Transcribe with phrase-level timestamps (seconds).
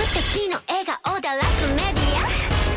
[0.00, 2.26] 無敵の笑顔だらすメディア。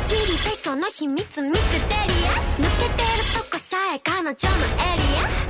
[0.10, 4.44] 知りたいその秘密ミステリアス抜けてるとこさえ彼女のエリ
[5.40, 5.43] ア。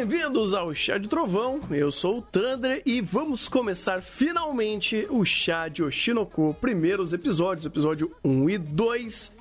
[0.00, 1.60] Bem-vindos ao Chá de Trovão.
[1.70, 8.10] Eu sou o Thunder e vamos começar finalmente o Chá de Oshinoko, primeiros episódios, episódio
[8.24, 9.32] 1 e 2.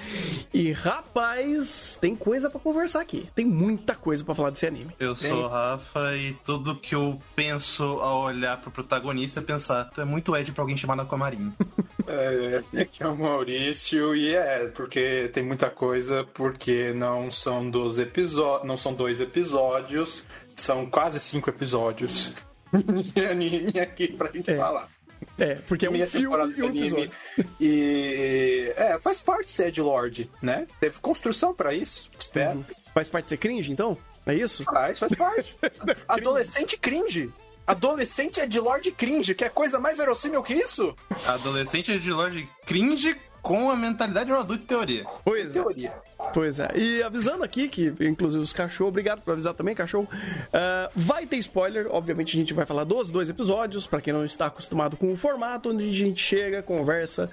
[0.53, 3.29] E rapaz, tem coisa pra conversar aqui.
[3.33, 4.93] Tem muita coisa pra falar desse anime.
[4.99, 9.85] Eu sou o Rafa e tudo que eu penso ao olhar pro protagonista é pensar,
[9.91, 11.53] tu é muito Ed pra alguém chamar na Comarim.
[12.11, 17.99] É, aqui é o Maurício e é, porque tem muita coisa, porque não são dois
[17.99, 20.23] episódios, não são dois episódios,
[20.59, 22.31] são quase cinco episódios
[23.13, 24.57] de anime aqui pra gente É.
[24.57, 24.89] falar.
[25.37, 27.11] É, porque é um Minha filme e de um anime.
[27.59, 30.65] E é, faz parte ser Ed Lord, né?
[30.79, 32.65] Teve construção pra isso, espero.
[32.93, 33.97] Faz parte de ser cringe, então?
[34.25, 34.63] É isso?
[34.63, 35.57] Faz, faz parte.
[36.07, 37.29] Adolescente cringe.
[37.67, 40.95] Adolescente Ed Lord cringe, que é coisa mais verossímil que isso?
[41.27, 45.05] Adolescente de Lorde cringe com a mentalidade de um adulto em teoria.
[45.23, 45.53] Pois é.
[45.53, 45.93] Teoria.
[46.33, 46.71] Pois é.
[46.75, 50.07] E avisando aqui que, inclusive, os cachorros, obrigado por avisar também, cachorro.
[50.53, 54.25] ah, vai ter spoiler, obviamente a gente vai falar dos dois episódios, pra quem não
[54.25, 57.29] está acostumado com o formato, onde a gente chega, conversa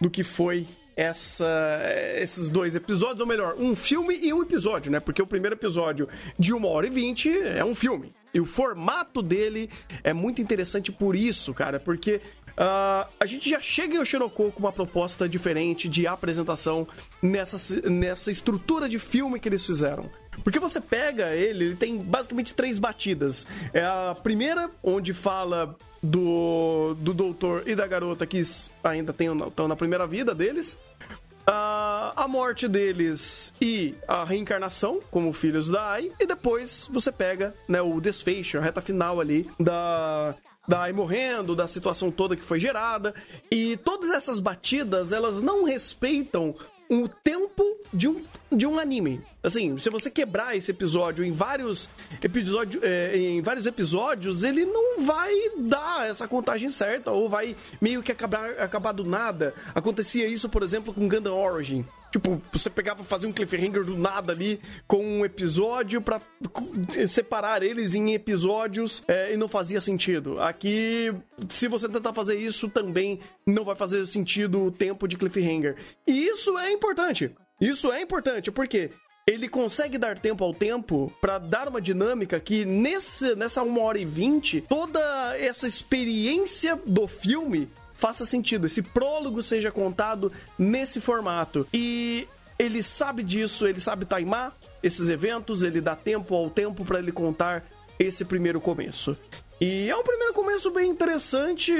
[0.00, 0.66] do que foi
[0.96, 1.80] essa,
[2.16, 5.00] esses dois episódios, ou melhor, um filme e um episódio, né?
[5.00, 8.12] Porque o primeiro episódio de uma hora e vinte é um filme.
[8.32, 9.70] E o formato dele
[10.02, 12.20] é muito interessante por isso, cara, porque
[12.56, 16.86] ah, a gente já chega em Oshinoko com uma proposta diferente de apresentação
[17.20, 20.08] nessa, nessa estrutura de filme que eles fizeram.
[20.42, 23.46] Porque você pega ele, ele tem basicamente três batidas.
[23.72, 28.42] É a primeira, onde fala do, do doutor e da garota que
[28.82, 29.14] ainda
[29.46, 30.78] estão na primeira vida deles.
[31.46, 36.10] a, a morte deles e a reencarnação como filhos da Ai.
[36.18, 40.34] E depois você pega né, o desfecho, a reta final ali da,
[40.66, 43.14] da Ai morrendo, da situação toda que foi gerada.
[43.50, 46.54] E todas essas batidas, elas não respeitam
[46.88, 49.20] o tempo de um, de um anime.
[49.42, 51.88] Assim, se você quebrar esse episódio em vários,
[52.22, 58.02] episódio, é, em vários episódios, ele não vai dar essa contagem certa, ou vai meio
[58.02, 59.54] que acabar, acabar do nada.
[59.74, 61.84] Acontecia isso, por exemplo, com Gundam Origin.
[62.14, 66.68] Tipo, você pegava fazer um cliffhanger do nada ali com um episódio co-
[67.08, 70.38] separar eles em episódios é, e não fazia sentido.
[70.40, 71.12] Aqui,
[71.48, 75.74] se você tentar fazer isso, também não vai fazer sentido o tempo de cliffhanger.
[76.06, 77.32] E isso é importante.
[77.60, 78.92] Isso é importante, porque
[79.26, 83.98] ele consegue dar tempo ao tempo pra dar uma dinâmica que nesse, nessa 1 hora
[83.98, 85.00] e 20, toda
[85.36, 91.66] essa experiência do filme faça sentido, esse prólogo seja contado nesse formato.
[91.72, 92.28] E
[92.58, 97.10] ele sabe disso, ele sabe timar esses eventos, ele dá tempo ao tempo pra ele
[97.10, 97.64] contar
[97.98, 99.16] esse primeiro começo.
[99.64, 101.72] E é um primeiro começo bem interessante,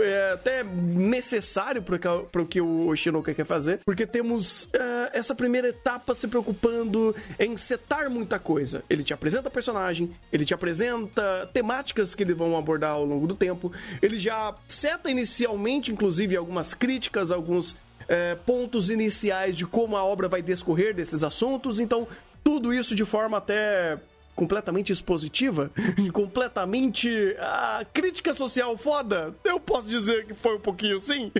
[0.00, 5.66] é até necessário para o que o Oshinoka quer fazer, porque temos é, essa primeira
[5.66, 8.84] etapa se preocupando em setar muita coisa.
[8.88, 13.34] Ele te apresenta personagem, ele te apresenta temáticas que eles vão abordar ao longo do
[13.34, 17.74] tempo, ele já seta inicialmente, inclusive, algumas críticas, alguns
[18.06, 22.06] é, pontos iniciais de como a obra vai discorrer desses assuntos, então
[22.44, 23.98] tudo isso de forma até
[24.34, 25.70] completamente expositiva,
[26.12, 29.34] completamente ah, crítica social foda.
[29.44, 31.32] Eu posso dizer que foi um pouquinho sim.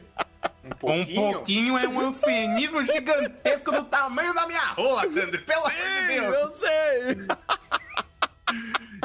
[0.83, 5.45] Um Um pouquinho é um eufemismo gigantesco do tamanho da minha rola, Thunder.
[5.45, 6.35] Pelo amor de Deus.
[6.35, 7.27] eu sei.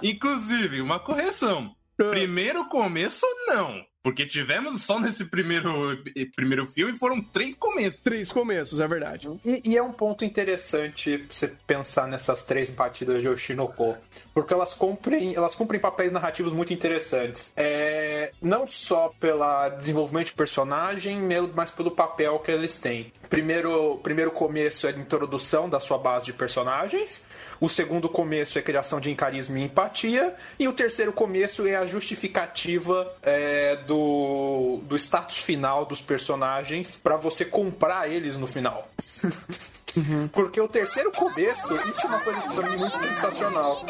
[0.04, 1.76] Inclusive, uma correção.
[1.98, 3.86] Primeiro começo, não.
[4.02, 5.98] Porque tivemos só nesse primeiro,
[6.36, 8.02] primeiro filme foram três começos.
[8.02, 9.30] Três começos, é verdade.
[9.46, 13.98] E, e é um ponto interessante pra você pensar nessas três batidas de Oshinoko,
[14.34, 17.52] porque elas cumprem, elas cumprem papéis narrativos muito interessantes.
[17.58, 21.20] É, não só pelo desenvolvimento de personagem,
[21.54, 23.12] mas pelo papel que eles têm.
[23.30, 27.24] Primeiro, primeiro começo é a introdução da sua base de personagens.
[27.60, 30.36] O segundo começo é a criação de carisma e empatia.
[30.58, 37.18] E o terceiro começo é a justificativa é, do, do status final dos personagens para
[37.18, 38.90] você comprar eles no final.
[40.32, 43.86] Porque o terceiro começo, isso é uma coisa pra mim muito sensacional.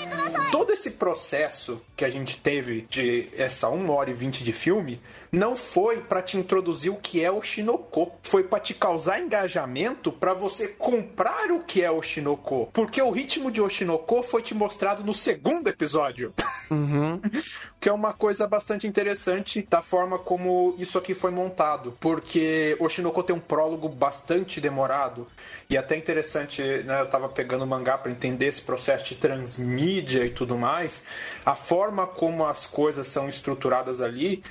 [0.52, 5.02] Todo esse processo que a gente teve de essa 1 hora e 20 de filme
[5.32, 10.12] não foi pra te introduzir o que é o Shinoko, foi pra te causar engajamento
[10.12, 12.70] pra você comprar o que é o Shinoko.
[12.74, 16.34] Porque o ritmo de Oshinoko foi te mostrado no segundo episódio.
[16.70, 17.20] Uhum.
[17.80, 21.96] que é uma coisa bastante interessante da forma como isso aqui foi montado.
[22.00, 25.28] Porque o Shinoko tem um prólogo bastante demorado.
[25.70, 27.02] E até interessante, né?
[27.02, 31.04] Eu tava pegando o mangá para entender esse processo de transmídia e tudo mais.
[31.46, 34.44] A forma como as coisas são estruturadas ali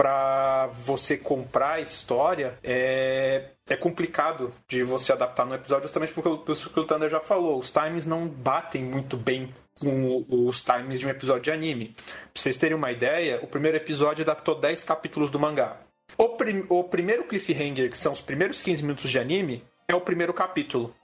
[0.00, 6.30] para você comprar a história é, é complicado de você adaptar no episódio, justamente porque
[6.30, 11.06] o, o Thunder já falou, os times não batem muito bem com os times de
[11.06, 11.94] um episódio de anime.
[12.32, 15.76] Pra vocês terem uma ideia, o primeiro episódio adaptou 10 capítulos do mangá.
[16.16, 20.00] O, prim o primeiro cliffhanger, que são os primeiros 15 minutos de anime, é o
[20.00, 20.94] primeiro capítulo.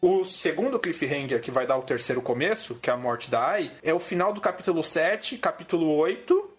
[0.00, 3.72] O segundo cliffhanger, que vai dar o terceiro começo, que é a morte da Ai,
[3.82, 6.53] é o final do capítulo 7, capítulo 8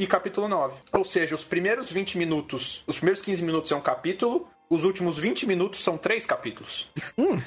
[0.00, 0.76] e capítulo 9.
[0.92, 5.18] Ou seja, os primeiros 20 minutos, os primeiros 15 minutos é um capítulo, os últimos
[5.18, 6.90] 20 minutos são três capítulos.
[7.18, 7.38] Hum.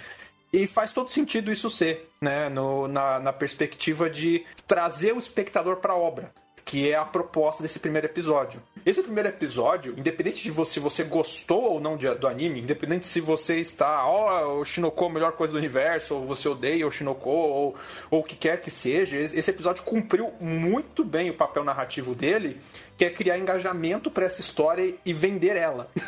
[0.54, 2.50] E faz todo sentido isso ser, né?
[2.50, 6.32] No, na, na perspectiva de trazer o espectador para a obra
[6.74, 8.60] que é a proposta desse primeiro episódio.
[8.84, 13.06] Esse primeiro episódio, independente de você, se você gostou ou não de, do anime, independente
[13.06, 16.50] se você está, ó, oh, o Shinoko é a melhor coisa do universo, ou você
[16.50, 17.76] odeia o Shinoko, ou,
[18.10, 22.60] ou o que quer que seja, esse episódio cumpriu muito bem o papel narrativo dele,
[22.98, 25.92] que é criar engajamento para essa história e vender ela.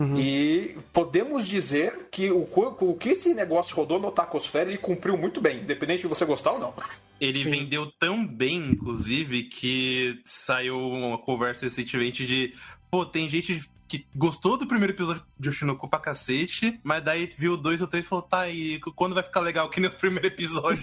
[0.00, 0.16] Uhum.
[0.16, 2.48] E podemos dizer que o,
[2.80, 6.52] o que esse negócio rodou no Tacosfera ele cumpriu muito bem, independente de você gostar
[6.52, 6.72] ou não.
[7.20, 7.50] Ele Sim.
[7.50, 12.54] vendeu tão bem, inclusive, que saiu uma conversa recentemente de.
[12.90, 17.56] Pô, tem gente que gostou do primeiro episódio de Oshinoko pra cacete, mas daí viu
[17.56, 20.28] dois ou três e falou, tá, e quando vai ficar legal que nem o primeiro
[20.28, 20.80] episódio?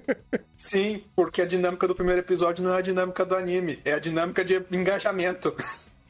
[0.54, 3.98] Sim, porque a dinâmica do primeiro episódio não é a dinâmica do anime, é a
[3.98, 5.56] dinâmica de engajamento.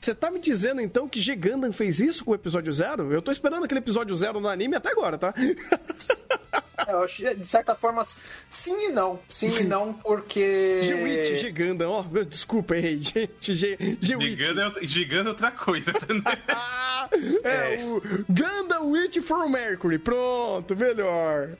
[0.00, 3.12] Você tá me dizendo então que G Gundam fez isso com o episódio zero?
[3.12, 5.34] Eu tô esperando aquele episódio zero no anime até agora, tá?
[7.22, 8.04] É, de certa forma,
[8.48, 9.20] sim e não.
[9.28, 10.80] Sim e não, porque.
[10.82, 12.00] G-Witch, G Gundam, ó.
[12.00, 13.00] Oh, desculpa, errei.
[13.38, 14.00] G-Witch.
[14.82, 15.92] Giganda é outra coisa.
[17.44, 19.98] é, é, o Gundam Witch from Mercury.
[19.98, 21.50] Pronto, melhor.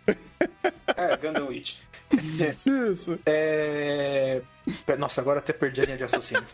[0.97, 1.77] É, Gundam Witch.
[2.91, 3.21] Isso.
[3.27, 4.41] É...
[4.99, 6.45] Nossa, agora até perdi a linha de raciocínio.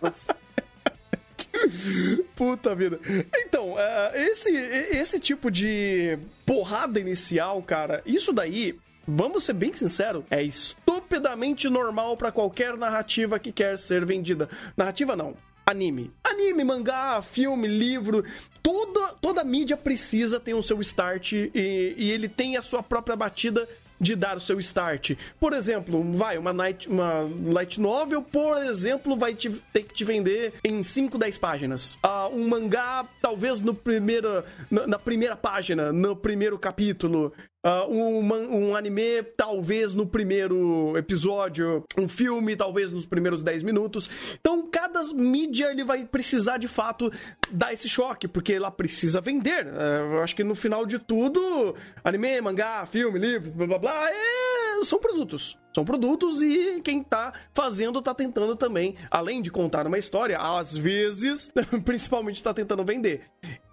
[2.35, 3.01] Puta vida.
[3.37, 3.77] Então, uh,
[4.15, 11.69] esse, esse tipo de porrada inicial, cara, isso daí vamos ser bem sinceros, é estupidamente
[11.69, 14.49] normal para qualquer narrativa que quer ser vendida.
[14.77, 15.35] Narrativa não.
[15.65, 16.13] Anime.
[16.23, 18.25] Anime, mangá, filme, livro,
[18.63, 21.51] toda, toda mídia precisa ter o seu start e,
[21.97, 23.69] e ele tem a sua própria batida
[24.01, 25.13] de dar o seu start.
[25.39, 30.05] Por exemplo, vai, uma, night, uma light novel, por exemplo, vai te, ter que te
[30.05, 31.95] vender em 5, 10 páginas.
[31.97, 37.33] Uh, um mangá, talvez no primeiro, na, na primeira página, no primeiro capítulo.
[37.67, 44.09] Uh, um, um, anime, talvez no primeiro episódio, um filme, talvez nos primeiros 10 minutos.
[44.41, 47.11] Então, cada mídia ele vai precisar de fato
[47.51, 49.67] dar esse choque, porque ela precisa vender.
[49.67, 51.75] Uh, eu acho que no final de tudo,
[52.05, 54.85] anime, mangá, filme, livro, blá blá blá, é...
[54.85, 55.59] são produtos.
[55.75, 60.73] São produtos e quem tá fazendo tá tentando também, além de contar uma história, às
[60.73, 61.51] vezes,
[61.85, 63.23] principalmente tá tentando vender.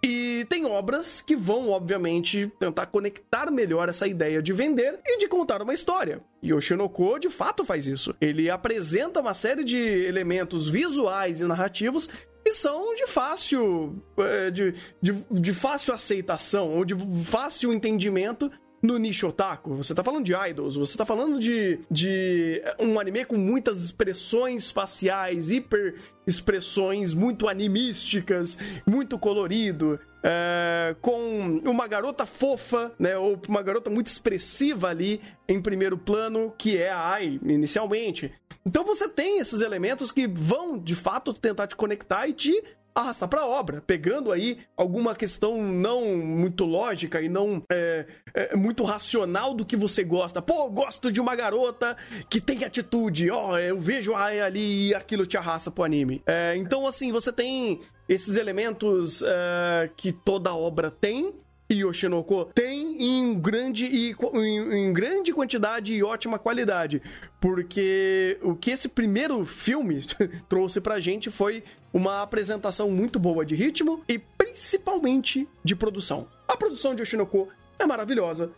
[0.04, 5.30] E tem obras que vão, obviamente, tentar conectar melhor essa ideia de vender e de
[5.30, 6.22] contar uma história.
[6.42, 8.14] E o Shinoko, de fato, faz isso.
[8.20, 12.10] Ele apresenta uma série de elementos visuais e narrativos
[12.44, 18.52] que são de fácil, é, de, de, de fácil aceitação ou de fácil entendimento
[18.84, 19.76] no nicho otaku.
[19.78, 24.70] Você tá falando de idols, você tá falando de, de um anime com muitas expressões
[24.70, 25.96] faciais, hiper
[26.28, 30.00] expressões muito animísticas, muito colorido.
[30.26, 36.54] É, com uma garota fofa, né, ou uma garota muito expressiva ali em primeiro plano,
[36.58, 38.32] que é a Ai, inicialmente.
[38.66, 42.64] Então você tem esses elementos que vão, de fato, tentar te conectar e te
[42.96, 48.56] arrastar para a obra, pegando aí alguma questão não muito lógica e não é, é,
[48.56, 50.42] muito racional do que você gosta.
[50.42, 51.98] Pô, gosto de uma garota
[52.30, 56.22] que tem atitude, ó, oh, eu vejo a ali e aquilo te arrasta pro anime.
[56.26, 61.34] É, então, assim, você tem esses elementos é, que toda obra tem,
[61.70, 67.02] e Yoshinoko tem em grande, e, em, em, grande quantidade e ótima qualidade.
[67.40, 70.06] Porque o que esse primeiro filme
[70.48, 76.28] trouxe pra gente foi uma apresentação muito boa de ritmo e principalmente de produção.
[76.48, 77.48] A produção de Yoshinoko
[77.78, 78.52] é maravilhosa.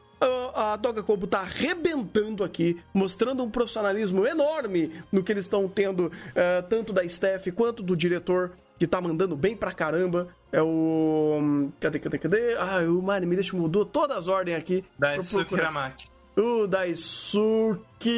[0.56, 6.06] A Doga Kobo tá arrebentando aqui, mostrando um profissionalismo enorme no que eles estão tendo,
[6.08, 10.30] uh, tanto da Steph quanto do diretor que tá mandando bem pra caramba.
[10.52, 11.70] É o.
[11.80, 12.56] Cadê, cadê, cadê?
[12.56, 14.86] Ah, o Mari me deixa mudou todas as ordens aqui.
[14.98, 16.08] Daisuke Hiramaki.
[16.38, 18.10] O Daisuke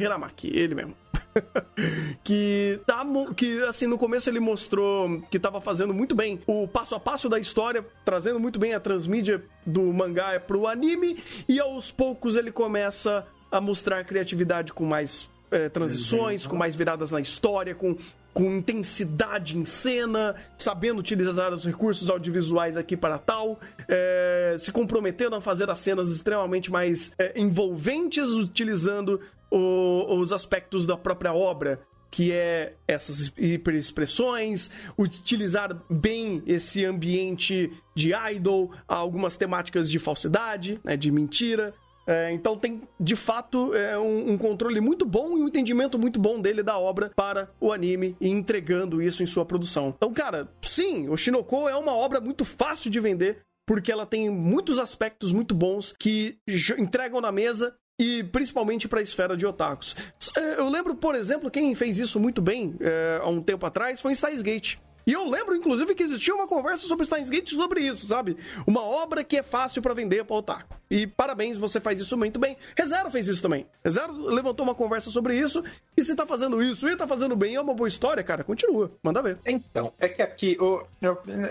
[0.00, 1.03] Hiramaki, ele mesmo.
[2.22, 3.04] que tá
[3.36, 7.28] que assim no começo ele mostrou que tava fazendo muito bem o passo a passo
[7.28, 12.52] da história, trazendo muito bem a transmídia do mangá pro anime e aos poucos ele
[12.52, 17.96] começa a mostrar criatividade com mais é, transições, com mais viradas na história, com,
[18.32, 25.36] com intensidade em cena, sabendo utilizar os recursos audiovisuais aqui para tal, é, se comprometendo
[25.36, 29.20] a fazer as cenas extremamente mais é, envolventes, utilizando
[29.54, 31.80] o, os aspectos da própria obra
[32.10, 40.96] que é essas hiperexpressões, utilizar bem esse ambiente de idol, algumas temáticas de falsidade, né,
[40.96, 41.74] de mentira,
[42.06, 46.20] é, então tem, de fato, é, um, um, controle muito bom e um entendimento muito
[46.20, 49.92] bom dele da obra para o anime e entregando isso em sua produção.
[49.96, 54.28] Então, cara, sim, o Shinoko é uma obra muito fácil de vender porque ela tem
[54.28, 56.36] muitos aspectos muito bons que
[56.78, 59.96] entregam na mesa e principalmente para a esfera de otakus.
[60.36, 64.00] É, eu lembro, por exemplo, quem fez isso muito bem é, há um tempo atrás
[64.00, 64.76] foi Steins Gate.
[65.06, 68.36] E eu lembro, inclusive, que existia uma conversa sobre Steins Gate sobre isso, sabe?
[68.66, 70.76] Uma obra que é fácil para vender para otaku.
[70.90, 72.56] E parabéns, você faz isso muito bem.
[72.76, 73.66] Rezero fez isso também.
[73.84, 75.62] Rezero levantou uma conversa sobre isso.
[75.96, 78.44] E se tá fazendo isso e tá fazendo bem, é uma boa história, cara.
[78.44, 78.92] Continua.
[79.02, 79.38] Manda ver.
[79.44, 80.84] Então, é que aqui, o,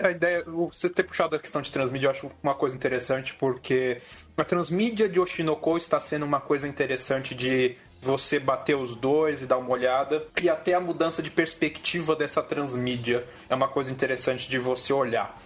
[0.02, 4.00] a ideia, você ter puxado a questão de transmídia, eu acho uma coisa interessante, porque
[4.36, 9.46] a transmídia de Oshinoko está sendo uma coisa interessante de você bater os dois e
[9.46, 10.26] dar uma olhada.
[10.40, 15.40] E até a mudança de perspectiva dessa transmídia é uma coisa interessante de você olhar.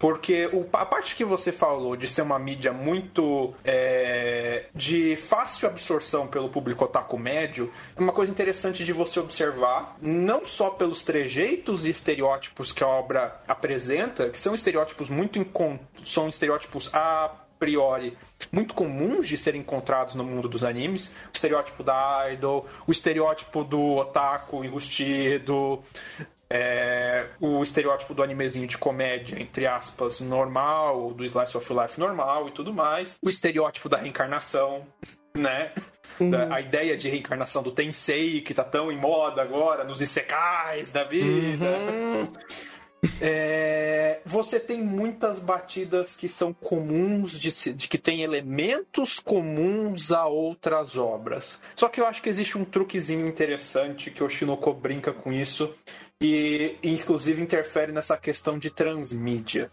[0.00, 5.68] Porque o, a parte que você falou de ser uma mídia muito é, de fácil
[5.68, 11.04] absorção pelo público otaku médio é uma coisa interessante de você observar, não só pelos
[11.04, 15.38] trejeitos e estereótipos que a obra apresenta, que são estereótipos muito
[16.02, 17.30] são estereótipos a
[17.60, 18.16] priori
[18.50, 21.08] muito comuns de serem encontrados no mundo dos animes.
[21.08, 25.80] O estereótipo da idol, o estereótipo do otaku enrustido,
[26.48, 32.48] é, o estereótipo do animezinho de comédia, entre aspas, normal, do slice of life normal
[32.48, 33.18] e tudo mais.
[33.22, 34.86] O estereótipo da reencarnação,
[35.36, 35.72] né?
[36.18, 36.52] Uhum.
[36.52, 41.02] a ideia de reencarnação do Tensei, que tá tão em moda agora, nos isekais da
[41.02, 41.64] vida.
[41.64, 42.32] Uhum.
[43.20, 50.26] É, você tem muitas batidas que são comuns, de, de, que tem elementos comuns a
[50.26, 51.58] outras obras.
[51.74, 55.74] Só que eu acho que existe um truquezinho interessante que o Shinoko brinca com isso
[56.20, 59.70] e, inclusive, interfere nessa questão de transmídia.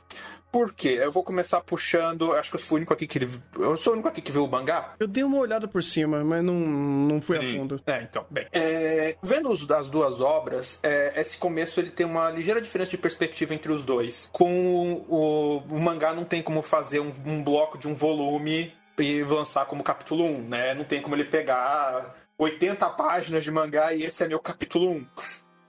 [0.52, 1.00] Por quê?
[1.02, 2.34] Eu vou começar puxando.
[2.34, 3.20] Acho que eu fui o único aqui que.
[3.58, 4.96] Eu sou o único aqui que viu o mangá?
[5.00, 7.56] Eu dei uma olhada por cima, mas não, não fui Sim.
[7.56, 7.82] a fundo.
[7.86, 8.48] É, então, bem.
[8.52, 13.54] É, vendo as duas obras, é, esse começo ele tem uma ligeira diferença de perspectiva
[13.54, 14.30] entre os dois.
[14.32, 19.24] Com o, o mangá não tem como fazer um, um bloco de um volume e
[19.24, 20.74] lançar como capítulo 1, né?
[20.74, 25.08] Não tem como ele pegar 80 páginas de mangá e esse é meu capítulo 1.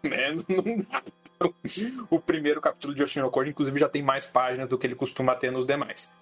[0.09, 0.33] né?
[0.33, 1.03] Não dá
[2.11, 5.51] o primeiro capítulo de Oshinoko, inclusive, já tem mais páginas do que ele costuma ter
[5.51, 6.13] nos demais.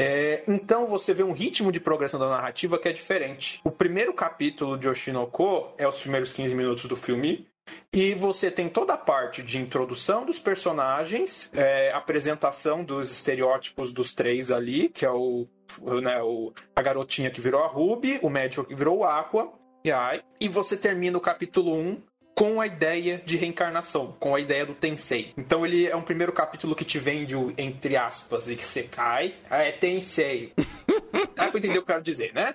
[0.00, 3.60] É, então você vê um ritmo de progressão da narrativa que é diferente.
[3.64, 7.48] O primeiro capítulo de Oshinoko é os primeiros 15 minutos do filme.
[7.92, 14.14] E você tem toda a parte de introdução dos personagens, é, apresentação dos estereótipos dos
[14.14, 15.46] três ali, que é o,
[16.02, 19.52] né, o a garotinha que virou a Ruby, o médico que virou o Aqua,
[19.84, 22.02] e, aí, e você termina o capítulo 1
[22.38, 25.32] com a ideia de reencarnação, com a ideia do Tensei.
[25.36, 28.84] Então ele é um primeiro capítulo que te vende o entre aspas e que você
[28.84, 29.34] cai.
[29.50, 30.52] É Tensei.
[31.34, 32.54] Dá pra entender o que eu quero dizer, né?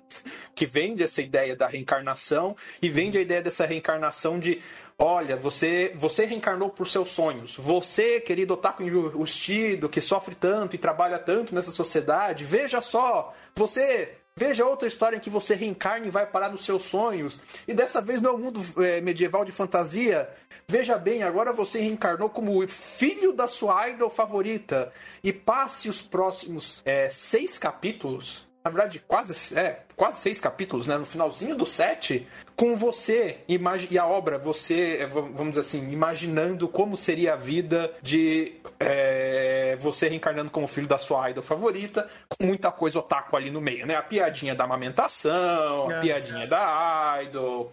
[0.56, 4.62] Que vende essa ideia da reencarnação e vende a ideia dessa reencarnação de
[4.98, 7.58] Olha, você, você reencarnou por seus sonhos.
[7.58, 14.18] Você, querido otaku enrustido, que sofre tanto e trabalha tanto nessa sociedade, veja só, você
[14.36, 17.40] Veja outra história em que você reencarna e vai parar nos seus sonhos.
[17.68, 20.28] E dessa vez não é um mundo é, medieval de fantasia.
[20.68, 24.92] Veja bem, agora você reencarnou como filho da sua idol favorita.
[25.24, 28.48] E passe os próximos é, seis capítulos.
[28.64, 30.98] Na verdade, quase, é, quase seis capítulos, né?
[30.98, 36.68] No finalzinho do sete, com você e a obra, você, é, vamos dizer assim, imaginando
[36.70, 42.46] como seria a vida de é, você reencarnando como filho da sua idol favorita, com
[42.48, 43.96] muita coisa otaku ali no meio, né?
[43.96, 46.00] A piadinha da amamentação, a é.
[46.00, 47.70] piadinha da idol,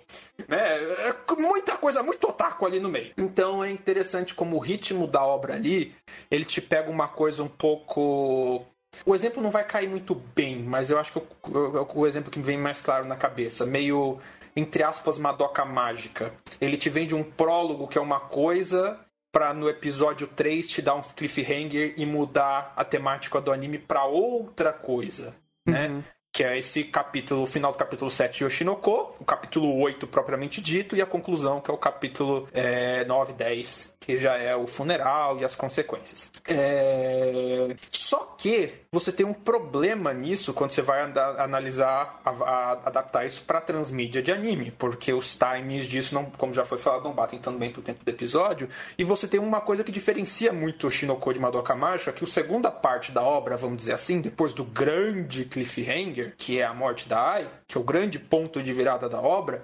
[0.49, 0.59] né?
[0.59, 3.13] É, muita coisa, muito otaku ali no meio.
[3.17, 5.95] Então é interessante como o ritmo da obra ali,
[6.29, 8.67] ele te pega uma coisa um pouco
[9.05, 12.31] o exemplo não vai cair muito bem, mas eu acho que o, o, o exemplo
[12.31, 14.21] que me vem mais claro na cabeça, meio
[14.55, 16.33] entre aspas, Madoka Mágica.
[16.61, 18.99] Ele te vende um prólogo que é uma coisa
[19.33, 24.05] para no episódio 3 te dar um cliffhanger e mudar a temática do anime para
[24.05, 25.35] outra coisa,
[25.67, 25.89] né?
[25.89, 26.05] Uhum.
[26.33, 30.97] que é esse capítulo, o final do capítulo 7 Yoshinoko, o capítulo 8 propriamente dito,
[30.97, 34.67] e a conclusão, que é o capítulo é, 9 e 10, que já é o
[34.67, 36.31] funeral e as consequências.
[36.49, 37.77] É...
[37.93, 41.03] Só que você tem um problema nisso quando você vai
[41.39, 46.55] analisar, a, a, adaptar isso para transmídia de anime, porque os times disso, não, como
[46.55, 49.61] já foi falado, não batem tão bem pro tempo do episódio, e você tem uma
[49.61, 53.57] coisa que diferencia muito o Shinoko de Madoka Mágica, que a segunda parte da obra,
[53.57, 57.81] vamos dizer assim, depois do grande cliffhanger, que é a morte da Ai, que é
[57.81, 59.63] o grande ponto de virada da obra,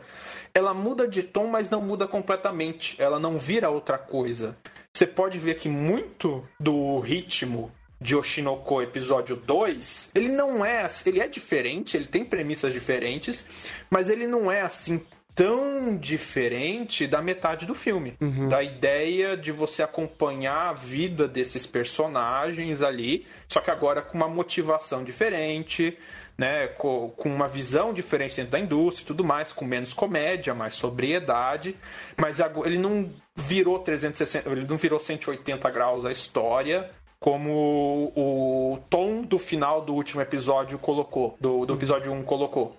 [0.57, 2.97] ela muda de tom, mas não muda completamente.
[2.99, 4.57] Ela não vira outra coisa.
[4.91, 7.71] Você pode ver que muito do ritmo
[8.01, 13.45] de Oshinoko episódio 2, ele não é, ele é diferente, ele tem premissas diferentes,
[13.91, 15.03] mas ele não é assim
[15.35, 18.17] tão diferente da metade do filme.
[18.19, 18.49] Uhum.
[18.49, 24.29] Da ideia de você acompanhar a vida desses personagens ali, só que agora com uma
[24.29, 25.99] motivação diferente,
[26.39, 30.75] né, com, uma visão diferente dentro da indústria e tudo mais, com menos comédia, mais
[30.75, 31.77] sobriedade,
[32.17, 39.23] mas ele não virou 360, ele não virou 180 graus a história, como o tom
[39.23, 42.77] do final do último episódio colocou, do, do episódio 1 colocou.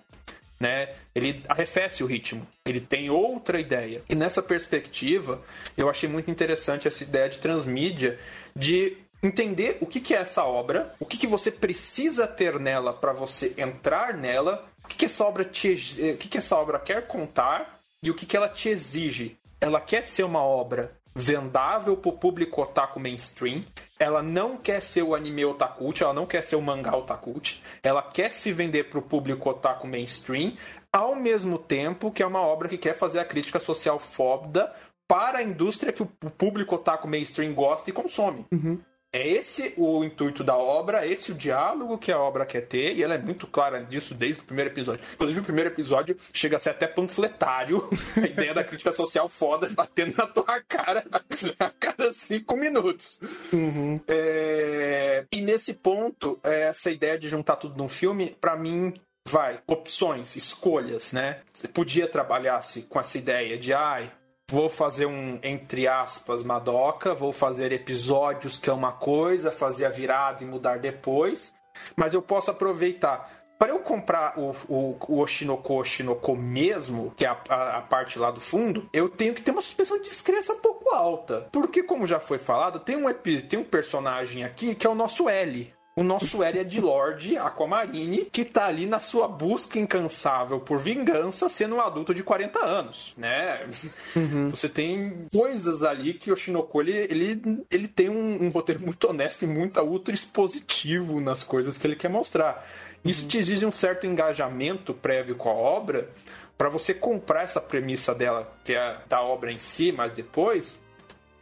[0.60, 0.94] Né?
[1.14, 4.02] Ele arrefece o ritmo, ele tem outra ideia.
[4.08, 5.40] E nessa perspectiva,
[5.76, 8.18] eu achei muito interessante essa ideia de transmídia,
[8.54, 12.92] de entender o que, que é essa obra, o que, que você precisa ter nela
[12.92, 16.78] para você entrar nela, o que, que essa obra te, o que, que essa obra
[16.78, 19.36] quer contar e o que, que ela te exige.
[19.60, 23.60] Ela quer ser uma obra vendável para o público otaku mainstream.
[23.98, 27.60] Ela não quer ser o anime otakult, ela não quer ser o mangá otakult.
[27.82, 30.56] Ela quer se vender para o público otaku mainstream,
[30.92, 34.72] ao mesmo tempo que é uma obra que quer fazer a crítica social foda
[35.08, 38.46] para a indústria que o público otaku mainstream gosta e consome.
[38.52, 38.78] Uhum.
[39.10, 43.02] É esse o intuito da obra, esse o diálogo que a obra quer ter, e
[43.02, 45.02] ela é muito clara disso desde o primeiro episódio.
[45.14, 49.66] Inclusive, o primeiro episódio chega a ser até panfletário, a ideia da crítica social foda
[49.70, 51.04] batendo na tua cara
[51.58, 53.18] a cada cinco minutos.
[53.50, 53.98] Uhum.
[54.06, 55.24] É...
[55.32, 58.92] E nesse ponto, essa ideia de juntar tudo num filme, para mim,
[59.26, 61.40] vai, opções, escolhas, né?
[61.52, 64.12] Você podia trabalhar-se com essa ideia de, ai,
[64.50, 69.90] vou fazer um, entre aspas, Madoka, vou fazer episódios que é uma coisa, fazer a
[69.90, 71.52] virada e mudar depois,
[71.94, 73.36] mas eu posso aproveitar.
[73.58, 78.16] Para eu comprar o, o, o Oshinoko Oshinoko mesmo, que é a, a, a, parte
[78.16, 81.48] lá do fundo, eu tenho que ter uma suspensão de descrença um pouco alta.
[81.50, 85.28] Porque, como já foi falado, tem um, tem um personagem aqui que é o nosso
[85.28, 91.48] L o nosso de Lord Aquamarine, que tá ali na sua busca incansável por vingança,
[91.48, 93.66] sendo um adulto de 40 anos, né?
[94.14, 94.48] Uhum.
[94.50, 99.10] Você tem coisas ali que o Shinoko, ele, ele, ele tem um, um, roteiro muito
[99.10, 102.64] honesto e muito ultra expositivo nas coisas que ele quer mostrar.
[103.04, 103.28] Isso uhum.
[103.28, 106.08] te exige um certo engajamento prévio com a obra,
[106.56, 110.78] para você comprar essa premissa dela, que é da obra em si, mas depois,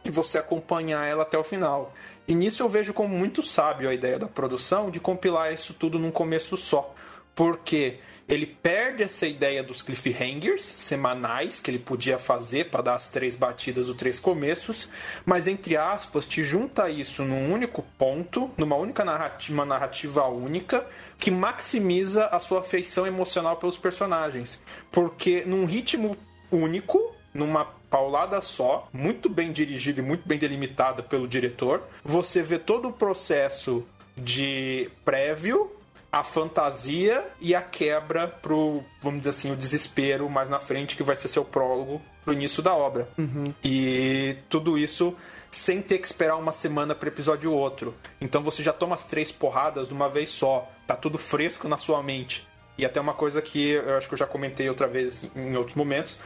[0.03, 1.93] e você acompanhar ela até o final.
[2.27, 5.97] E nisso eu vejo como muito sábio a ideia da produção de compilar isso tudo
[5.97, 6.93] num começo só.
[7.33, 13.07] Porque ele perde essa ideia dos cliffhangers semanais que ele podia fazer para dar as
[13.07, 14.89] três batidas dos três começos,
[15.25, 20.85] mas entre aspas te junta isso num único ponto, numa única narrativa, uma narrativa única
[21.17, 24.61] que maximiza a sua afeição emocional pelos personagens,
[24.91, 26.17] porque num ritmo
[26.51, 31.83] único, numa paulada só, muito bem dirigida e muito bem delimitada pelo diretor.
[32.03, 33.85] Você vê todo o processo
[34.17, 35.71] de prévio,
[36.11, 41.03] a fantasia e a quebra pro, vamos dizer assim, o desespero mais na frente, que
[41.03, 43.07] vai ser seu prólogo pro início da obra.
[43.17, 43.53] Uhum.
[43.63, 45.15] E tudo isso
[45.49, 47.95] sem ter que esperar uma semana para episódio outro.
[48.19, 50.69] Então você já toma as três porradas de uma vez só.
[50.85, 52.47] Tá tudo fresco na sua mente.
[52.77, 55.75] E até uma coisa que eu acho que eu já comentei outra vez em outros
[55.75, 56.17] momentos,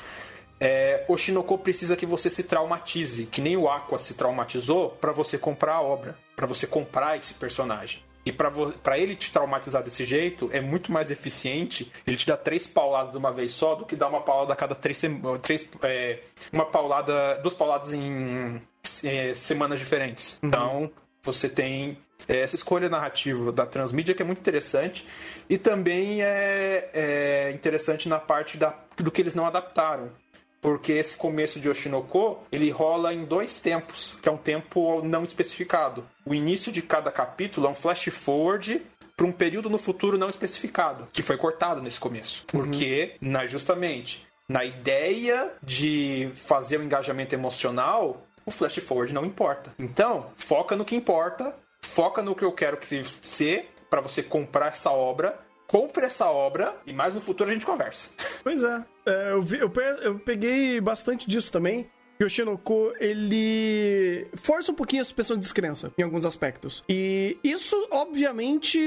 [0.62, 5.12] é, o Shinoko precisa que você se traumatize, que nem o Aqua se traumatizou para
[5.12, 8.04] você comprar a obra, para você comprar esse personagem.
[8.24, 12.68] E para ele te traumatizar desse jeito, é muito mais eficiente ele te dá três
[12.68, 15.02] pauladas de uma vez só do que dar uma paulada a cada três,
[15.42, 16.20] três é,
[16.54, 18.62] uma paulada, duas pauladas em
[19.04, 20.38] é, semanas diferentes.
[20.44, 20.50] Uhum.
[20.50, 20.92] Então,
[21.24, 21.98] você tem
[22.28, 25.08] é, essa escolha narrativa da transmídia que é muito interessante
[25.50, 30.21] e também é, é interessante na parte da, do que eles não adaptaram
[30.62, 35.24] porque esse começo de Oshinoko ele rola em dois tempos, que é um tempo não
[35.24, 36.06] especificado.
[36.26, 38.82] O início de cada capítulo é um flash forward
[39.18, 42.62] para um período no futuro não especificado, que foi cortado nesse começo, uhum.
[42.62, 43.32] porque uhum.
[43.32, 49.74] na justamente na ideia de fazer o engajamento emocional, o flash forward não importa.
[49.80, 54.68] Então, foca no que importa, foca no que eu quero que ser para você comprar
[54.68, 55.40] essa obra
[55.72, 58.10] compre essa obra e mais no futuro a gente conversa.
[58.44, 58.84] Pois é.
[59.06, 61.88] É eu, vi, eu, eu, peguei bastante disso também.
[62.18, 66.84] Que o Shinoko, ele força um pouquinho a suspensão de descrença em alguns aspectos.
[66.88, 68.80] E isso, obviamente,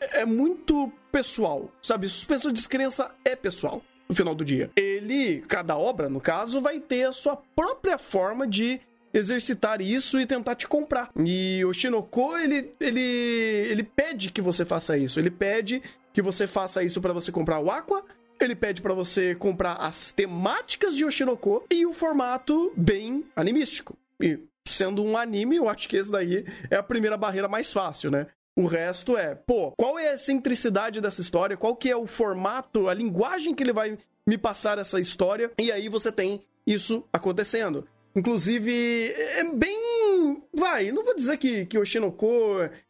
[0.00, 2.08] é muito pessoal, sabe?
[2.08, 4.70] Suspensão de descrença é pessoal no final do dia.
[4.76, 8.80] Ele, cada obra, no caso, vai ter a sua própria forma de
[9.12, 11.10] exercitar isso e tentar te comprar.
[11.16, 15.18] E o Shinoko, ele, ele, ele pede que você faça isso.
[15.18, 18.04] Ele pede que você faça isso para você comprar o Aqua.
[18.40, 23.96] Ele pede para você comprar as temáticas de Oshinoko e o formato bem animístico.
[24.20, 28.10] E sendo um anime, eu acho que esse daí é a primeira barreira mais fácil,
[28.10, 28.26] né?
[28.56, 31.56] O resto é, pô, qual é a excentricidade dessa história?
[31.56, 33.96] Qual que é o formato, a linguagem que ele vai
[34.26, 35.52] me passar essa história?
[35.58, 37.86] E aí você tem isso acontecendo.
[38.18, 40.42] Inclusive, é bem.
[40.52, 42.26] Vai, não vou dizer que, que o Shinoko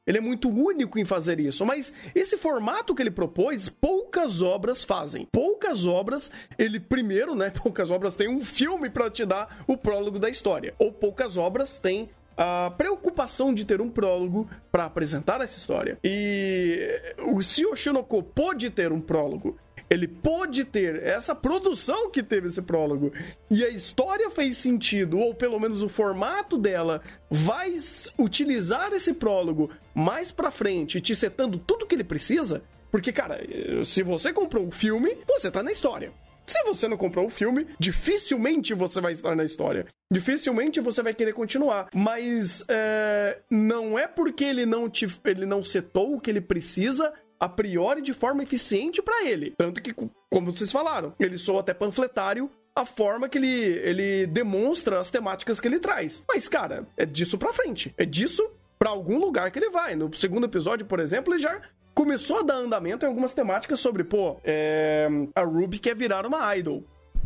[0.06, 4.84] ele é muito único em fazer isso, mas esse formato que ele propôs, poucas obras
[4.84, 5.28] fazem.
[5.30, 7.52] Poucas obras, ele primeiro, né?
[7.62, 10.74] Poucas obras tem um filme para te dar o prólogo da história.
[10.78, 15.98] Ou poucas obras têm a preocupação de ter um prólogo para apresentar essa história.
[16.02, 17.02] E
[17.42, 19.58] se o Shinoko pôde ter um prólogo
[19.90, 23.12] ele pôde ter essa produção que teve esse prólogo
[23.50, 27.74] e a história fez sentido, ou pelo menos o formato dela vai
[28.18, 33.40] utilizar esse prólogo mais pra frente, te setando tudo que ele precisa, porque, cara,
[33.84, 36.12] se você comprou o filme, você tá na história.
[36.46, 39.84] Se você não comprou o filme, dificilmente você vai estar na história.
[40.10, 41.90] Dificilmente você vai querer continuar.
[41.94, 47.12] Mas é, não é porque ele não, te, ele não setou o que ele precisa
[47.38, 49.54] a priori de forma eficiente para ele.
[49.56, 49.94] Tanto que,
[50.30, 55.58] como vocês falaram, ele soa até panfletário a forma que ele, ele demonstra as temáticas
[55.58, 56.24] que ele traz.
[56.28, 57.92] Mas, cara, é disso pra frente.
[57.96, 58.48] É disso
[58.78, 59.96] para algum lugar que ele vai.
[59.96, 61.60] No segundo episódio, por exemplo, ele já
[61.92, 66.56] começou a dar andamento em algumas temáticas sobre, pô, é, a Ruby quer virar uma
[66.56, 66.84] idol.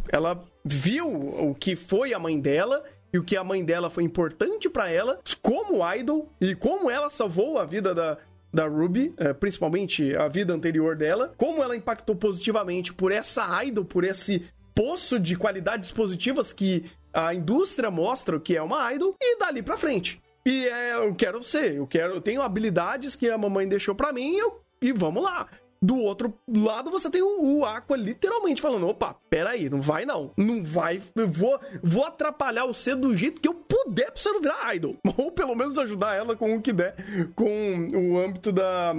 [0.09, 4.03] Ela viu o que foi a mãe dela e o que a mãe dela foi
[4.05, 8.16] importante para ela como idol e como ela salvou a vida da,
[8.52, 13.84] da Ruby, é, principalmente a vida anterior dela, como ela impactou positivamente por essa idol,
[13.84, 19.38] por esse poço de qualidades positivas que a indústria mostra que é uma idol, e
[19.38, 20.20] dali pra frente.
[20.44, 24.12] E é, eu quero ser, eu quero, eu tenho habilidades que a mamãe deixou para
[24.12, 25.48] mim eu, e vamos lá.
[25.82, 30.30] Do outro lado, você tem o, o Aqua literalmente falando: opa, peraí, não vai não.
[30.36, 31.02] Não vai.
[31.16, 34.96] Eu vou, vou atrapalhar você do jeito que eu puder pra você não virar idol.
[35.18, 36.94] Ou pelo menos ajudar ela com o que der,
[37.34, 38.94] com o âmbito da.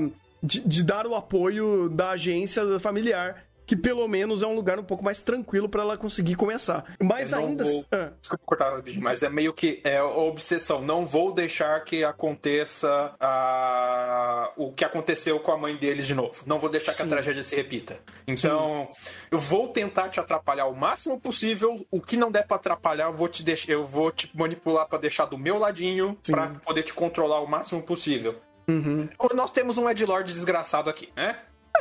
[0.45, 4.83] De, de dar o apoio da agência familiar que pelo menos é um lugar um
[4.83, 6.95] pouco mais tranquilo para ela conseguir começar.
[7.01, 7.63] Mas ainda.
[7.63, 7.85] Vou...
[7.91, 8.11] Ah.
[8.19, 10.81] Desculpa cortar, mas é meio que é obsessão.
[10.81, 14.51] Não vou deixar que aconteça a...
[14.57, 16.43] o que aconteceu com a mãe deles de novo.
[16.45, 16.97] Não vou deixar Sim.
[16.97, 17.99] que a tragédia se repita.
[18.27, 19.09] Então, Sim.
[19.31, 21.85] eu vou tentar te atrapalhar o máximo possível.
[21.89, 24.99] O que não der para atrapalhar, eu vou te deixar, eu vou te manipular para
[24.99, 28.35] deixar do meu ladinho, para poder te controlar o máximo possível.
[28.67, 29.09] Uhum.
[29.33, 31.37] Nós temos um Edlord desgraçado aqui, né?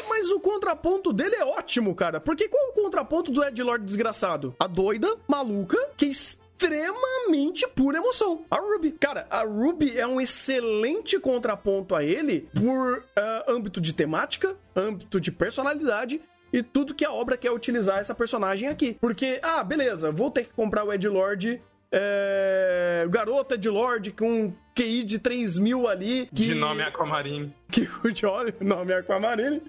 [0.09, 2.21] Mas o contraponto dele é ótimo, cara.
[2.21, 4.55] Porque qual é o contraponto do Ed Lord desgraçado?
[4.59, 8.45] A doida, maluca, que extremamente pura emoção.
[8.51, 8.93] A Ruby.
[8.93, 15.21] Cara, a Ruby é um excelente contraponto a ele por uh, âmbito de temática, âmbito
[15.21, 16.21] de personalidade
[16.53, 18.97] e tudo que a obra quer utilizar essa personagem aqui.
[19.01, 21.61] Porque, ah, beleza, vou ter que comprar o Ed Lord.
[21.91, 23.07] É...
[23.11, 26.27] Garota Ed Lord com QI de 3 mil ali.
[26.27, 26.47] Que...
[26.47, 27.55] De nome Aquamarine.
[27.73, 29.63] Que o olha, nome Aquamarine.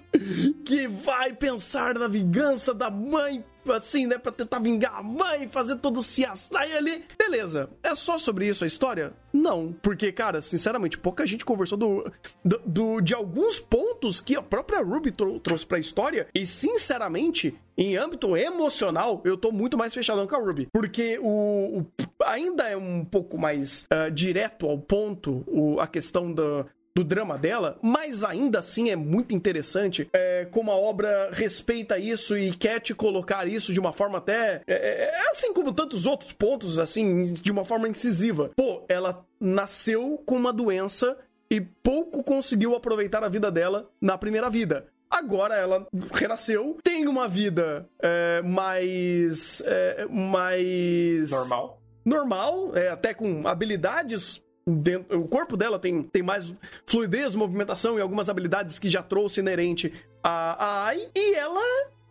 [0.66, 5.78] Que vai pensar na vingança da mãe assim, né, pra tentar vingar a mãe, fazer
[5.78, 7.04] todo o CSI ali.
[7.18, 7.70] Beleza.
[7.82, 9.14] É só sobre isso a história?
[9.32, 9.74] Não.
[9.82, 12.12] Porque, cara, sinceramente, pouca gente conversou do,
[12.44, 16.28] do, do de alguns pontos que a própria Ruby trou trouxe pra história.
[16.34, 20.68] E, sinceramente, em âmbito emocional, eu tô muito mais fechadão com a Ruby.
[20.72, 21.86] Porque o, o
[22.24, 27.38] ainda é um pouco mais uh, direto ao ponto o, a questão da, do drama
[27.38, 32.80] dela, mas ainda assim é muito interessante é, como a obra respeita isso e quer
[32.80, 34.62] te colocar isso de uma forma até.
[34.68, 38.52] É, é, é, assim como tantos outros pontos, assim, de uma forma incisiva.
[38.56, 41.18] Pô, ela nasceu com uma doença
[41.50, 44.88] e pouco conseguiu aproveitar a vida dela na primeira vida.
[45.10, 49.62] Agora ela renasceu, tem uma vida é, mais.
[49.66, 51.30] É, mais.
[51.30, 51.82] Normal.
[52.06, 56.54] Normal, é, até com habilidades Dentro, o corpo dela tem, tem mais
[56.86, 61.62] fluidez, movimentação e algumas habilidades que já trouxe inerente a, Ai, e ela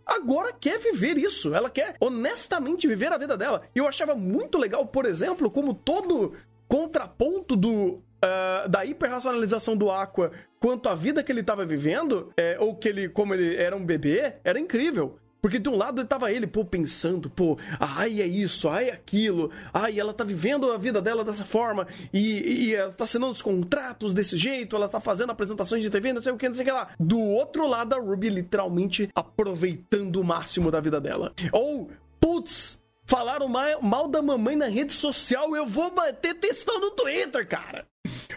[0.05, 1.55] agora quer viver isso.
[1.55, 3.63] Ela quer honestamente viver a vida dela.
[3.75, 6.35] E eu achava muito legal, por exemplo, como todo
[6.69, 12.57] contraponto do Uh, da hiperracionalização do Aqua quanto à vida que ele estava vivendo, é,
[12.61, 15.19] ou que ele, como ele era um bebê, era incrível.
[15.43, 18.93] Porque de um lado ele tava ele, pô, pensando, pô, ai é isso, ai é
[18.93, 23.33] aquilo, ai ela tá vivendo a vida dela dessa forma, e, e ela tá assinando
[23.33, 26.55] os contratos desse jeito, ela tá fazendo apresentações de TV, não sei o que, não
[26.55, 26.91] sei o que lá.
[26.99, 31.33] Do outro lado, a Ruby literalmente aproveitando o máximo da vida dela.
[31.51, 36.93] Ou, putz, falaram mal, mal da mamãe na rede social, eu vou bater textão no
[36.93, 37.85] Twitter, cara.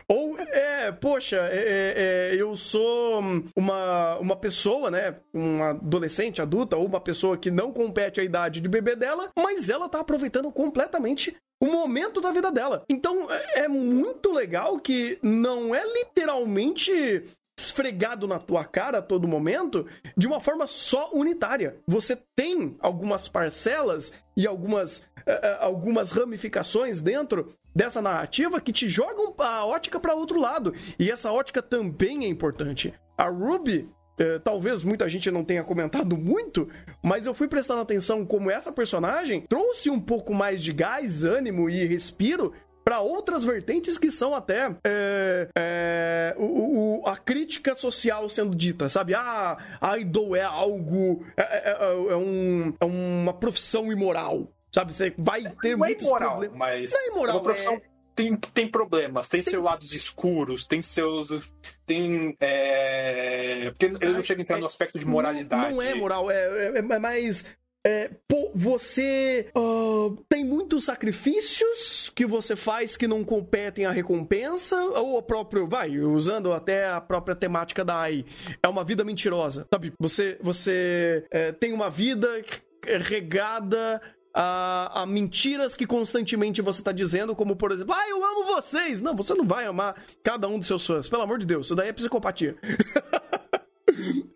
[0.08, 1.94] Ou, é, poxa, é, é,
[2.34, 3.22] é, eu sou
[3.56, 5.16] uma, uma pessoa, né?
[5.34, 9.70] Uma adolescente, adulta, ou uma pessoa que não compete a idade de bebê dela, mas
[9.70, 12.84] ela tá aproveitando completamente o momento da vida dela.
[12.90, 17.24] Então é, é muito legal que não é literalmente
[17.58, 21.78] esfregado na tua cara a todo momento de uma forma só unitária.
[21.88, 29.34] Você tem algumas parcelas e algumas, uh, algumas ramificações dentro dessa narrativa que te jogam
[29.38, 30.74] a ótica para outro lado.
[30.98, 32.94] E essa ótica também é importante.
[33.18, 36.72] A Ruby Uh, talvez muita gente não tenha comentado muito,
[37.04, 41.70] mas eu fui prestando atenção como essa personagem trouxe um pouco mais de gás, ânimo
[41.70, 42.54] e respiro
[42.86, 48.88] para outras vertentes que são até é, é, o, o, a crítica social sendo dita,
[48.88, 49.16] sabe?
[49.16, 49.58] Ah,
[50.00, 51.26] idol é algo.
[51.36, 54.48] É, é, é, é um, é uma profissão imoral.
[54.76, 54.94] Sabe?
[54.94, 56.58] Você vai ter não é imoral, problemas.
[56.58, 57.82] mas não é imoral, uma profissão
[58.14, 61.30] tem, tem problemas, tem, tem, seus lados escuros, tem seus.
[61.86, 62.36] Tem.
[62.42, 63.70] É...
[63.72, 65.70] Porque ele não chega a entrar no aspecto de moralidade.
[65.70, 67.46] Não, não é moral, é, é, é mais
[67.86, 74.76] é, pô, você uh, tem muitos sacrifícios que você faz que não competem à recompensa,
[74.76, 78.26] ou o próprio, vai, usando até a própria temática da AI,
[78.62, 79.94] é uma vida mentirosa, sabe?
[80.00, 82.28] Você, você é, tem uma vida
[83.02, 84.02] regada
[84.38, 89.02] a, a, mentiras que constantemente você tá dizendo, como por exemplo, ah, eu amo vocês.
[89.02, 91.76] Não, você não vai amar cada um dos seus fãs, pelo amor de Deus, isso
[91.76, 92.56] daí é psicopatia.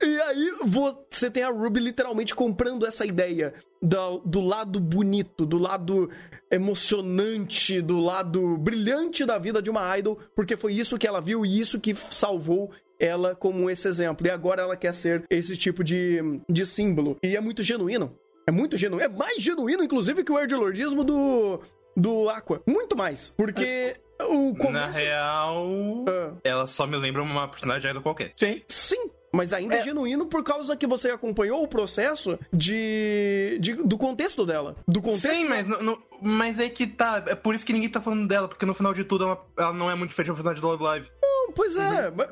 [0.01, 5.57] E aí você tem a Ruby literalmente comprando essa ideia do, do lado bonito, do
[5.57, 6.09] lado
[6.49, 11.45] emocionante, do lado brilhante da vida de uma idol, porque foi isso que ela viu
[11.45, 14.27] e isso que salvou ela como esse exemplo.
[14.27, 17.17] E agora ela quer ser esse tipo de, de símbolo.
[17.23, 18.17] E é muito genuíno.
[18.49, 19.03] É muito genuíno.
[19.03, 21.61] É mais genuíno, inclusive, que o erdilordismo do,
[21.95, 22.63] do Aqua.
[22.65, 23.31] Muito mais.
[23.37, 23.95] Porque.
[24.19, 24.73] O começo...
[24.73, 25.69] Na real,
[26.09, 26.33] ah.
[26.43, 28.33] ela só me lembra uma personagem idol qualquer.
[28.35, 28.61] Sim.
[28.67, 29.11] Sim.
[29.31, 29.77] Mas ainda é...
[29.77, 34.75] é genuíno por causa que você acompanhou o processo de, de do contexto dela.
[34.87, 37.23] Do contexto Sim, mas, no, mas é que tá.
[37.27, 39.73] É por isso que ninguém tá falando dela, porque no final de tudo ela, ela
[39.73, 41.11] não é muito diferente da personagem do Love Live.
[41.21, 42.09] Não, pois é.
[42.09, 42.21] Uhum.
[42.23, 42.29] É,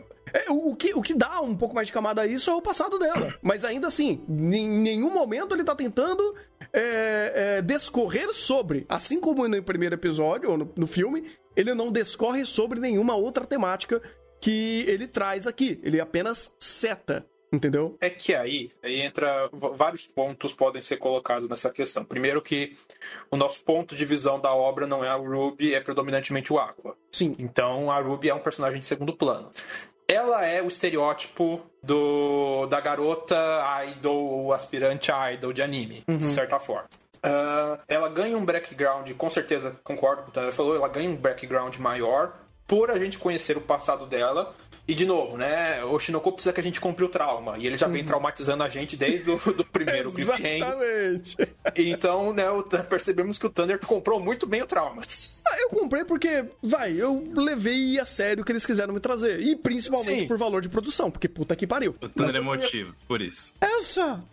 [0.49, 2.99] o, que, o que dá um pouco mais de camada a isso é o passado
[2.99, 3.33] dela.
[3.41, 6.35] Mas ainda assim, em nenhum momento ele tá tentando
[6.73, 8.85] é, é, descorrer sobre.
[8.89, 13.45] Assim como no primeiro episódio, ou no, no filme, ele não descorre sobre nenhuma outra
[13.45, 14.01] temática
[14.39, 15.79] que ele traz aqui.
[15.83, 17.25] Ele apenas seta.
[17.51, 17.97] Entendeu?
[18.01, 19.49] É que aí, aí entra.
[19.53, 22.03] Vários pontos podem ser colocados nessa questão.
[22.03, 22.75] Primeiro, que
[23.31, 26.97] o nosso ponto de visão da obra não é a Ruby, é predominantemente o Aqua.
[27.09, 27.35] Sim.
[27.39, 29.49] Então a Ruby é um personagem de segundo plano.
[30.07, 33.35] Ela é o estereótipo do, da garota
[33.87, 36.17] idol, aspirante idol de anime, uhum.
[36.17, 36.87] de certa forma.
[37.17, 41.15] Uh, ela ganha um background, com certeza, concordo com o que falou, ela ganha um
[41.15, 42.33] background maior
[42.65, 44.53] por a gente conhecer o passado dela.
[44.87, 45.83] E de novo, né?
[45.83, 47.57] O Shinoko precisa que a gente compre o trauma.
[47.57, 48.07] E ele já vem uhum.
[48.07, 51.35] traumatizando a gente desde o do primeiro Exatamente.
[51.75, 52.45] Então, né,
[52.89, 55.01] percebemos que o Thunder comprou muito bem o trauma.
[55.45, 59.41] Ah, eu comprei porque, vai, eu levei a sério o que eles quiseram me trazer.
[59.41, 60.27] E principalmente Sim.
[60.27, 61.93] por valor de produção, porque puta que pariu.
[62.01, 63.53] O Thunder é motivo, por isso.
[63.59, 64.23] Essa!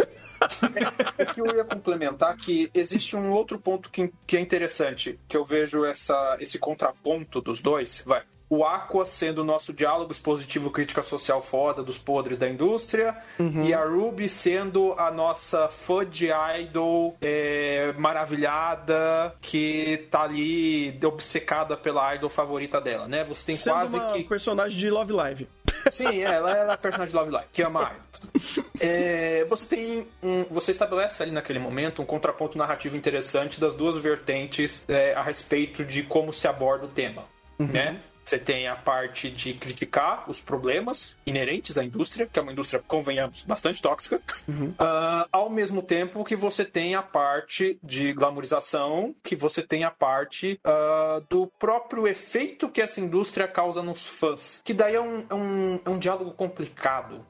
[1.16, 5.36] É que eu ia complementar que existe um outro ponto que, que é interessante, que
[5.36, 8.02] eu vejo essa, esse contraponto dos dois.
[8.04, 13.16] Vai o Aqua sendo o nosso diálogo expositivo crítica social foda dos podres da indústria
[13.38, 13.64] uhum.
[13.64, 16.28] e a Ruby sendo a nossa fã de
[16.60, 23.24] idol é, maravilhada que tá ali obcecada pela idol favorita dela, né?
[23.24, 25.48] Você tem sendo quase uma que personagem de Love Live.
[25.90, 28.64] Sim, é, ela, ela é a personagem de Love Live, que ama idol.
[28.80, 33.96] É, você tem um, você estabelece ali naquele momento um contraponto narrativo interessante das duas
[33.96, 37.24] vertentes é, a respeito de como se aborda o tema,
[37.58, 37.66] uhum.
[37.66, 38.00] né?
[38.24, 42.82] Você tem a parte de criticar os problemas inerentes à indústria, que é uma indústria,
[42.86, 44.20] convenhamos, bastante tóxica.
[44.48, 44.70] Uhum.
[44.70, 49.90] Uh, ao mesmo tempo que você tem a parte de glamorização, que você tem a
[49.90, 54.60] parte uh, do próprio efeito que essa indústria causa nos fãs.
[54.64, 57.24] Que daí é um, é um, é um diálogo complicado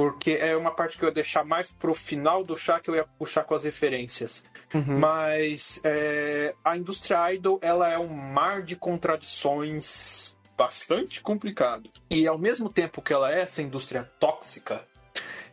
[0.00, 2.94] porque é uma parte que eu ia deixar mais pro final do chá que eu
[2.94, 4.42] ia puxar com as referências.
[4.72, 4.98] Uhum.
[4.98, 11.90] Mas é, a indústria idol ela é um mar de contradições bastante complicado.
[12.10, 14.82] E ao mesmo tempo que ela é essa indústria tóxica,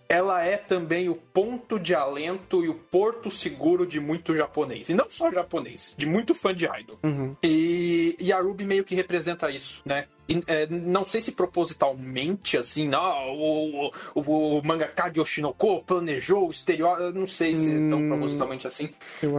[0.10, 4.90] ela é também o ponto de alento e o porto seguro de muito japonês.
[4.90, 6.98] E não só japonês, de muito fã de idol.
[7.04, 7.32] Uhum.
[7.44, 10.06] E, e a Ruby meio que representa isso, né?
[10.30, 16.48] E, é, não sei se propositalmente, assim, não, o, o, o mangaka de Oshinoko planejou
[16.48, 18.90] o estereótipo, não sei se é tão Hum, propositalmente assim,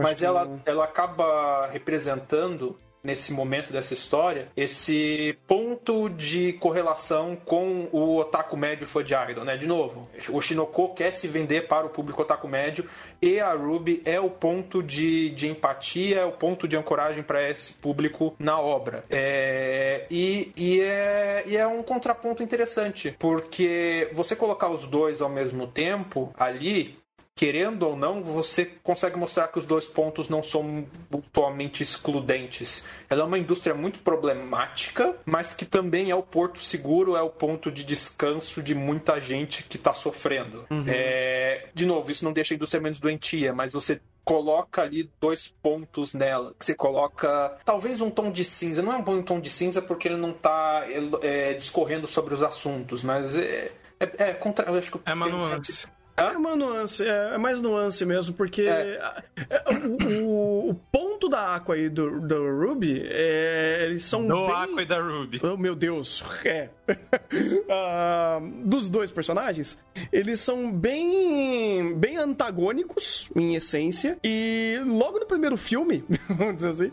[0.01, 0.61] mas ela, não.
[0.65, 8.85] ela acaba representando nesse momento dessa história esse ponto de correlação com o otaku médio
[8.85, 9.57] fã de idol, né?
[9.57, 12.85] De novo, o Shinoko quer se vender para o público otaku médio
[13.21, 17.47] e a Ruby é o ponto de, de empatia, é o ponto de ancoragem para
[17.49, 19.03] esse público na obra.
[19.09, 25.29] É, e, e, é, e é um contraponto interessante, porque você colocar os dois ao
[25.29, 26.98] mesmo tempo ali
[27.39, 32.83] querendo ou não, você consegue mostrar que os dois pontos não são mutuamente excludentes.
[33.09, 37.29] Ela é uma indústria muito problemática, mas que também é o porto seguro, é o
[37.29, 40.65] ponto de descanso de muita gente que está sofrendo.
[40.85, 45.47] É, de novo, isso não deixa a indústria menos doentia, mas você coloca ali dois
[45.63, 46.53] pontos nela.
[46.59, 48.81] Você coloca talvez um tom de cinza.
[48.81, 50.83] Não é um bom tom de cinza porque ele não está
[51.21, 54.69] é, discorrendo sobre os assuntos, mas é, é, é contra.
[54.69, 55.87] Eu acho que É uma um certo- nuance.
[56.19, 58.99] É uma nuance, é, é mais nuance mesmo, porque É.
[59.49, 64.33] é, o, o- o ponto da Aqua e do, do Ruby, é, eles são Do
[64.35, 64.51] bem...
[64.51, 65.39] Aqua e da Ruby.
[65.43, 66.69] Oh, meu Deus, é.
[67.69, 69.77] Ah, dos dois personagens,
[70.11, 74.17] eles são bem, bem antagônicos em essência.
[74.23, 76.91] E logo no primeiro filme, vamos dizer assim,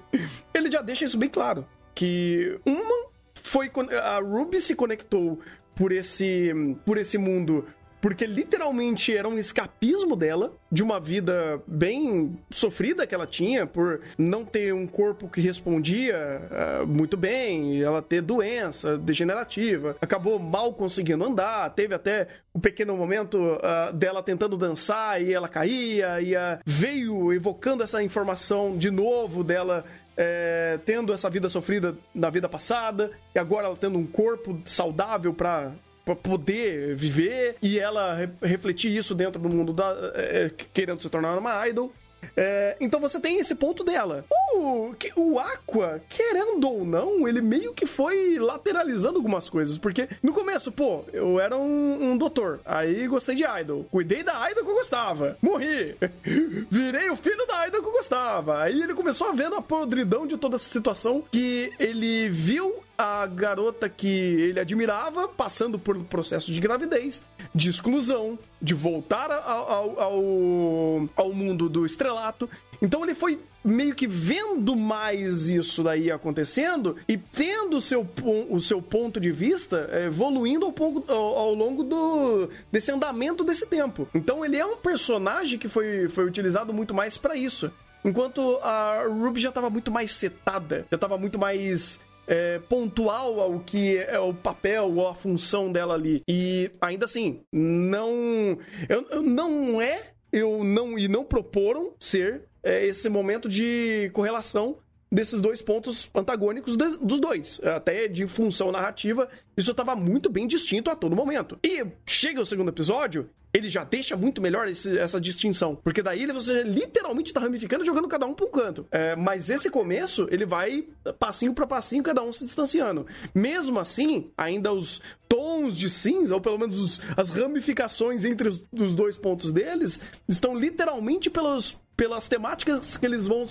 [0.54, 1.66] ele já deixa isso bem claro.
[1.94, 3.06] Que uma
[3.42, 3.70] foi.
[4.02, 5.40] A Ruby se conectou
[5.74, 6.52] por esse,
[6.84, 7.66] por esse mundo.
[8.06, 14.00] Porque literalmente era um escapismo dela, de uma vida bem sofrida que ela tinha, por
[14.16, 16.16] não ter um corpo que respondia
[16.52, 22.96] ah, muito bem, ela ter doença degenerativa, acabou mal conseguindo andar, teve até um pequeno
[22.96, 28.88] momento ah, dela tentando dançar e ela caía, e ah, veio evocando essa informação de
[28.88, 29.84] novo dela
[30.16, 35.34] é, tendo essa vida sofrida na vida passada, e agora ela tendo um corpo saudável
[35.34, 35.72] pra
[36.06, 41.10] pra poder viver e ela re- refletir isso dentro do mundo da é, querendo se
[41.10, 41.92] tornar uma idol.
[42.36, 44.24] É, então você tem esse ponto dela.
[44.54, 49.78] O, que- o Aqua, querendo ou não, ele meio que foi lateralizando algumas coisas.
[49.78, 52.60] Porque no começo, pô, eu era um, um doutor.
[52.64, 53.84] Aí gostei de idol.
[53.90, 55.36] Cuidei da idol que eu gostava.
[55.42, 55.94] Morri.
[56.70, 58.62] Virei o filho da idol que eu gostava.
[58.62, 63.26] Aí ele começou a ver a podridão de toda essa situação que ele viu a
[63.26, 67.22] garota que ele admirava passando por um processo de gravidez,
[67.54, 72.48] de exclusão, de voltar ao, ao, ao, mundo do estrelato.
[72.80, 78.06] Então ele foi meio que vendo mais isso daí acontecendo e tendo o seu,
[78.48, 80.74] o seu ponto de vista eh, evoluindo ao,
[81.08, 84.06] ao- ao longo do, desse andamento desse tempo.
[84.14, 87.70] Então ele é um personagem que foi, foi utilizado muito mais pra isso.
[88.04, 93.60] Enquanto a Ruby já tava muito mais setada, já tava muito mais é, pontual ao
[93.60, 96.22] que é o papel ou a função dela ali.
[96.28, 98.58] E ainda assim, não.
[98.88, 100.12] Eu, eu- não é.
[100.32, 100.98] Eu não.
[100.98, 104.76] E não proporam ser é, esse momento de correlação
[105.10, 107.60] desses dois pontos antagônicos dos dois.
[107.64, 111.56] Até de função narrativa, isso estava muito bem distinto a todo momento.
[111.64, 115.76] E chega o segundo episódio, ele já deixa muito melhor esse- essa distinção.
[115.76, 118.86] Porque daí você literalmente tá ramificando jogando cada um pra um canto.
[118.90, 120.86] É, mas esse começo, ele vai
[121.18, 123.06] passinho pra passinho, cada um se distanciando.
[123.34, 128.62] Mesmo assim, ainda os tons de cinza, ou pelo menos os- as ramificações entre os,
[128.72, 133.46] os dois pontos deles, estão literalmente pelos, pelas temáticas que eles vão,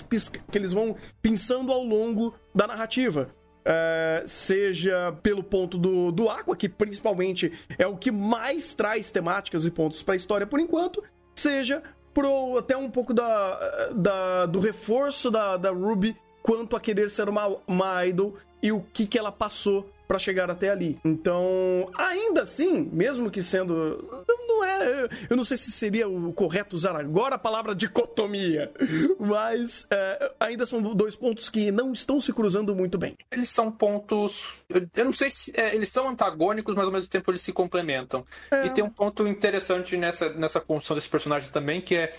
[0.51, 3.29] que eles vão pensando ao longo da narrativa.
[3.67, 9.65] É, seja pelo ponto do, do Aqua, que principalmente é o que mais traz temáticas
[9.65, 11.03] e pontos pra história por enquanto,
[11.35, 11.81] seja
[12.13, 17.27] pro, até um pouco da, da- do reforço da, da Ruby quanto a querer ser
[17.27, 20.99] uma, uma idol e o que, que ela passou pra chegar até ali.
[21.03, 24.25] Então, ainda assim, mesmo que sendo.
[24.47, 25.09] Não, é.
[25.29, 28.71] Eu não sei se seria o correto usar agora a palavra dicotomia,
[29.19, 33.15] mas é, ainda são dois pontos que não estão se cruzando muito bem.
[33.31, 34.55] Eles são pontos.
[34.69, 35.51] Eu, não sei se.
[35.55, 38.25] é, eles são antagônicos, mas ao mesmo tempo eles se complementam.
[38.65, 42.13] E tem um ponto interessante nessa, nessa construção desses personagens também, que é.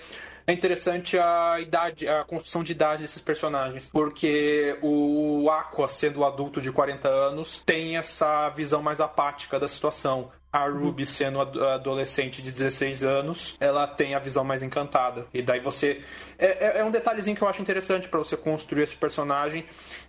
[0.47, 3.89] É interessante a idade, a construção de idade desses personagens.
[3.93, 10.31] Porque o Aqua, sendo adulto de 40 anos, tem essa visão mais apática da situação.
[10.53, 15.27] a Ruby sendo ad- adolescente de 16 anos, ela tem a visão mais encantada.
[15.35, 16.01] E daí você.
[16.39, 16.47] É,
[16.79, 19.67] é- é um detalhezinho que eu acho interessante pra você construir esse personagem.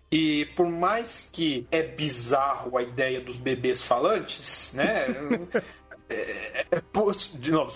[0.09, 5.07] E por mais que é bizarro a ideia dos bebês falantes, né?
[6.09, 7.71] é, é- pô, de novo,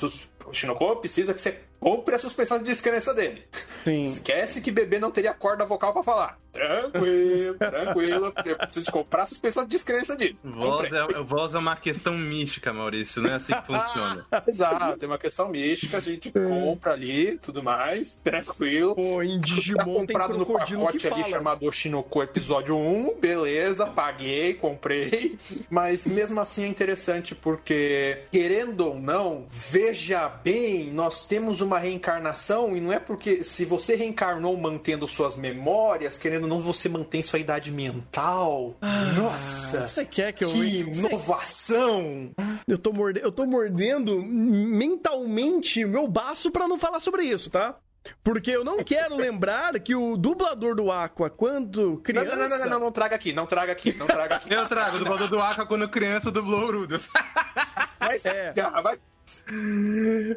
[0.45, 3.43] o Shinoko precisa que você compre a suspensão de descrença dele.
[3.83, 4.01] Sim.
[4.01, 6.39] Esquece que bebê não teria corda vocal pra falar.
[6.51, 8.33] Tranquilo, tranquilo.
[8.45, 10.35] Eu preciso comprar a suspensão de descrença disso.
[10.43, 14.25] Voz é, voz é uma questão mística, Maurício, não é assim que funciona.
[14.47, 18.93] Exato, tem uma questão mística, a gente compra ali, tudo mais, tranquilo.
[18.93, 21.29] Pô, em Tá Digimon tem comprado no pacote ali fala.
[21.29, 25.37] chamado Oshinoko Episódio 1, beleza, paguei, comprei.
[25.69, 32.75] Mas mesmo assim é interessante porque, querendo ou não, veja bem, nós temos uma reencarnação
[32.75, 37.21] e não é porque se você reencarnou mantendo suas memórias, querendo ou não, você mantém
[37.23, 38.75] sua idade mental.
[39.15, 39.87] Nossa!
[39.87, 40.49] Você quer que eu.
[40.49, 42.31] Que inovação!
[42.67, 43.19] Eu tô, morde...
[43.21, 47.75] eu tô mordendo mentalmente meu baço pra não falar sobre isso, tá?
[48.23, 52.35] Porque eu não quero lembrar que o dublador do Aqua, quando Não, criança...
[52.35, 54.51] não, não, não, não, não traga aqui, não traga aqui, não traga aqui.
[54.53, 57.07] Eu trago o dublador do Aka quando criança dublou Urudas.
[57.99, 58.51] Vai, É.
[58.55, 58.97] já, vai.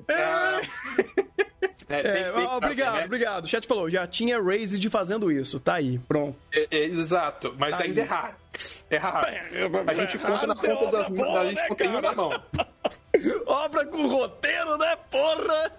[0.09, 0.61] Ah.
[1.89, 3.05] É, tem- É, tem- ó, obrigado, né?
[3.05, 3.45] obrigado.
[3.45, 5.61] O chat falou, já tinha Raised fazendo isso.
[5.61, 6.37] Tá aí, pronto.
[6.53, 7.89] É, é, exato, mas Aí.
[7.89, 8.35] ainda é raro.
[8.91, 9.27] É raro.
[9.87, 12.43] A gente conta na Tem ponta das mãos, a gente né, conta em uma mão.
[13.47, 15.73] Obra com roteiro, né, porra?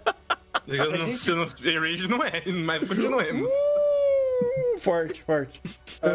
[0.68, 1.45] Eu não, gente- não,
[1.82, 3.49] Rage não é, mas continuemos.
[3.51, 5.61] Uh, forte, forte.
[6.01, 6.11] Ai,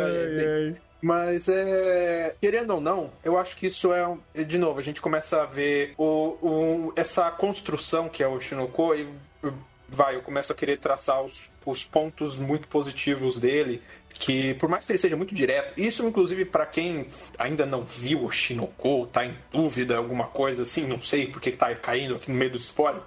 [0.69, 0.77] ai.
[1.03, 2.35] Mas é.
[2.41, 4.07] Querendo ou não, eu acho que isso é.
[4.07, 8.39] um- De novo, a gente começa a ver o, o- essa construção que é o
[8.41, 9.09] Shinoko e
[9.89, 13.83] vai, eu começo a querer traçar os, os pontos muito positivos dele.
[14.13, 17.07] Que por mais que ele seja muito direto, isso inclusive pra quem
[17.39, 21.57] ainda não viu o Shinoko, tá em dúvida, alguma coisa assim, não sei porque que
[21.57, 23.03] tá caindo aqui no meio dos spoilers.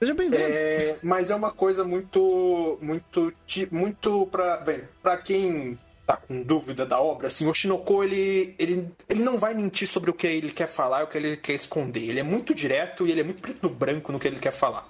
[0.00, 0.42] Seja bem-vindo.
[0.42, 3.32] É, mas é uma coisa muito, muito,
[3.70, 5.78] muito para, velho, para quem
[6.10, 10.10] tá com dúvida da obra, assim, o Shinoko ele, ele, ele não vai mentir sobre
[10.10, 12.08] o que ele quer falar, e o que ele quer esconder.
[12.08, 14.52] Ele é muito direto e ele é muito preto no branco no que ele quer
[14.52, 14.88] falar.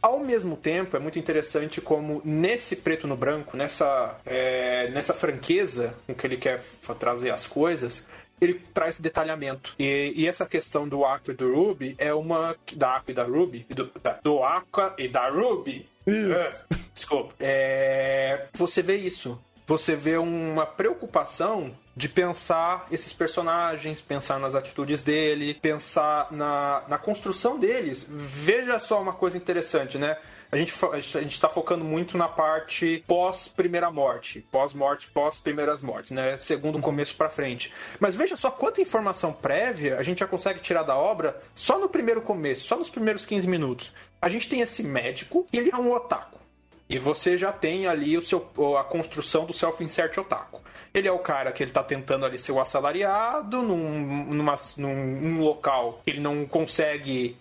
[0.00, 5.94] Ao mesmo tempo, é muito interessante como nesse preto no branco, nessa, é, nessa franqueza
[6.06, 6.60] com que ele quer
[6.98, 8.06] trazer as coisas,
[8.40, 9.74] ele traz detalhamento.
[9.78, 12.54] E, e essa questão do Aqua e do Ruby é uma.
[12.74, 13.64] Da Aqua e da Ruby.
[13.70, 15.88] Do, da- do Aqua e da Ruby.
[16.06, 16.64] Isso.
[16.70, 17.34] Ah, desculpa.
[17.40, 19.40] É, você vê isso.
[19.66, 26.98] Você vê uma preocupação de pensar esses personagens, pensar nas atitudes dele, pensar na, na
[26.98, 28.04] construção deles.
[28.08, 30.18] Veja só uma coisa interessante, né?
[30.52, 36.36] A gente, a gente tá focando muito na parte pós-primeira morte, pós-morte, pós-primeiras mortes, né?
[36.38, 37.72] Segundo começo pra frente.
[37.98, 41.88] Mas veja só quanta informação prévia a gente já consegue tirar da obra só no
[41.88, 43.92] primeiro começo, só nos primeiros 15 minutos.
[44.20, 46.43] A gente tem esse médico, ele é um otaku.
[46.88, 48.46] E você já tem ali o seu,
[48.78, 50.60] a construção do self-insert otaku.
[50.92, 55.40] Ele é o cara que ele tá tentando ali ser o assalariado num, numa, num,
[55.40, 57.36] local que ele não consegue,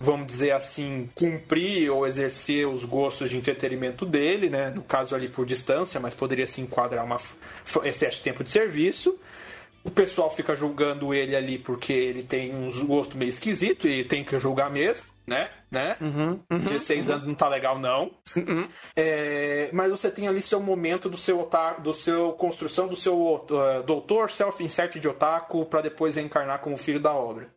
[0.00, 4.70] vamos dizer assim, cumprir ou exercer os gostos de entretenimento dele, né?
[4.70, 7.18] No caso ali por distância, mas poderia se enquadrar uma
[7.84, 9.16] excesso de tempo de serviço.
[9.84, 14.24] O pessoal fica julgando ele ali porque ele tem um gosto meio esquisito e tem
[14.24, 15.48] que julgar mesmo, né?
[15.76, 15.96] Né?
[16.50, 18.10] 16 anos não tá legal, não.
[18.96, 23.18] É, mas você tem ali seu momento do seu otaku, do seu construção do seu
[23.18, 27.48] uh, doutor self-insert de otaku para depois reencarnar como filho da obra.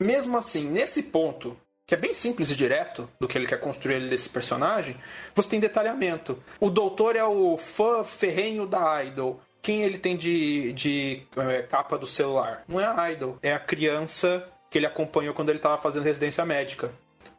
[0.00, 3.96] Mesmo assim, nesse ponto, que é bem simples e direto do que ele quer construir
[3.96, 4.96] ali desse personagem,
[5.34, 6.42] você tem detalhamento.
[6.58, 9.40] O doutor é o fã ferrenho da Idol.
[9.60, 12.64] Quem ele tem de, de eh, capa do celular?
[12.68, 16.44] Não é a Idol, é a criança que ele acompanhou quando ele estava fazendo residência
[16.44, 16.90] médica.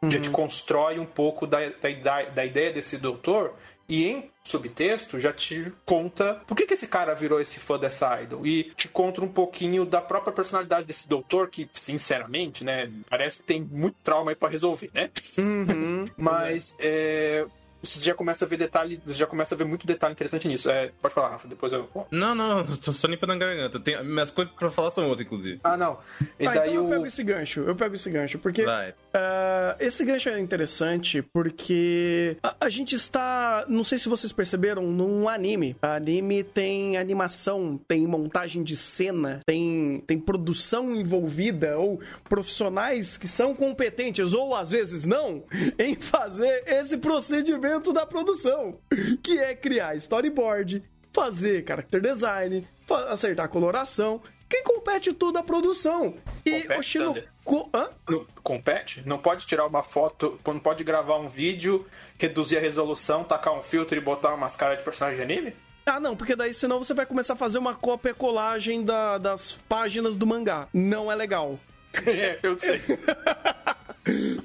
[0.04, 1.58] Já te constrói um pouco da,
[2.02, 3.54] da, da ideia desse doutor
[3.88, 8.20] e em subtexto já te conta por que, que esse cara virou esse fã dessa
[8.20, 8.46] idol.
[8.46, 13.44] E te conta um pouquinho da própria personalidade desse doutor, que, sinceramente, né, parece que
[13.44, 15.10] tem muito trauma aí pra resolver, né?
[16.16, 17.46] Mas é,
[17.86, 20.70] você já começa a ver detalhe, você já começa a ver muito detalhe interessante nisso.
[20.70, 21.88] É, pode falar, Rafa, depois eu.
[22.10, 23.78] Não, não, tô só limpando a garganta.
[23.80, 25.60] Tem, minhas coisas pra falar são outras, inclusive.
[25.64, 25.98] Ah, não.
[26.38, 26.90] E Ah, daí então eu o.
[26.90, 28.94] pego esse gancho, eu pego esse gancho, porque Vai.
[29.14, 34.82] ah, esse gancho é interessante porque a, a gente está, não sei se vocês perceberam,
[34.90, 35.76] num anime.
[35.82, 43.54] anime tem animação, tem montagem de cena, tem, tem produção envolvida, ou profissionais que são
[43.54, 45.42] competentes, ou às vezes não,
[45.78, 48.78] em fazer esse procedimento da produção,
[49.22, 52.66] que é criar storyboard, fazer character design,
[53.08, 54.20] acertar a coloração.
[54.48, 56.14] quem compete tudo a produção.
[56.44, 57.04] E Compete, o Shino...
[57.06, 57.28] Thunder?
[57.44, 57.88] Co- Hã?
[58.08, 59.02] Não compete?
[59.06, 61.86] Não pode tirar uma foto, não pode gravar um vídeo,
[62.18, 65.56] reduzir a resolução, tacar um filtro e botar umas caras de personagem de anime?
[65.84, 69.52] Ah, não, porque daí senão você vai começar a fazer uma cópia colagem da- das
[69.68, 70.68] páginas do mangá.
[70.74, 71.58] Não é legal.
[72.04, 72.80] É, eu sei.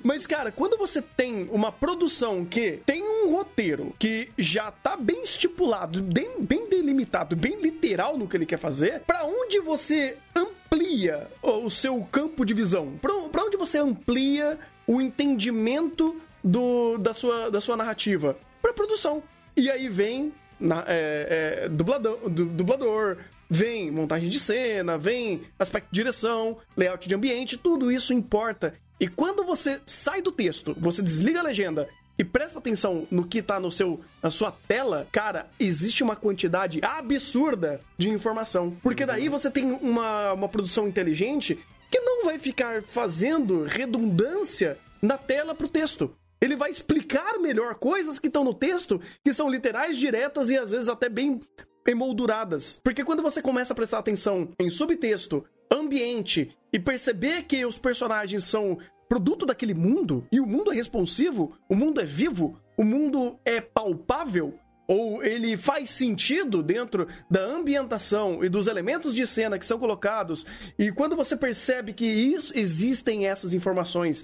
[0.04, 5.24] Mas, cara, quando você tem uma produção que tem um roteiro que já tá bem
[5.24, 11.28] estipulado, bem, bem delimitado, bem literal no que ele quer fazer, pra onde você amplia
[11.42, 12.94] o seu campo de visão?
[13.02, 14.58] Pra onde você amplia
[14.88, 18.38] o entendimento do, da, sua, da sua narrativa?
[18.62, 19.22] Pra produção.
[19.56, 23.18] E aí vem na- é, é, dublador, du- dublador,
[23.50, 28.74] vem montagem de cena, vem aspecto de direção, layout de ambiente, tudo isso importa.
[29.02, 31.90] E quando você sai do texto, você desliga a legenda
[32.20, 36.80] e presta atenção no que tá no seu, na sua tela, cara, existe uma quantidade
[36.84, 38.78] absurda de informação.
[38.84, 41.58] Porque daí você tem uma, uma produção inteligente
[41.90, 46.16] que não vai ficar fazendo redundância na tela pro texto.
[46.40, 50.70] Ele vai explicar melhor coisas que estão no texto, que são literais, diretas e às
[50.70, 51.42] vezes até bem
[51.88, 52.80] emolduradas.
[52.84, 58.44] Porque quando você começa a prestar atenção em subtexto, ambiente e perceber que os personagens
[58.44, 58.78] são
[59.10, 63.60] produto daquele mundo e o mundo é responsivo, o mundo é vivo, o mundo é
[63.60, 64.58] palpável,
[64.88, 70.46] ou ele faz sentido dentro da ambientação e dos elementos de cena que são colocados,
[70.78, 74.24] e quando você percebe que isso, existem essas informações,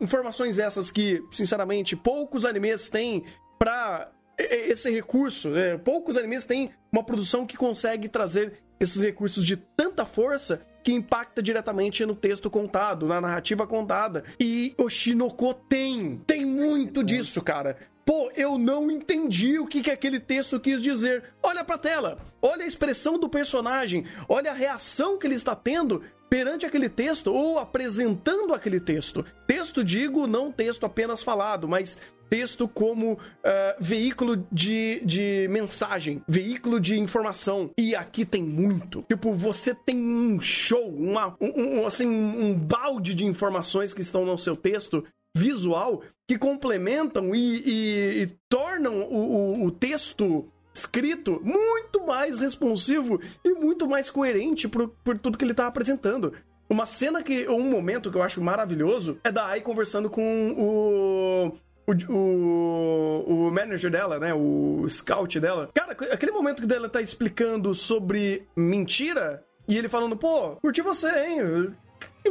[0.00, 3.24] informações essas que, sinceramente, poucos animes têm
[3.58, 4.08] e-
[4.38, 5.76] esse recurso, né?
[5.78, 11.42] poucos animes têm uma produção que consegue trazer esses recursos de tanta força que impacta
[11.42, 14.24] diretamente no texto contado, na narrativa contada.
[14.38, 17.76] E Oshinoko tem, tem muito disso, cara.
[18.06, 21.24] Pô, eu não entendi o que, que aquele texto quis dizer.
[21.42, 26.02] Olha pra tela, olha a expressão do personagem, olha a reação que ele está tendo
[26.30, 29.24] perante aquele texto ou apresentando aquele texto.
[29.46, 36.78] Texto, digo, não texto apenas falado, mas texto como ah, veículo de, de mensagem, veículo
[36.80, 37.70] de informação.
[37.78, 39.02] E aqui tem muito.
[39.08, 44.24] Tipo, você tem um show, uma, um, um- assim, um balde de informações que estão
[44.24, 45.04] no seu texto
[45.36, 49.16] visual que complementam e, e- e tornam o,
[49.62, 55.44] o- o texto escrito muito mais responsivo e muito mais coerente por, por tudo que
[55.44, 56.32] ele tá apresentando.
[56.70, 57.48] Uma cena que.
[57.48, 61.52] Um momento que eu acho maravilhoso é da Ai conversando com o.
[61.88, 64.34] O, o, o manager dela, né?
[64.34, 65.70] O scout dela.
[65.72, 71.08] Cara, aquele momento que ela tá explicando sobre mentira e ele falando, pô, curti você,
[71.08, 71.74] hein?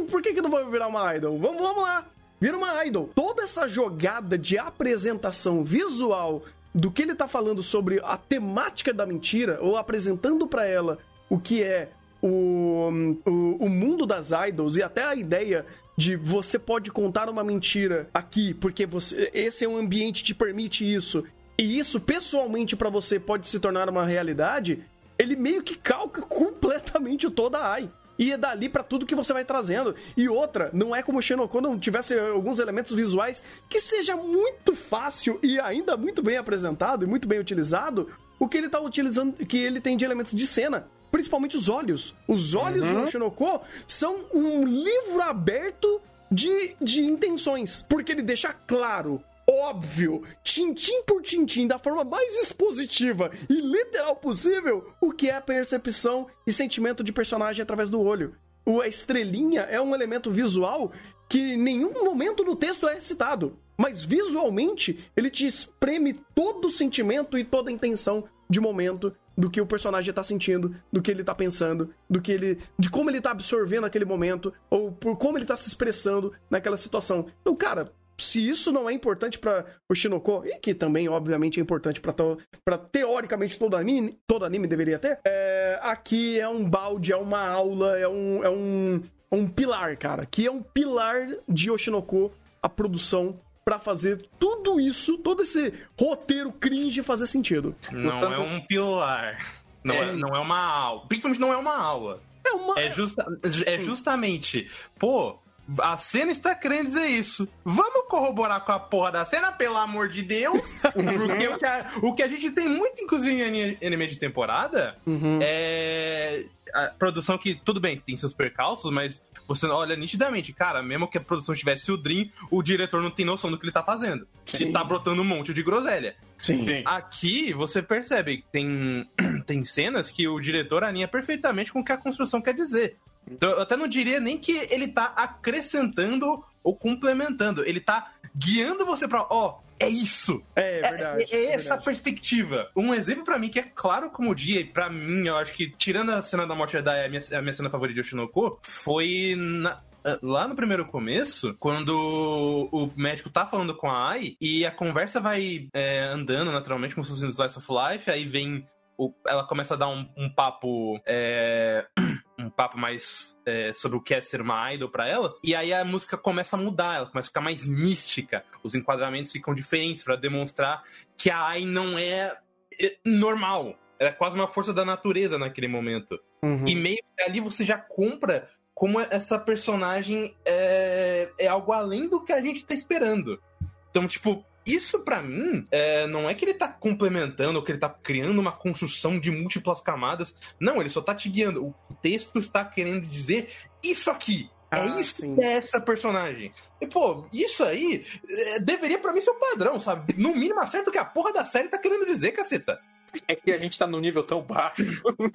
[0.08, 1.36] Por que, que não vai virar uma idol?
[1.38, 2.06] Vamos, vamos lá.
[2.40, 3.10] Vira uma idol.
[3.14, 6.42] Toda essa jogada de apresentação visual
[6.72, 10.98] do que ele tá falando sobre a temática da mentira, ou apresentando pra ela
[11.28, 11.90] o que é
[12.22, 15.66] o, o, o mundo das idols e até a ideia
[15.98, 20.34] de você pode contar uma mentira aqui, porque você esse é um ambiente que te
[20.34, 21.24] permite isso,
[21.58, 24.84] e isso pessoalmente pra você pode se tornar uma realidade,
[25.18, 27.90] ele meio que calca completamente toda a AI.
[28.16, 29.94] E é dali pra tudo que você vai trazendo.
[30.16, 35.38] E outra, não é como Shenoko não tivesse alguns elementos visuais que seja muito fácil
[35.42, 39.56] e ainda muito bem apresentado e muito bem utilizado o que ele tá utilizando, que
[39.56, 40.86] ele tem de elementos de cena.
[41.10, 42.14] Principalmente os olhos.
[42.26, 46.00] Os olhos do Shinoko são um livro aberto
[46.30, 47.84] de, de intenções.
[47.88, 54.92] Porque ele deixa claro, óbvio, tintim por tintim, da forma mais expositiva e literal possível,
[55.00, 58.34] o que é a percepção e sentimento de personagem através do olho.
[58.82, 60.92] A estrelinha é um elemento visual
[61.28, 63.58] que em nenhum momento no texto é citado.
[63.80, 69.48] Mas visualmente, ele te espreme todo o sentimento e toda a intenção de momento do
[69.48, 72.58] que o personagem tá sentindo, do que ele tá pensando, do que ele.
[72.76, 76.76] de como ele tá absorvendo aquele momento, ou por como ele tá se expressando naquela
[76.76, 77.26] situação.
[77.40, 81.62] Então, cara, se isso não é importante pra o Shinoko, e que também, obviamente, é
[81.62, 87.16] importante pra teoricamente todo anime, todo anime deveria ter, é, aqui é um balde, é
[87.16, 90.26] uma aula, é um, é um, é um pilar, cara.
[90.26, 93.38] Que é um pilar de Oshinoko, a produção,
[93.68, 97.76] pra fazer tudo isso, todo esse roteiro cringe fazer sentido.
[97.92, 99.38] Não tanto- é um pilar.
[99.84, 100.12] Não é, É.
[100.12, 101.06] não é uma aula.
[101.06, 102.22] Principalmente não é uma aula.
[102.46, 102.80] É uma.
[102.80, 103.26] É, justa,
[103.66, 105.38] é justamente, pô,
[105.80, 107.46] a cena está querendo dizer isso.
[107.62, 110.62] Vamos corroborar com a porra da cena, pelo amor de Deus.
[110.94, 114.16] Porque o que, a, o que a gente tem muito, inclusive, em ani- anime de
[114.16, 115.38] temporada Uhum.
[115.42, 121.08] é a produção que, tudo bem, tem seus percalços, mas você olha nitidamente, cara, mesmo
[121.08, 123.82] que a produção tivesse o Dream, o diretor não tem noção do que ele tá
[123.82, 124.28] fazendo.
[124.44, 124.68] Sim.
[124.68, 126.14] E tá brotando um monte de groselha.
[126.38, 126.66] Sim.
[126.66, 126.82] Sim.
[126.84, 129.08] Aqui você percebe que tem,
[129.46, 132.98] tem cenas que o diretor alinha perfeitamente com o que a construção quer dizer.
[133.30, 137.64] Então, eu até não diria nem que ele tá acrescentando ou complementando.
[137.64, 139.26] Ele tá guiando você pra.
[139.30, 140.42] Ó, é isso!
[140.56, 141.24] É, É, verdade.
[141.30, 141.84] é- é essa verdade.
[141.84, 142.70] perspectiva.
[142.76, 145.70] Um exemplo pra mim que é claro como dia, e pra mim, eu acho que,
[145.70, 149.34] tirando a cena da morte da a minha, a minha cena favorita de Oshinoko, foi
[149.36, 154.64] na- ah, Lá no primeiro começo, quando o médico tá falando com a Ai e
[154.64, 158.66] a conversa vai é, andando naturalmente como se fosse um slice of life, aí vem.
[159.00, 161.00] o- ela começa a dar um, um papo.
[161.06, 161.86] é,
[162.38, 165.34] um papo mais é, sobre o que é ser uma idol pra ela.
[165.42, 168.44] E aí a música começa a mudar, ela começa a ficar mais mística.
[168.62, 170.82] Os enquadramentos ficam diferentes pra demonstrar
[171.16, 172.36] que a Ai não é,
[172.80, 173.74] é normal.
[173.98, 176.18] Ela é quase uma força da natureza naquele momento.
[176.42, 176.64] Uhum.
[176.66, 182.22] E meio que ali você já compra como essa personagem é, é algo além do
[182.22, 183.42] que a gente tá esperando.
[183.90, 187.78] Então, tipo, isso pra mim é, não é que ele tá complementando ou que ele
[187.78, 190.36] tá criando uma construção de múltiplas camadas.
[190.60, 191.64] Não, ele só tá te guiando.
[191.66, 193.48] O texto está querendo dizer
[193.82, 194.50] isso aqui.
[194.70, 195.34] É Ah, isso sim.
[195.34, 196.52] que é essa personagem.
[196.80, 200.14] E, pô, isso aí é, deveria pra mim ser o padrão, sabe?
[200.18, 202.78] No mínimo acerta o que a porra da série tá querendo dizer, caceta.
[203.26, 204.82] É que a gente tá num nível tão baixo.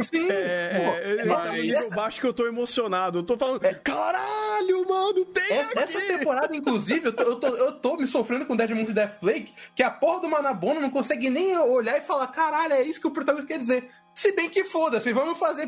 [0.01, 3.19] Sim, É, é, ele tá no mas- nível baixo que eu tô emocionado.
[3.19, 7.71] Eu tô falando, caralho, mano, tem Essa, essa temporada, inclusive, eu tô, eu, tô, eu
[7.79, 10.89] tô me sofrendo com Dead Moon e Death Flake, que a porra do Manabono não
[10.89, 13.89] consegue nem olhar e falar, caralho, é isso que o protagonista quer dizer.
[14.13, 15.67] Se bem que foda-se, vamos fazer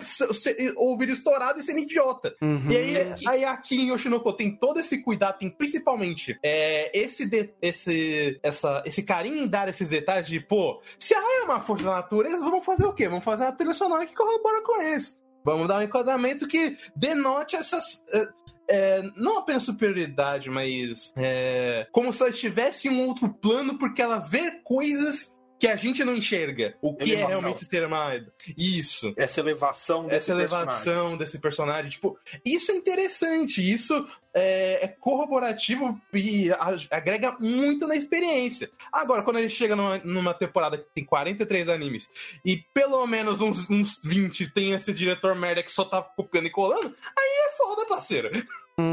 [0.75, 2.35] ouvir estourado e ser idiota.
[2.41, 2.67] Uhum.
[2.69, 2.95] E aí,
[3.27, 8.83] aí aqui em Yoshinoko tem todo esse cuidado, tem principalmente é, esse, de- esse, essa,
[8.85, 12.37] esse carinho em dar esses detalhes de, pô, se a é uma força da natureza,
[12.39, 13.09] vamos fazer o quê?
[13.09, 15.17] Vamos fazer uma trilha sonora que corrobora com isso.
[15.43, 18.03] Vamos dar um enquadramento que denote essas.
[18.13, 18.27] é,
[18.67, 24.01] é, não apenas superioridade, mas é, como se ela estivesse em um outro plano, porque
[24.01, 26.76] ela vê coisas que a gente não enxerga.
[26.82, 27.30] O que é Elevação.
[27.30, 28.32] realmente ser uma idol.
[28.58, 31.18] Isso Essa elevação desse essa elevação personagem.
[31.18, 31.91] desse personagem.
[31.91, 36.49] Tipo, isso é interessante, isso é, é corroborativo e
[36.91, 38.70] agrega muito na experiência.
[38.91, 42.10] Agora, quando a gente chega numa, numa temporada que tem 43 animes
[42.43, 46.51] e pelo menos uns, uns 20 tem esse diretor merda que só tá copiando e
[46.51, 48.30] colando, aí é foda, parceiro.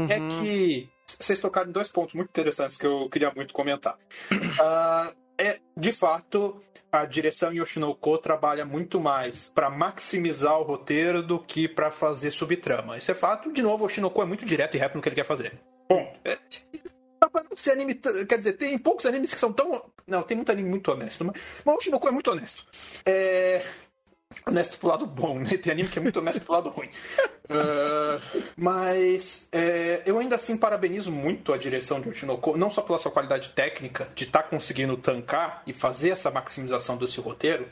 [0.09, 0.89] É que
[1.19, 3.97] vocês tocaram em dois pontos muito interessantes que eu queria muito comentar.
[4.59, 6.61] Ah, é, de fato,
[6.91, 12.31] a direção em Yoshinoko trabalha muito mais para maximizar o roteiro do que para fazer
[12.31, 12.97] subtrama.
[12.97, 13.51] Isso é fato.
[13.51, 15.59] De novo, o Yoshinoko é muito direto e reto no que ele quer fazer.
[15.89, 16.37] Bom, é,
[17.51, 19.83] esse anime, quer dizer, tem poucos animes que são tão.
[20.07, 22.65] Não, tem muito anime muito honesto, mas, mas o Yoshinoko é muito honesto.
[23.05, 23.65] É.
[24.45, 25.57] Honesto pro lado bom, né?
[25.57, 26.89] Tem anime que é muito honesto pro lado ruim.
[27.49, 28.21] Ah,
[28.55, 33.11] mas é, eu ainda assim parabenizo muito a direção de Oshinoko, não só pela sua
[33.11, 37.67] qualidade técnica, de estar conseguindo tancar e fazer essa maximização desse roteiro,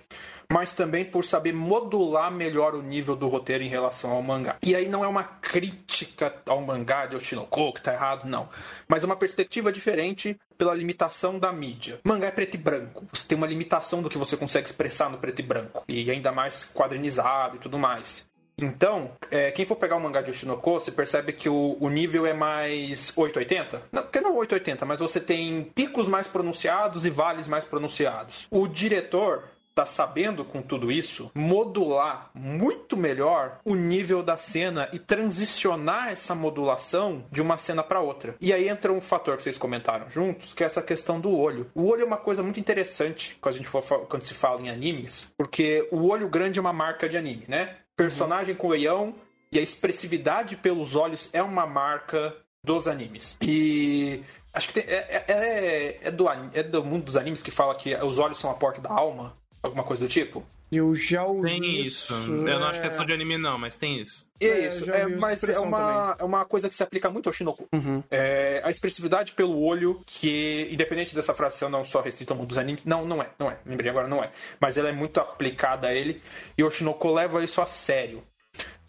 [0.52, 4.58] mas também por saber modular melhor o nível do roteiro em relação ao mangá.
[4.62, 8.50] E aí não é uma crítica ao mangá de Oshinoko que tá errado, não.
[8.88, 12.00] Mas é uma perspectiva diferente pela limitação da mídia.
[12.04, 13.06] Mangá é preto e branco.
[13.14, 15.84] Você tem uma limitação do que você consegue expressar no preto e branco.
[15.88, 18.30] E ainda mais quadrinizado e tudo mais.
[18.58, 22.26] Então, é, quem for pegar o mangá de Oshinoko, você percebe que o, o nível
[22.26, 23.82] é mais 880?
[23.92, 28.48] Não, porque não 880, mas você tem picos mais pronunciados e vales mais pronunciados.
[28.52, 35.00] O diretor tá sabendo com tudo isso modular muito melhor o nível da cena e
[35.00, 38.36] transicionar essa modulação de uma cena para outra.
[38.40, 41.70] E aí entra um fator que vocês comentaram juntos, que é essa questão do olho.
[41.74, 44.70] O olho é uma coisa muito interessante quando a gente for quando se fala em
[44.70, 47.78] animes, porque o olho grande é uma marca de anime, né?
[47.96, 49.14] Personagem com leão
[49.52, 53.38] e a expressividade pelos olhos é uma marca dos animes.
[53.42, 57.76] E acho que tem- é, é- é- do, é do mundo dos animes que fala
[57.76, 60.44] que os olhos são a porta da alma, alguma coisa do tipo.
[60.72, 62.14] Eu já ouvi Tem isso.
[62.14, 63.06] Eu não acho que é só é.
[63.06, 64.26] de anime, não, mas tem isso.
[64.40, 67.28] E é É, isso, é, mas é uma, é uma coisa que se aplica muito
[67.28, 67.68] ao Shinoku.
[67.74, 68.02] Uhum.
[68.10, 72.48] É, a expressividade pelo olho, que, independente dessa frase ser não só restrita ao mundo
[72.48, 74.32] dos animes, não, não é, não é, lembrei agora, não é.
[74.62, 76.22] Mas ela é muito aplicada a ele,
[76.58, 78.24] e o Shinoko leva isso a sério.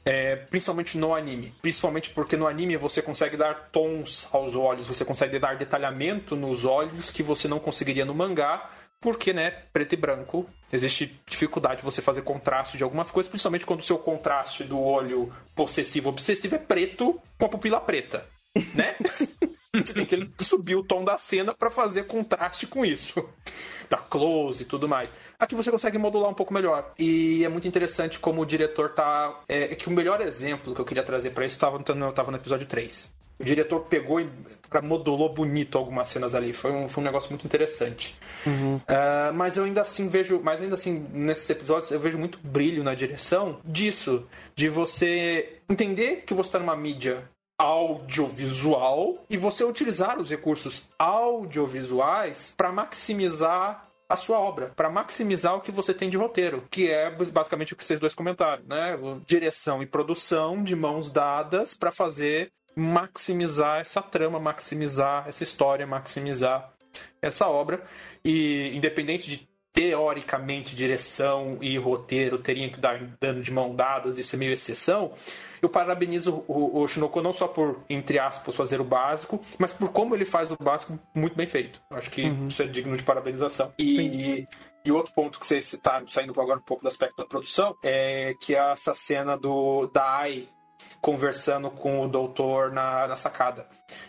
[0.04, 1.52] É, principalmente no anime.
[1.60, 6.64] Principalmente porque no anime você consegue dar tons aos olhos, você consegue dar detalhamento nos
[6.64, 8.68] olhos que você não conseguiria no mangá,
[9.00, 13.66] porque, né, preto e branco, existe dificuldade de você fazer contraste de algumas coisas, principalmente
[13.66, 18.26] quando o seu contraste do olho possessivo-obsessivo é preto com a pupila preta,
[18.74, 18.96] né?
[19.74, 23.26] Você tem que subir o tom da cena pra fazer contraste com isso.
[23.88, 25.08] Da close e tudo mais.
[25.38, 26.92] Aqui você consegue modular um pouco melhor.
[26.98, 29.34] E é muito interessante como o diretor tá.
[29.48, 32.30] É, é que o melhor exemplo que eu queria trazer pra isso tava, no- tava
[32.30, 33.08] no episódio 3.
[33.38, 34.28] O diretor pegou e
[34.82, 36.52] modulou bonito algumas cenas ali.
[36.52, 38.16] Foi um, foi um negócio muito interessante.
[38.46, 38.76] Uhum.
[38.76, 42.84] Uh, mas eu ainda assim vejo, mas ainda assim, nesses episódios, eu vejo muito brilho
[42.84, 44.26] na direção disso.
[44.54, 47.28] De você entender que você está numa mídia
[47.58, 55.60] audiovisual e você utilizar os recursos audiovisuais para maximizar a sua obra, para maximizar o
[55.60, 58.98] que você tem de roteiro, que é basicamente o que vocês dois comentaram, né?
[59.26, 66.72] Direção e produção de mãos dadas para fazer maximizar essa trama, maximizar essa história, maximizar
[67.20, 67.82] essa obra.
[68.24, 74.36] E independente de teoricamente direção e roteiro teriam que dar dando de mão dadas, isso
[74.36, 75.12] é meio exceção.
[75.62, 79.90] Eu parabenizo o, o Shinoko não só por, entre aspas, fazer o básico, mas por
[79.90, 81.80] como ele faz o básico muito bem feito.
[81.90, 82.48] Acho que uhum.
[82.48, 83.72] isso é digno de parabenização.
[83.78, 84.46] E,
[84.84, 88.34] e outro ponto que você está saindo agora um pouco do aspecto da produção é
[88.40, 90.48] que essa cena do da Ai
[91.02, 93.66] conversando com o doutor na, na sacada.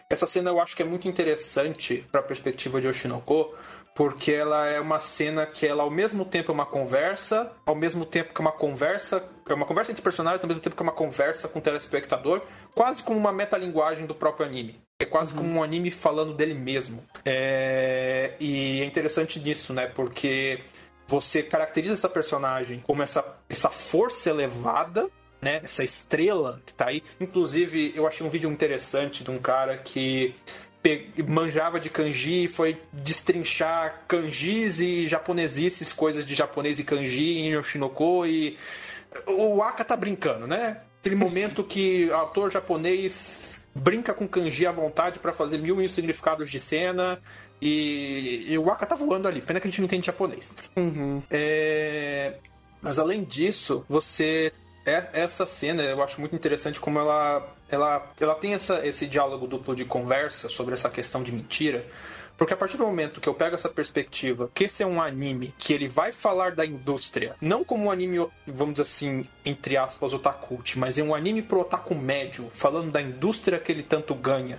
[0.07, 3.53] Essa cena eu acho que é muito interessante para a perspectiva de Oshinoko,
[3.95, 8.05] porque ela é uma cena que ela ao mesmo tempo é uma conversa, ao mesmo
[8.05, 10.85] tempo que é uma conversa, é uma conversa entre personagens, ao mesmo tempo que é
[10.85, 12.41] uma conversa com o telespectador,
[12.75, 14.79] quase como uma metalinguagem do próprio anime.
[14.99, 15.39] É quase uhum.
[15.39, 17.03] como um anime falando dele mesmo.
[17.25, 18.35] É...
[18.39, 19.87] E é interessante nisso, né?
[19.87, 20.61] Porque
[21.07, 25.09] você caracteriza essa personagem como essa, essa força elevada,
[25.43, 25.61] né?
[25.63, 27.03] Essa estrela que tá aí.
[27.19, 30.33] Inclusive, eu achei um vídeo interessante de um cara que
[31.27, 38.25] manjava de kanji, foi destrinchar kanjis e japonesices, coisas de japonês e kanji em Yoshinoko
[38.25, 38.57] e
[39.27, 40.81] o Aka tá brincando, né?
[40.99, 45.85] Aquele momento que o autor japonês brinca com kanji à vontade para fazer mil e
[45.85, 47.19] um significados de cena
[47.61, 49.41] e, e o Aka tá voando ali.
[49.41, 50.53] Pena que a gente não entende japonês.
[50.75, 51.21] Uhum.
[51.29, 52.35] É...
[52.81, 54.51] Mas além disso, você
[54.85, 59.47] é, essa cena eu acho muito interessante como ela ela, ela tem essa, esse diálogo
[59.47, 61.85] duplo de conversa sobre essa questão de mentira.
[62.37, 65.53] Porque a partir do momento que eu pego essa perspectiva, que esse é um anime
[65.57, 70.13] que ele vai falar da indústria, não como um anime, vamos dizer assim, entre aspas,
[70.13, 74.57] otakult, mas é um anime pro otaku médio, falando da indústria que ele tanto ganha,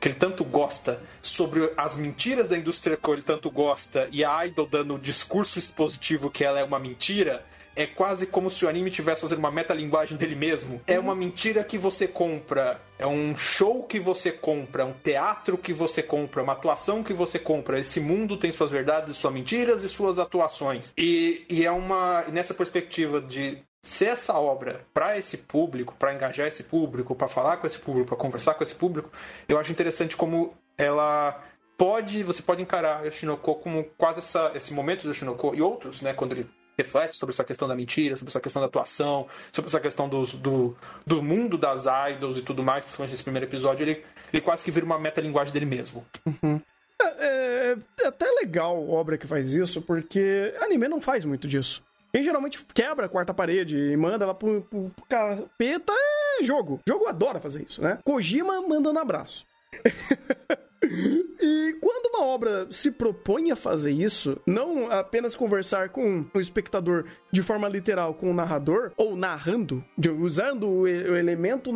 [0.00, 4.46] que ele tanto gosta, sobre as mentiras da indústria que ele tanto gosta, e a
[4.46, 7.44] Idol dando o discurso expositivo que ela é uma mentira,
[7.78, 10.82] é quase como se o anime tivesse fazendo uma metalinguagem dele mesmo.
[10.84, 15.72] É uma mentira que você compra, é um show que você compra, um teatro que
[15.72, 17.78] você compra, uma atuação que você compra.
[17.78, 20.92] Esse mundo tem suas verdades, suas mentiras e suas atuações.
[20.98, 22.24] E, e é uma.
[22.32, 27.58] Nessa perspectiva de ser essa obra para esse público, para engajar esse público, para falar
[27.58, 29.08] com esse público, para conversar com esse público,
[29.48, 31.44] eu acho interessante como ela
[31.76, 36.12] pode, você pode encarar Yoshinoko como quase essa, esse momento do Yoshinoko e outros, né,
[36.12, 39.80] quando ele reflete sobre essa questão da mentira, sobre essa questão da atuação, sobre essa
[39.80, 44.04] questão dos, do, do mundo das idols e tudo mais, principalmente nesse primeiro episódio, ele,
[44.32, 46.06] ele quase que vira uma metalinguagem dele mesmo.
[46.24, 46.60] Uhum.
[47.00, 51.82] É, é, é, até legal obra que faz isso, porque anime não faz muito disso.
[52.12, 55.92] Quem geralmente quebra a quarta parede e manda ela pro, pro, pro capeta
[56.40, 56.80] é jogo.
[56.88, 57.98] Jogo adora fazer isso, né?
[58.04, 59.44] Kojima mandando abraço.
[60.82, 67.04] E quando uma obra se propõe a fazer isso, não apenas conversar com o espectador
[67.32, 69.84] de forma literal com o narrador, ou narrando,
[70.20, 71.72] usando o elemento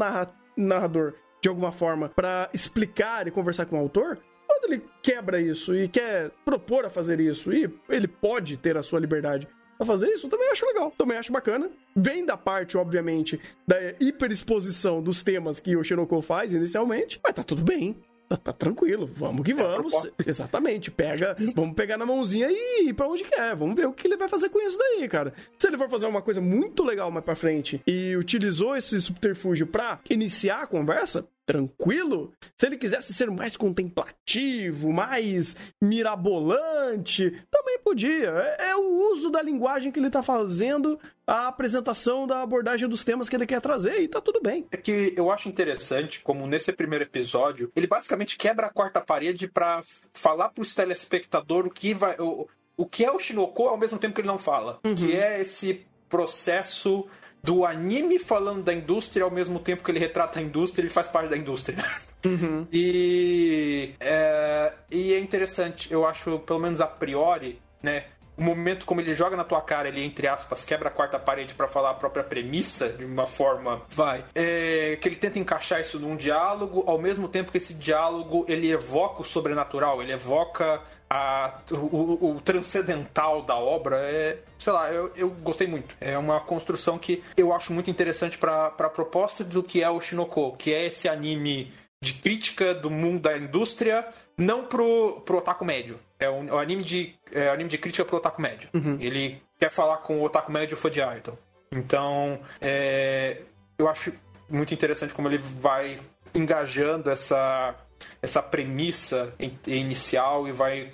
[0.56, 5.74] narrador de alguma forma para explicar e conversar com o autor, quando ele quebra isso
[5.74, 9.48] e quer propor a fazer isso, e ele pode ter a sua liberdade
[9.80, 11.68] a fazer isso, também acho legal, também acho bacana.
[11.96, 17.42] Vem da parte, obviamente, da hiperexposição dos temas que o Shinoko faz inicialmente, mas tá
[17.42, 17.96] tudo bem
[18.36, 19.92] tá, tá tranquilo, vamos que é vamos.
[20.26, 23.54] Exatamente, pega, vamos pegar na mãozinha e ir pra onde quer.
[23.54, 25.32] Vamos ver o que ele vai fazer com isso daí, cara.
[25.58, 29.66] Se ele for fazer uma coisa muito legal mais pra frente e utilizou esse subterfúgio
[29.66, 38.30] pra iniciar a conversa, tranquilo, se ele quisesse ser mais contemplativo, mais mirabolante, também podia.
[38.58, 43.04] É, é, o uso da linguagem que ele tá fazendo, a apresentação da abordagem dos
[43.04, 44.66] temas que ele quer trazer e tá tudo bem.
[44.70, 49.48] É que eu acho interessante como nesse primeiro episódio, ele basicamente quebra a quarta parede
[49.48, 49.80] para
[50.12, 54.14] falar pro telespectador o que vai o, o que é o Shinoko ao mesmo tempo
[54.14, 54.94] que ele não fala, uhum.
[54.94, 57.06] que é esse processo
[57.42, 61.08] do anime falando da indústria ao mesmo tempo que ele retrata a indústria, ele faz
[61.08, 61.78] parte da indústria.
[62.24, 62.68] Uhum.
[62.72, 68.04] E, é, e é interessante, eu acho, pelo menos a priori, né?
[68.36, 71.52] O momento como ele joga na tua cara, ele, entre aspas, quebra a quarta parede
[71.52, 73.82] para falar a própria premissa de uma forma.
[73.90, 74.24] Vai.
[74.36, 78.70] É, que ele tenta encaixar isso num diálogo, ao mesmo tempo que esse diálogo ele
[78.70, 80.80] evoca o sobrenatural, ele evoca
[81.12, 85.94] a, o, o, transcendental da obra é, sei lá, eu, eu gostei muito.
[86.00, 90.00] É uma construção que eu acho muito interessante para a proposta do que é o
[90.00, 91.70] Shinoko, que é esse anime
[92.02, 94.08] de crítica do mundo da indústria,
[94.38, 96.00] não pro, pro otaku médio.
[96.18, 98.70] É um, é um anime, de, é um anime de crítica pro otaku médio.
[98.98, 101.36] Ele quer falar com o otaku médio fã de Ayrton.
[101.70, 103.42] Então, é,
[103.78, 104.12] eu acho
[104.48, 106.00] muito interessante como ele vai
[106.34, 107.74] engajando essa,
[108.22, 110.92] essa premissa in- inicial e vai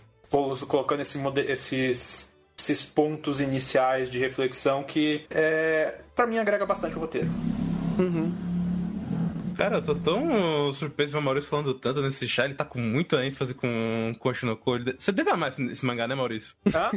[0.67, 7.01] colocando esse esses, esses pontos iniciais de reflexão que, é, para mim, agrega bastante o
[7.01, 7.29] roteiro.
[9.59, 12.45] Cara, eu tô tão surpreso ver o Maurício falando tanto nesse chá.
[12.45, 14.77] Ele tá com muita ênfase com, com o Oshinoko.
[14.77, 16.55] Ele- Você deve amar esse, esse mangá, né, Maurício?
[16.73, 16.91] Hã?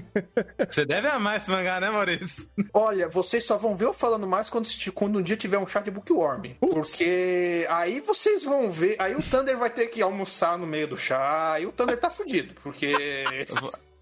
[0.69, 2.47] Você deve amar esse mangá, né, Maurício?
[2.73, 5.81] Olha, vocês só vão ver eu falando mais quando, quando um dia tiver um chá
[5.81, 6.43] de Bookworm.
[6.59, 8.95] Porque aí vocês vão ver.
[8.99, 11.57] Aí o Thunder vai ter que almoçar no meio do chá.
[11.59, 12.53] E o Thunder tá fudido.
[12.61, 12.93] Porque.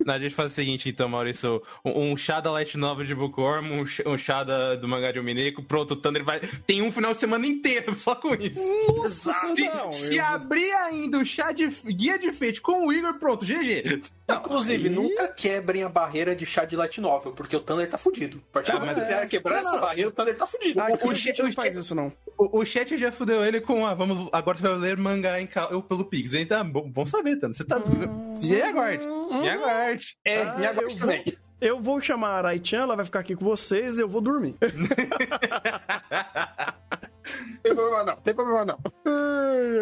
[0.08, 1.62] A gente faz o seguinte, então, Maurício.
[1.84, 5.20] Um, um chá da Light Novel de Bookworm, um, um chá da- do mangá de
[5.20, 5.62] Omineco.
[5.64, 6.40] Pronto, o Thunder vai...
[6.66, 8.60] Tem um final de semana inteiro só com isso.
[8.96, 12.94] Nossa, Se, não, se eu- abrir ainda o chá de guia de fate com o
[12.94, 14.02] Igor, pronto, GG.
[14.36, 17.98] Inclusive, aí- nunca quebrem a barreira de chá de light novel, porque o Thunder tá
[17.98, 18.42] fudido.
[18.50, 19.26] A partir do Ah, momento que é.
[19.28, 19.82] quebrar Não, essa não.
[19.82, 20.82] barreira, o Thunder tá fudido.
[20.82, 22.12] Aqui o gente não faz isso, não.
[22.38, 25.48] O, o chat já fudeu ele com, ah, vamos, agora você vai ler mangá em
[25.48, 26.34] cal, eu pelo Pix.
[26.34, 27.56] Então, bom, bom saber, Thunder.
[27.58, 27.80] Você tá...
[27.80, 30.18] Me aguarde, me aguarde.
[30.26, 31.24] É, Ah, me aguarde eu vou- também.
[31.62, 34.56] Eu vou chamar a Arai-chan, ela vai ficar aqui com vocês e eu vou dormir.
[34.62, 34.62] Não
[37.64, 38.80] tem problema não, não tem problema não.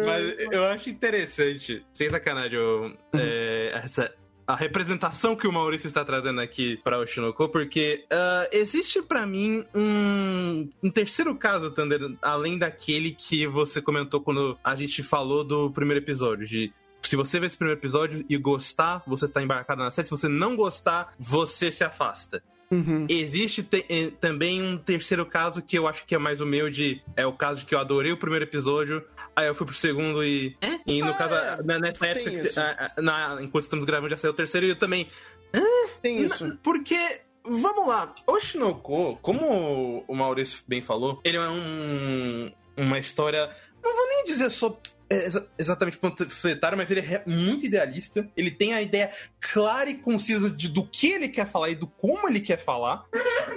[0.04, 4.12] Mas eu acho interessante, sem sacanagem, eu, é, essa,
[4.48, 9.26] a representação que o Maurício está trazendo aqui para o Shinoko, porque ah, existe pra
[9.26, 15.44] mim um, um terceiro caso, Thunder, além daquele que você comentou quando a gente falou
[15.44, 16.72] do primeiro episódio, de
[17.02, 20.06] se você ver esse primeiro episódio e gostar, você tá embarcado na série.
[20.06, 22.42] Se você não gostar, você se afasta.
[22.70, 23.06] Uhum.
[23.08, 26.68] Existe te- eh, também um terceiro caso que eu acho que é mais o meu
[26.70, 27.00] de.
[27.16, 29.02] É o caso de que eu adorei o primeiro episódio,
[29.38, 30.56] aí eu fui pro segundo e.
[30.86, 34.16] E no Ah, caso, é, né, nessa época, que- ah, na- enquanto estamos gravando, já
[34.18, 35.08] saiu o terceiro e eu também.
[36.02, 36.56] Tem isso.
[36.62, 36.96] Porque,
[37.44, 43.50] vamos lá, o Shinoko, como o Maurício bem falou, ele é um, uma história.
[43.82, 44.78] Não vou nem dizer só.
[45.10, 48.28] É, exa- exatamente panfletário, mas ele é muito idealista.
[48.36, 51.86] Ele tem a ideia clara e concisa de do que ele quer falar e do
[51.86, 53.04] como ele quer falar.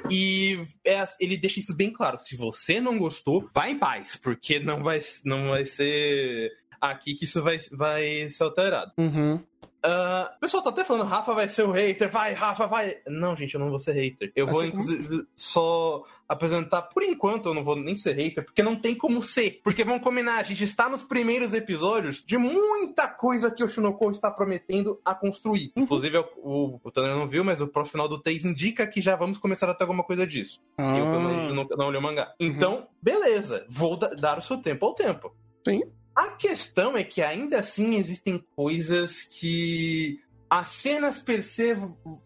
[0.09, 2.19] E é- ele deixa isso bem claro.
[2.19, 7.25] Se você não gostou, vá em paz, porque não vai, não vai ser aqui que
[7.25, 8.91] isso vai, vai ser alterado.
[8.97, 9.43] Uhum.
[9.83, 12.97] Ah, o pessoal tá até falando, Rafa vai ser o hater, vai, Rafa, vai.
[13.07, 14.31] Não, gente, eu não vou ser hater.
[14.35, 14.83] Eu Vai vou, ser como?
[14.83, 19.23] inclusive, só apresentar, por enquanto, eu não vou nem ser hater, porque não tem como
[19.23, 19.59] ser.
[19.63, 24.11] Porque vamos combinar, a gente está nos primeiros episódios de muita coisa que o Shinoko
[24.11, 25.71] está prometendo a construir.
[25.75, 25.83] Uhum.
[25.83, 29.01] Inclusive, o, o, o Tanner não viu, mas o próximo final do 3 indica que
[29.01, 30.61] já vamos começar a ter alguma coisa disso.
[30.77, 30.95] Ah.
[30.97, 32.33] Eu, pelo menos, não, não olhei o mangá.
[32.39, 35.35] Então, beleza, vou da- dar o seu tempo ao tempo.
[35.67, 35.81] Sim.
[36.15, 41.77] A questão é que ainda assim existem coisas que as cenas per se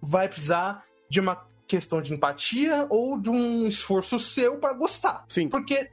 [0.02, 5.26] vai precisar de uma questão de empatia ou de um esforço seu para gostar.
[5.28, 5.50] Sim.
[5.50, 5.90] Porque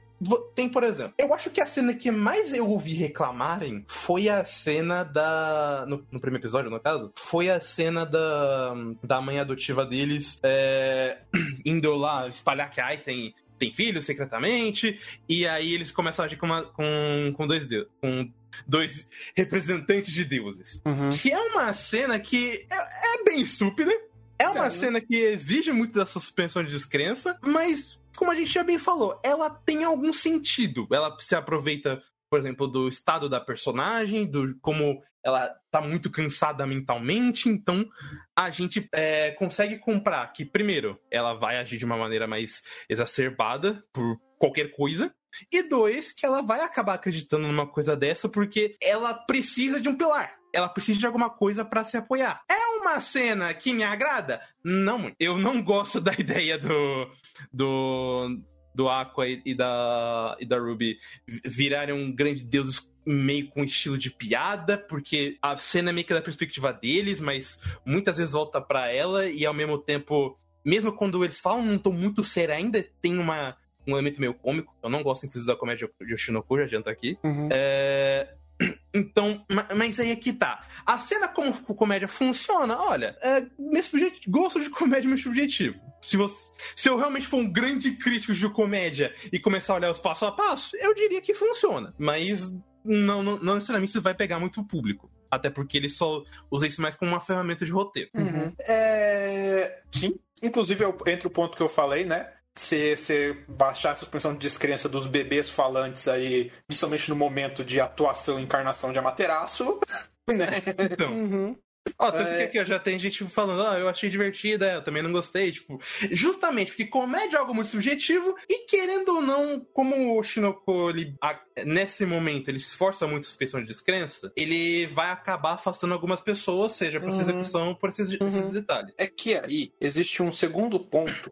[0.55, 4.45] tem, por exemplo, eu acho que a cena que mais eu ouvi reclamarem foi a
[4.45, 5.85] cena da.
[5.87, 8.73] No, no primeiro episódio, no caso, foi a cena da,
[9.03, 11.19] da mãe adotiva deles é,
[11.65, 16.45] indo lá espalhar que tem, tem filhos secretamente, e aí eles começam a agir com,
[16.45, 17.89] uma- com, com dois deuses.
[18.01, 18.31] Com
[18.67, 20.81] dois representantes de deuses.
[20.85, 21.09] Uhum.
[21.09, 23.91] Que é uma cena que é, é bem estúpida.
[24.39, 24.69] É uma É.
[24.71, 29.19] cena que exige muito da suspensão de descrença, mas, como a gente já bem falou,
[29.23, 30.87] ela tem algum sentido.
[30.91, 36.67] Ela se aproveita, por exemplo, do estado da personagem, do como ela tá muito cansada
[36.67, 37.87] mentalmente, então
[38.35, 43.81] a gente é, consegue comprar que, primeiro, ela vai agir de uma maneira mais exacerbada
[43.93, 45.13] por qualquer coisa.
[45.51, 49.97] E dois, que ela vai acabar acreditando numa coisa dessa porque ela precisa de um
[49.97, 50.35] pilar.
[50.53, 52.41] Ela precisa de alguma coisa pra se apoiar.
[52.47, 54.41] É uma cena que me agrada?
[54.63, 55.15] Não muito.
[55.19, 57.09] Eu não gosto da ideia do.
[57.51, 58.39] do.
[58.75, 60.37] do Aqua e da.
[60.39, 60.99] e da Ruby
[61.43, 66.13] virarem um grande deus meio com estilo de piada, porque a cena é meio que
[66.13, 71.23] da perspectiva deles, mas muitas vezes volta pra ela e ao mesmo tempo, mesmo quando
[71.23, 73.55] eles falam num tom muito sério, ainda tem uma,
[73.87, 74.73] um elemento meio cômico.
[74.81, 77.17] Eu não gosto, inclusive, da comédia de Yoshinoku, já adianto aqui.
[77.23, 77.49] Uhum.
[77.51, 78.33] É,
[78.93, 80.67] Então, ma- mas aí é que tá.
[80.85, 85.79] A cena como comédia funciona, olha, é meu subjetivo, gosto de comédia é meu subjetivo.
[85.99, 89.91] Se, você, se eu realmente for um grande crítico de comédia e começar a olhar
[89.91, 91.93] os passo a passo, eu diria que funciona.
[91.97, 95.09] Mas não, não, não necessariamente isso vai pegar muito público.
[95.29, 98.09] Até porque ele só usa isso mais como uma ferramenta de roteiro.
[98.13, 98.53] Uhum.
[98.59, 99.81] É...
[99.91, 100.15] Sim.
[100.41, 102.29] Inclusive, eu- entre o ponto que eu falei, né?
[102.55, 107.79] se você baixar a suspensão de descrença dos bebês falantes aí, principalmente no momento de
[107.81, 109.79] atuação e encarnação de Amaterasu,
[110.29, 110.61] né?
[110.91, 111.11] Então.
[111.11, 111.57] Uhum.
[111.99, 112.37] Ó, tanto É.
[112.37, 115.51] que aqui ó, já tem gente falando, ah, eu achei divertida, eu também não gostei,
[115.51, 115.79] tipo,
[116.11, 121.13] justamente porque comédia é algo muito subjetivo e querendo ou não, como o Shinoko, ele,
[121.21, 125.93] a- nesse momento, ele se esforça muito em questão de descrença, ele vai acabar afastando
[125.93, 127.21] algumas pessoas, seja por Uhum.
[127.21, 128.51] execução ou por esses, esses Uhum.
[128.51, 128.93] detalhes.
[128.97, 131.31] É que aí existe um segundo ponto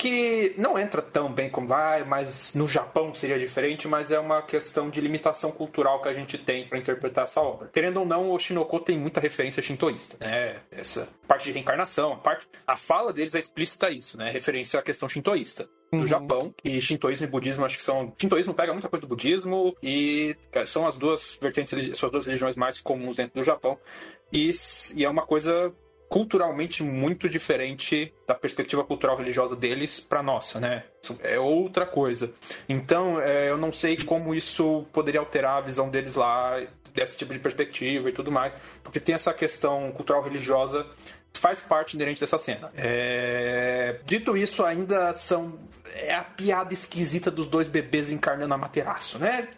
[0.00, 4.40] que não entra tão bem como vai, mas no Japão seria diferente, mas é uma
[4.40, 7.68] questão de limitação cultural que a gente tem para interpretar essa obra.
[7.70, 10.56] Querendo ou não, o Shinoko tem muita referência shintoísta, né?
[10.70, 14.30] Essa parte de reencarnação, a parte, a fala deles é explícita a isso, né?
[14.30, 15.68] Referência à questão shintoísta.
[15.92, 16.06] Do Uhum.
[16.06, 18.14] Japão, e shintoísmo e budismo acho que são.
[18.16, 22.54] Shintoísmo pega muita coisa do budismo e cara, são as duas vertentes, as duas religiões
[22.54, 23.76] mais comuns dentro do Japão.
[24.32, 24.52] E,
[24.94, 25.74] e é uma coisa
[26.10, 30.82] culturalmente muito diferente da perspectiva cultural religiosa deles para nossa, né?
[31.00, 32.32] Isso É outra coisa.
[32.68, 36.60] Então, é, eu não sei como isso poderia alterar a visão deles lá
[36.92, 38.52] desse tipo de perspectiva e tudo mais,
[38.82, 40.84] porque tem essa questão cultural religiosa
[41.32, 42.72] faz parte inerente dessa cena.
[42.76, 45.60] É, Dito isso, ainda são
[45.94, 49.48] é a piada esquisita dos dois bebês encarnando a materaço, né?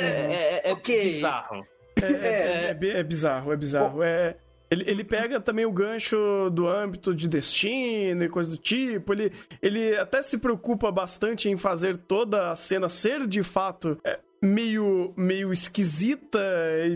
[0.00, 1.14] É, ok.
[1.14, 1.66] bizarro.
[2.02, 4.02] É, é, é é bizarro, é bizarro.
[4.02, 4.36] É,
[4.70, 9.12] ele, ele pega também o gancho do âmbito de destino e coisa do tipo.
[9.12, 14.18] Ele, ele até se preocupa bastante em fazer toda a cena ser de fato é,
[14.42, 16.40] meio, meio esquisita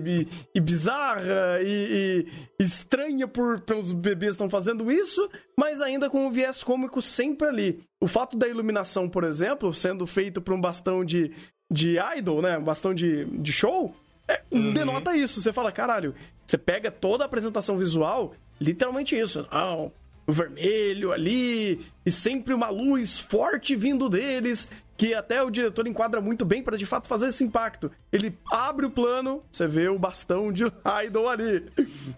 [0.04, 2.26] e, e bizarra e,
[2.58, 7.48] e estranha por pelos bebês estão fazendo isso, mas ainda com um viés cômico sempre
[7.48, 7.80] ali.
[8.00, 11.32] O fato da iluminação, por exemplo, sendo feito por um bastão de,
[11.70, 12.58] de idol, né?
[12.58, 13.94] Um bastão de, de show.
[14.26, 14.42] É,
[14.72, 15.40] denota isso.
[15.40, 16.14] Você fala, caralho,
[16.50, 19.46] você pega toda a apresentação visual, literalmente isso.
[19.52, 19.92] Não,
[20.26, 26.20] o vermelho ali, e sempre uma luz forte vindo deles, que até o diretor enquadra
[26.20, 27.90] muito bem para de fato fazer esse impacto.
[28.12, 30.64] Ele abre o plano, você vê o bastão de
[31.06, 31.64] idol ali.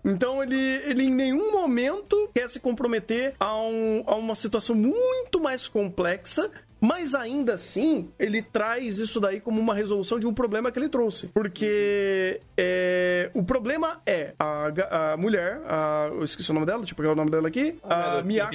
[0.04, 5.38] Então ele, ele em nenhum momento quer se comprometer a, um- a uma situação muito
[5.40, 6.50] mais complexa
[6.82, 10.88] mas ainda assim, ele traz isso daí como uma resolução de um problema que ele
[10.88, 11.28] trouxe.
[11.28, 16.96] Porque é, o problema é a, a mulher, a, eu esqueci o nome dela, eu
[16.96, 18.50] pegar o nome dela aqui, a Quem se Miyako.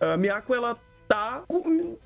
[0.00, 1.42] A Miyako, ela tá,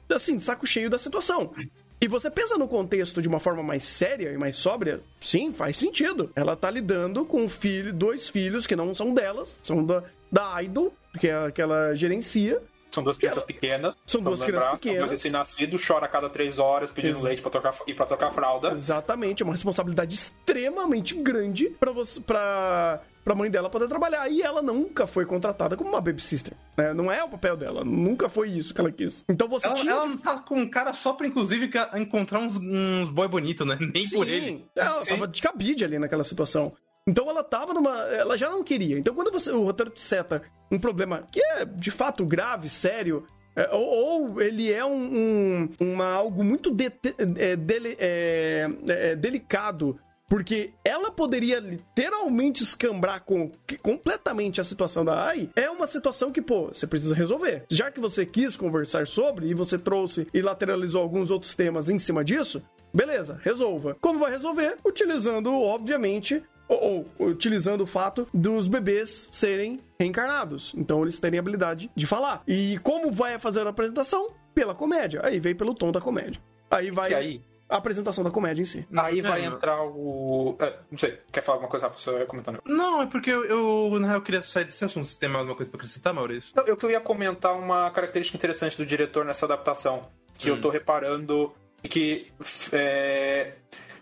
[0.08, 1.52] assim, saco cheio da situação.
[2.00, 5.76] E você pensa no contexto de uma forma mais séria e mais sóbria, sim, faz
[5.76, 6.30] sentido.
[6.34, 10.02] Ela tá lidando com filho, dois filhos que não são delas, são da,
[10.32, 12.62] da Idol, que é a que ela gerencia.
[12.90, 13.94] São duas crianças pequenas.
[14.04, 14.98] São duas crianças São pequenas.
[14.98, 18.30] dois recém-nascidos, chora a cada três horas pedindo Ex- leite pra trocar, e pra trocar
[18.30, 18.70] fralda.
[18.72, 24.28] Exatamente, é uma responsabilidade extremamente grande pra você, pra, pra mãe dela poder trabalhar.
[24.28, 26.92] E ela nunca foi contratada como uma baby sister, né?
[26.92, 29.24] Não é o papel dela, nunca foi isso que ela quis.
[29.28, 32.56] Então você Ela, tinha ela não tá com cara só pra, inclusive, ca- encontrar uns,
[32.56, 33.76] uns boy bonito, né?
[33.80, 34.66] Nem por Sim, ele.
[34.74, 35.10] Ela Sim.
[35.10, 36.72] tava de cabide ali naquela situação.
[37.06, 37.98] Então ela tava numa.
[38.08, 38.98] Ela já não queria.
[38.98, 43.24] Então quando você, o roteiro te seta um problema que é de fato grave, sério.
[43.56, 43.82] é, ou,
[44.30, 49.98] ou ele é um, um- uma, algo muito dete- é, dele- é, é, delicado,
[50.28, 56.30] porque ela poderia literalmente escambrar com, que- completamente a situação da AI, é uma situação
[56.30, 57.64] que, pô, você precisa resolver.
[57.68, 61.98] Já que você quis conversar sobre e você trouxe e lateralizou alguns outros temas em
[61.98, 63.96] cima disso, Beleza, resolva.
[64.00, 64.76] Como vai resolver?
[64.84, 66.42] Utilizando, obviamente,
[66.74, 70.72] ou, ou utilizando o fato dos bebês serem reencarnados.
[70.76, 72.42] Então eles terem a habilidade de falar.
[72.46, 74.30] E como vai fazer a apresentação?
[74.54, 75.20] Pela comédia.
[75.24, 76.40] Aí vem pelo tom da comédia.
[76.70, 78.86] Aí vai aí, a apresentação da comédia em si.
[78.96, 80.56] aí vai É, entrar o.
[80.60, 82.02] é, não sei, quer falar alguma coisa rápida?
[82.02, 82.60] Você comentando.
[82.66, 85.06] Não, é porque eu, eu, na real, queria sair desse assunto.
[85.06, 86.52] Se tem mais alguma coisa pra acrescentar, Maurício?
[86.56, 90.08] Não, Eu que eu ia comentar uma característica interessante do diretor nessa adaptação,
[90.38, 91.52] que eu tô reparando
[91.82, 92.26] e que
[92.72, 93.54] é,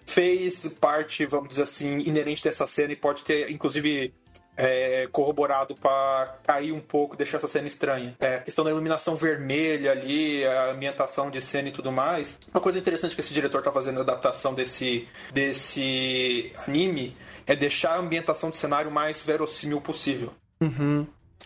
[0.08, 4.14] fez parte, vamos dizer assim, inerente dessa cena e pode ter, inclusive,
[4.56, 8.16] é, corroborado pra cair um pouco, deixar essa cena estranha.
[8.18, 12.38] É, a questão da iluminação vermelha ali, a ambientação de cena e tudo mais.
[12.52, 17.14] Uma coisa interessante que esse diretor tá fazendo na adaptação desse, desse anime
[17.46, 20.32] é deixar a ambientação de cenário mais verossímil possível.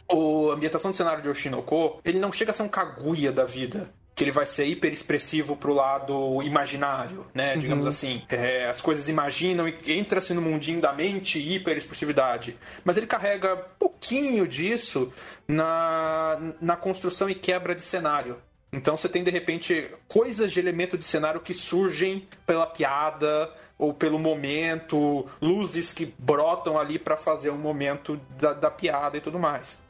[0.09, 3.45] O a ambientação do cenário de Oshinoko, ele não chega a ser um Kaguya da
[3.45, 3.93] vida.
[4.15, 7.57] Que ele vai ser hiper expressivo pro lado imaginário, né?
[7.57, 8.23] Digamos assim.
[8.29, 12.57] É, as coisas imaginam e entra-se no mundinho da mente e hiper expressividade.
[12.85, 15.13] Mas ele carrega pouquinho disso
[15.49, 18.37] na, na construção e quebra de cenário.
[18.73, 23.93] Então você tem de repente coisas de elemento de cenário que surgem pela piada ou
[23.93, 29.39] pelo momento, luzes que brotam ali para fazer um momento da, da piada e tudo
[29.39, 29.82] mais.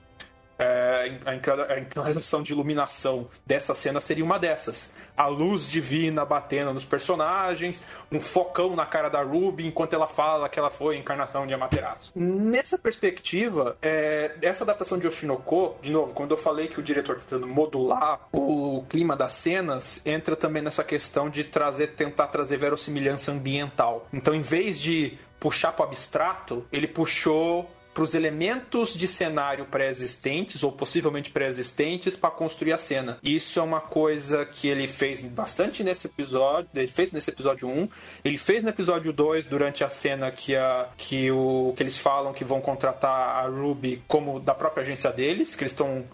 [0.58, 4.92] É, a inclinação de iluminação dessa cena seria uma dessas.
[5.16, 10.48] A luz divina batendo nos personagens, um focão na cara da Ruby enquanto ela fala
[10.48, 12.12] que ela foi a encarnação de Amaterasu.
[12.14, 17.16] Nessa perspectiva, é, essa adaptação de Oshinoko, de novo, quando eu falei que o diretor
[17.16, 22.56] está tentando modular o clima das cenas, entra também nessa questão de trazer, tentar trazer
[22.56, 24.08] verossimilhança ambiental.
[24.12, 29.66] Então, em vez de puxar para o abstrato, ele puxou para os elementos de cenário
[29.66, 33.18] pré-existentes ou possivelmente pré-existentes para construir a cena.
[33.22, 37.88] Isso é uma coisa que ele fez bastante nesse episódio, ele fez nesse episódio 1,
[38.24, 42.32] ele fez no episódio 2 durante a cena que, a, que, o, que eles falam
[42.32, 46.04] que vão contratar a Ruby como da própria agência deles, que eles estão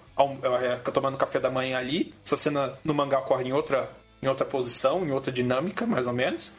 [0.60, 2.14] é, tomando café da manhã ali.
[2.24, 3.88] Essa cena no mangá ocorre em outra,
[4.22, 6.50] em outra posição, em outra dinâmica, mais ou menos.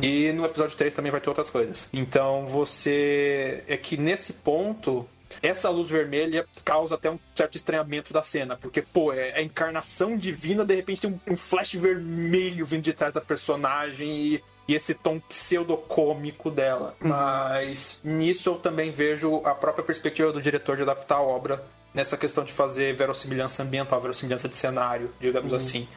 [0.00, 1.88] E no episódio 3 também vai ter outras coisas.
[1.92, 3.62] Então você.
[3.66, 5.06] É que nesse ponto.
[5.40, 10.14] Essa luz vermelha causa até um certo estranhamento da cena, porque, pô, é a encarnação
[10.14, 14.74] divina, de repente tem um, um flash vermelho vindo de trás da personagem e e
[14.74, 16.96] esse tom pseudocômico dela.
[17.00, 17.08] Uhum.
[17.08, 22.16] Mas nisso eu também vejo a própria perspectiva do diretor de adaptar a obra nessa
[22.16, 25.58] questão de fazer verossimilhança ambiental, verossimilhança de cenário, digamos uhum.
[25.58, 25.88] assim.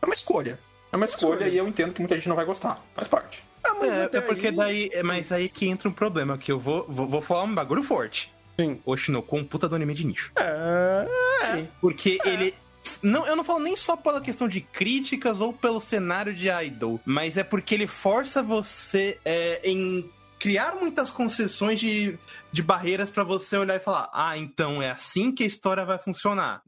[0.00, 0.58] É uma escolha.
[0.92, 2.84] É uma escolha e eu entendo que muita gente não vai gostar.
[2.94, 3.42] Faz parte.
[3.64, 4.54] Ah, é, é, porque aí...
[4.54, 4.90] daí.
[4.92, 7.82] É, mas aí que entra um problema, que eu vou, vou, vou falar um bagulho
[7.82, 8.30] forte.
[8.60, 8.80] Sim.
[8.84, 10.32] Oshinoko um puta do anime de nicho.
[10.36, 11.06] É.
[11.58, 11.66] é.
[11.80, 12.28] Porque é.
[12.28, 12.54] ele.
[13.02, 17.00] Não, eu não falo nem só pela questão de críticas ou pelo cenário de idol,
[17.04, 20.08] mas é porque ele força você é, em
[20.42, 22.18] criar muitas concessões de,
[22.50, 25.98] de barreiras para você olhar e falar: ah, então é assim que a história vai
[25.98, 26.62] funcionar.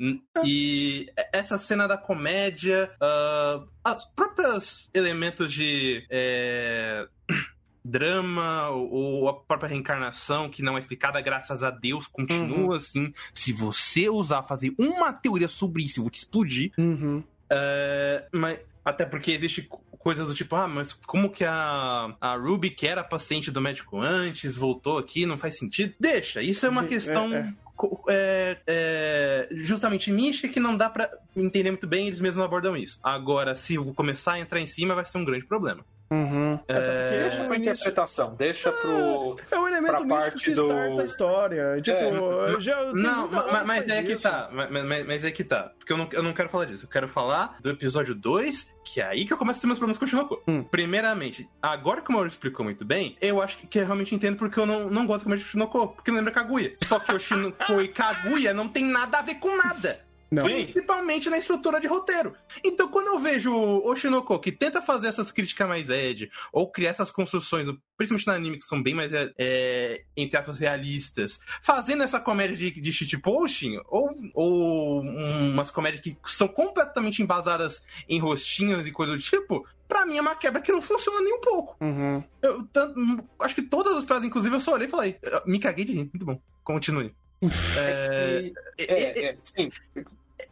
[0.44, 6.06] E essa cena da comédia, uh, os próprios elementos de.
[6.08, 7.06] É
[7.86, 12.72] drama ou a própria reencarnação que não é explicada, graças a Deus, continua uhum.
[12.72, 13.12] assim.
[13.34, 16.72] Se você usar fazer uma teoria sobre isso, eu vou te explodir.
[16.78, 17.18] Uhum.
[17.18, 19.68] Uh, mas até porque existe
[19.98, 23.98] coisas do tipo, ah, mas como que a, a Ruby, que era paciente do médico
[23.98, 25.94] antes, voltou aqui, não faz sentido?
[25.98, 27.34] Deixa, isso é uma questão.
[27.34, 27.64] É, é.
[28.08, 33.00] É, é, justamente mística que não dá para entender muito bem, eles mesmos abordam isso.
[33.02, 35.84] Agora, se começar a entrar em cima, vai ser um grande problema.
[36.10, 36.58] Uhum.
[36.68, 37.20] É...
[37.22, 39.36] Deixa pra interpretação, deixa pro.
[39.50, 40.66] É o elemento parte que do...
[40.66, 41.80] starta a história.
[41.80, 42.60] Tipo, é.
[42.60, 42.92] já.
[42.92, 44.48] Não, mas, mas é que tá.
[44.52, 45.72] Mas, mas, mas, é que tá.
[45.78, 46.84] Porque eu não, eu não quero falar disso.
[46.84, 49.78] Eu quero falar do episódio 2, que é aí que eu começo a ter meus
[49.78, 50.42] problemas com o Shinoko.
[50.46, 50.62] Hum.
[50.62, 54.36] Primeiramente, agora que o Mauro explicou muito bem, eu acho que, que eu realmente entendo
[54.36, 55.88] porque eu não, não gosto de Shinoko.
[55.88, 56.76] Porque não lembra Kaguya.
[56.84, 60.04] Só que o Shinoko e Kaguya não tem nada a ver com nada.
[60.34, 60.42] Não.
[60.42, 62.34] Principalmente na estrutura de roteiro.
[62.62, 66.90] Então, quando eu vejo o Oshinoko que tenta fazer essas críticas mais ed, ou criar
[66.90, 72.18] essas construções, principalmente no anime, que são bem mais, é, entre aspas, realistas, fazendo essa
[72.18, 78.90] comédia de, de shitposting, ou, ou umas comédias que são completamente embasadas em rostinhos e
[78.90, 81.76] coisas do tipo, pra mim é uma quebra que não funciona nem um pouco.
[81.80, 82.24] Uhum.
[82.42, 85.16] Eu, tanto, acho que todas as piadas, inclusive, eu só olhei e falei,
[85.46, 86.40] me caguei de rir, muito bom.
[86.64, 87.14] Continue.
[87.76, 89.70] É, é, é, é, sim.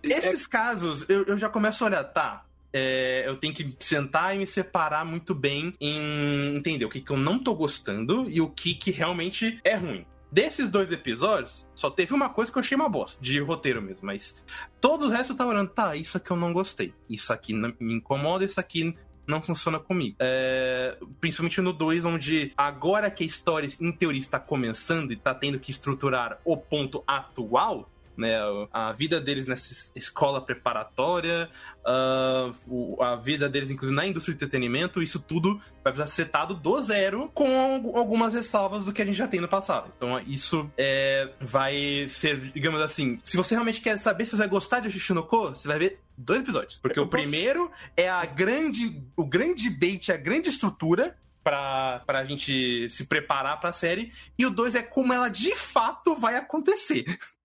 [0.03, 4.39] Esses casos, eu, eu já começo a olhar, tá, é, eu tenho que sentar e
[4.39, 8.49] me separar muito bem em entender o que, que eu não tô gostando e o
[8.49, 10.07] que, que realmente é ruim.
[10.31, 14.07] Desses dois episódios, só teve uma coisa que eu achei uma bosta, de roteiro mesmo,
[14.07, 14.43] mas
[14.81, 17.95] todo o resto eu tava olhando, tá, isso aqui eu não gostei, isso aqui me
[17.95, 20.17] incomoda, isso aqui não funciona comigo.
[20.19, 25.35] É, principalmente no 2, onde agora que a história, em teoria, está começando e está
[25.35, 28.37] tendo que estruturar o ponto atual, né?
[28.73, 31.49] A vida deles nessa escola preparatória,
[31.87, 36.55] uh, a vida deles, inclusive, na indústria de entretenimento, isso tudo vai precisar ser setado
[36.55, 39.93] do zero com algumas ressalvas do que a gente já tem no passado.
[39.97, 44.49] Então, isso é, vai ser, digamos assim, se você realmente quer saber se você vai
[44.49, 46.79] gostar de Shishinoko, você vai ver dois episódios.
[46.79, 47.23] Porque Eu o posso...
[47.23, 53.59] primeiro é a grande, o grande bait, a grande estrutura pra, pra gente se preparar
[53.61, 54.13] pra série.
[54.39, 57.05] E o dois é como ela de fato vai acontecer.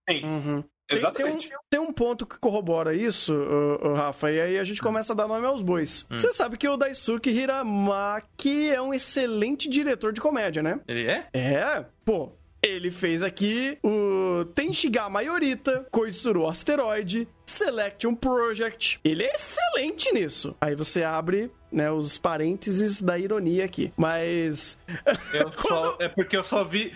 [0.10, 0.24] Sim.
[0.24, 0.64] Uhum.
[0.90, 1.50] Exatamente.
[1.50, 4.64] Tem, tem, um, tem, um, ponto que corrobora isso, uh, uh, Rafa, e aí a
[4.64, 4.86] gente hum.
[4.86, 6.08] começa a dar nome aos bois.
[6.10, 6.18] Hum.
[6.18, 10.80] Você sabe que o Daisuke Hiramaki é um excelente diretor de comédia, né?
[10.88, 11.28] Ele é?
[11.34, 12.32] É, pô.
[12.62, 19.00] Ele fez aqui o Tenshiga Mayorita, Koizuru Asteroid, Selection Project.
[19.04, 20.56] Ele é excelente nisso.
[20.60, 23.92] Aí você abre né, os parênteses da ironia aqui.
[23.96, 24.80] Mas.
[25.58, 26.94] Só, é porque eu só vi.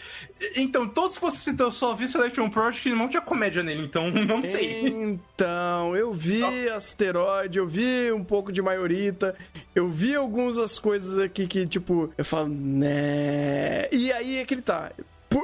[0.56, 3.84] Então, todos que você citou, eu só vi Selection Project e não tinha comédia nele,
[3.84, 4.86] então não sei.
[4.86, 9.36] Então, eu vi Asteroid, eu vi um pouco de Maiorita,
[9.76, 13.88] eu vi algumas coisas aqui que, tipo, eu falo, né.
[13.92, 14.92] E aí é que ele tá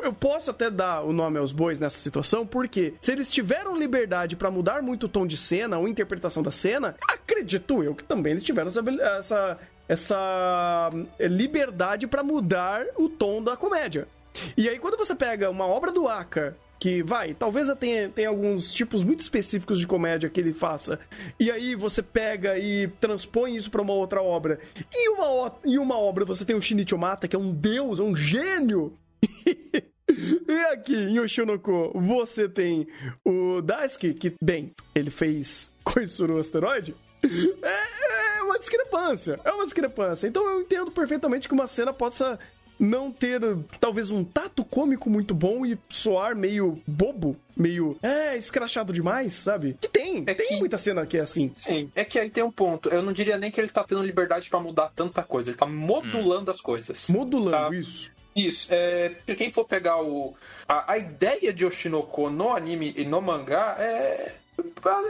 [0.03, 4.35] Eu posso até dar o nome aos bois nessa situação, porque se eles tiveram liberdade
[4.35, 8.31] pra mudar muito o tom de cena ou interpretação da cena, acredito eu que também
[8.33, 9.57] eles tiveram essa,
[9.87, 14.07] essa, eh, liberdade pra mudar o tom da comédia.
[14.55, 18.73] E aí, quando você pega uma obra do Aka, que vai, talvez tenha, tenha alguns
[18.73, 20.99] tipos muito específicos de comédia que ele faça,
[21.39, 24.59] e aí você pega e transpõe isso pra uma outra obra,
[24.93, 28.03] e uma, e uma obra você tem o Shinichio Mata, que é um deus, é
[28.03, 28.93] um gênio,
[30.47, 32.87] e aqui em Oshinoko você tem
[33.25, 36.95] o Daisuke, que, bem, ele fez Koizuru Asteroide.
[37.23, 40.27] É, é uma discrepância, é uma discrepância.
[40.27, 42.39] Então eu entendo perfeitamente que uma cena possa
[42.79, 43.41] não ter,
[43.79, 49.75] talvez, um tato cômico muito bom e soar meio bobo, meio, é, escrachado demais, sabe?
[49.81, 51.51] Que tem, É tem que- muita cena que é assim.
[51.57, 52.87] Sim, é que aí tem um ponto.
[52.89, 55.49] Eu não diria nem que ele tá tendo liberdade pra mudar tanta coisa.
[55.49, 57.09] Ele tá modulando as coisas.
[57.09, 57.75] Modulando Tá.
[57.75, 58.11] isso.
[58.37, 59.15] Isso, é.
[59.35, 60.35] Quem for pegar o.
[60.67, 64.35] A, a ideia de Oshinoko no anime e no mangá é.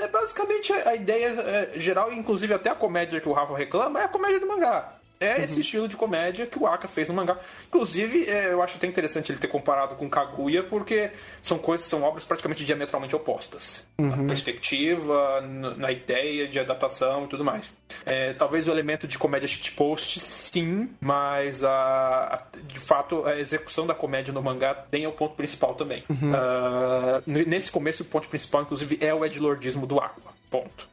[0.02, 4.04] É basicamente a ideia é, geral, inclusive até a comédia que o Rafa reclama, é
[4.04, 4.97] a comédia do mangá.
[5.20, 7.38] É esse estilo de comédia que o Aka fez no mangá.
[7.68, 11.10] Inclusive, é, eu acho até interessante ele ter comparado com Kaguya, porque
[11.42, 13.84] são coisas, são obras praticamente diametralmente opostas.
[13.98, 15.42] Na perspectiva,
[15.78, 17.72] na ideia de adaptação e tudo mais.
[18.06, 21.72] É, talvez o elemento de comédia shitpost, sim, mas a,
[22.36, 26.04] a- de fato a execução da comédia no mangá tem o ponto principal também.
[26.34, 30.32] Ah, n- nesse começo, o ponto principal, inclusive, é o edlordismo do Aqua.
[30.50, 30.88] Ponto.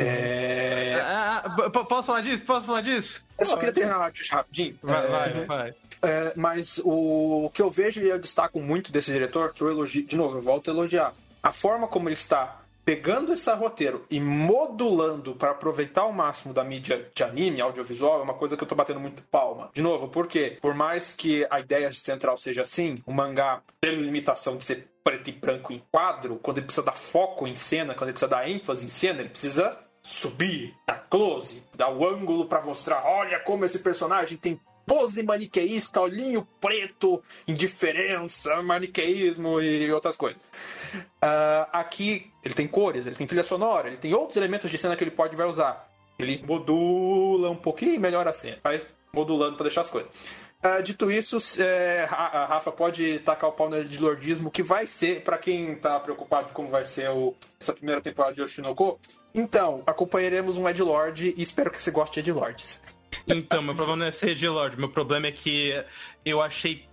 [0.00, 1.00] É...
[1.02, 2.42] Ah, ah, posso falar disso?
[2.44, 3.22] Posso falar disso?
[3.38, 4.78] Eu só queria terminar rapidinho.
[4.82, 5.74] Vai, É, vai, vai.
[6.02, 10.04] é, mas o que eu vejo e eu destaco muito desse diretor, que eu elogio,
[10.04, 11.12] de novo, eu volto a elogiar.
[11.42, 16.64] A forma como ele está pegando esse roteiro e modulando para aproveitar ao máximo da
[16.64, 19.70] mídia de anime, audiovisual, é uma coisa que eu tô batendo muito palma.
[19.72, 24.56] De novo, porque por mais que a ideia central seja assim, o mangá tem limitação
[24.56, 28.08] de ser preto e branco em quadro, quando ele precisa dar foco em cena, quando
[28.08, 32.62] ele precisa dar ênfase em cena, ele precisa subir, dar close, dar o ângulo para
[32.62, 40.42] mostrar, olha como esse personagem tem pose maniqueísta, olhinho preto, indiferença, maniqueísmo e outras coisas.
[41.22, 44.96] Ah, aqui ele tem cores, ele tem trilha sonora, ele tem outros elementos de cena
[44.96, 45.88] que ele pode vai usar.
[46.18, 50.10] Ele modula um pouquinho e melhora a cena, vai modulando para deixar as coisas.
[50.62, 55.22] Ah, dito isso, é, a Rafa pode tacar o pau de lordismo, que vai ser,
[55.22, 59.00] para quem tá preocupado de como vai ser o- essa primeira temporada de Oshinoko.
[59.34, 62.82] Então, acompanharemos um Ed Lord e espero que você goste de Ed Lords.
[63.26, 65.82] Então, meu problema não é ser de Lord, meu problema é que
[66.26, 66.86] eu achei.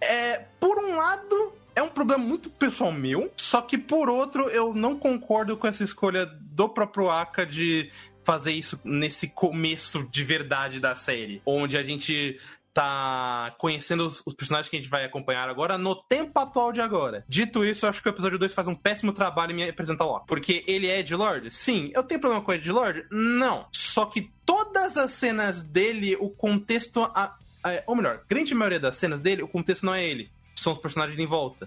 [0.00, 4.74] É, por um lado, é um problema muito pessoal meu, só que por outro, eu
[4.74, 7.90] não concordo com essa escolha do próprio Aka de
[8.28, 12.38] fazer isso nesse começo de verdade da série, onde a gente
[12.74, 17.24] tá conhecendo os, personagens que a gente vai acompanhar agora no tempo atual de agora.
[17.26, 20.04] Dito isso, eu acho que o episódio 2 faz um péssimo trabalho em me apresentar
[20.04, 20.20] o.
[20.20, 21.50] Porque ele é Ed Lord?
[21.50, 21.90] Sim.
[21.94, 23.06] Eu tenho problema com Ed Lord?
[23.10, 23.66] Não.
[23.72, 27.04] Só que todas as cenas dele, o contexto.
[27.14, 27.34] A,
[27.64, 30.30] a- ou melhor, grande maioria das cenas dele, o contexto não é ele.
[30.54, 31.66] São os personagens em volta.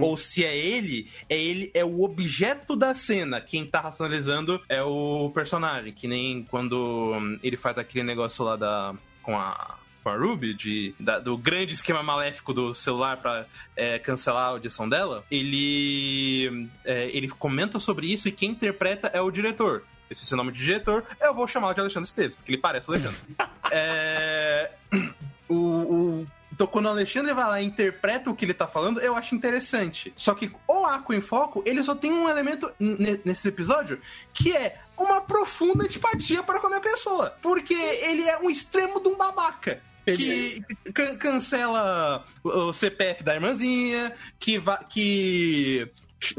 [0.00, 3.40] Ou se é ele, é ele é o objeto da cena.
[3.40, 5.92] Quem tá racionalizando é o personagem.
[5.92, 8.94] Que nem quando hum, ele faz aquele negócio lá da.
[9.22, 9.78] com a.
[10.02, 13.44] Com a Ruby, de, da- do grande esquema maléfico do celular pra
[13.74, 19.20] é, cancelar a audição dela, ele, é, ele comenta sobre isso e quem interpreta é
[19.20, 19.82] o diretor.
[20.08, 22.88] Esse é seu nome de diretor, eu vou chamá-lo de Alexandre Esteves, porque ele parece
[22.88, 23.18] o Alexandre.
[23.72, 24.70] é,
[25.48, 26.26] o, o-
[26.56, 29.34] então, quando o Alexandre vai lá e interpreta o que ele tá falando, eu acho
[29.34, 30.10] interessante.
[30.16, 34.00] Só que o Aqua em Foco, ele só tem um elemento nesse episódio
[34.32, 37.36] que é uma profunda antipatia para com a minha pessoa.
[37.42, 39.82] Porque ele é um extremo de um babaca.
[40.06, 40.62] Que
[40.94, 45.92] can- cancela o CPF da irmãzinha, que, que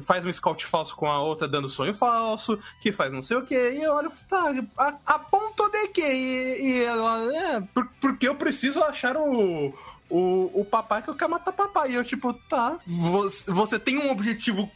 [0.04, 3.46] faz um scout falso com a outra dando sonho falso, que faz não sei o
[3.46, 6.02] que, e eu olho, tá, a, a ponto de que?
[6.02, 9.74] E, e ela, é, por- porque eu preciso achar o,
[10.10, 11.92] o, o papai que eu quero matar papai.
[11.92, 14.70] E eu, tipo, tá, você, você tem um objetivo,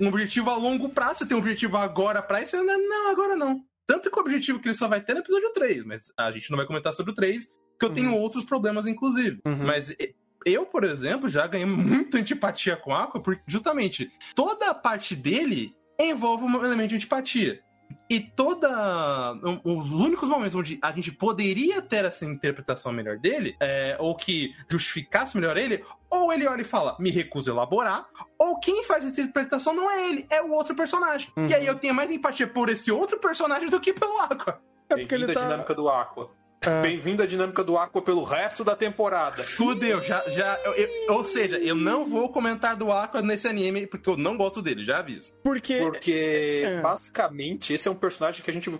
[0.00, 2.56] um objetivo a longo prazo, você tem um objetivo agora pra isso?
[2.56, 3.62] Não, não, agora não.
[3.86, 6.50] Tanto que o objetivo que ele só vai ter no episódio 3, mas a gente
[6.50, 9.40] não vai comentar sobre o 3, porque eu tenho outros problemas, inclusive.
[9.46, 9.64] Uhum.
[9.64, 9.96] Mas
[10.44, 15.16] eu, por exemplo, já ganhei muita antipatia com a Aqua, porque justamente toda a parte
[15.16, 17.60] dele envolve um elemento de antipatia.
[18.10, 18.68] E toda.
[19.44, 24.14] um- Os únicos momentos onde a gente poderia ter essa interpretação melhor dele, é, ou
[24.16, 28.06] que justificasse melhor ele, ou ele olha e fala, me recuso a elaborar,
[28.38, 31.30] ou quem faz a interpretação não é ele, é o outro personagem.
[31.36, 31.46] Uhum.
[31.46, 34.60] E aí eu tenho mais empatia por esse outro personagem do que pelo Aqua.
[34.88, 35.40] É porque ele tá.
[35.40, 36.30] dinâmica do Aqua.
[36.82, 39.44] Bem-vindo à dinâmica do Aqua pelo resto da temporada.
[39.44, 40.58] Fudeu, já, já.
[40.64, 44.36] eu- eu- ou seja, eu não vou comentar do Aqua nesse anime porque eu não
[44.36, 45.32] gosto dele, já aviso.
[45.42, 45.78] Porque.
[45.78, 46.80] Porque, É.
[46.80, 48.76] basicamente, esse é um personagem que a gente.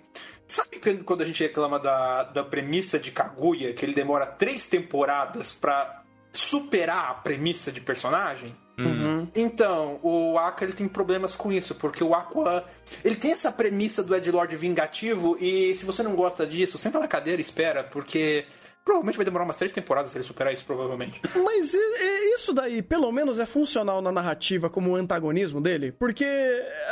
[0.46, 5.52] Sabe quando a gente reclama da, da premissa de Kaguya, que ele demora três temporadas
[5.52, 6.02] pra
[6.32, 8.56] superar a premissa de personagem?
[8.78, 9.28] Uhum.
[9.34, 12.64] Então, o Aqua ele tem problemas com isso, porque o Aqua
[13.04, 17.08] ele tem essa premissa do Edgelord vingativo e se você não gosta disso, senta na
[17.08, 18.44] cadeira e espera, porque
[18.84, 21.20] provavelmente vai demorar umas três temporadas pra ele superar isso, provavelmente.
[21.44, 25.92] Mas e- e isso daí, pelo menos, é funcional na narrativa como antagonismo dele?
[25.92, 26.24] Porque,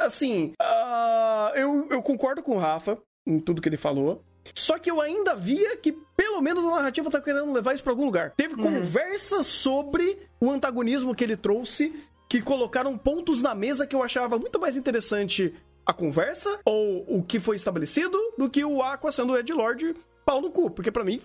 [0.04, 4.22] assim, ah, eu, eu concordo com o Rafa em tudo que ele falou.
[4.54, 7.92] Só que eu ainda via que, pelo menos, a narrativa tá querendo levar isso pra
[7.92, 8.32] algum lugar.
[8.36, 11.94] Teve conversas sobre o antagonismo que ele trouxe,
[12.28, 15.54] que colocaram pontos na mesa que eu achava muito mais interessante
[15.84, 19.94] a conversa, ou o que foi estabelecido, do que o Aqua sendo o Ed Lord
[20.24, 20.70] pau no cu.
[20.70, 21.20] Porque pra mim,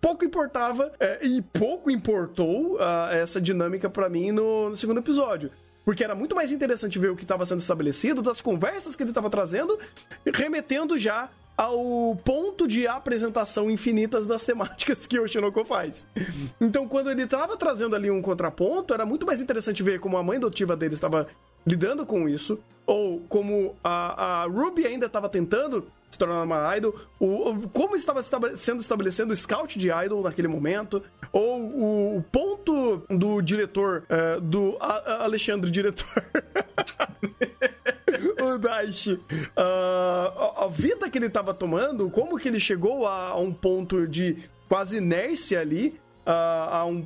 [0.00, 5.50] pouco importava é, e pouco importou ah, essa dinâmica pra mim no, no segundo episódio.
[5.84, 9.10] Porque era muito mais interessante ver o que estava sendo estabelecido, das conversas que ele
[9.10, 9.78] estava trazendo,
[10.32, 11.30] remetendo já
[11.60, 16.08] ao ponto de apresentação infinitas das temáticas que o Shinoko faz.
[16.58, 20.22] Então, quando ele estava trazendo ali um contraponto, era muito mais interessante ver como a
[20.22, 21.26] mãe adotiva dele estava
[21.66, 26.94] lidando com isso, ou como a, a Ruby ainda estava tentando se tornar uma idol,
[27.18, 28.20] o, como estava
[28.56, 34.76] sendo estabelecendo o scout de idol naquele momento, ou o, ponto do diretor, eh, do
[34.80, 36.08] A- A- Alexandre diretor.
[38.42, 39.20] o Daishi,
[39.56, 43.52] ah, a, a vida que ele estava tomando, como que ele chegou a, a um
[43.52, 44.36] ponto de
[44.68, 47.04] quase inércia ali, a um-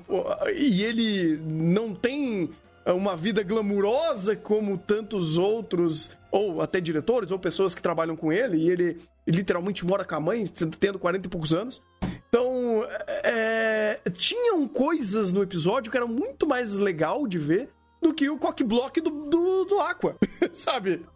[0.54, 2.50] e ele não tem
[2.86, 8.56] uma vida glamurosa como tantos outros, ou até diretores, ou pessoas que trabalham com ele,
[8.56, 10.44] e ele literalmente mora com a mãe,
[10.80, 11.80] tendo 40 e poucos anos.
[12.28, 12.84] Então,
[13.22, 17.68] é, tinham coisas no episódio que eram muito mais legal de ver
[18.02, 20.16] do que o cockblock do, do, do Aqua,
[20.52, 21.06] sabe?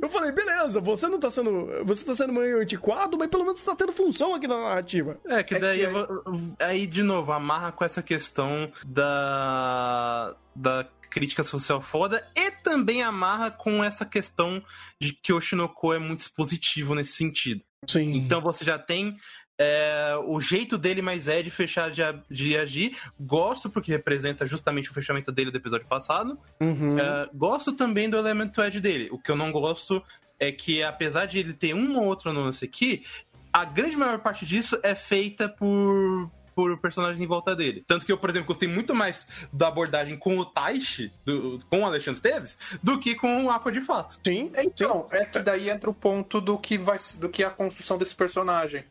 [0.00, 1.66] Eu falei, beleza, você não tá sendo.
[1.86, 5.18] Você tá sendo meio antiquado, mas pelo menos tá tendo função aqui na narrativa.
[5.26, 10.36] É, que É daí, que eu vou- aí, de novo, amarra com essa questão da,
[10.54, 14.62] da crítica social foda e também amarra com essa questão
[15.00, 17.62] de que o Shinoko é muito expositivo nesse sentido.
[17.86, 18.16] Sim.
[18.16, 19.16] Então você já tem
[19.58, 22.96] é, o jeito dele mais é de fechar de, de agir.
[23.18, 26.38] Gosto porque representa justamente o fechamento dele do episódio passado.
[26.60, 26.98] Uhum.
[26.98, 29.08] É, gosto também do elemento Ed dele.
[29.10, 30.02] O que eu não gosto
[30.38, 33.04] é que, apesar de ele ter um ou outro nuance aqui,
[33.52, 37.84] a grande maior parte disso é feita por, por personagens em volta dele.
[37.86, 41.82] Tanto que eu, por exemplo, gostei muito mais da abordagem com o Taishi, do- com
[41.82, 44.18] o Alexandre Esteves, do que com o Aqua de fato.
[44.24, 44.50] Sim.
[44.56, 47.98] Então, é que daí entra o ponto do que vai do que é a construção
[47.98, 48.82] desse personagem.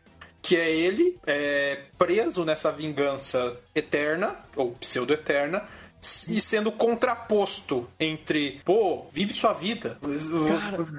[0.43, 5.63] Que é ele é, preso nessa vingança eterna, ou pseudo-eterna,
[6.27, 9.97] e sendo contraposto entre, pô, vive sua vida,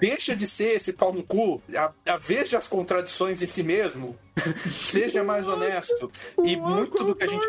[0.01, 4.17] deixa de ser esse pau no cu, a, a veja as contradições em si mesmo,
[4.71, 6.11] seja mais honesto.
[6.45, 7.47] E muito do que a gente.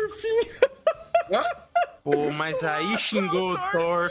[2.02, 4.10] Pô, mas aí xingou o Thor.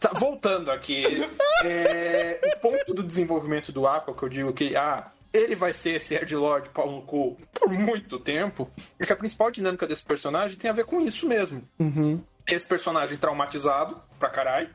[0.00, 1.04] Tá, voltando aqui.
[1.64, 5.96] É, o ponto do desenvolvimento do Aqua, que eu digo que ah, ele vai ser
[5.96, 10.02] esse Ed Lord pau no cu por muito tempo, é que a principal dinâmica desse
[10.02, 11.62] personagem tem a ver com isso mesmo.
[12.46, 14.70] Esse personagem traumatizado pra caralho,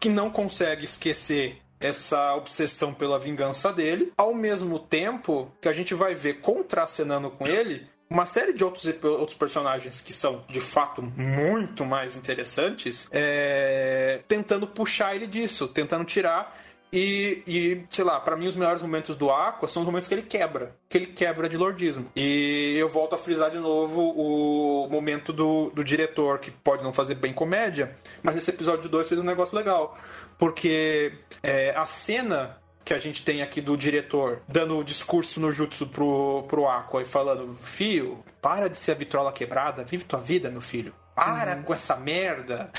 [0.00, 5.94] que não consegue esquecer essa obsessão pela vingança dele, ao mesmo tempo que a gente
[5.94, 11.02] vai ver contracenando com ele uma série de outros, outros personagens que são de fato
[11.02, 16.56] muito mais interessantes, é, tentando puxar ele disso, tentando tirar.
[16.92, 20.14] E, e, sei lá, pra mim os melhores momentos do Aqua são os momentos que
[20.14, 20.74] ele quebra.
[20.88, 22.10] Que ele quebra de lordismo.
[22.14, 26.92] E eu volto a frisar de novo o momento do, do diretor, que pode não
[26.92, 29.98] fazer bem comédia, mas nesse episódio 2 fez um negócio legal.
[30.38, 35.50] Porque é, a cena que a gente tem aqui do diretor dando o discurso no
[35.50, 40.20] jutsu pro, pro Aqua e falando: Filho, para de ser a vitrola quebrada, vive tua
[40.20, 40.94] vida, meu filho.
[41.14, 42.70] Para com essa merda.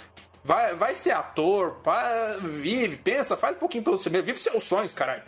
[0.47, 4.63] Vai, vai ser ator, para, vive, pensa, faz um pouquinho pelo seu mesmo, vive seus
[4.63, 5.23] sonhos, caralho.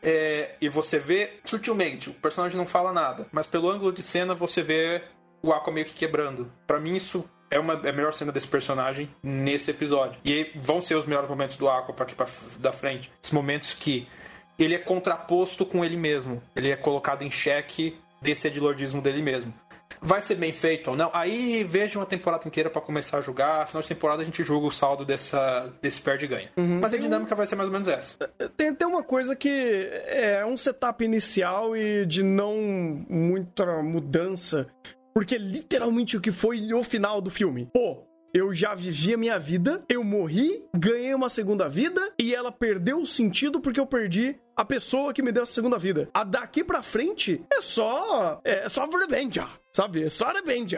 [0.00, 4.36] É, e você vê sutilmente, o personagem não fala nada, mas pelo ângulo de cena
[4.36, 5.02] você vê
[5.42, 6.52] o Aqua meio que quebrando.
[6.68, 10.20] Pra mim, isso é, uma, é a melhor cena desse personagem nesse episódio.
[10.24, 12.28] E vão ser os melhores momentos do Aqua pra aqui pra,
[12.60, 13.10] da frente.
[13.20, 14.06] Os momentos que
[14.56, 16.40] ele é contraposto com ele mesmo.
[16.54, 19.52] Ele é colocado em xeque desse edilordismo dele mesmo.
[20.00, 23.66] Vai ser bem feito ou não, aí veja uma temporada inteira para começar a jogar.
[23.66, 26.50] Final de temporada a gente julga o saldo dessa, desse perde-ganha.
[26.56, 26.80] Uhum.
[26.80, 28.16] Mas a dinâmica vai ser mais ou menos essa.
[28.56, 29.48] Tem até uma coisa que
[30.06, 32.56] é um setup inicial e de não
[33.08, 34.66] muita mudança.
[35.14, 37.68] Porque é literalmente o que foi o final do filme.
[37.72, 42.52] Pô, eu já vivi a minha vida, eu morri, ganhei uma segunda vida e ela
[42.52, 46.08] perdeu o sentido porque eu perdi a pessoa que me deu essa segunda vida.
[46.12, 48.40] A daqui pra frente é só.
[48.44, 49.40] É só revenge,
[49.78, 50.02] sabe?
[50.02, 50.76] É só revenge.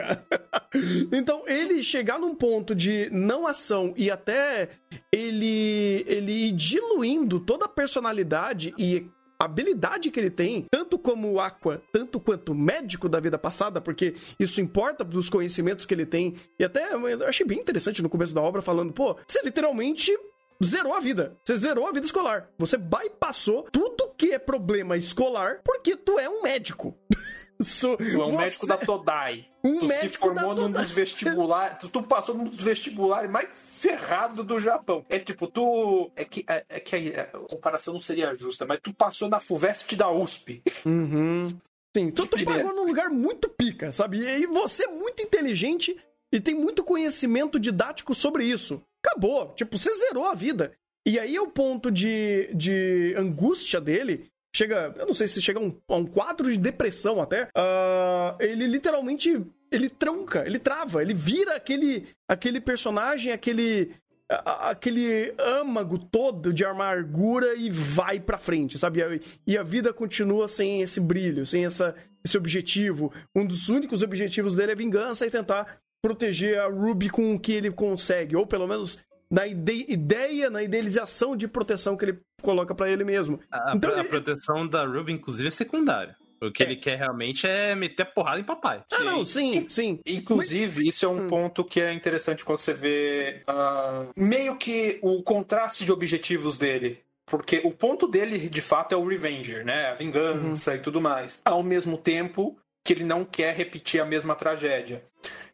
[1.11, 4.69] então, ele chegar num ponto de não ação e até
[5.11, 9.09] ele, ele ir diluindo toda a personalidade e
[9.39, 14.61] habilidade que ele tem, tanto como Aqua, tanto quanto médico da vida passada, porque isso
[14.61, 16.35] importa dos conhecimentos que ele tem.
[16.59, 20.15] E até eu achei bem interessante no começo da obra falando, pô, você literalmente
[20.63, 21.35] zerou a vida.
[21.43, 22.47] Você zerou a vida escolar.
[22.59, 26.95] Você bypassou tudo que é problema escolar porque tu é um médico.
[27.63, 28.37] tu é um você...
[28.37, 29.45] médico da Todai.
[29.63, 31.77] Um tu se formou num dos vestibulares.
[31.79, 35.05] Tu, tu, passou num dos vestibulares mais ferrado do Japão.
[35.09, 36.11] É tipo, tu.
[36.15, 39.39] É que, é, é que a, a, comparação não seria justa, mas tu passou na
[39.39, 40.61] FUVEST da USP.
[40.85, 41.47] Uhum.
[41.95, 44.19] Sim, tu, tu pagou num lugar muito pica, sabe?
[44.19, 45.95] E você é muito inteligente
[46.31, 48.81] e tem muito conhecimento didático sobre isso.
[49.03, 49.53] Acabou.
[49.55, 50.73] Tipo, você zerou a vida.
[51.05, 55.59] E aí é o ponto de, de angústia dele chega, eu não sei se chega
[55.59, 59.41] a um, a um quadro de depressão até, uh, ele literalmente,
[59.71, 63.91] ele tranca, ele trava, ele vira aquele, aquele personagem, aquele,
[64.29, 69.21] aquele âmago todo de amargura e vai pra frente, sabe?
[69.45, 73.11] E a vida continua sem esse brilho, sem essa, esse objetivo.
[73.35, 77.51] Um dos únicos objetivos dele é vingança e tentar proteger a Ruby com o que
[77.53, 78.99] ele consegue, ou pelo menos
[79.31, 83.39] na ide ideia, na idealização de proteção que ele coloca para ele mesmo.
[83.49, 84.09] A, então, a ele...
[84.09, 86.17] proteção da Ruby, inclusive, é secundária.
[86.41, 86.65] O que é.
[86.65, 88.83] ele quer realmente é meter a porrada em papai.
[88.91, 89.03] Ah, sim.
[89.05, 89.99] não, sim, sim.
[90.05, 90.95] Inclusive, Mas...
[90.95, 91.27] isso é um hum.
[91.27, 96.99] ponto que é interessante quando você vê uh, meio que o contraste de objetivos dele.
[97.27, 99.91] Porque o ponto dele, de fato, é o Revenger, né?
[99.91, 100.77] A vingança uhum.
[100.77, 101.41] e tudo mais.
[101.45, 105.03] Ao mesmo tempo que ele não quer repetir a mesma tragédia.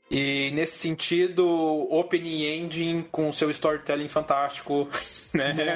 [0.09, 1.45] E nesse sentido,
[1.91, 4.87] Opening Engine com seu storytelling fantástico,
[5.33, 5.53] né?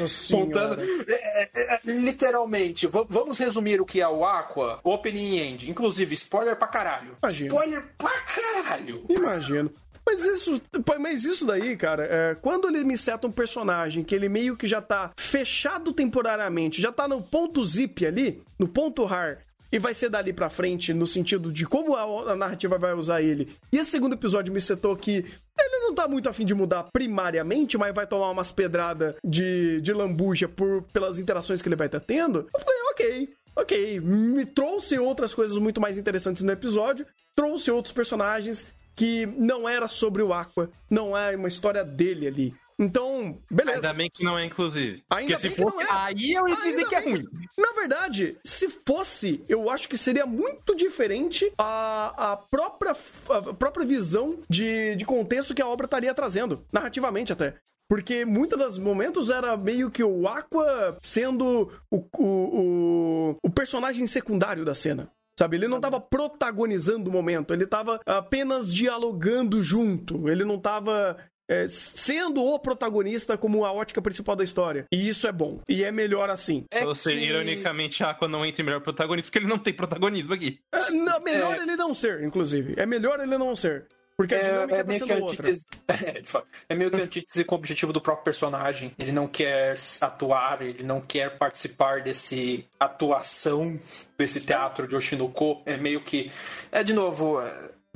[0.00, 0.80] Nossa Contando.
[1.08, 5.70] É, é, é, literalmente, vamos resumir o que é o Aqua, Opening Engine.
[5.70, 7.16] Inclusive, spoiler pra caralho.
[7.22, 7.54] Imagino.
[7.54, 9.04] Spoiler pra caralho.
[9.08, 9.70] Imagino.
[10.04, 10.62] Mas isso,
[10.98, 14.66] mas isso daí, cara, é, quando ele me seta um personagem que ele meio que
[14.66, 19.40] já tá fechado temporariamente, já tá no ponto zip ali, no ponto rar,
[19.70, 23.22] e vai ser dali pra frente no sentido de como a, a, narrativa vai usar
[23.22, 23.56] ele.
[23.72, 25.24] E esse segundo episódio me setou que
[25.58, 29.92] ele não tá muito afim de mudar primariamente, mas vai tomar umas pedradas de, de
[29.92, 32.48] lambuja por, pelas interações que ele vai estar tendo.
[32.54, 34.00] Eu falei, ok, ok.
[34.00, 39.86] Me trouxe outras coisas muito mais interessantes no episódio, trouxe outros personagens que não era
[39.86, 42.54] sobre o Aqua, não é uma história dele ali.
[42.78, 43.78] Então, beleza.
[43.78, 45.02] Ainda bem que não é, inclusive.
[45.10, 45.86] Ainda Porque se fosse, é.
[45.90, 47.24] aí eu ia dizer que é ruim.
[47.56, 52.96] Na verdade, se fosse, eu acho que seria muito diferente a, a, própria,
[53.30, 57.54] a própria visão de, de contexto que a obra estaria trazendo, narrativamente até.
[57.88, 64.06] Porque muitos dos momentos era meio que o Aqua sendo o, o, o, o personagem
[64.06, 65.10] secundário da cena.
[65.38, 70.28] Sabe, ele não estava protagonizando o momento, ele estava apenas dialogando junto.
[70.28, 71.16] Ele não estava
[71.48, 74.84] é, sendo o protagonista como a ótica principal da história.
[74.92, 75.60] E isso é bom.
[75.68, 76.64] E é melhor assim.
[76.70, 77.24] É Ou seja, que...
[77.24, 80.60] ironicamente, Aqua não entra em melhor protagonista porque ele não tem protagonismo aqui.
[80.72, 81.62] É, não, melhor é...
[81.62, 82.74] ele não ser, inclusive.
[82.76, 83.86] É melhor ele não ser.
[84.18, 86.22] Porque a é, dinâmica é, é meio que antítese, é,
[86.70, 88.90] é, meio que antítese com o objetivo do próprio personagem.
[88.98, 93.78] Ele não quer atuar, ele não quer participar desse atuação
[94.18, 95.62] desse teatro de Oshinoko.
[95.64, 96.32] É meio que.
[96.72, 97.40] É de novo.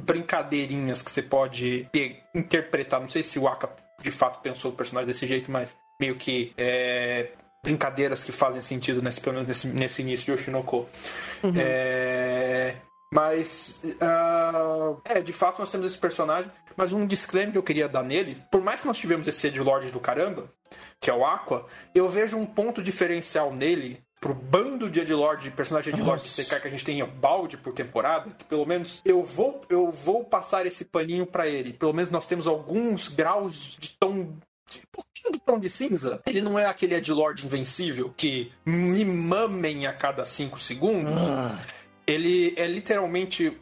[0.00, 3.00] Brincadeirinhas que você pode ter, interpretar.
[3.00, 3.70] Não sei se o Aka
[4.00, 7.28] de fato pensou o personagem desse jeito, mas meio que é,
[7.62, 10.88] brincadeiras que fazem sentido nesse, pelo menos nesse, nesse início de Oshinoko.
[11.42, 11.52] Uhum.
[11.56, 12.74] É,
[13.12, 17.88] mas, uh, é, de fato nós temos esse personagem, mas um disclaimer que eu queria
[17.88, 20.50] dar nele, por mais que nós tivemos esse Edgelord do caramba,
[20.98, 25.50] que é o Aqua, eu vejo um ponto diferencial nele pro bando de Edgelord, de
[25.50, 29.02] personagem de que você quer que a gente tenha balde por temporada, que pelo menos
[29.04, 31.72] eu vou eu vou passar esse paninho para ele.
[31.72, 34.32] Pelo menos nós temos alguns graus de tom
[34.70, 36.22] de um pouquinho de tom de cinza.
[36.24, 41.20] Ele não é aquele Edgelord invencível que me mamem a cada 5 segundos.
[41.20, 41.58] Ah.
[42.06, 43.58] Ele é literalmente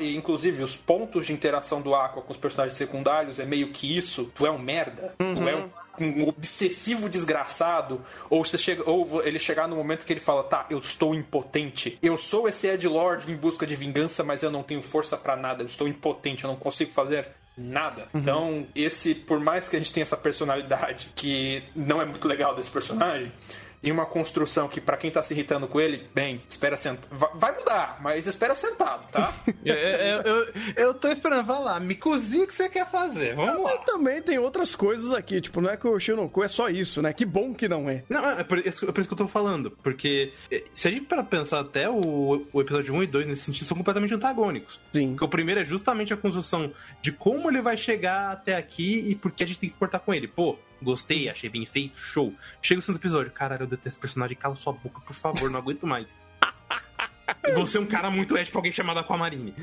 [0.00, 4.24] inclusive os pontos de interação do Aqua com os personagens secundários é meio que isso.
[4.34, 5.14] Tu é um merda.
[5.20, 5.36] Uhum.
[5.36, 5.70] Tu é um
[6.00, 10.66] um obsessivo desgraçado, ou, você chega, ou ele chegar no momento que ele fala, tá,
[10.70, 14.62] eu estou impotente, eu sou esse Ed Lord em busca de vingança, mas eu não
[14.62, 18.08] tenho força para nada, eu estou impotente, eu não consigo fazer nada.
[18.14, 18.20] Uhum.
[18.20, 22.54] Então, esse, por mais que a gente tenha essa personalidade que não é muito legal
[22.54, 23.32] desse personagem,
[23.82, 27.08] em uma construção que, para quem tá se irritando com ele, bem, espera sentado.
[27.34, 29.32] Vai mudar, mas espera sentado, tá?
[29.64, 33.34] eu, eu, eu, eu, tô esperando, vai lá, me cozinha o que você quer fazer,
[33.34, 33.78] vamos lá.
[33.78, 37.12] também tem outras coisas aqui, tipo, não é que o Shinoko é só isso, né?
[37.12, 38.04] Que bom que não é.
[38.08, 40.90] Não, é por, isso, é por isso que eu tô falando, porque é, se a
[40.90, 44.80] gente para pensar até o, o episódio 1 e 2 nesse sentido, são completamente antagônicos.
[44.92, 45.10] Sim.
[45.10, 49.14] Porque o primeiro é justamente a construção de como ele vai chegar até aqui e
[49.14, 50.28] por que a gente tem que se portar com ele.
[50.28, 52.34] Pô, Gostei, achei bem feito, show.
[52.62, 53.32] Chega o segundo episódio.
[53.32, 54.36] Caralho, eu detesto esse personagem.
[54.36, 56.16] Cala sua boca, por favor, não aguento mais.
[57.54, 59.54] Você é um cara muito ético pra alguém chamado Aquamarine.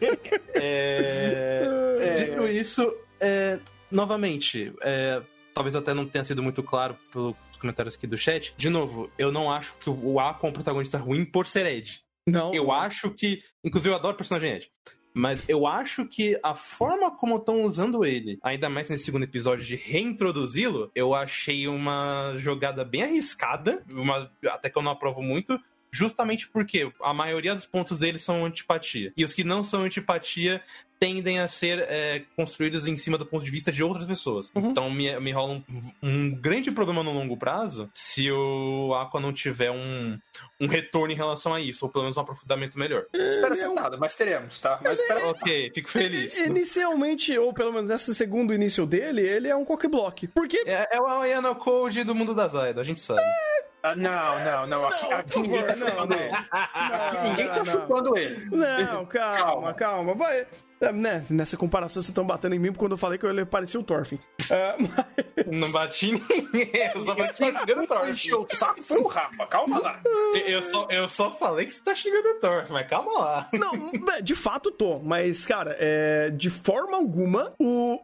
[0.54, 1.64] é...
[2.00, 2.24] é...
[2.24, 3.58] Dito isso, é...
[3.90, 5.22] novamente, é...
[5.54, 8.54] talvez até não tenha sido muito claro pelos comentários aqui do chat.
[8.56, 12.00] De novo, eu não acho que o Aqua é um protagonista ruim por ser Ed.
[12.26, 12.52] Não.
[12.52, 13.42] Eu acho que.
[13.64, 14.70] Inclusive, eu adoro o personagem Ed.
[15.18, 19.64] Mas eu acho que a forma como estão usando ele, ainda mais nesse segundo episódio
[19.64, 25.60] de reintroduzi-lo, eu achei uma jogada bem arriscada, uma, até que eu não aprovo muito,
[25.90, 29.12] justamente porque a maioria dos pontos dele são antipatia.
[29.16, 30.62] E os que não são antipatia
[30.98, 34.52] tendem a ser é, construídos em cima do ponto de vista de outras pessoas.
[34.54, 34.70] Uhum.
[34.70, 35.64] Então me, me rola um,
[36.02, 40.18] um, grande problema no longo prazo se o Aqua não tiver um,
[40.60, 43.04] um retorno em relação a isso, ou pelo menos um aprofundamento melhor.
[43.12, 44.78] É, espera sentada, mas teremos, tá?
[44.82, 46.36] Mas espera Ok, fico feliz.
[46.38, 50.28] Inicialmente, ou pelo menos nesse segundo início dele, ele é um cockblock.
[50.28, 50.62] Porque.
[50.66, 53.20] É, é o Ayano Code do mundo das Aida, a gente sabe.
[53.20, 53.58] Ah,
[53.96, 54.84] não, não, não.
[54.86, 56.32] Aqui, não, aqui ninguém tá chupando ele.
[56.50, 58.50] Aqui ninguém tá chupando ele.
[58.50, 59.74] Não, calma, calma.
[59.74, 60.14] calma.
[60.14, 60.46] Vai.
[60.80, 63.80] É, né, nessa comparação, vocês estão batendo em mim quando eu falei que ele parecia
[63.80, 64.16] o Thorfinn.
[64.16, 64.88] Uh,
[65.36, 65.46] mas...
[65.46, 68.34] Não bati em ninguém, eu só falei que você tá xingando o Thorfinn.
[68.34, 70.00] o saco foi o Rafa, calma lá.
[70.46, 73.48] Eu só, eu só falei que você tá xingando o Thorfinn, mas calma lá.
[73.52, 78.00] Não, de fato tô, mas, cara, é, de forma alguma, o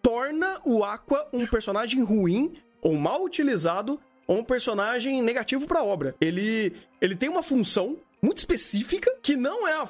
[0.00, 4.00] torna o Aqua um personagem ruim ou mal utilizado
[4.30, 6.14] ou um personagem negativo para a obra.
[6.20, 9.88] Ele, ele tem uma função muito específica, que não é a,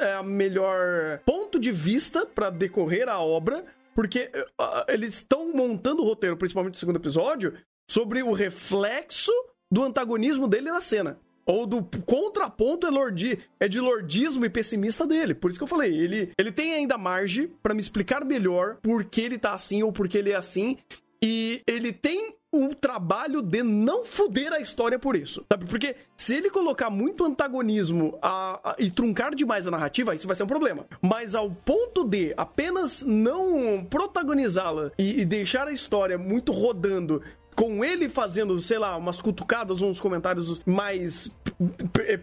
[0.00, 6.02] é a melhor ponto de vista para decorrer a obra, porque uh, eles estão montando
[6.02, 7.54] o roteiro, principalmente no segundo episódio,
[7.90, 9.32] sobre o reflexo
[9.72, 11.18] do antagonismo dele na cena.
[11.46, 15.34] Ou do contraponto é, lordi, é de lordismo e pessimista dele.
[15.34, 19.02] Por isso que eu falei, ele, ele tem ainda margem para me explicar melhor por
[19.06, 20.76] que ele tá assim ou por que ele é assim.
[21.22, 25.66] E ele tem o trabalho de não fuder a história por isso, sabe?
[25.66, 30.34] Porque se ele colocar muito antagonismo a, a, e truncar demais a narrativa, isso vai
[30.34, 30.86] ser um problema.
[31.02, 37.22] Mas ao ponto de apenas não protagonizá-la e, e deixar a história muito rodando
[37.54, 41.34] com ele fazendo, sei lá, umas cutucadas uns comentários mais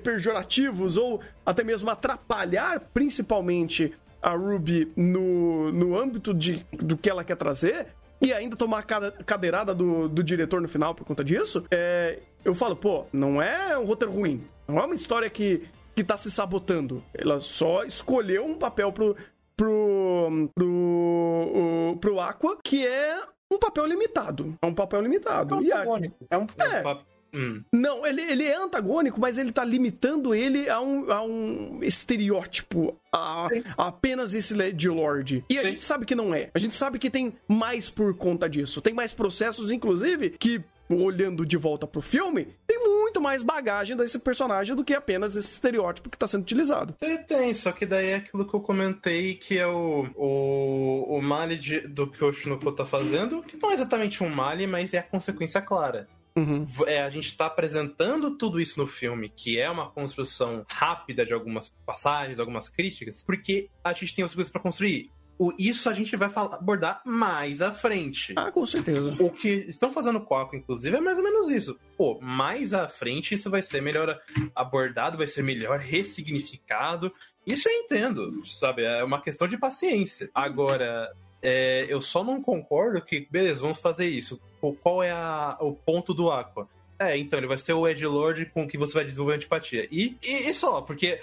[0.01, 7.23] pejorativos ou até mesmo atrapalhar principalmente a Ruby no, no âmbito de, do que ela
[7.23, 7.87] quer trazer,
[8.21, 12.55] e ainda tomar a cadeirada do, do diretor no final por conta disso, é, eu
[12.55, 14.43] falo, pô, não é um roteiro ruim.
[14.67, 17.03] Não é uma história que, que tá se sabotando.
[17.13, 19.15] Ela só escolheu um papel pro,
[19.55, 23.21] pro, pro, pro Aqua que é
[23.51, 24.55] um papel limitado.
[24.61, 25.55] É um papel limitado.
[25.55, 25.97] É um,
[26.29, 26.97] é um, é,
[27.33, 27.63] Hum.
[27.71, 32.97] Não, ele, ele é antagônico, mas ele tá limitando ele a um, a um estereótipo,
[33.11, 33.47] a,
[33.77, 35.43] a apenas esse Lady Lord.
[35.49, 35.69] E a Sim.
[35.69, 36.49] gente sabe que não é.
[36.53, 38.81] A gente sabe que tem mais por conta disso.
[38.81, 44.19] Tem mais processos, inclusive, que olhando de volta pro filme, tem muito mais bagagem desse
[44.19, 46.93] personagem do que apenas esse estereótipo que tá sendo utilizado.
[46.99, 51.21] Tem, tem, só que daí é aquilo que eu comentei, que é o, o, o
[51.21, 54.93] male de, do que o Shinoko tá fazendo, que não é exatamente um male, mas
[54.93, 56.07] é a consequência clara.
[56.35, 56.65] Uhum.
[56.85, 61.33] É, a gente está apresentando tudo isso no filme, que é uma construção rápida de
[61.33, 65.09] algumas passagens, algumas críticas, porque a gente tem outras coisas para construir.
[65.37, 68.33] O, isso a gente vai falar, abordar mais à frente.
[68.37, 69.15] Ah, com certeza.
[69.19, 71.77] O que estão fazendo com o Aqua, inclusive, é mais ou menos isso.
[71.97, 74.17] Pô, mais à frente isso vai ser melhor
[74.55, 77.13] abordado, vai ser melhor ressignificado.
[77.45, 78.83] Isso eu entendo, sabe?
[78.83, 80.29] É uma questão de paciência.
[80.33, 84.41] Agora, é, eu só não concordo que, beleza, vamos fazer isso.
[84.73, 86.67] Qual é a, o ponto do Aqua?
[86.97, 89.87] É, então, ele vai ser o Ed Lord com que você vai desenvolver antipatia.
[89.91, 91.19] E, e, e só, porque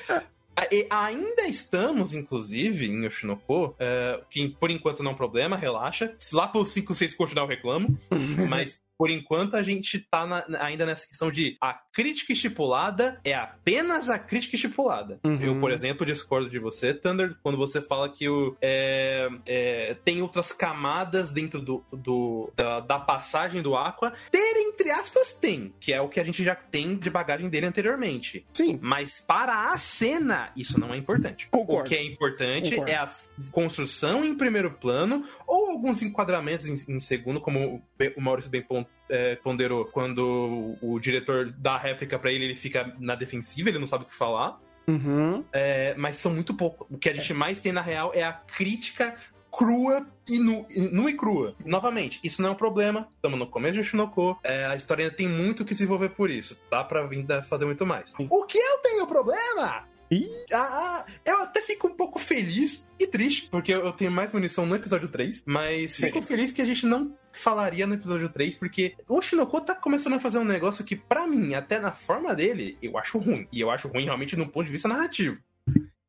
[0.70, 6.14] e ainda estamos, inclusive, em Oshinoko, é, que por enquanto não é um problema, relaxa.
[6.32, 7.98] Lá pelos 5, 6 continuar eu reclamo.
[8.48, 13.35] mas por enquanto a gente tá na- ainda nessa questão de a crítica estipulada é
[13.35, 15.20] apenas a crítica estipulada.
[15.24, 15.40] Uhum.
[15.40, 20.23] Eu, por exemplo, discordo de você, Thunder, quando você fala que o, é, é, tem
[20.23, 24.12] outras camadas dentro do, do- da, da passagem do Aqua.
[24.31, 27.66] Ter, entre aspas, tem, que é o que a gente já tem de bagagem dele
[27.66, 28.44] anteriormente.
[28.52, 28.78] Sim.
[28.81, 31.48] Mas para a cena, isso não é importante.
[31.51, 31.82] Concordo.
[31.82, 32.90] O que é importante Concordo.
[32.90, 33.09] é a
[33.51, 37.82] construção em primeiro plano ou alguns enquadramentos em, em segundo, como
[38.16, 42.47] o Maurício bem pon- é, ponderou, quando o, o diretor dá a réplica pra ele,
[42.47, 44.59] ele fica na defensiva, ele não sabe o que falar.
[44.89, 45.44] Uhum.
[45.52, 46.86] É, mas são muito pouco.
[46.90, 49.16] O que a gente mais tem na real é a crítica
[49.55, 51.55] crua e nu, e nua e crua.
[51.62, 53.06] Novamente, isso não é um problema.
[53.16, 54.39] Estamos no começo de Shinoko.
[54.43, 56.59] É, a história ainda tem muito que se desenvolver por isso.
[56.70, 58.10] Dá pra ainda fazer muito mais.
[58.16, 58.26] Sim.
[58.30, 59.84] O que eu tenho problema?
[60.10, 60.28] Ih.
[60.52, 64.74] Ah, eu até fico um pouco feliz e triste, porque eu tenho mais munição no
[64.74, 66.06] episódio 3, mas Sim.
[66.06, 70.14] fico feliz que a gente não falaria no episódio 3, porque o Shinoko tá começando
[70.14, 73.48] a fazer um negócio que, pra mim, até na forma dele, eu acho ruim.
[73.52, 75.38] E eu acho ruim realmente num ponto de vista narrativo.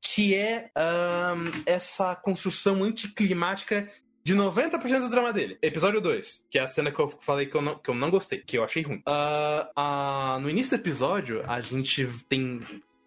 [0.01, 3.89] Que é ahn, essa construção anticlimática
[4.23, 5.57] de 90% do drama dele.
[5.61, 8.09] Episódio 2, que é a cena que eu falei que eu não, que eu não
[8.09, 9.01] gostei, que eu achei ruim.
[9.05, 12.61] Ah, ah, no início do episódio, a gente tem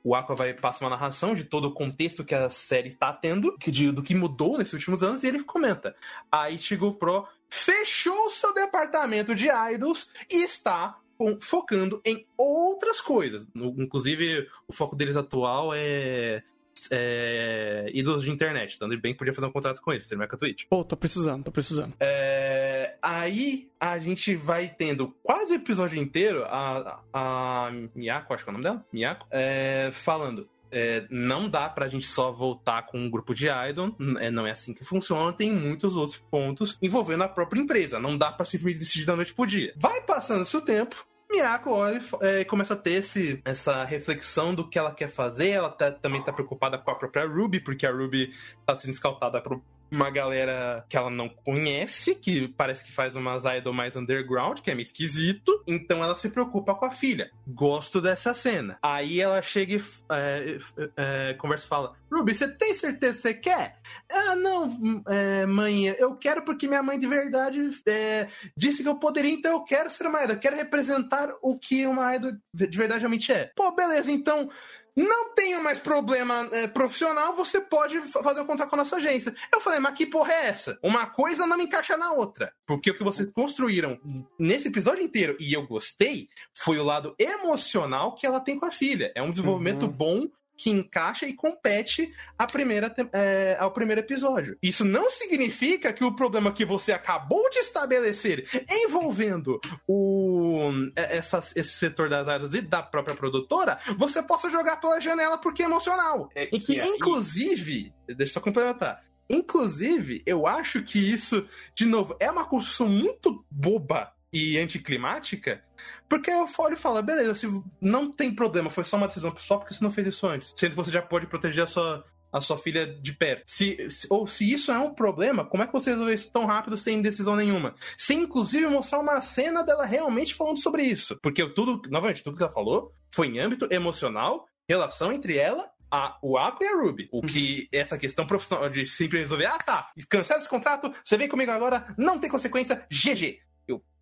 [0.04, 3.56] o Aqua vai passa uma narração de todo o contexto que a série está tendo,
[3.66, 5.96] de- do que mudou nesses últimos anos, e ele comenta:
[6.30, 10.98] a Ichigo Pro fechou seu departamento de idols e está
[11.40, 13.46] focando em outras coisas.
[13.54, 16.42] Inclusive, o foco deles atual é,
[16.90, 18.74] é ídolos de internet.
[18.74, 20.64] Então ele bem podia fazer um contrato com eles, ele vai com a Twitch.
[20.68, 21.94] Pô, tô precisando, tô precisando.
[22.00, 28.50] É, aí a gente vai tendo quase o episódio inteiro a, a Miyako, acho que
[28.50, 30.48] é o nome dela, Miyako, é, falando.
[30.70, 34.50] É, não dá pra gente só voltar com um grupo de idol, é, não é
[34.52, 38.78] assim que funciona, tem muitos outros pontos envolvendo a própria empresa, não dá pra simplesmente
[38.84, 39.72] decidir da noite pro dia.
[39.76, 40.96] Vai passando-se o tempo,
[41.30, 45.68] Miyako olha, é, começa a ter esse, essa reflexão do que ela quer fazer, ela
[45.70, 48.32] tá- também tá preocupada com a própria Ruby, porque a Ruby
[48.64, 49.60] tá sendo escaltada por
[49.90, 54.70] uma galera que ela não conhece, que parece que faz umas idol mais underground, que
[54.70, 55.62] é meio esquisito.
[55.66, 57.30] Então ela se preocupa com a filha.
[57.46, 58.78] Gosto dessa cena.
[58.82, 60.58] Aí ela chega e é,
[60.96, 63.78] é, conversa e fala: Ruby, você tem certeza que você quer?
[64.10, 68.96] Ah, não, é, mãe, eu quero porque minha mãe de verdade é, disse que eu
[68.96, 70.36] poderia, então eu quero ser uma idol.
[70.36, 73.50] Eu quero representar o que uma idol de verdade realmente é.
[73.54, 74.50] Pô, beleza, então
[74.96, 78.96] não tenha mais problema é, profissional, você pode fa- fazer um contrato com a nossa
[78.96, 79.34] agência.
[79.52, 80.78] Eu falei, mas que porra é essa?
[80.82, 82.52] Uma coisa não me encaixa na outra.
[82.66, 84.00] Porque o que vocês construíram
[84.38, 88.70] nesse episódio inteiro, e eu gostei, foi o lado emocional que ela tem com a
[88.70, 89.12] filha.
[89.14, 89.92] É um desenvolvimento Uhum.
[89.92, 90.26] bom
[90.56, 94.56] que encaixa e compete à primeira, é, ao primeiro episódio.
[94.62, 101.38] Isso não significa que o problema que você acabou de estabelecer envolvendo o, é, essa-
[101.54, 105.66] esse setor das áreas e da própria produtora, você possa jogar pela janela porque é
[105.66, 106.28] emocional.
[106.34, 109.04] É E que, aí- inclusive, deixa eu só complementar.
[109.28, 115.62] Inclusive, eu acho que isso, de novo, é uma construção muito boba e anticlimática,
[116.08, 117.46] porque olho e falo, beleza, se
[117.80, 120.52] não tem problema, foi só uma decisão pessoal, porque você não fez isso antes?
[120.56, 123.44] Sendo que você já pode proteger a sua, a sua filha de perto.
[123.46, 126.44] Se, se- ou se isso é um problema, como é que você resolveu isso tão
[126.46, 127.74] rápido sem decisão nenhuma?
[127.96, 131.18] Sem inclusive mostrar uma cena dela realmente falando sobre isso.
[131.22, 136.18] Porque tudo, novamente, tudo que ela falou foi em âmbito emocional, relação entre ela a,
[136.20, 137.08] o Aqua e a Ruby.
[137.12, 141.28] O que essa questão profissional de sempre resolver, ah tá, cancela esse contrato, você vem
[141.28, 143.38] comigo agora, não tem consequência, GG.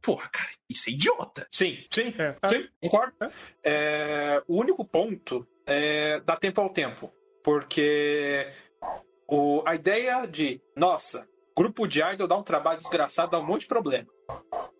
[0.04, 1.46] Porra, cara, isso é idiota.
[1.50, 2.34] Sim, sim, É.
[2.48, 3.14] sim, concordo.
[3.62, 7.10] É, o único ponto é dar tempo ao tempo.
[7.42, 8.46] Porque
[9.28, 11.26] o, a ideia de, nossa,
[11.56, 14.06] grupo de idol dá um trabalho desgraçado, dá um monte de problema.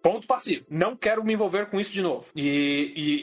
[0.02, 0.66] Ponto passivo.
[0.70, 2.30] Não quero me envolver com isso de novo.
[2.36, 2.42] E,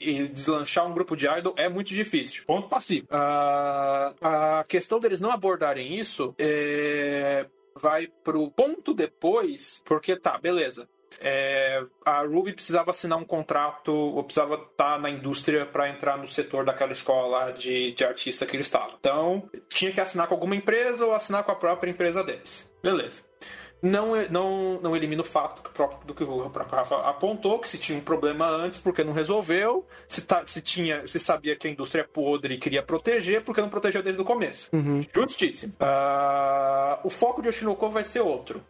[0.02, 2.44] e- e deslanchar um grupo de idol é muito difícil.
[2.46, 3.08] Ponto passivo.
[3.12, 7.46] A questão deles não abordarem isso é,
[7.80, 10.88] vai pro ponto depois, porque tá, beleza.
[11.20, 16.28] É, a Ruby precisava assinar um contrato, ou precisava estar na indústria para entrar no
[16.28, 18.94] setor daquela escola de, de artista que ele estava.
[19.00, 22.72] Então, tinha que assinar com alguma empresa ou assinar com a própria empresa deles.
[22.82, 23.24] Beleza.
[23.82, 27.68] Não, não, não elimina o fato que próprio, do que o próprio Rafa apontou, que
[27.68, 31.68] se tinha um problema antes, porque não resolveu, se, tá, se, tinha, se sabia que
[31.68, 34.70] a indústria é podre e queria proteger, porque não protegeu desde o começo.
[34.72, 35.02] Uhum.
[35.12, 35.74] Justíssimo.
[35.80, 38.64] Ah, o foco de Oshinoko vai ser outro.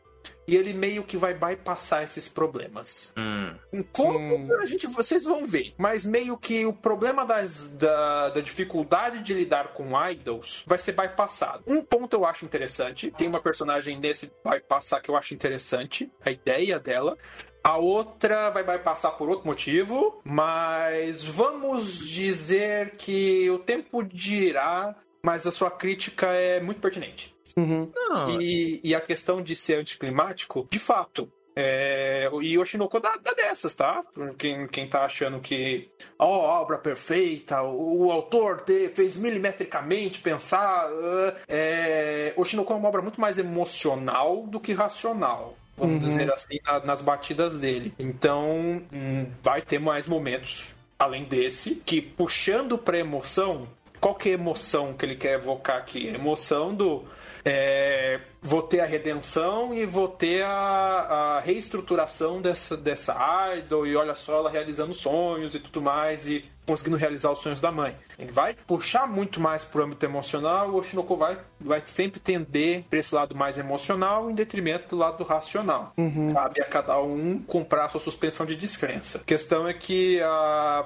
[0.47, 3.13] E ele meio que vai bypassar esses problemas.
[3.17, 3.55] Hum.
[3.91, 4.49] Como Hum.
[4.59, 9.33] a gente, vocês vão ver, mas meio que o problema das, da, da dificuldade de
[9.33, 11.63] lidar com idols vai ser bypassado.
[11.67, 16.31] Um ponto eu acho interessante, tem uma personagem nesse bypassar que eu acho interessante, a
[16.31, 17.17] ideia dela.
[17.63, 25.45] A outra vai bypassar por outro motivo, mas vamos dizer que o tempo dirá, mas
[25.45, 27.35] a sua crítica é muito pertinente.
[27.57, 27.91] Uhum.
[27.93, 31.31] Não, E, e a questão de ser anticlimático, de fato.
[31.53, 34.01] É, e o Shinoko dá, dá dessas, tá?
[34.37, 40.87] Quem, quem tá achando que ó, obra perfeita, o, o autor te- fez milimetricamente pensar.
[40.87, 45.57] ah, é, é uma obra muito mais emocional do que racional.
[45.77, 47.93] Vamos dizer assim, na- nas batidas dele.
[47.99, 50.65] Então, hum, vai ter mais momentos
[50.97, 53.67] além desse, que puxando pra emoção,
[54.01, 56.09] qual que é a emoção que ele quer evocar aqui?
[56.09, 57.05] A emoção do.
[57.45, 63.15] é, vou ter a redenção e vou ter a, a reestruturação dessa, dessa
[63.55, 67.59] idol, e olha só ela realizando sonhos e tudo mais, e conseguindo realizar os sonhos
[67.59, 67.95] da mãe.
[68.17, 72.99] Ele vai puxar muito mais pro âmbito emocional, o Oshinoko vai, vai sempre tender para
[72.99, 75.93] esse lado mais emocional em detrimento do lado racional.
[76.33, 79.19] Cabe a cada um comprar a sua suspensão de descrença.
[79.19, 80.85] A questão é que a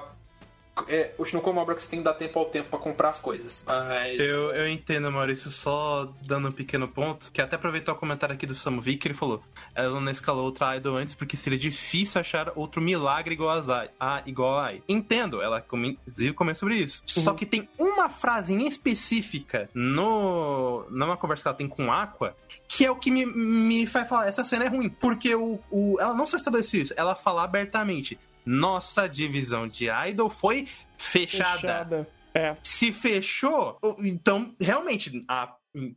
[0.88, 2.78] é, o Shinoko é uma obra que você tem que dar tempo ao tempo pra
[2.78, 3.62] comprar as coisas.
[3.66, 4.20] Mas.
[4.20, 8.46] Eu, eu entendo, Maurício, só dando um pequeno ponto, que até aproveitar o comentário aqui
[8.46, 9.42] do Samovic, que ele falou,
[9.74, 13.90] ela não escalou outra idol antes porque seria difícil achar outro milagre igual a Zai.
[13.98, 14.82] Ah, igual a Ai.
[14.88, 17.02] Entendo, ela come- inclusive comenta sobre isso.
[17.06, 22.36] Só que tem uma frase em específica no numa conversa que ela tem com Aqua,
[22.68, 24.88] que é o que me, me faz falar, essa cena é ruim.
[24.88, 30.30] Porque o, o, ela não só estabeleceu isso, ela fala abertamente, nossa divisão de idol
[30.30, 32.08] foi fechada Fechada.
[32.32, 32.54] É.
[32.62, 35.55] se fechou, então realmente a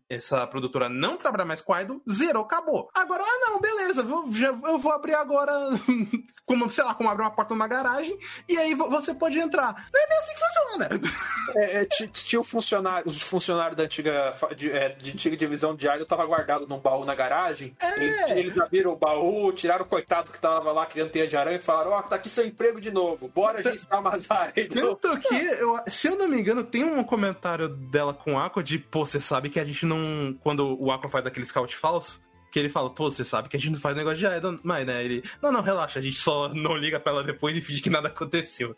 [0.09, 2.89] essa produtora não trabalhar mais com Idol, zerou, acabou.
[2.93, 5.51] Agora, ah não, beleza, vou, já, eu vou abrir agora,
[6.45, 9.87] como, sei lá, como abrir uma porta numa garagem, e aí vo- você pode entrar.
[9.93, 10.89] Não é bem assim que funciona.
[11.55, 15.75] É, é, ti- tinha o funcionário, os funcionários da antiga, de, é, de antiga divisão
[15.75, 17.75] de Idol tava guardado num baú na garagem.
[17.81, 17.95] É.
[18.03, 21.57] Eles, eles abriram o baú, tiraram o coitado que tava lá criando teia de aranha
[21.57, 24.95] e falaram: Ó, tá aqui seu emprego de novo, bora registrar mais Idol.
[24.97, 28.77] Tanto que, eu- se eu não me engano, tem um comentário dela com Aqua de,
[28.77, 30.35] pô, você sabe que a gente não.
[30.41, 32.21] Quando o Aqua faz aquele scout falso.
[32.51, 34.83] Que ele fala, pô, você sabe que a gente não faz negócio de idol, mas,
[34.83, 35.05] né?
[35.05, 37.91] Ele, não, não, relaxa, a gente só não liga pra ela depois e finge que
[37.91, 38.75] nada aconteceu.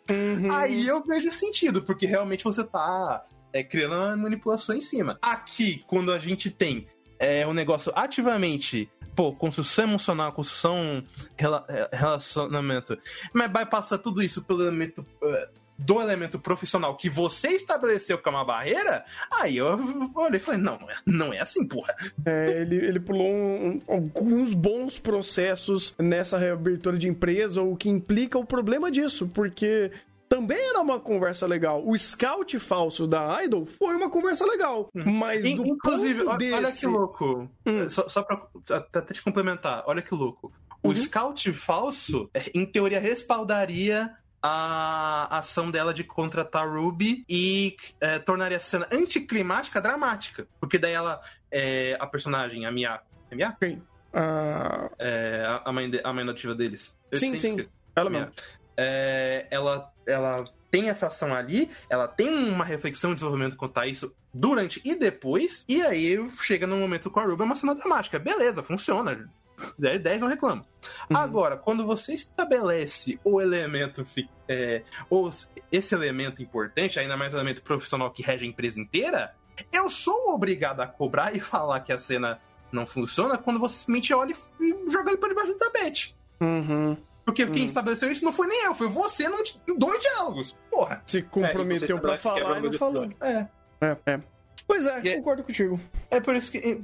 [0.52, 5.18] Aí eu vejo sentido, porque realmente você tá é, criando uma manipulação em cima.
[5.22, 6.86] Aqui, quando a gente tem
[7.18, 11.02] é, um negócio ativamente, pô, construção emocional, construção,
[11.34, 12.98] rela- é, relacionamento,
[13.32, 15.06] mas vai passar tudo isso pelo elemento.
[15.22, 15.48] é,
[15.84, 19.66] do elemento profissional que você estabeleceu como uma barreira, aí eu
[20.14, 21.94] olhei e falei, não, não é, é assim, porra.
[22.24, 28.38] É, ele, ele pulou um- alguns bons processos nessa reabertura de empresa, o que implica
[28.38, 29.90] o problema disso, porque
[30.28, 31.82] também era uma conversa legal.
[31.86, 36.54] O scout falso da Idol foi uma conversa legal, mas In- do Inclusive, olha, desse...
[36.54, 37.50] olha que louco.
[37.66, 37.88] Hum.
[37.90, 38.40] Só, só pra
[38.70, 40.50] até te complementar, olha que louco.
[40.82, 40.96] O Uhum.
[40.96, 44.10] scout falso, é, em teoria, respaldaria
[44.42, 50.46] a ação dela de contratar Ruby e é, tornaria a cena anticlimática dramática.
[50.58, 51.20] Porque daí ela,
[51.50, 53.58] é, a personagem, a Miyako, é Miyako?
[53.60, 53.82] Quem?
[54.12, 56.98] Ah, É, a, a mãe, de- a mãe nativa deles.
[57.10, 57.48] Eu Sim, sim.
[57.50, 57.70] esqueço.
[57.94, 58.30] ela mesmo.
[58.76, 63.86] É, ela, ela tem essa ação ali, ela tem uma reflexão e desenvolvimento quanto a
[63.86, 67.74] isso durante e depois, e aí chega no momento com a Ruby, é uma cena
[67.74, 68.18] dramática.
[68.18, 69.30] Beleza, funciona.
[69.78, 70.64] 10, 10 não reclamo.
[71.10, 71.16] Uhum.
[71.16, 74.06] Agora, quando você estabelece o elemento,
[74.48, 79.34] é, os- esse elemento importante, ainda mais o elemento profissional que rege a empresa inteira,
[79.72, 82.40] eu sou obrigado a cobrar e falar que a cena
[82.70, 86.16] não funciona quando você simplesmente olha e e joga ele pra debaixo do tapete.
[86.40, 86.96] Uhum.
[87.24, 87.66] Porque quem Hum.
[87.66, 90.56] estabeleceu isso não foi nem eu, foi você num- em dois diálogos.
[90.70, 91.02] Porra.
[91.06, 93.08] Se comprometeu pra estabelece que falar e não falou.
[93.20, 93.46] É.
[93.80, 94.20] É, é.
[94.66, 95.80] Pois é, E é- concordo contigo.
[96.10, 96.80] É por isso que.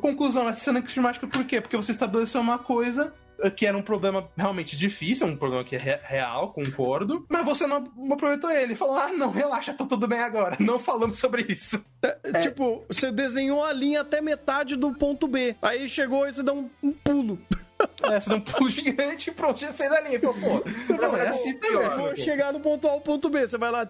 [0.00, 1.60] Conclusão, essa cena climática por quê?
[1.60, 5.76] Porque você estabeleceu uma coisa eh, que era um problema realmente difícil, um problema que
[5.76, 8.74] é re- real, concordo, mas você não aproveitou ele.
[8.74, 10.56] Falou, ah, não, relaxa, tá tudo bem agora.
[10.60, 11.82] Não falamos sobre isso.
[12.02, 12.40] É.
[12.40, 15.54] Tipo, você desenhou a linha até metade do ponto B.
[15.62, 17.38] Aí chegou e você dá um, um pulo.
[18.02, 20.20] É, você deu um pulo gigante e pronto, já fez a linha.
[20.20, 20.60] Falou, pô,
[20.96, 21.98] pô, é assim Eu também.
[21.98, 23.46] vou chegar no ponto A ao ponto B.
[23.46, 23.84] Você vai lá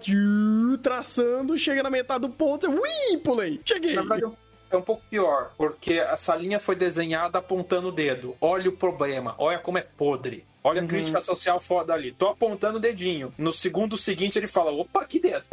[0.83, 3.61] traçando, chega na metade do ponto, você, ui, pulei.
[3.65, 3.95] Cheguei.
[3.95, 4.33] Na verdade,
[4.71, 8.37] é um pouco pior, porque essa linha foi desenhada apontando o dedo.
[8.41, 10.45] Olha o problema, olha como é podre.
[10.63, 12.13] Olha a crítica social foda ali.
[12.13, 13.33] Tô apontando o dedinho.
[13.39, 15.45] No segundo seguinte ele fala: opa, que dedo.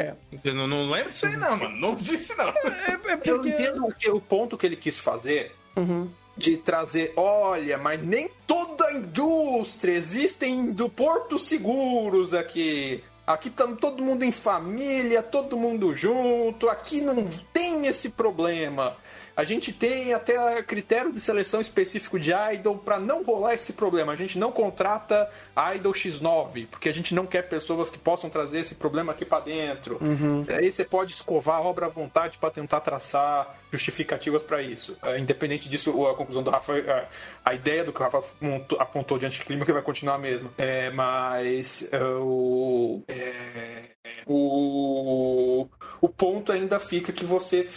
[0.44, 1.77] Eu não, não lembro disso aí, não, mano.
[1.77, 2.49] Não disse, não.
[2.49, 3.49] É, é Eu porque...
[3.49, 5.56] entendo o, que- o ponto que ele quis fazer.
[5.77, 6.10] Uhum.
[6.38, 13.03] De trazer, olha, mas nem toda a indústria existem do portos seguros aqui.
[13.26, 16.70] Aqui estamos todo mundo em família, todo mundo junto.
[16.70, 18.95] Aqui não tem esse problema.
[19.36, 24.14] A gente tem até critério de seleção específico de idol para não rolar esse problema.
[24.14, 25.30] A gente não contrata
[25.76, 29.44] idol X9, porque a gente não quer pessoas que possam trazer esse problema aqui para
[29.44, 29.98] dentro.
[30.02, 30.45] Uhum.
[30.48, 34.98] Aí você pode escovar a obra à vontade para tentar traçar justificativas para isso.
[35.03, 38.80] É, independente disso, a conclusão do Rafa, a, a ideia do que o Rafa montou,
[38.80, 40.49] apontou de anticlima que vai continuar mesmo.
[40.57, 43.95] É, mas é, o, é,
[44.26, 45.68] o,
[46.02, 47.68] o ponto ainda fica que você,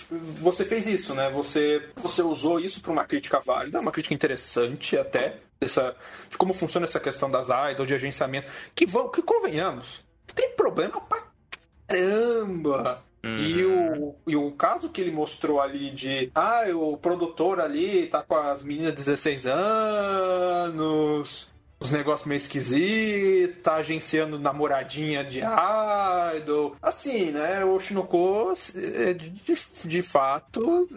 [0.40, 1.30] você fez isso, né?
[1.30, 5.94] Você, você usou isso para uma crítica válida, uma crítica interessante até, dessa,
[6.30, 11.00] de como funciona essa questão das idol, de agenciamento, que, vão, que convenhamos, tem problema
[11.00, 11.22] pra
[11.86, 13.05] caramba.
[13.22, 18.22] E, o, e o caso que ele mostrou ali de ah, o produtor ali tá
[18.22, 21.09] com as meninas de 16 anos,
[21.80, 25.40] os negócios meio esquisitos, tá agenciando namoradinha de
[26.36, 26.76] idol.
[26.82, 27.64] Assim, né?
[27.64, 29.30] O Shinoko, é, de,
[29.84, 30.88] de, fato,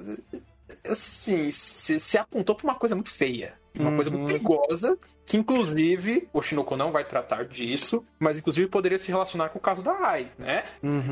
[0.90, 3.60] assim, se, se apontou pra uma coisa muito feia.
[3.80, 8.98] Uma coisa muito perigosa, que inclusive o Shinoko não vai tratar disso, mas inclusive poderia
[8.98, 10.66] se relacionar com o caso da Ai, né?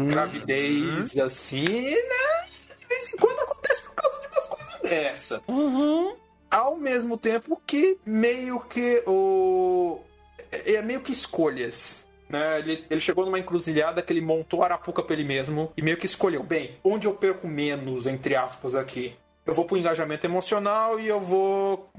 [0.10, 2.48] Gravidez assim, né?
[2.78, 5.42] De vez em quando acontece por causa de umas coisas dessa.
[6.50, 10.00] Ao mesmo tempo que meio que o.
[10.52, 12.06] É é meio que escolhas.
[12.28, 12.60] Né?
[12.60, 15.98] Ele, ele chegou numa encruzilhada que ele montou a Arapuca pra ele mesmo e meio
[15.98, 19.16] que escolheu, bem, onde eu perco menos, entre aspas, aqui?
[19.46, 21.90] Eu vou pro engajamento emocional e eu vou.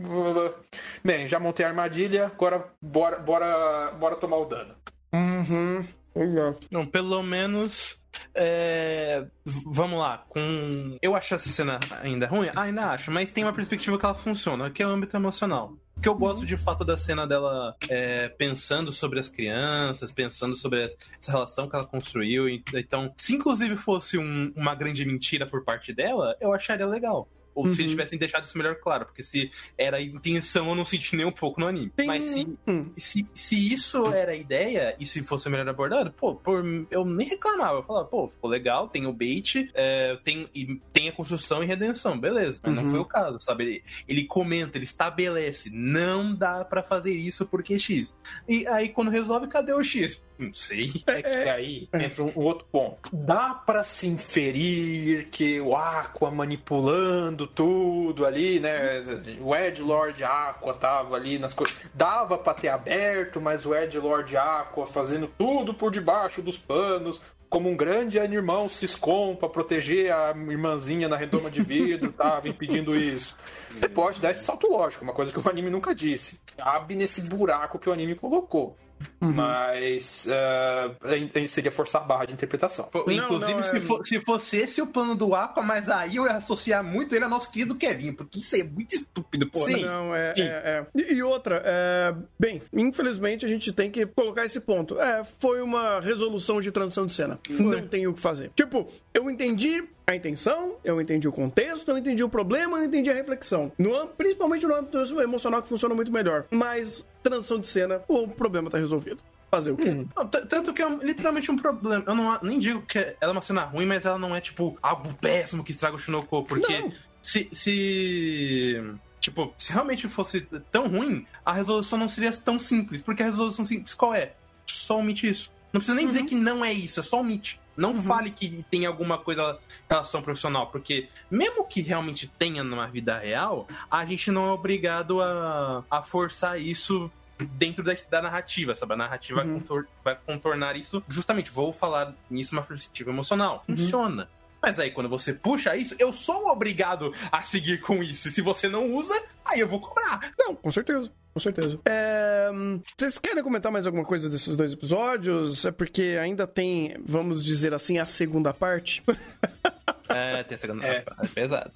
[1.02, 4.74] Bem, já montei a armadilha, agora bora, bora, bora tomar o dano.
[5.12, 5.84] Uhum.
[6.14, 6.66] Exato.
[6.70, 8.00] Não, pelo menos.
[8.34, 10.98] é, Vamos lá, com.
[11.00, 12.48] Eu acho essa cena ainda ruim?
[12.54, 15.74] Ah, ainda acho, mas tem uma perspectiva que ela funciona, que é o âmbito emocional.
[15.94, 20.96] Porque eu gosto de fato da cena dela é, pensando sobre as crianças, pensando sobre
[21.20, 22.48] essa relação que ela construiu.
[22.48, 27.28] Então, se inclusive fosse um- uma grande mentira por parte dela, eu acharia legal.
[27.54, 30.84] Ou se eles tivessem deixado isso melhor claro, porque se era a intenção, eu não
[30.84, 31.90] senti nem um pouco no anime.
[31.96, 32.86] Tem- Mas se, Hum.
[32.96, 37.26] se, se isso era a ideia, e se fosse melhor abordado, pô, por, eu nem
[37.28, 37.78] reclamava.
[37.78, 41.66] Eu falava, pô, ficou legal, tem o bait, é, tem, e tem a construção e
[41.66, 42.60] redenção, beleza.
[42.62, 42.82] Mas Uhum.
[42.82, 43.64] não foi o caso, sabe?
[43.64, 48.16] Ele, ele comenta, ele estabelece, não dá pra fazer isso porque X.
[48.48, 50.20] E aí, quando resolve, cadê o X?
[50.40, 50.90] Não sei.
[51.10, 53.10] É que aí entra um, outro ponto.
[53.12, 59.02] Dá pra se inferir que o Aqua manipulando tudo ali, né?
[59.40, 61.76] O Ed Lord Aqua tava ali nas coisas.
[61.92, 67.20] Dava pra ter aberto, mas o Ed Lord Aqua fazendo tudo por debaixo dos panos.
[67.48, 72.96] Como um grande irmão Ciscom pra proteger a irmãzinha na redoma de vidro, tava impedindo
[72.96, 73.36] isso.
[73.70, 76.40] Você pode dar esse salto lógico, uma coisa que o anime nunca disse.
[76.56, 78.76] Cabe nesse buraco que o anime colocou.
[79.18, 82.88] Mas ah, aí seria forçar a barra de interpretação.
[82.94, 86.16] Não, Inclusive, não, é- se, for- se fosse esse o plano do Aqua, mas aí
[86.16, 89.58] eu ia associar muito ele ao nosso querido Kevin, porque isso é muito estúpido, pô.
[89.60, 89.82] Sim.
[89.84, 90.34] Não, é.
[90.34, 90.42] Sim.
[90.42, 91.12] é, é.
[91.12, 95.00] E, outra, é, bem, infelizmente a gente tem que colocar esse ponto.
[95.00, 97.38] É, foi uma resolução de transição de cena.
[97.48, 98.50] Não tem o que fazer.
[98.54, 103.10] Tipo, eu entendi a intenção, eu entendi o contexto, eu entendi o problema, eu entendi
[103.10, 103.72] a reflexão.
[103.78, 106.44] No, principalmente no âmbito emocional que funciona muito melhor.
[106.50, 109.18] Mas, transição de cena, o problema tá resolvido.
[109.50, 110.06] Fazer o quê?
[110.16, 112.04] Não, t- tanto que é literalmente um problema.
[112.06, 114.78] Eu não, nem digo que ela é uma cena ruim, mas ela não é, tipo,
[114.80, 116.44] algo péssimo que estraga o Shinoko.
[116.44, 116.92] Porque Não.
[117.20, 118.80] se, se.
[119.18, 123.02] Tipo, se realmente fosse tão ruim, a resolução não seria tão simples.
[123.02, 124.32] Porque a resolução simples qual é?
[124.66, 125.50] Só omite isso.
[125.72, 127.60] Não precisa nem dizer que não é isso, é só omite.
[127.80, 132.86] Não fale que tem alguma coisa em relação profissional, porque mesmo que realmente tenha numa
[132.86, 138.74] vida real, a gente não é obrigado a, a forçar isso dentro da, da narrativa,
[138.74, 138.92] sabe?
[138.92, 141.02] A narrativa vai, contor- vai contornar isso.
[141.08, 143.62] Justamente, vou falar nisso uma perspectiva emocional.
[143.66, 144.28] Funciona.
[144.62, 148.28] Mas aí, quando você puxa isso, eu sou obrigado a seguir com isso.
[148.28, 149.14] E se você não usa,
[149.50, 150.32] aí eu vou cobrar.
[150.38, 151.10] Não, com certeza.
[151.32, 151.78] Com certeza.
[151.86, 155.64] É, hum, vocês querem comentar mais alguma coisa desses dois episódios?
[155.64, 159.02] É porque ainda tem, vamos dizer assim, a segunda parte.
[160.12, 161.04] É, tem a segunda É.
[161.22, 161.70] é pesado.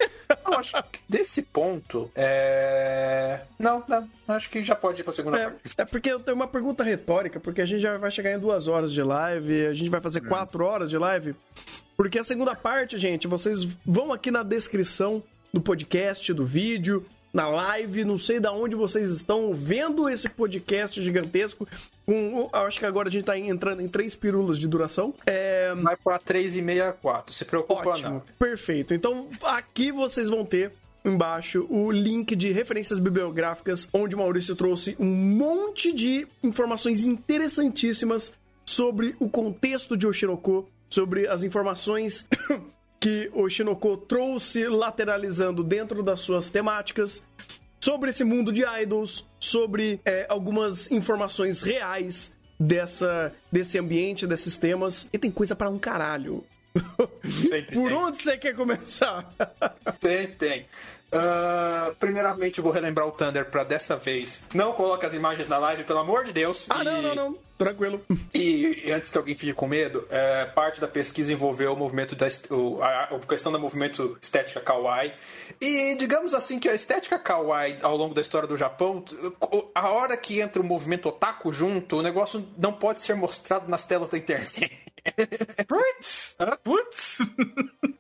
[0.45, 2.11] Eu acho que desse ponto.
[2.17, 3.43] É.
[3.61, 4.09] Não, não.
[4.27, 5.75] Acho que já pode ir pra segunda É, parte.
[5.79, 8.67] é porque eu tenho uma pergunta retórica, porque a gente já vai chegar em duas
[8.67, 11.37] horas de live, a gente vai fazer quatro horas de live.
[11.97, 15.23] Porque a segunda parte, gente, vocês vão aqui na descrição
[15.53, 21.03] do podcast, do vídeo, na live, não sei da onde vocês estão vendo esse podcast
[21.03, 21.67] gigantesco.
[22.07, 25.13] Com, acho que agora a gente tá entrando em três pirulas de duração.
[25.27, 27.35] É, Vai pra 3,5 a 4.
[27.35, 28.23] Se preocupa Ótimo, não.
[28.39, 28.95] perfeito.
[28.95, 30.71] Então aqui vocês vão ter
[31.05, 38.33] embaixo o link de referências bibliográficas, onde o Maurício trouxe um monte de informações interessantíssimas
[38.65, 42.27] sobre o contexto de Oshinoko, sobre as informações
[43.05, 47.23] que o Oshinoko trouxe lateralizando dentro das suas temáticas,
[47.79, 55.07] sobre esse mundo de idols, sobre é, algumas informações reais dessa, desse ambiente, desses temas.
[55.13, 56.47] E tem coisa para um caralho.
[57.47, 57.99] Sempre Por tem.
[57.99, 59.31] onde você quer começar?
[60.01, 60.65] Tem, tem.
[61.15, 64.43] Ah, primeiramente, eu vou relembrar o Thunder pra dessa vez.
[64.53, 66.67] Não coloque as imagens na live, pelo amor de Deus.
[66.71, 67.39] ah, E- não, não, não.
[67.57, 68.01] Tranquilo.
[68.35, 72.17] E, e antes que alguém fique com medo, é, parte da pesquisa envolveu o movimento
[72.17, 75.13] da o, a, a questão do movimento estética kawaii.
[75.61, 79.05] E digamos assim que a estética kawaii ao longo da história do Japão,
[79.73, 83.87] a hora que entra o movimento otaku junto, o negócio não pode ser mostrado nas
[83.87, 84.77] telas da internet.
[85.67, 86.37] Putz!
[86.63, 87.19] Putz!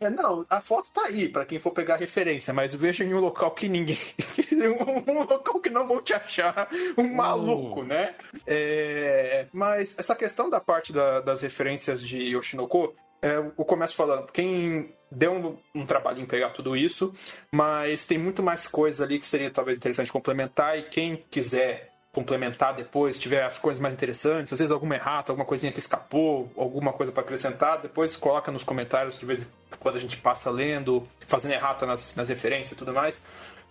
[0.00, 3.20] É, não, a foto tá aí pra quem for pegar referência, mas veja em um
[3.20, 3.96] local que ninguém.
[5.08, 8.14] um, local que não vão te achar um maluco, né?
[8.46, 14.30] É, mas essa questão da parte da- das referências de Yoshinoko, é, eu começo falando,
[14.32, 17.12] quem deu um, um trabalhinho pegar tudo isso,
[17.52, 22.74] mas tem muito mais coisa ali que seria talvez interessante complementar, e quem quiser complementar
[22.74, 26.92] depois, tiver as coisas mais interessantes, às vezes alguma errata, alguma coisinha que escapou, alguma
[26.92, 29.44] coisa para acrescentar, depois coloca nos comentários de vez
[29.80, 33.20] quando a gente passa lendo, fazendo errata nas, nas referências e tudo mais.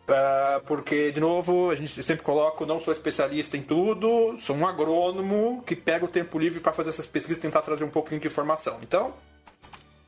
[0.07, 4.67] Ah, porque, de novo, a gente sempre coloca, não sou especialista em tudo, sou um
[4.67, 8.19] agrônomo que pega o tempo livre para fazer essas pesquisas e tentar trazer um pouquinho
[8.19, 8.79] de informação.
[8.81, 9.13] Então,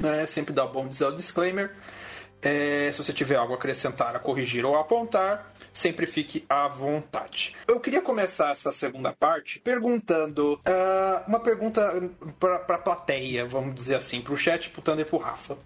[0.03, 1.71] é sempre dá bom dizer o disclaimer.
[2.45, 6.67] É, se você tiver algo a acrescentar, a corrigir ou a apontar, sempre fique à
[6.67, 7.53] vontade.
[7.67, 11.91] Eu queria começar essa segunda parte perguntando ah, uma pergunta
[12.39, 15.57] para a plateia, vamos dizer assim, para o chat, pro Thunder e pro Rafa.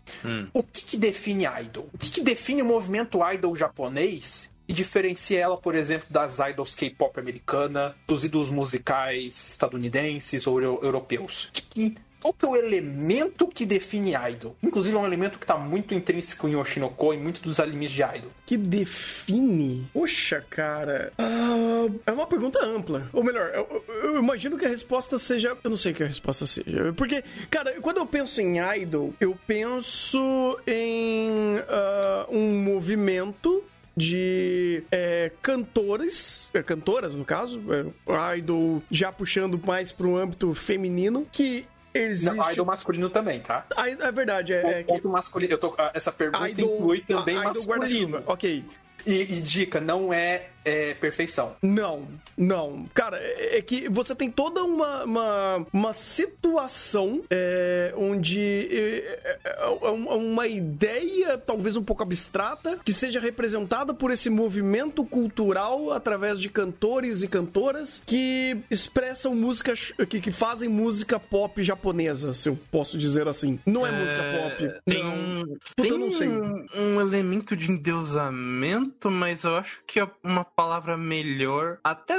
[0.53, 1.89] O que, que define idol?
[1.93, 6.75] O que, que define o movimento idol japonês e diferencia ela, por exemplo, das idols
[6.75, 11.45] K-pop americana, dos ídolos musicais estadunidenses ou eu- europeus?
[11.45, 14.55] O que que- qual que é o elemento que define idol?
[14.61, 18.01] Inclusive é um elemento que está muito intrínseco em Oshinoko e muito dos animes de
[18.01, 18.31] idol.
[18.45, 19.87] Que define?
[19.93, 21.13] Poxa, cara.
[21.17, 23.09] Ah, é uma pergunta ampla.
[23.13, 25.57] Ou melhor, eu, eu imagino que a resposta seja.
[25.63, 26.93] Eu não sei que a resposta seja.
[26.93, 33.63] Porque, cara, quando eu penso em idol, eu penso em ah, um movimento
[33.95, 40.53] de é, cantores, é, cantoras no caso, é, idol já puxando mais para um âmbito
[40.53, 41.65] feminino, que
[42.01, 42.35] existe.
[42.35, 43.65] Não, idol masculino também, tá?
[43.75, 45.53] Ah, é verdade, é, é que masculino.
[45.53, 48.23] Eu tô, ah, essa pergunta inclui também a- idol masculino.
[48.25, 48.65] Ok.
[49.05, 51.55] E, e dica, não é, é perfeição.
[51.61, 52.85] Não, não.
[52.93, 58.39] Cara, é é que você tem toda uma, uma, uma situação é, onde
[58.71, 64.29] é, é, é é uma ideia, talvez um pouco abstrata, que seja representada por esse
[64.29, 69.73] movimento cultural através de cantores e cantoras que expressam música,
[70.07, 73.59] que, que fazem música pop japonesa, se eu posso dizer assim.
[73.65, 74.81] Não é, música pop.
[74.85, 75.13] Tem, não.
[75.13, 76.27] um, Puta, tem não sei.
[76.27, 81.79] um, um elemento de endeusamento, mas eu acho que é uma palavra melhor.
[81.83, 82.15] Até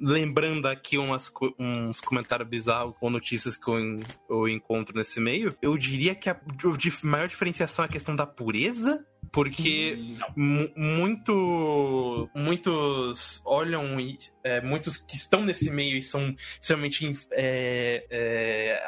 [0.00, 5.76] lembrando aqui umas, uns comentários bizarros ou notícias que eu, eu encontro nesse meio, eu
[5.76, 6.40] diria que a
[7.02, 9.04] maior diferenciação é a questão da pureza.
[9.32, 17.18] Porque mu- muito, muitos olham e é, muitos que estão nesse meio e são extremamente
[17.32, 18.86] é, é,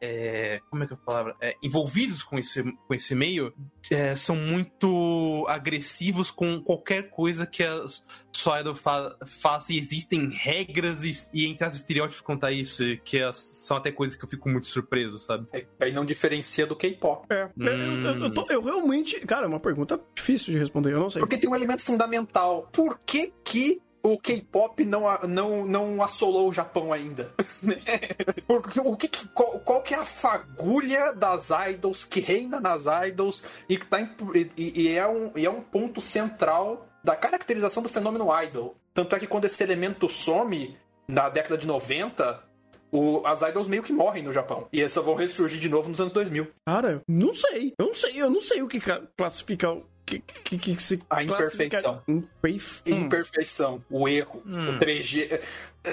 [0.00, 1.34] é, como é que é a palavra?
[1.40, 3.52] É, envolvidos com esse, com esse meio
[3.90, 7.84] é, são muito agressivos com qualquer coisa que a
[8.32, 13.18] sua fa faça e existem regras e, e entre as estereótipos quanto a isso, que
[13.18, 15.46] é- são até coisas que eu fico muito surpreso, sabe?
[15.52, 17.26] É, Aí não diferencia do K-pop.
[17.30, 19.20] É, eu, eu- eu tô- eu realmente.
[19.20, 21.20] Cara, é uma pergunta difícil de responder, eu não sei.
[21.20, 22.68] Porque tem um elemento fundamental.
[22.72, 23.80] Por que que
[24.12, 27.32] o K-pop não, não, não assolou o Japão ainda?
[28.46, 33.42] Porque o que, qual, qual que é a fagulha das idols que reina nas idols
[33.68, 34.10] e que tá em-
[34.56, 38.76] e, e é um, e é um ponto central da caracterização do fenômeno idol.
[38.94, 40.76] Tanto é que quando esse elemento some
[41.06, 42.42] na década de 90,
[42.90, 44.66] o- as idols meio que morrem no Japão.
[44.72, 46.48] E essas vão ressurgir de novo nos anos 2000.
[46.66, 47.74] Cara, não sei.
[47.78, 51.00] Eu não sei, eu não sei o que ca- classifica o que, que, que, se
[51.10, 52.02] A imperfeição.
[52.06, 52.80] Imperf...
[52.86, 52.90] Hum.
[52.90, 54.70] imperfeição, o erro, Hum.
[54.70, 55.40] o 3G.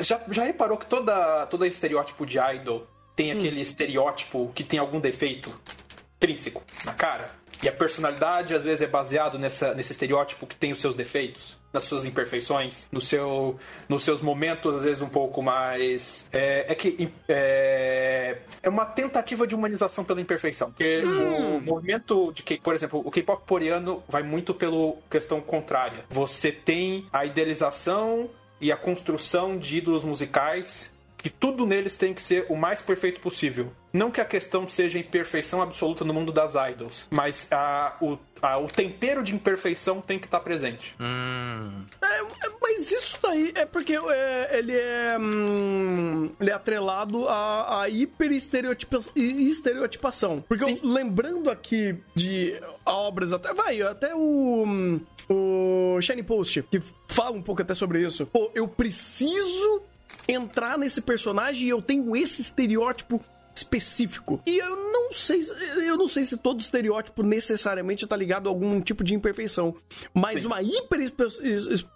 [0.01, 4.99] Já, já reparou que toda, todo estereótipo de idol tem aquele estereótipo que tem algum
[4.99, 5.51] defeito
[6.17, 7.29] intrínseco na cara?
[7.61, 11.57] E a personalidade às vezes é baseado nessa, nesse estereótipo que tem os seus defeitos?
[11.73, 13.59] Nas suas imperfeições, no seu,
[13.89, 16.29] nos seus momentos, às vezes, um pouco mais.
[16.31, 20.71] É, é que é, é uma tentativa de humanização pela imperfeição.
[20.71, 21.57] Porque hum.
[21.57, 26.05] o movimento de K, por exemplo, o K-pop coreano vai muito pela questão contrária.
[26.09, 28.29] Você tem a idealização
[28.61, 33.19] e a construção de ídolos musicais que tudo neles tem que ser o mais perfeito
[33.19, 33.71] possível.
[33.93, 38.57] Não que a questão seja imperfeição absoluta no mundo das idols, mas a, o, a,
[38.57, 40.95] o tempero de imperfeição tem que estar tá presente.
[40.99, 41.83] Hum.
[42.01, 47.83] É, é, mas isso daí é porque é, ele, é, hum, ele é atrelado à,
[47.83, 50.43] à hiper-estereotipação.
[50.47, 54.99] Porque eu, lembrando aqui de obras, até vai, até o,
[55.29, 58.25] o Shiny Post, que fala um pouco até sobre isso.
[58.25, 59.83] Pô, eu preciso
[60.27, 63.21] entrar nesse personagem e eu tenho esse estereótipo
[63.55, 64.41] específico.
[64.45, 65.41] E eu não sei,
[65.85, 69.75] eu não sei se todo estereótipo necessariamente está ligado a algum tipo de imperfeição,
[70.13, 70.47] mas Sim.
[70.47, 71.11] uma hiper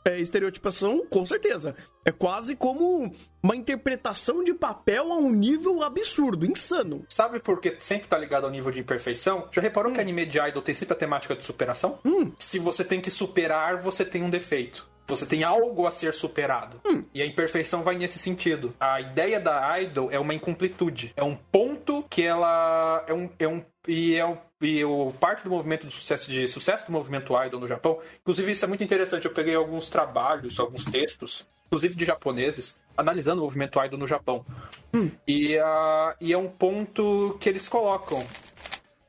[0.05, 1.75] é, estereotipação, com certeza.
[2.05, 3.11] É quase como
[3.41, 7.05] uma interpretação de papel a um nível absurdo, insano.
[7.09, 9.47] Sabe por que sempre está ligado ao nível de imperfeição?
[9.51, 9.95] Já reparou hum.
[9.95, 11.99] que anime de idol tem sempre a temática de superação?
[12.05, 12.31] Hum.
[12.39, 14.87] Se você tem que superar, você tem um defeito.
[15.07, 16.81] Você tem algo a ser superado.
[16.85, 17.03] Hum.
[17.13, 18.73] E a imperfeição vai nesse sentido.
[18.79, 21.13] A ideia da idol é uma incompletude.
[21.15, 23.03] É um ponto que ela.
[23.07, 23.29] É um.
[23.39, 26.91] É um e é um, e o parte do movimento de sucesso, de sucesso do
[26.91, 27.99] movimento idol no Japão.
[28.21, 29.25] Inclusive, isso é muito interessante.
[29.25, 34.45] Eu peguei alguns trabalhos, alguns textos, inclusive de japoneses, analisando o movimento idol no Japão.
[34.93, 35.09] Hum.
[35.25, 38.25] E, uh, e é um ponto que eles colocam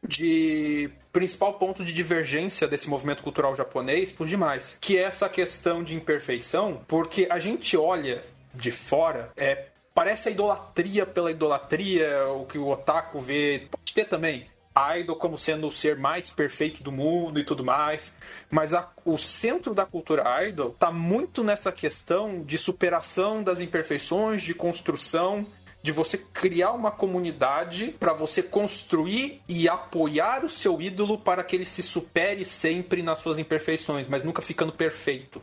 [0.07, 5.83] de principal ponto de divergência desse movimento cultural japonês por demais, que é essa questão
[5.83, 12.47] de imperfeição, porque a gente olha de fora, é, parece a idolatria pela idolatria, o
[12.47, 14.47] que o otaku vê, pode ter também,
[14.79, 18.15] a idol como sendo o ser mais perfeito do mundo e tudo mais.
[18.49, 24.43] Mas a, o centro da cultura idol está muito nessa questão de superação das imperfeições,
[24.43, 25.45] de construção
[25.83, 31.57] de você criar uma comunidade para você construir e apoiar o seu ídolo para que
[31.57, 35.41] ele se supere sempre nas suas imperfeições, mas nunca ficando perfeito.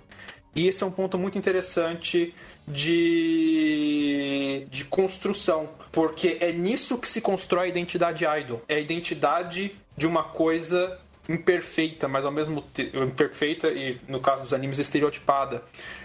[0.56, 2.34] E esse é um ponto muito interessante
[2.68, 8.62] de, de construção, porque é nisso que se constrói a identidade idol.
[8.68, 14.44] É a identidade de uma coisa imperfeita, mas ao mesmo tempo imperfeita e no caso
[14.44, 15.64] dos animes estereotipada.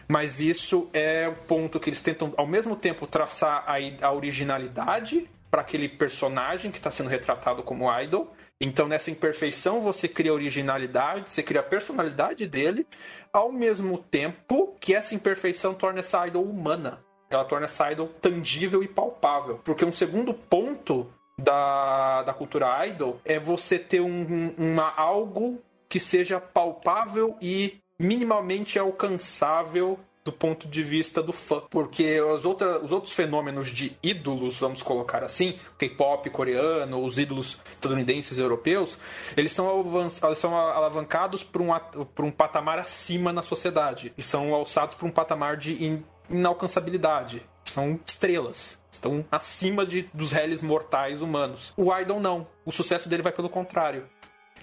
[0.08, 5.28] Mas isso é o ponto que eles tentam ao mesmo tempo traçar a, a originalidade
[5.50, 8.32] para aquele personagem que está sendo retratado como idol.
[8.60, 12.86] Então nessa imperfeição você cria originalidade, você cria a personalidade dele,
[13.32, 17.02] ao mesmo tempo que essa imperfeição torna essa idol humana.
[17.30, 19.60] Ela torna essa idol tangível e palpável.
[19.64, 21.10] Porque um segundo ponto
[21.40, 28.78] da, da cultura idol é você ter um, uma, algo que seja palpável e minimamente
[28.78, 31.62] alcançável do ponto de vista do fã.
[31.70, 38.38] Porque os, os outros fenômenos de ídolos, vamos colocar assim, K-pop coreano, os ídolos estadunidenses
[38.38, 38.98] europeus,
[39.36, 39.82] eles são,
[40.24, 44.12] eles são alavancados para um, por um patamar acima na sociedade.
[44.16, 47.42] E são alçados para um patamar de inalcançabilidade.
[47.70, 48.80] São estrelas.
[48.90, 51.72] Estão acima de, dos réis mortais humanos.
[51.76, 52.46] O Idol não.
[52.64, 54.08] O sucesso dele vai pelo contrário.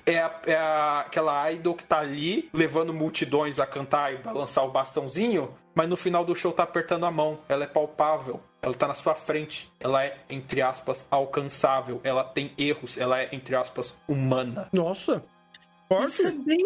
[0.05, 4.63] É, a, é a, aquela idol que tá ali levando multidões a cantar e balançar
[4.63, 7.39] o bastãozinho, mas no final do show tá apertando a mão.
[7.49, 12.53] Ela é palpável, ela tá na sua frente, ela é, entre aspas, alcançável, ela tem
[12.57, 14.69] erros, ela é, entre aspas, humana.
[14.71, 15.23] Nossa!
[15.87, 16.15] Forte.
[16.15, 16.59] Isso é bem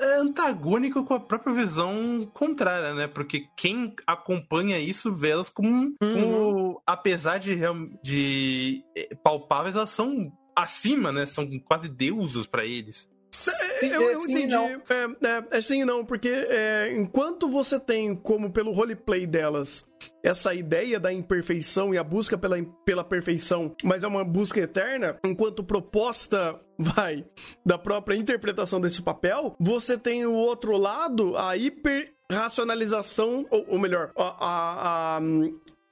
[0.00, 3.06] é, antagônico com a própria visão contrária, né?
[3.06, 5.94] Porque quem acompanha isso vê elas como, uhum.
[6.00, 7.58] como apesar de,
[8.02, 11.26] de é, palpáveis, elas são acima, né?
[11.26, 13.10] São quase deuses para eles.
[13.48, 14.46] É, eu, eu entendi.
[14.46, 14.66] Não.
[14.66, 14.80] É,
[15.22, 19.86] é, é sim não, porque é, enquanto você tem, como pelo roleplay delas,
[20.22, 25.18] essa ideia da imperfeição e a busca pela, pela perfeição, mas é uma busca eterna,
[25.24, 27.24] enquanto proposta vai
[27.64, 33.78] da própria interpretação desse papel, você tem o outro lado, a hiper racionalização, ou, ou
[33.78, 35.20] melhor, a, a, a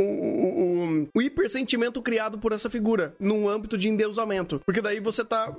[0.01, 4.61] o, o, o, hipersentimento criado por essa figura num âmbito de endeusamento.
[4.65, 5.55] Porque daí você tá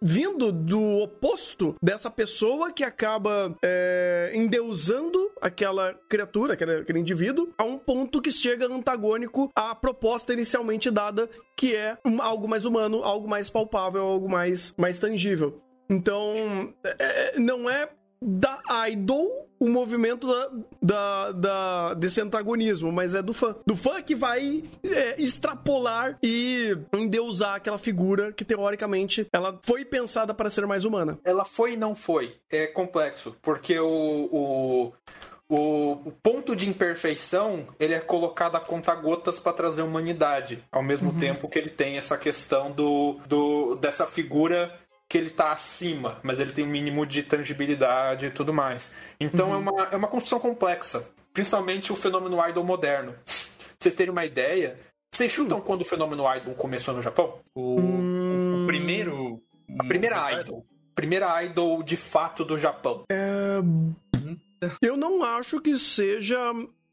[0.00, 7.64] vindo do oposto dessa pessoa que acaba é, endeusando aquela criatura, aquele, aquele indivíduo, a
[7.64, 13.28] um ponto que chega antagônico à proposta inicialmente dada, que é algo mais humano, algo
[13.28, 15.60] mais palpável, algo mais, mais tangível.
[15.90, 17.88] Então, é, não é
[18.24, 20.50] da idol o movimento da,
[20.82, 23.54] da, da- desse antagonismo, mas é do fã.
[23.66, 30.34] Do fã que vai é, extrapolar e endeusar aquela figura que, teoricamente, ela foi pensada
[30.34, 31.18] para ser mais humana.
[31.24, 32.34] Ela foi e não foi.
[32.50, 33.88] É complexo, porque o,
[34.32, 34.92] o,
[35.48, 41.12] o, o ponto de imperfeição ele é colocado a conta-gotas para trazer humanidade, ao mesmo
[41.14, 44.74] tempo que ele tem essa questão do, do dessa figura
[45.08, 48.90] que ele tá acima, mas ele tem um mínimo de tangibilidade e tudo mais.
[49.20, 53.12] Então é, uma, é uma construção complexa, principalmente o fenômeno idol moderno.
[53.12, 53.32] Pra
[53.78, 54.78] vocês terem uma ideia,
[55.12, 57.38] vocês chutam quando o fenômeno idol começou no Japão?
[57.54, 59.40] O, o primeiro.
[59.78, 60.66] A primeira idol.
[60.94, 63.04] Primeira idol de fato do Japão.
[64.80, 66.38] Eu não acho que seja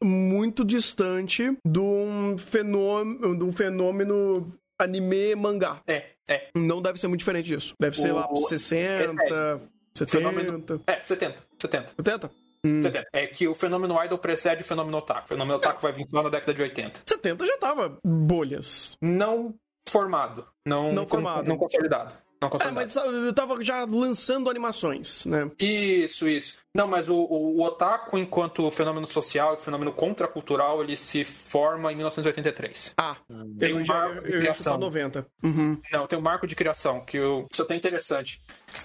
[0.02, 5.80] muito distante de um fenômeno, de um fenômeno anime mangá.
[5.86, 6.48] É, é.
[6.56, 7.74] Não deve ser muito diferente disso.
[7.80, 9.60] Deve ser O- lá pros 60,
[9.94, 11.42] 70, Fenômeno- É, 70.
[11.58, 11.92] 70.
[11.96, 12.30] 70?
[12.64, 13.08] 70.
[13.12, 15.24] É que o fenômeno idol precede o fenômeno otaku.
[15.24, 17.00] O fenômeno otaku vai vir lá na década de 80.
[17.04, 18.96] 70 já tava bolhas.
[19.02, 19.54] Não
[19.88, 20.46] formado.
[20.64, 21.46] Não, Não formado.
[21.48, 22.12] Não consolidado.
[22.42, 22.74] Não É, consolidado.
[22.74, 22.96] mas
[23.26, 25.50] eu tava já lançando animações, né?
[25.58, 26.56] Isso, isso.
[26.74, 31.92] Não, mas o, o, o otaku, enquanto fenômeno social e fenômeno contracultural, ele se forma
[31.92, 32.94] em 1983.
[32.96, 33.16] Ah,
[33.58, 34.54] Tem um já, marco de criação.
[34.72, 35.26] chutar 90.
[35.42, 35.78] Uhum.
[35.92, 37.46] Não, tem um marco de criação, que eu...
[37.52, 38.40] isso é até interessante.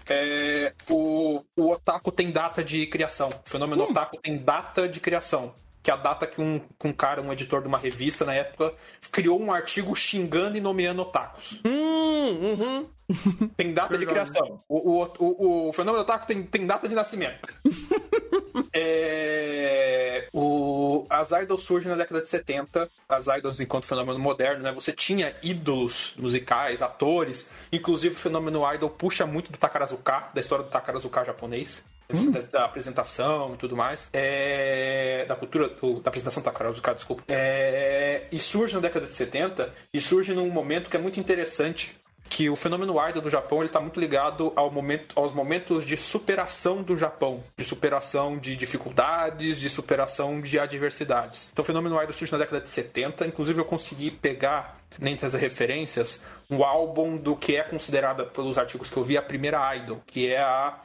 [0.10, 3.30] É, o, o otaku tem data de criação.
[3.30, 5.54] O fenômeno otaku tem data de criação.
[5.88, 8.34] Que é a data que um, que um cara, um editor de uma revista na
[8.34, 8.74] época,
[9.10, 11.62] criou um artigo xingando e nomeando otakus.
[11.66, 12.90] Hum, uhum.
[13.56, 14.60] Tem data de criação.
[14.68, 17.56] O, o, o, o fenômeno otaku tem, tem data de nascimento.
[18.74, 22.90] É, o, as idols surgem na década de 70.
[23.08, 24.72] As idols enquanto fenômeno moderno, né?
[24.72, 27.48] Você tinha ídolos musicais, atores.
[27.72, 31.82] Inclusive o fenômeno idol puxa muito do Takarazuka, da história do Takarazuka japonês.
[32.10, 34.08] Da, da apresentação e tudo mais.
[34.14, 37.24] É, da cultura, do- da apresentação do Takarazuka, desculpa.
[37.28, 41.96] É, e surge na década de 70 e surge num momento que é muito interessante
[42.30, 45.96] que o fenômeno idol do Japão ele está muito ligado ao momento, aos momentos de
[45.96, 51.50] superação do Japão, de superação de dificuldades, de superação de adversidades.
[51.54, 55.34] Então o fenômeno idol surge na década de 70, inclusive eu consegui pegar, entre as
[55.36, 60.02] referências, um álbum do que é considerada, pelos artigos que eu vi, a primeira idol,
[60.06, 60.78] que é a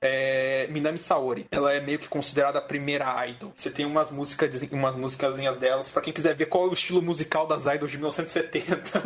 [0.00, 1.46] é, Minami Saori.
[1.50, 3.52] Ela é meio que considerada a primeira idol.
[3.56, 7.00] Você tem umas músicas, umas músicasinhas delas, pra quem quiser ver qual é o estilo
[7.02, 9.02] musical das idols de 1970.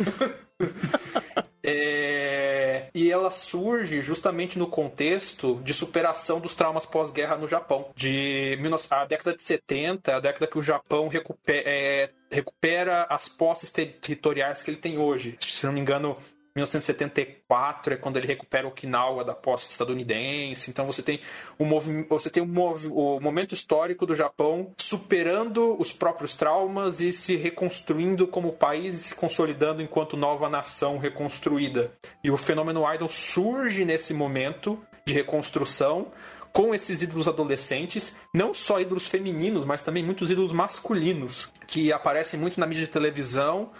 [1.63, 7.89] É, E ela surge justamente no contexto de superação dos traumas pós-guerra no Japão.
[7.95, 13.27] De 19 a década de 70, a década que o Japão recupera, é, recupera as
[13.29, 15.37] posses ter- territoriais que ele tem hoje.
[15.39, 16.17] Se não me engano,
[16.55, 20.69] 1974 é quando ele recupera Okinawa da posse estadunidense.
[20.69, 21.19] Então você tem
[21.57, 21.65] o
[22.09, 28.53] você tem o momento histórico do Japão superando os próprios traumas e se reconstruindo como
[28.53, 31.91] país e se consolidando enquanto nova nação reconstruída.
[32.23, 36.11] E o fenômeno idol surge nesse momento de reconstrução
[36.51, 42.39] com esses ídolos adolescentes, não só ídolos femininos, mas também muitos ídolos masculinos, que aparecem
[42.39, 43.71] muito na mídia de televisão,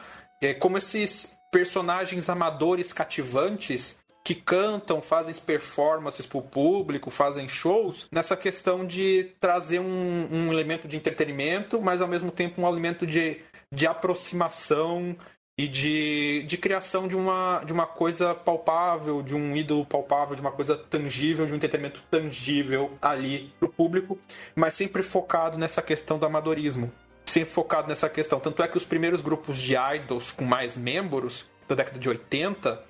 [0.42, 8.38] é, como esses personagens amadores cativantes que cantam, fazem performances pro público, fazem shows, nessa
[8.38, 13.42] questão de trazer um, um elemento de entretenimento, mas ao mesmo tempo um elemento de,
[13.74, 15.16] de aproximação
[15.58, 20.42] e de, de criação de uma, de uma coisa palpável, de um ídolo palpável, de
[20.42, 24.18] uma coisa tangível, de um entretenimento tangível ali pro público,
[24.56, 26.92] mas sempre focado nessa questão do amadorismo
[27.32, 28.40] sempre focado nessa questão.
[28.40, 32.84] Tanto é que os primeiros grupos de idols com mais membros da década de 80,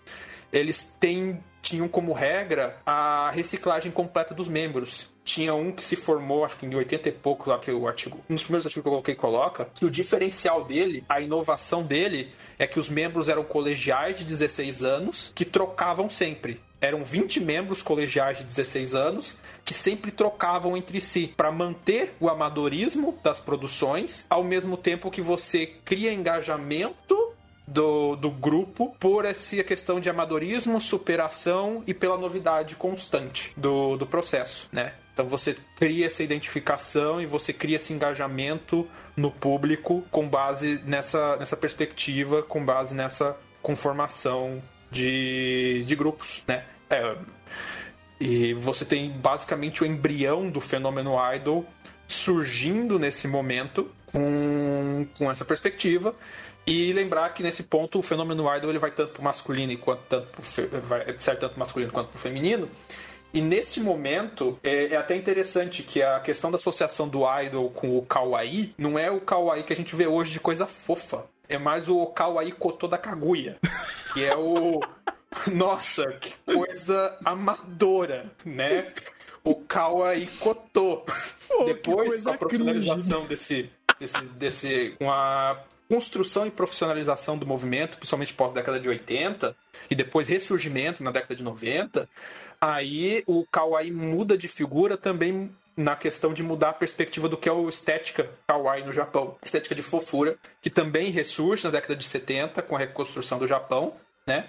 [0.52, 5.10] eles têm, tinham como regra a reciclagem completa dos membros.
[5.24, 8.20] Tinha um que se formou, acho que em 80 e pouco, lá que o artigo,
[8.28, 12.34] um dos primeiros artigos que eu coloquei coloca, que o diferencial dele, a inovação dele,
[12.58, 16.60] é que os membros eram colegiais de 16 anos que trocavam sempre.
[16.82, 22.28] Eram 20 membros colegiais de 16 anos que sempre trocavam entre si para manter o
[22.28, 27.16] amadorismo das produções, ao mesmo tempo que você cria engajamento
[27.68, 34.06] do, do grupo por essa questão de amadorismo, superação e pela novidade constante do, do
[34.06, 34.94] processo, né?
[35.14, 41.36] Então você cria essa identificação e você cria esse engajamento no público com base nessa,
[41.36, 44.62] nessa perspectiva, com base nessa conformação
[44.92, 46.66] de, de grupos, né?
[46.90, 47.16] É,
[48.20, 51.66] e você tem basicamente o embrião do fenômeno idol
[52.08, 56.14] surgindo nesse momento com, com essa perspectiva.
[56.68, 60.28] E lembrar que nesse ponto o fenômeno idol ele vai tanto pro masculino quanto tanto
[60.28, 62.70] pro vai tanto masculino quanto pro feminino.
[63.34, 67.98] E nesse momento, é, é, até interessante que a questão da associação do idol com
[67.98, 71.26] o kawaii não é o kawaii que a gente vê hoje de coisa fofa.
[71.52, 73.60] É mais o kawaii kotô da Kaguya.
[74.14, 74.80] Que é o...
[75.52, 78.94] Nossa, que coisa amadora, né?
[79.44, 81.03] O kawaii kotô.
[81.49, 83.69] Oh, Depois, a profissionalização desse,
[83.99, 84.95] desse, desse...
[84.98, 89.53] Com a construção e profissionalização do movimento, principalmente pós-década de 80,
[89.90, 92.07] e depois ressurgimento na década de 90,
[92.61, 97.48] aí o Kawaii muda de figura também na questão de mudar a perspectiva do que
[97.48, 99.38] é o estética kawaii no Japão.
[99.43, 103.93] Estética de fofura, que também ressurge na década de 70 com a reconstrução do Japão,
[104.26, 104.48] né?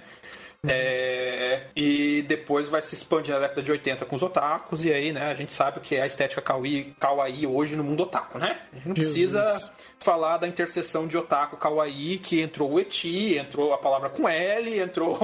[0.65, 5.13] É, e depois vai se expandir na década de 80 com os otakus, e aí,
[5.13, 8.39] né, a gente sabe o que é a estética kawaii, kawaii hoje no mundo otaku,
[8.39, 8.61] né?
[8.73, 13.75] A gente não precisa falar da interseção de otaku kawaii, que entrou o eti, entrou
[13.75, 15.19] a palavra com L, entrou...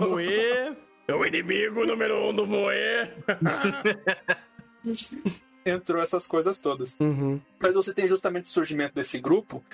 [0.00, 0.76] Moe,
[1.08, 2.74] é o inimigo número um do Moe.
[5.64, 6.96] entrou essas coisas todas.
[7.00, 7.40] Uhum.
[7.60, 9.64] Mas você tem justamente o surgimento desse grupo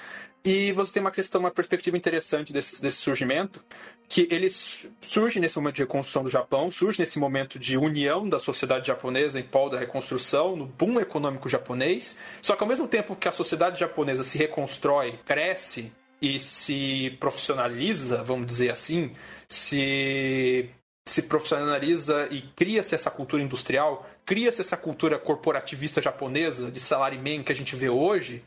[0.44, 3.62] e você tem uma questão, uma perspectiva interessante desse, desse surgimento,
[4.08, 4.48] que ele
[5.00, 9.38] surge nesse momento de reconstrução do Japão, surge nesse momento de união da sociedade japonesa
[9.38, 12.16] em prol da reconstrução, no boom econômico japonês.
[12.40, 15.92] Só que ao mesmo tempo que a sociedade japonesa se reconstrói, cresce
[16.22, 19.12] e se profissionaliza, vamos dizer assim,
[19.48, 20.70] se
[21.06, 27.50] se profissionaliza e cria-se essa cultura industrial, cria-se essa cultura corporativista japonesa de salaryman que
[27.50, 28.44] a gente vê hoje,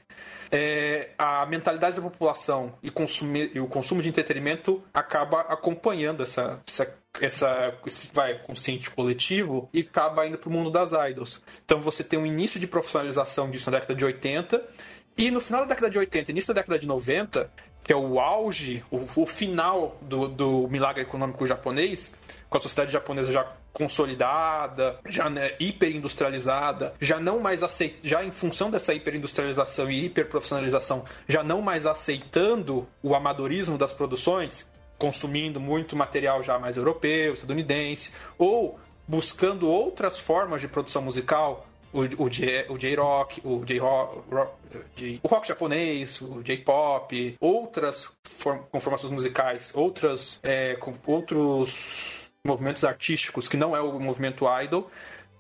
[0.49, 6.61] é, a mentalidade da população e, consumir, e, o consumo de entretenimento acaba acompanhando essa,
[6.65, 11.41] essa, essa esse vai, consciente coletivo e acaba indo para o mundo das idols.
[11.65, 14.65] Então você tem um início de profissionalização disso na década de 80
[15.18, 17.51] e no final da década de 80 início da década de 90,
[17.84, 22.10] que é o auge, o, o final do, do milagre econômico japonês,
[22.53, 28.31] com a sociedade japonesa já consolidada, já né, hiperindustrializada, já não mais aceita, já em
[28.31, 34.69] função dessa hiperindustrialização e hiperprofissionalização, já não mais aceitando o amadorismo das produções,
[34.99, 42.01] consumindo muito material já mais europeu, estadunidense, ou buscando outras formas de produção musical, o,
[42.23, 44.23] o, J-Rock, o J-Rock,
[45.23, 53.48] o rock japonês, o J-Pop, outras form, conformações musicais, outras, é, com, outros movimentos artísticos
[53.48, 54.91] que não é o movimento idol.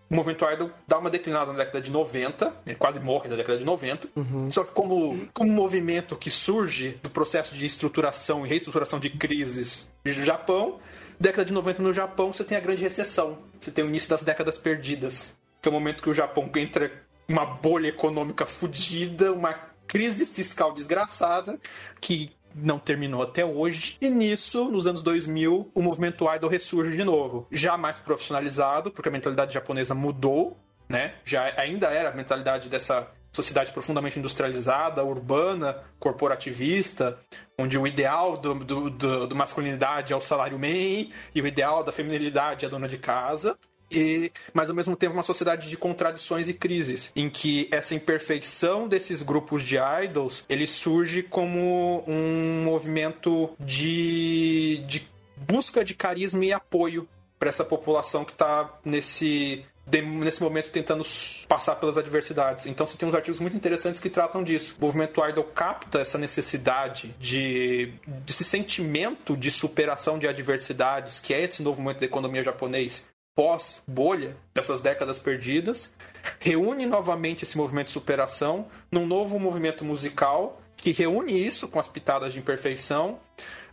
[0.09, 3.57] O movimento idol dá uma declinada na década de 90, ele quase morre na década
[3.57, 4.09] de 90.
[4.15, 4.51] Uhum.
[4.51, 9.89] Só que como, como movimento que surge do processo de estruturação e reestruturação de crises
[10.03, 10.79] do Japão,
[11.19, 13.39] década de 90 no Japão você tem a grande recessão.
[13.59, 15.35] Você tem o início das décadas perdidas.
[15.61, 16.91] Que é o momento que o Japão entra
[17.27, 19.53] uma bolha econômica fodida, uma
[19.87, 21.59] crise fiscal desgraçada,
[21.99, 23.97] que não terminou até hoje.
[24.01, 29.09] E nisso, nos anos 2000, o movimento idol ressurge de novo, já mais profissionalizado, porque
[29.09, 30.57] a mentalidade japonesa mudou,
[30.87, 31.15] né?
[31.23, 37.17] Já ainda era a mentalidade dessa sociedade profundamente industrializada, urbana, corporativista,
[37.57, 41.83] onde o ideal do, do, do, do masculinidade é o salário man e o ideal
[41.83, 43.57] da feminilidade é a dona de casa
[43.91, 48.87] e, mas ao mesmo tempo uma sociedade de contradições e crises, em que essa imperfeição
[48.87, 55.07] desses grupos de idols, ele surge como um movimento de, de
[55.37, 57.07] busca de carisma e apoio
[57.37, 61.03] para essa população que está nesse nesse momento tentando
[61.47, 62.65] passar pelas adversidades.
[62.65, 64.75] Então você tem uns artigos muito interessantes que tratam disso.
[64.79, 71.41] O movimento idol capta essa necessidade de desse sentimento de superação de adversidades, que é
[71.41, 73.05] esse novo momento da economia japonês,
[73.35, 75.91] pós-bolha, dessas décadas perdidas,
[76.39, 81.87] reúne novamente esse movimento de superação num novo movimento musical que reúne isso com as
[81.87, 83.19] pitadas de imperfeição,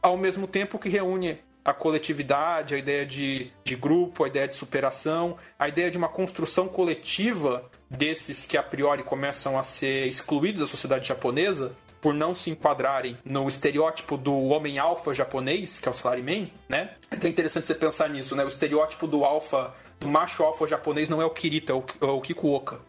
[0.00, 4.54] ao mesmo tempo que reúne a coletividade, a ideia de, de grupo, a ideia de
[4.54, 10.60] superação, a ideia de uma construção coletiva desses que a priori começam a ser excluídos
[10.60, 15.90] da sociedade japonesa, por não se enquadrarem no estereótipo do homem alfa japonês, que é
[15.90, 16.94] o salaryman, né?
[17.10, 18.44] É até interessante você pensar nisso, né?
[18.44, 22.10] O estereótipo do alfa, do macho alfa japonês não é o Kirito, é o, é
[22.10, 22.80] o Kikuoka.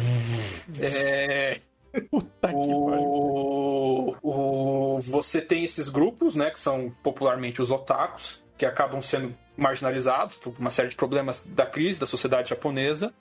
[0.80, 1.60] é...
[2.10, 4.14] Puta o...
[4.22, 5.00] o...
[5.00, 10.54] Você tem esses grupos, né, que são popularmente os otakus, que acabam sendo marginalizados por
[10.58, 13.12] uma série de problemas da crise da sociedade japonesa.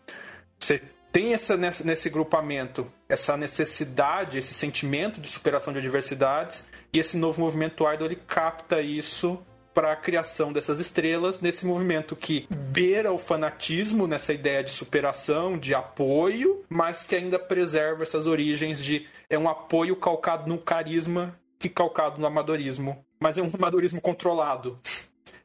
[0.59, 0.81] Você
[1.11, 7.17] tem essa, nesse, nesse grupamento essa necessidade, esse sentimento de superação de adversidades, e esse
[7.17, 9.39] novo movimento idol ele capta isso
[9.73, 15.57] para a criação dessas estrelas nesse movimento que beira o fanatismo nessa ideia de superação,
[15.57, 21.39] de apoio, mas que ainda preserva essas origens de é um apoio calcado no carisma
[21.59, 24.77] que calcado no amadorismo, mas é um amadorismo controlado.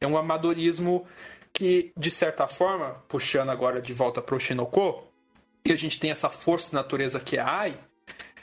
[0.00, 1.06] É um amadorismo
[1.52, 5.04] que, de certa forma, puxando agora de volta pro Shinoko,
[5.64, 7.78] e a gente tem essa força de natureza que é Ai,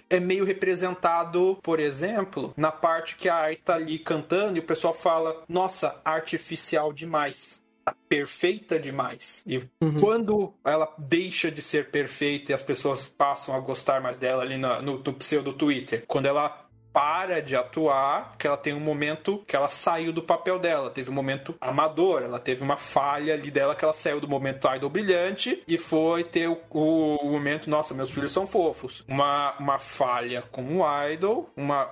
[0.09, 4.63] é meio representado, por exemplo, na parte que a Ai tá ali cantando e o
[4.63, 7.61] pessoal fala: Nossa, artificial demais.
[7.85, 9.43] Tá perfeita demais.
[9.47, 9.95] E Uhum.
[9.99, 14.57] quando ela deixa de ser perfeita e as pessoas passam a gostar mais dela ali
[14.57, 19.43] na- no, no pseudo Twitter, quando ela para de atuar, que ela tem um momento
[19.47, 23.51] que ela saiu do papel dela, teve um momento amador, ela teve uma falha ali
[23.51, 27.69] dela que ela saiu do momento idol brilhante e foi ter o, o- o momento,
[27.69, 29.03] nossa, meus filhos são fofos.
[29.07, 31.89] Uma, uma falha como idol, uma,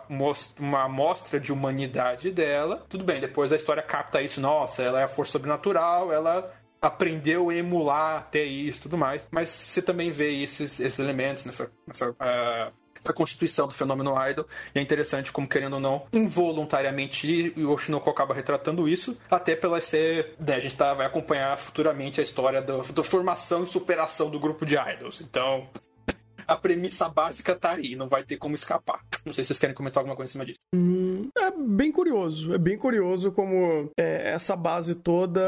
[0.59, 2.85] uma amostra de humanidade dela.
[2.89, 6.51] Tudo bem, depois a história capta isso, nossa, ela é a força sobrenatural, ela
[6.81, 9.27] aprendeu a emular até isso tudo mais.
[9.31, 12.71] Mas você também vê esses, esses elementos nessa, nessa, ah,
[13.03, 14.45] essa constituição do fenômeno idol.
[14.73, 19.79] E é interessante como, querendo ou não, involuntariamente o Oshinoko acaba retratando isso, até pela
[19.81, 20.35] ser.
[20.39, 24.39] Né, a gente tá, vai acompanhar futuramente a história do- da formação e superação do
[24.39, 25.21] grupo de idols.
[25.21, 25.67] Então.
[26.47, 29.01] A premissa básica tá aí, não vai ter como escapar.
[29.25, 30.59] Não sei se vocês querem comentar alguma coisa em cima disso.
[30.73, 32.53] Hum, é bem curioso.
[32.53, 35.41] É bem curioso como é, essa base toda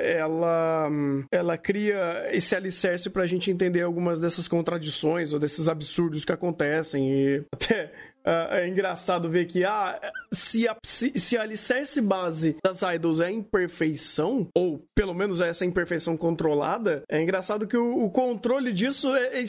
[0.00, 0.88] ela,
[1.30, 7.12] ela cria esse alicerce pra gente entender algumas dessas contradições ou desses absurdos que acontecem.
[7.12, 7.92] E até
[8.24, 10.00] ah, é engraçado ver que ah,
[10.32, 15.40] se, a, se, se a alicerce base das idols é a imperfeição, ou pelo menos
[15.40, 19.42] é essa imperfeição controlada, é engraçado que o, o controle disso é, é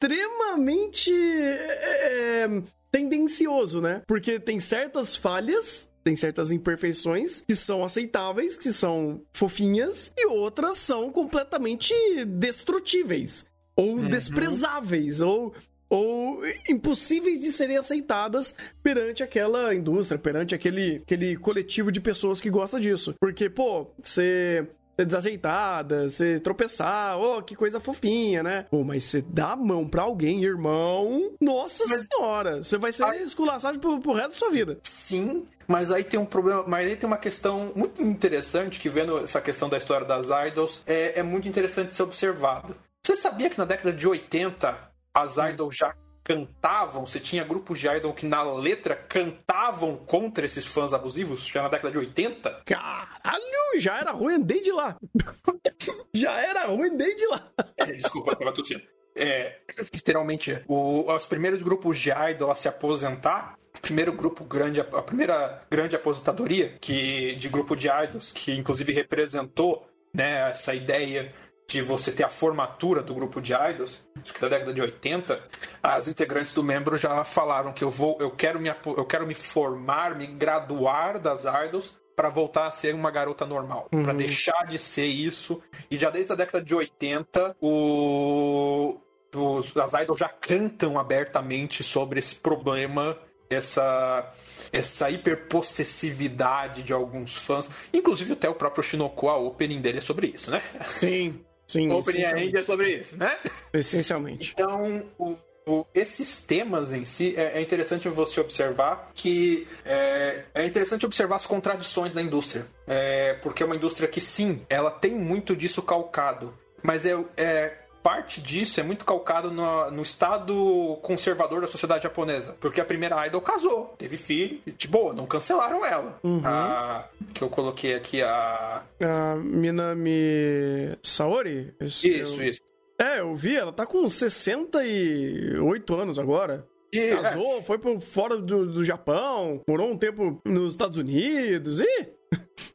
[0.00, 1.12] extremamente.
[1.12, 4.02] é, é, tendencioso, né?
[4.06, 10.78] Porque tem certas falhas, tem certas imperfeições que são aceitáveis, que são fofinhas, e outras
[10.78, 11.92] são completamente
[12.24, 13.46] destrutíveis,
[13.76, 15.54] ou desprezáveis, ou.
[15.90, 22.50] Ou impossíveis de serem aceitadas perante aquela indústria, perante aquele, aquele coletivo de pessoas que
[22.50, 23.14] gosta disso.
[23.18, 24.68] Porque, pô, você
[24.98, 28.66] ser desajeitada, você tropeçar, oh, que coisa fofinha, né?
[28.68, 33.16] Pô, mas você dá a mão pra alguém, irmão, nossa senhora, você vai ser Ah.
[33.16, 34.78] esculaçado pro, pro resto da sua vida.
[34.82, 39.18] Sim, mas aí tem um problema, mas aí tem uma questão muito interessante que vendo
[39.18, 42.74] essa questão da história das idols é, é muito interessante ser observado.
[43.06, 44.76] Você sabia que na década de 80
[45.14, 45.94] as idols já
[46.28, 47.06] cantavam?
[47.06, 51.68] Você tinha grupos de idol que na letra cantavam contra esses fãs abusivos já na
[51.70, 52.62] década de 80?
[52.66, 54.96] Caralho, já era ruim desde lá.
[56.14, 57.48] já era ruim desde lá.
[57.78, 58.82] É, desculpa, tava tossindo.
[59.16, 59.58] É,
[59.92, 64.84] literalmente, o- os primeiros grupos de idol a se aposentar, o primeiro grupo grande, a
[65.02, 71.32] primeira grande aposentadoria que, de grupo de idols, que inclusive representou né, essa ideia
[71.68, 75.38] de você ter a formatura do grupo de idols, acho que da década de 80,
[75.82, 79.34] as integrantes do membro já falaram que eu vou, eu quero me, eu quero me
[79.34, 84.78] formar, me graduar das idols para voltar a ser uma garota normal, pra deixar de
[84.78, 85.62] ser isso.
[85.90, 88.98] E já desde a década de 80, o
[89.36, 93.18] os, as idols já cantam abertamente sobre esse problema,
[93.50, 94.32] essa
[94.72, 97.70] essa hiperpossessividade de alguns fãs.
[97.92, 100.62] Inclusive até o próprio Shinoko, a opening dele é sobre isso, né?
[100.86, 101.88] Sim, sim.
[102.24, 103.38] Ainda é sobre isso, né?
[103.72, 104.52] essencialmente.
[104.54, 105.36] Então, o-
[105.66, 111.36] o- esses temas em si, é, é interessante você observar que é, é interessante observar
[111.36, 112.66] as contradições da indústria.
[112.86, 116.54] É, porque é uma indústria que, sim, ela tem muito disso calcado.
[116.82, 117.74] Mas é, é-
[118.08, 122.56] parte disso é muito calcado no, no estado conservador da sociedade japonesa.
[122.58, 126.18] Porque a primeira idol casou, teve filho, e de boa, não cancelaram ela.
[126.44, 127.04] A-
[127.34, 128.82] que eu coloquei aqui a.
[129.00, 131.74] A Minami Saori?
[131.80, 132.60] Isso, eu- isso.
[132.98, 136.66] É, eu vi, ela tá com 68 anos agora.
[136.92, 142.08] E, Casou, foi pro fora do, do Japão, morou um tempo nos Estados Unidos e.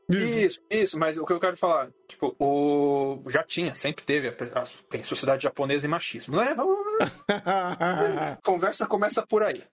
[0.10, 3.24] Isso, isso, mas o que eu quero falar, tipo, o.
[3.30, 6.56] Já tinha, sempre teve a, a, tem sociedade japonesa e machismo, né?
[8.44, 9.64] Conversa começa por aí.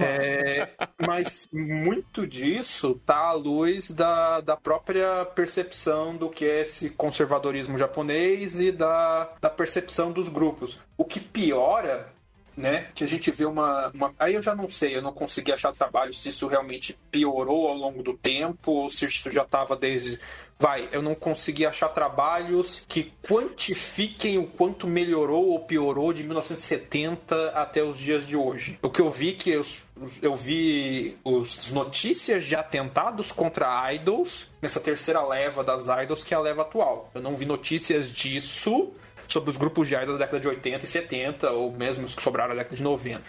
[0.00, 0.68] É,
[1.00, 7.78] mas muito disso tá à luz da, da própria percepção do que é esse conservadorismo
[7.78, 10.78] japonês e da, da percepção dos grupos.
[10.96, 12.12] O que piora,
[12.56, 12.88] né?
[12.94, 14.14] Que a gente vê uma, uma.
[14.18, 17.74] Aí eu já não sei, eu não consegui achar trabalho se isso realmente piorou ao
[17.74, 20.18] longo do tempo ou se isso já estava desde.
[20.58, 27.48] Vai, eu não consegui achar trabalhos que quantifiquem o quanto melhorou ou piorou de 1970
[27.48, 28.78] até os dias de hoje.
[28.80, 29.66] O que eu vi que eu,
[30.20, 36.36] eu vi as notícias de atentados contra idols nessa terceira leva das idols que é
[36.36, 37.10] a leva atual.
[37.12, 38.92] Eu não vi notícias disso
[39.32, 42.22] sobre os grupos de idols da década de 80 e 70, ou mesmo os que
[42.22, 43.22] sobraram da década de 90.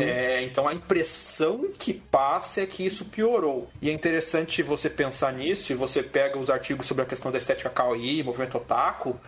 [0.00, 3.70] É, então a impressão que passa é que isso piorou.
[3.80, 7.38] E é interessante você pensar nisso, e você pega os artigos sobre a questão da
[7.38, 9.18] estética kawaii, movimento otaku,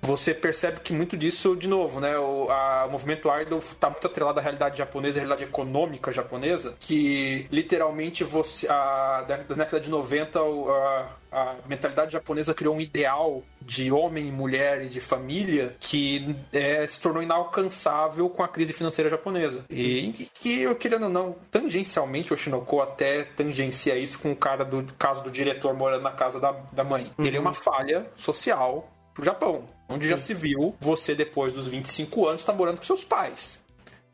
[0.00, 2.16] você percebe que muito disso, de novo, né?
[2.18, 6.74] O, a, o movimento idol está muito atrelado à realidade japonesa, à realidade econômica japonesa,
[6.80, 8.66] que literalmente você.
[8.68, 13.92] A, da, da década de 90, o- a, a mentalidade japonesa criou um ideal de
[13.92, 19.64] homem, mulher e de família que é, se tornou inalcançável com a crise financeira japonesa.
[19.68, 24.36] E, e que, eu querendo ou não, tangencialmente o Shinoko até tangencia isso com o
[24.36, 27.12] cara do caso do diretor morando na casa da, da mãe.
[27.18, 32.26] Ele é uma falha social pro Japão, onde já se viu você depois dos 25
[32.26, 33.62] anos tá morando com seus pais.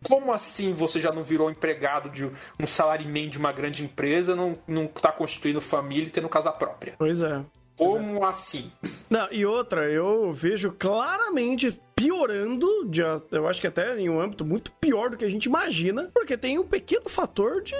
[0.02, 4.59] Como assim você já não virou empregado de um salaryman de uma grande empresa, não,
[4.68, 6.94] não tá constituindo família e tendo casa própria?
[6.98, 7.42] Pois é.
[7.76, 8.70] Como assim?
[9.10, 14.44] Não, e outra, eu vejo claramente piorando, de, eu acho que até em um âmbito
[14.44, 17.74] muito pior do que a gente imagina, porque tem um pequeno fator de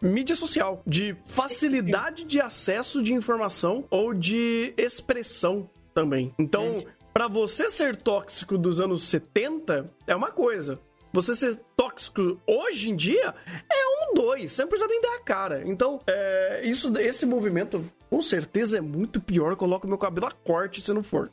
[0.00, 6.32] mídia social, de facilidade de acesso de informação ou de expressão também.
[6.38, 10.78] Então, pra você ser tóxico dos anos 70 é uma coisa.
[11.12, 13.34] Você ser tóxico hoje em dia
[13.68, 14.52] é um dois.
[14.52, 15.62] Você não precisa nem dar a cara.
[15.66, 19.56] Então, é, isso, esse movimento com certeza é muito pior.
[19.56, 21.30] Coloca meu cabelo a corte se não for.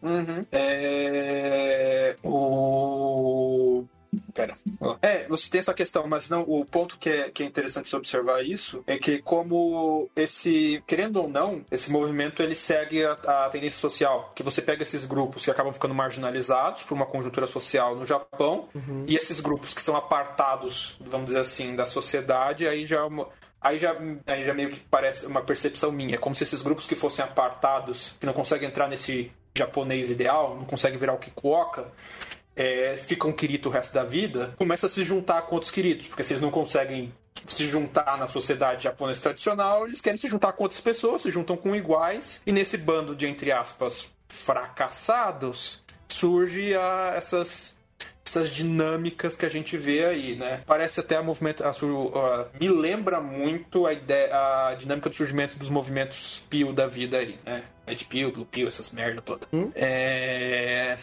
[0.52, 2.16] É.
[2.24, 3.86] O.
[4.34, 4.56] Pera.
[5.02, 7.96] É, você tem essa questão, mas não, o ponto que é, que é interessante se
[7.96, 13.50] observar isso é que como esse, querendo ou não, esse movimento ele segue a, a
[13.50, 17.96] tendência social, que você pega esses grupos que acabam ficando marginalizados por uma conjuntura social
[17.96, 18.70] no Japão
[19.08, 23.28] e esses grupos que são apartados, vamos dizer assim, da sociedade, aí já é uma-
[23.60, 23.96] Aí já,
[24.28, 26.14] aí já meio que parece uma percepção minha.
[26.14, 30.56] É como se esses grupos que fossem apartados, que não conseguem entrar nesse japonês ideal,
[30.56, 31.88] não conseguem virar o Kikuoka,
[32.58, 36.24] é, ficam Kirito o resto da vida, começa a se juntar com outros Kiritos, porque
[36.24, 37.14] se eles não conseguem
[37.48, 41.56] se juntar na sociedade japonesa tradicional, eles querem se juntar com outras pessoas, se juntam
[41.56, 47.78] com iguais, e nesse bando de, entre aspas, fracassados, surge a, essas
[48.26, 50.62] essas dinâmicas que a gente vê aí, né?
[50.66, 55.70] Parece até a movimento, a me lembra muito a ideia, a dinâmica do surgimento dos
[55.70, 57.64] movimentos Pio da vida aí, né?
[57.88, 59.48] Red Pill, Blue Pill, essas merda toda.
[59.74, 60.98] É...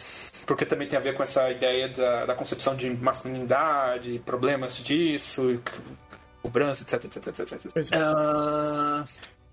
[0.45, 5.61] Porque também tem a ver com essa ideia da, da concepção de masculinidade, problemas disso,
[6.41, 7.93] cobrança, etc, etc, etc, etc.
[7.93, 9.05] Ah,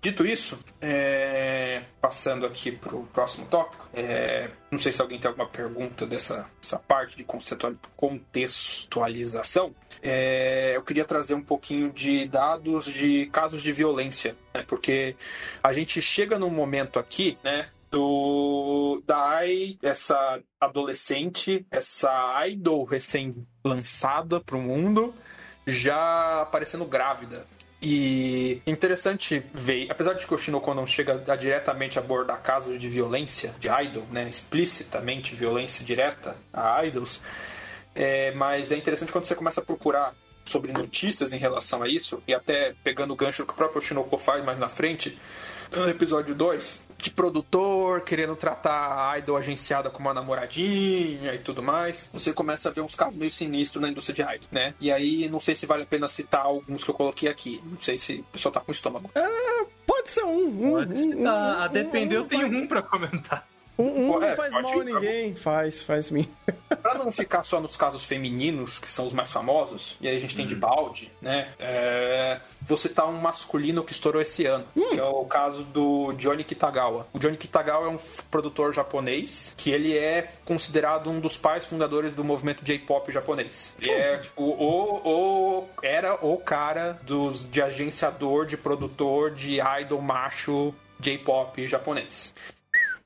[0.03, 5.29] Dito isso, é, passando aqui para o próximo tópico, é, não sei se alguém tem
[5.29, 7.25] alguma pergunta dessa, dessa parte de
[7.95, 9.73] contextualização.
[10.01, 15.15] É, eu queria trazer um pouquinho de dados de casos de violência, né, porque
[15.63, 24.39] a gente chega num momento aqui, né, do da Ai, essa adolescente, essa idol recém-lançada
[24.41, 25.13] para o mundo,
[25.67, 27.45] já aparecendo grávida.
[27.79, 32.89] E interessante ver, apesar de que o Shinoko não chega a diretamente abordar casos de
[32.89, 37.21] violência de idol, né, explicitamente violência direta a idols,
[37.93, 40.15] é, mas é interessante quando você começa a procurar
[40.45, 44.17] sobre notícias em relação a isso, e até pegando o gancho que o próprio Shinoko
[44.17, 45.19] faz mais na frente,
[45.75, 51.61] no episódio 2, de produtor querendo tratar a idol agenciada como uma namoradinha e tudo
[51.61, 54.73] mais, você começa a ver uns casos meio sinistros na indústria de idol, né?
[54.79, 57.59] E aí, não sei se vale a pena citar alguns que eu coloquei aqui.
[57.65, 59.09] Não sei se o pessoal tá com estômago.
[59.85, 60.47] Pode ser um.
[60.47, 61.15] um, Pode um, ser.
[61.17, 63.45] um, Ah, a um, depender, um, eu tenho um pra comentar.
[63.77, 65.35] Um, um É, não faz pode mal a ninguém.
[65.35, 66.27] Faz, faz sim.
[66.81, 70.19] Pra não ficar só nos casos femininos, que são os mais famosos, e aí a
[70.19, 71.49] gente tem de balde, né?
[71.59, 76.43] É, vou citar um masculino que estourou esse ano, que é o caso do Johnny
[76.43, 77.07] Kitagawa.
[77.13, 77.97] O Johnny Kitagawa é um
[78.29, 83.75] produtor japonês que ele é considerado um dos pais fundadores do movimento J-pop japonês.
[83.79, 90.01] Ele é tipo o, o era o cara dos de agenciador, de produtor de idol
[90.01, 92.33] macho J-pop japonês.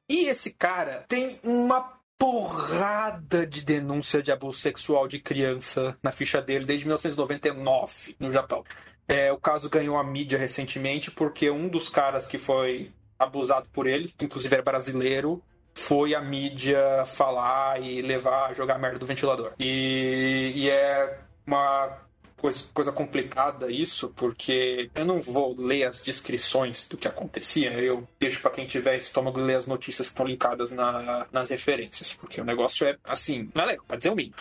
[0.10, 6.42] E esse cara tem uma porrada de denúncia de abuso sexual de criança na ficha
[6.42, 8.64] dele desde 1999 no Japão.
[9.08, 13.88] É, o caso ganhou a mídia recentemente porque um dos caras que foi abusado por
[13.88, 15.42] ele, que inclusive era brasileiro,
[15.74, 19.54] foi a mídia falar e levar jogar merda do ventilador.
[19.60, 22.07] E, e é uma
[22.38, 28.42] coisa, complicada isso, porque eu não vou ler as descrições do que acontecia, eu deixo
[28.42, 32.46] para quem tiver estômago ler as notícias que estão linkadas na- nas referências, porque o
[32.46, 34.36] negócio é assim, não é legal, pra dizer o mínimo.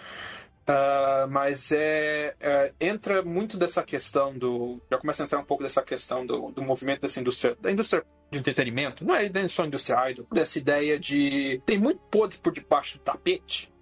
[0.68, 4.80] Uh, mas é, é, entra muito dessa questão do.
[4.90, 8.04] Já começa a entrar um pouco dessa questão do, do movimento dessa indústria, da indústria
[8.32, 11.62] de entretenimento, não é só indústria idol, dessa ideia de.
[11.64, 13.72] Tem muito podre por debaixo do tapete,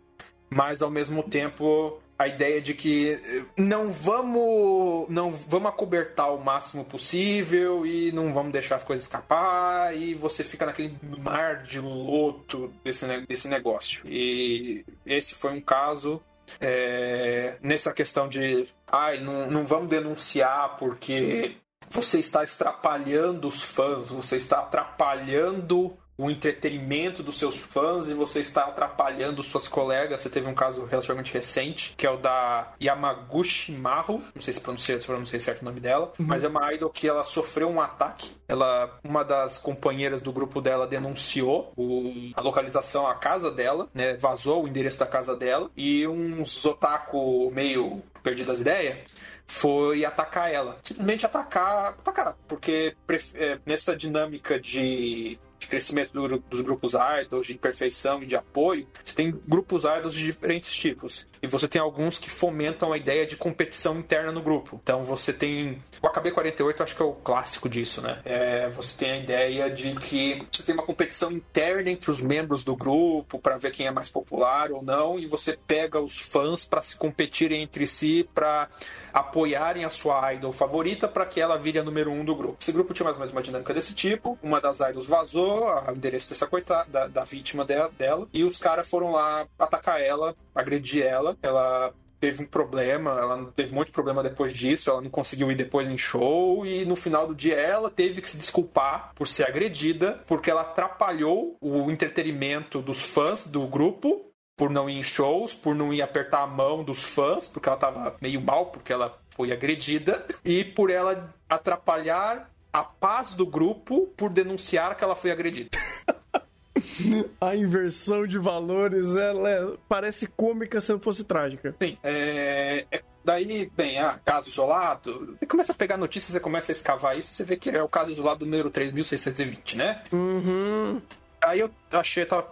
[0.51, 6.85] mas ao mesmo tempo a ideia de que não vamos não vamos acobertar o máximo
[6.85, 12.73] possível e não vamos deixar as coisas escapar e você fica naquele mar de loto
[12.85, 14.05] desse, desse negócio.
[14.07, 16.23] E esse foi um caso
[16.61, 21.57] é, nessa questão de ai, não, não vamos denunciar porque
[21.91, 28.41] você está atrapalhando os fãs, você está atrapalhando o entretenimento dos seus fãs e você
[28.41, 30.21] está atrapalhando suas colegas.
[30.21, 34.61] Você teve um caso relativamente recente, que é o da Yamaguchi Maru, não sei se
[34.61, 36.27] pronunciei, se pronunciei certo o nome dela, uhum.
[36.27, 38.33] mas é uma idol que ela sofreu um ataque.
[38.47, 44.15] Ela, uma das companheiras do grupo dela denunciou o, a localização, a casa dela, né,
[44.15, 48.99] vazou o endereço da casa dela e uns otaku meio perdido as ideias
[49.47, 50.79] foi atacar ela.
[50.83, 52.97] Simplesmente atacar, atacar, porque
[53.35, 58.87] é, nessa dinâmica de de crescimento do, dos grupos idols, de perfeição e de apoio,
[59.05, 61.27] você tem grupos idols de diferentes tipos.
[61.45, 64.81] E você tem alguns que fomentam a ideia de competição interna no grupo.
[64.83, 65.83] Então você tem.
[66.03, 68.19] O AKB48 acho que é o clássico disso, né?
[68.25, 72.65] É, você tem a ideia de que você tem uma competição interna entre os membros
[72.65, 76.65] do grupo para ver quem é mais popular ou não, e você pega os fãs
[76.65, 78.67] para se competirem entre si, para
[79.13, 82.57] apoiarem a sua idol favorita para que ela vire a número um do grupo.
[82.59, 84.39] Esse grupo tinha mais ou menos uma dinâmica desse tipo.
[84.43, 88.57] Uma das idols vazou, o endereço dessa coitada, da, da vítima dela, dela, e os
[88.57, 93.89] caras foram lá atacar ela, agredir ela ela teve um problema, ela teve um monte
[93.89, 97.35] de problema depois disso, ela não conseguiu ir depois em show e no final do
[97.35, 103.03] dia ela teve que se desculpar por ser agredida, porque ela atrapalhou o entretenimento dos
[103.03, 107.03] fãs do grupo por não ir em shows, por não ir apertar a mão dos
[107.03, 112.83] fãs, porque ela tava meio mal, porque ela foi agredida, e por ela atrapalhar a
[112.83, 115.71] paz do grupo por denunciar que ela foi agredida.
[117.41, 121.75] A inversão de valores, ela é, parece cômica se não fosse trágica.
[121.81, 125.37] Sim, é, é daí, bem, ah, caso isolado.
[125.39, 127.89] Você começa a pegar notícias, você começa a escavar isso, você vê que é o
[127.89, 130.03] caso isolado número 3620, né?
[130.13, 131.01] Uhum.
[131.43, 132.43] Aí eu achei, tava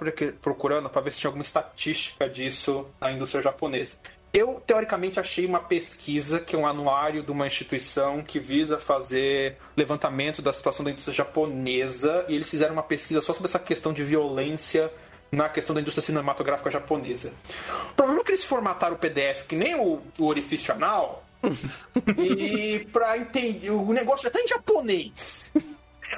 [0.41, 3.99] procurando para ver se tinha alguma estatística disso na indústria japonesa.
[4.33, 9.59] Eu, teoricamente, achei uma pesquisa, que é um anuário de uma instituição que visa fazer
[9.77, 13.93] levantamento da situação da indústria japonesa, e eles fizeram uma pesquisa só sobre essa questão
[13.93, 14.91] de violência
[15.31, 17.33] na questão da indústria cinematográfica japonesa.
[17.91, 21.25] O problema é que eles formataram o PDF que nem o, o orifício anal,
[22.17, 23.71] e pra entender.
[23.71, 25.51] O negócio já tá em japonês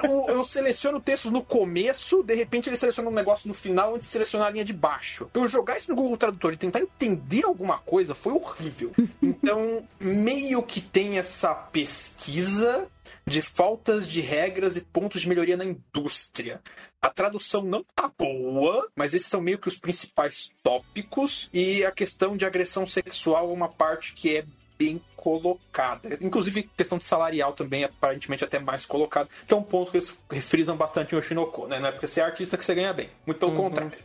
[0.03, 4.07] eu, eu, seleciono textos no começo, de repente ele seleciona um negócio no final antes
[4.07, 5.29] de selecionar a linha de baixo.
[5.33, 8.91] Eu jogar isso no Google Tradutor e tentar entender alguma coisa foi horrível.
[9.21, 12.87] Então, meio que tem essa pesquisa
[13.25, 16.61] de faltas de regras e pontos de melhoria na indústria.
[17.01, 21.91] A tradução não tá boa, mas esses são meio que os principais tópicos e a
[21.91, 24.45] questão de agressão sexual é uma parte que é
[24.77, 26.17] bem colocada.
[26.21, 30.15] Inclusive, questão de salarial também, aparentemente até mais colocada, que é um ponto que eles
[30.41, 31.79] frisam bastante em Oshinoko, né?
[31.79, 33.09] Não é porque você é artista que você ganha bem.
[33.25, 33.57] Muito pelo uhum.
[33.57, 33.97] contrário.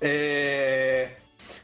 [0.00, 1.10] É...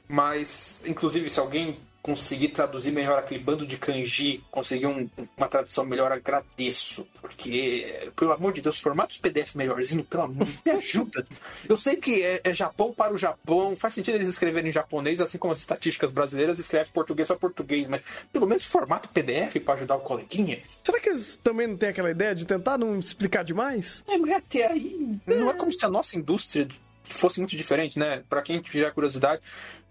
[0.08, 5.84] Mas, inclusive, se alguém conseguir traduzir melhor aquele bando de kanji, conseguir um, uma tradução
[5.84, 7.06] melhor, agradeço.
[7.20, 11.26] Porque, pelo amor de Deus, formatos PDF melhorzinho, pelo amor, me ajuda.
[11.68, 15.20] Eu sei que é, é, Japão para o Japão, faz sentido eles escreverem em japonês,
[15.20, 18.02] assim como as estatísticas brasileiras escrevem português para português, mas
[18.32, 20.60] pelo menos formato PDF para ajudar o coleguinha.
[20.66, 24.02] Será que eles também não têm aquela ideia de tentar não explicar demais?
[24.08, 25.20] É, mas até aí.
[25.26, 26.66] Não é como se a nossa indústria
[27.10, 28.22] fosse muito diferente, né?
[28.28, 29.42] Para quem tiver curiosidade,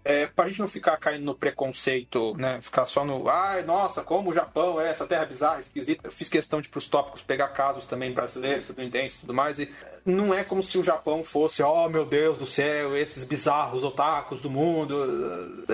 [0.04, 2.60] é, pra gente não ficar caindo no preconceito, né?
[2.62, 6.08] Ficar só no, ai, nossa, como o Japão é essa terra bizarra, esquisita.
[6.08, 9.58] Eu fiz questão de, pros tópicos, pegar casos também brasileiros, estadunidenses e tudo mais.
[9.58, 9.70] E
[10.04, 14.40] não é como se o Japão fosse, oh meu Deus do céu, esses bizarros otakus
[14.40, 15.66] do mundo.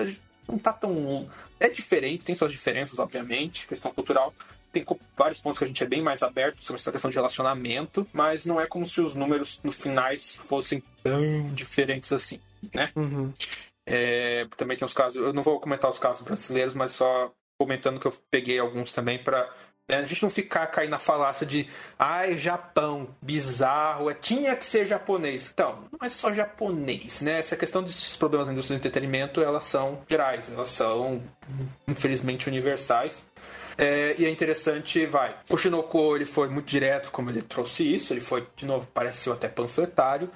[0.47, 1.27] Não tá tão.
[1.59, 4.33] É diferente, tem suas diferenças, obviamente, questão cultural
[4.71, 4.85] tem
[5.15, 8.45] vários pontos que a gente é bem mais aberto sobre essa questão de relacionamento, mas
[8.45, 12.39] não é como se os números no finais fossem tão diferentes assim,
[12.73, 12.91] né?
[12.95, 13.33] Uhum.
[13.89, 18.01] É, também tem os casos, eu não vou comentar os casos brasileiros, mas só comentando
[18.01, 19.49] que eu peguei alguns também para
[19.87, 24.65] né, a gente não ficar cair na falácia de ai, Japão, bizarro, é, tinha que
[24.65, 25.49] ser japonês.
[25.53, 27.39] Então, não é só japonês, né?
[27.39, 31.23] Essa questão desses problemas na indústria do entretenimento, elas são gerais, elas são
[31.87, 33.23] infelizmente universais.
[33.77, 35.33] É, e é interessante, vai.
[35.49, 39.31] O Shinoko ele foi muito direto como ele trouxe isso, ele foi, de novo, pareceu
[39.31, 40.29] até panfletário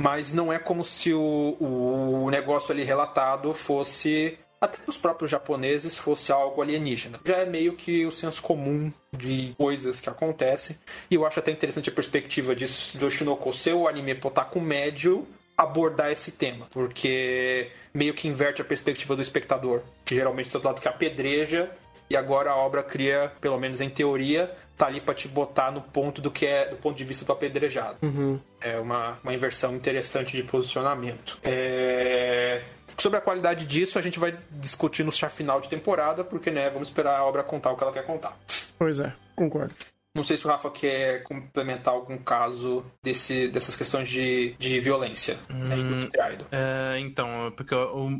[0.00, 5.30] mas não é como se o, o negócio ali relatado fosse até para os próprios
[5.30, 7.20] japoneses, fosse algo alienígena.
[7.24, 10.76] Já é meio que o senso comum de coisas que acontecem.
[11.10, 12.66] E eu acho até interessante a perspectiva de
[13.04, 19.16] Oshinoko ser o anime potaku médio abordar esse tema, porque meio que inverte a perspectiva
[19.16, 21.68] do espectador, que geralmente está do lado que apedreja,
[22.10, 25.82] e agora a obra cria, pelo menos em teoria, tá ali para te botar no
[25.82, 27.96] ponto do que é do ponto de vista do apedrejado.
[28.00, 28.40] Uhum.
[28.60, 31.38] É uma, uma inversão interessante de posicionamento.
[31.42, 32.62] É...
[32.96, 36.70] Sobre a qualidade disso, a gente vai discutir no chá final de temporada, porque né,
[36.70, 38.36] vamos esperar a obra contar o que ela quer contar.
[38.78, 39.74] Pois é, concordo.
[40.14, 45.38] Não sei se o Rafa quer complementar algum caso desse, dessas questões de, de violência
[45.48, 46.46] na indústria idol.
[46.50, 48.18] É, então, porque o,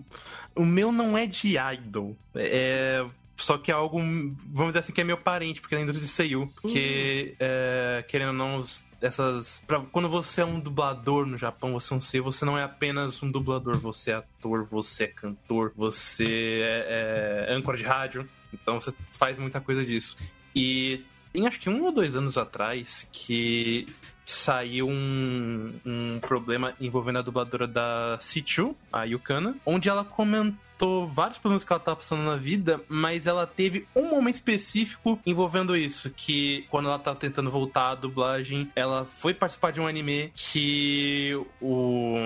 [0.54, 2.14] o meu não é de idol.
[2.36, 3.04] É,
[3.38, 6.08] só que é algo, vamos dizer assim, que é meu parente, porque é dentro de
[6.08, 6.52] Seiyu.
[6.62, 8.64] Que, é, querendo ou não,
[9.00, 9.64] essas.
[9.66, 12.64] Pra, quando você é um dublador no Japão, você é um ser, você não é
[12.64, 18.28] apenas um dublador, você é ator, você é cantor, você é, é âncora de rádio.
[18.52, 20.16] Então você faz muita coisa disso.
[20.54, 23.86] E tem acho que um ou dois anos atrás que
[24.28, 31.38] saiu um, um problema envolvendo a dubladora da Sichu, a Yukana, onde ela comentou vários
[31.38, 36.10] problemas que ela estava passando na vida, mas ela teve um momento específico envolvendo isso,
[36.10, 41.32] que quando ela tava tentando voltar à dublagem, ela foi participar de um anime que
[41.58, 42.18] o,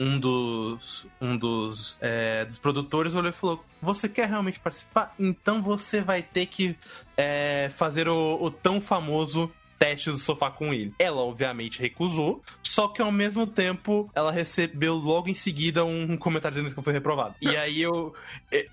[0.00, 5.14] um dos, um dos, é, dos produtores olhou e falou você quer realmente participar?
[5.16, 6.76] Então você vai ter que
[7.16, 9.48] é, fazer o, o tão famoso
[9.78, 10.94] teste do sofá com ele.
[10.98, 16.56] Ela, obviamente, recusou, só que ao mesmo tempo ela recebeu logo em seguida um comentário
[16.56, 17.34] dizendo que foi reprovado.
[17.40, 18.14] E aí eu,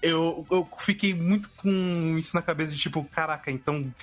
[0.02, 3.94] eu, eu fiquei muito com isso na cabeça de tipo, caraca, então.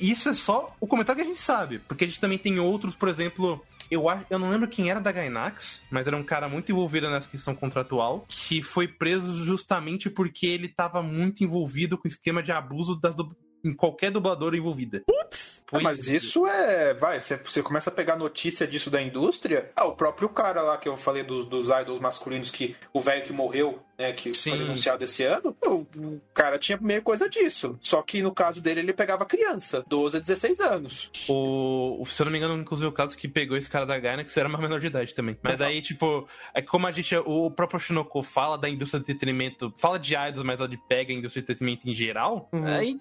[0.00, 2.94] Isso é só o comentário que a gente sabe, porque a gente também tem outros,
[2.94, 6.70] por exemplo, eu, eu não lembro quem era da Gainax, mas era um cara muito
[6.70, 12.42] envolvido nessa questão contratual, que foi preso justamente porque ele estava muito envolvido com esquema
[12.42, 13.16] de abuso das,
[13.64, 15.02] em qualquer dubladora envolvida.
[15.06, 15.57] Putz!
[15.72, 16.94] É, mas isso é.
[16.94, 19.70] Vai, você, você começa a pegar notícia disso da indústria.
[19.76, 23.22] Ah, o próprio cara lá que eu falei dos, dos idols masculinos, que o velho
[23.22, 24.50] que morreu, né, que Sim.
[24.50, 27.76] foi anunciado esse ano, o, o cara tinha meio coisa disso.
[27.80, 31.10] Só que no caso dele, ele pegava criança, 12 a 16 anos.
[31.28, 34.36] O, se eu não me engano, inclusive o caso que pegou esse cara da Gainax
[34.36, 35.36] era uma menor de idade também.
[35.42, 37.14] Mas aí, tipo, é como a gente.
[37.16, 41.12] O próprio Shinoko fala da indústria do entretenimento, fala de idols, mas ela de pega
[41.12, 42.48] a indústria do entretenimento em geral.
[42.52, 42.68] Uhum.
[42.68, 42.94] É,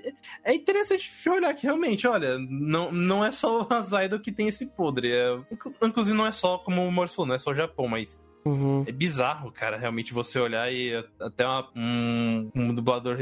[0.44, 4.66] é interessante olhar que realmente, olha, não, não é só as idols que tem esse
[4.68, 5.12] podre.
[5.12, 5.38] É,
[5.84, 8.84] inclusive, não é só, como o Morris falou, não é só o Japão, mas Uhum.
[8.88, 13.18] é bizarro, cara, realmente você olhar e até uma- um, um dublador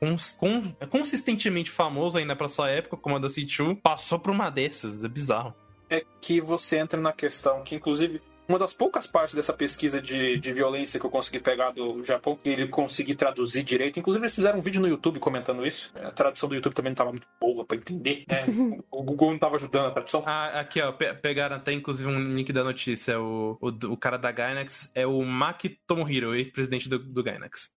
[0.00, 4.48] cons- con- consistentemente famoso ainda pra sua época, como a da Sichu, passou por uma
[4.50, 5.04] dessas.
[5.04, 5.54] É bizarro.
[5.90, 10.38] é que você entra na questão que, inclusive, uma das poucas partes dessa pesquisa de,
[10.38, 13.98] de violência que eu consegui pegar do Japão, que ele consegui traduzir direito.
[14.00, 15.90] Inclusive, eles fizeram um vídeo no YouTube comentando isso.
[15.94, 18.44] A tradução do YouTube também não estava muito boa pra entender, né?
[18.90, 20.22] o Google não estava ajudando a tradução.
[20.26, 23.20] Ah, aqui, ó, pe- pegaram até inclusive um link da notícia.
[23.20, 27.70] O, o, o cara da Gainax é o Maki Tomohiro, ex-presidente do, do Gainax.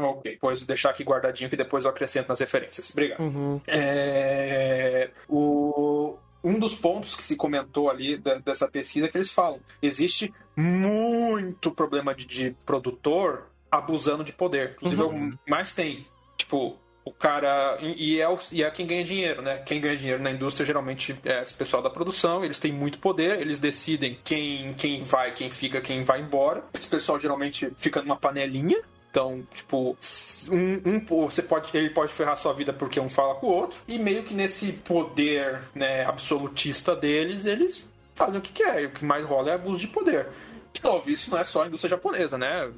[0.00, 0.32] Ok.
[0.32, 2.90] Depois deixar aqui guardadinho que depois eu acrescento nas referências.
[2.90, 3.20] Obrigado.
[3.20, 3.60] Uhum.
[3.68, 9.30] É, o, um dos pontos que se comentou ali da- dessa pesquisa é que eles
[9.32, 14.72] falam: existe muito problema de, de produtor abusando de poder.
[14.76, 16.06] Inclusive, é o que mais tem.
[16.36, 17.78] Tipo, o cara.
[17.80, 19.58] E e é, o- e é quem ganha dinheiro, né?
[19.58, 23.40] Quem ganha dinheiro na indústria geralmente é esse pessoal da produção, eles têm muito poder,
[23.40, 26.64] eles decidem quem, quem vai, quem fica, quem vai embora.
[26.74, 28.80] Esse pessoal geralmente fica numa panelinha.
[29.12, 29.94] Então, tipo,
[30.50, 33.78] um, um- você pode, ele pode ferrar sua vida porque um fala com o outro,
[33.86, 38.82] e meio que nesse poder né, absolutista deles, eles fazem o que quer.
[38.82, 40.28] E o que mais rola é abuso de poder.
[40.72, 42.70] De novo, isso não é só a indústria japonesa, né?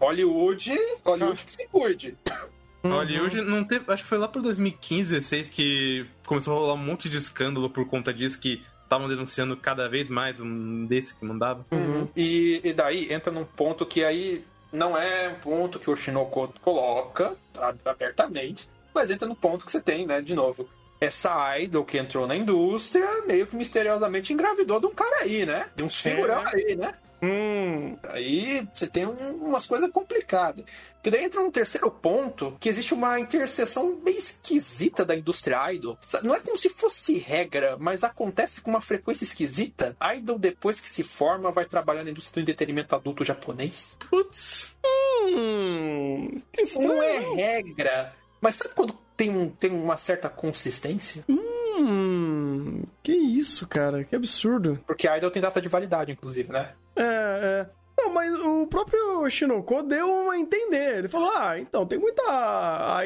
[0.00, 2.16] Hollywood, Hollywood que se cuide.
[2.82, 3.84] Olha, hoje não teve.
[3.92, 7.68] Acho que foi lá pro 2015, 16 que começou a rolar um monte de escândalo
[7.68, 11.64] por conta disso que estavam denunciando cada vez mais um desse que mandava.
[11.70, 12.08] Uhum.
[12.16, 14.42] E, e daí entra num ponto que aí
[14.72, 17.36] não é um ponto que o Shinoko coloca
[17.84, 20.68] abertamente, mas entra no ponto que você tem, né, de novo.
[21.00, 25.66] Essa idol que entrou na indústria meio que misteriosamente engravidou de um cara aí, né?
[25.74, 26.94] De uns figurão aí, né?
[27.22, 27.96] Hum.
[28.08, 30.64] Aí você tem um- umas coisas complicadas.
[31.02, 35.98] Que daí entra um terceiro ponto, que existe uma interseção bem esquisita da indústria idol.
[36.22, 39.96] Não é como se fosse regra, mas acontece com uma frequência esquisita.
[40.16, 43.98] Idol, depois que se forma, vai trabalhar na indústria do entretenimento adulto japonês.
[44.10, 44.76] Putz.
[45.24, 46.40] Hum.
[46.52, 51.24] Que Não é regra, mas sabe quando tem, um, tem uma certa consistência?
[51.28, 51.51] Hum.
[53.02, 54.04] Que isso, cara?
[54.04, 54.78] Que absurdo.
[54.86, 56.70] Porque a idol tem data de validade, inclusive, né?
[56.96, 57.66] É, é.
[57.98, 60.98] Não, mas o próprio Shinoko deu a entender.
[60.98, 62.22] Ele falou: ah, então, tem muita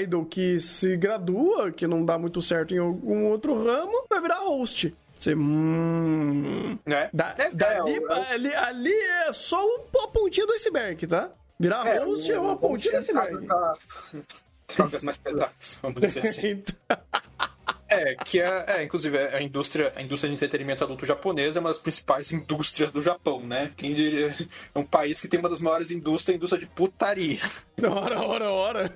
[0.01, 4.39] idol que se gradua, que não dá muito certo em algum outro ramo, vai virar
[4.41, 4.97] host.
[5.19, 5.35] Você.
[5.35, 6.79] Hum.
[6.85, 7.09] Né?
[7.13, 11.31] Da, É, dali, é, o- ali, ali é só um- a pontinha do iceberg, tá?
[11.59, 13.47] Virar É, host é uma pontinha do iceberg.
[13.47, 13.75] tá-
[14.77, 16.63] Drogas mais pesadas, vamos dizer assim.
[17.89, 21.71] É, que é, é, inclusive, a indústria, a indústria de entretenimento adulto japonesa é uma
[21.71, 23.71] das principais indústrias do Japão, né?
[23.77, 24.35] Quem diria?
[24.75, 27.41] É um país que tem uma das maiores indústrias, a indústria de putaria.
[27.83, 28.93] hora, hora, hora.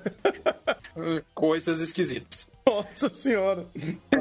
[1.35, 2.50] Coisas esquisitas.
[2.67, 3.67] Nossa senhora.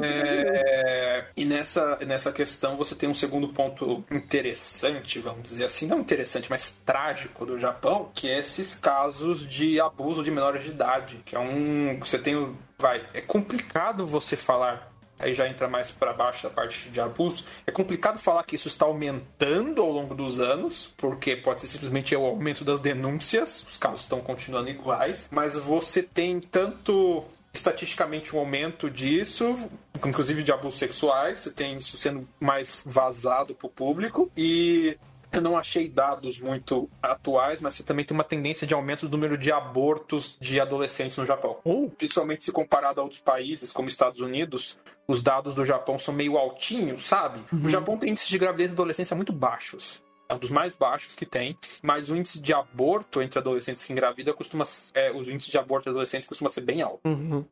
[0.02, 6.00] É, e nessa, nessa questão você tem um segundo ponto interessante, vamos dizer assim, não
[6.00, 11.20] interessante, mas trágico do Japão, que é esses casos de abuso de menores de idade,
[11.24, 16.12] que é um, você tem, vai, é complicado você falar Aí já entra mais para
[16.14, 17.44] baixo da parte de abuso.
[17.66, 22.16] É complicado falar que isso está aumentando ao longo dos anos, porque pode ser simplesmente
[22.16, 27.22] o aumento das denúncias, os casos estão continuando iguais, mas você tem tanto
[27.52, 29.70] estatisticamente um aumento disso,
[30.04, 34.96] inclusive de abusos sexuais, você tem isso sendo mais vazado para o público e
[35.32, 39.16] eu não achei dados muito atuais, mas você também tem uma tendência de aumento do
[39.16, 41.58] número de abortos de adolescentes no Japão.
[41.64, 41.88] Oh.
[41.88, 46.36] Principalmente se comparado a outros países, como Estados Unidos, os dados do Japão são meio
[46.36, 47.40] altinhos, sabe?
[47.64, 50.02] O Japão tem índices de gravidez e adolescência muito baixos.
[50.30, 53.92] É um dos mais baixos que tem, mas o índice de aborto entre adolescentes que
[53.92, 54.62] engravidam costuma
[54.94, 57.00] é, os índices de aborto de adolescentes costuma ser bem alto.
[57.04, 57.44] Uhum.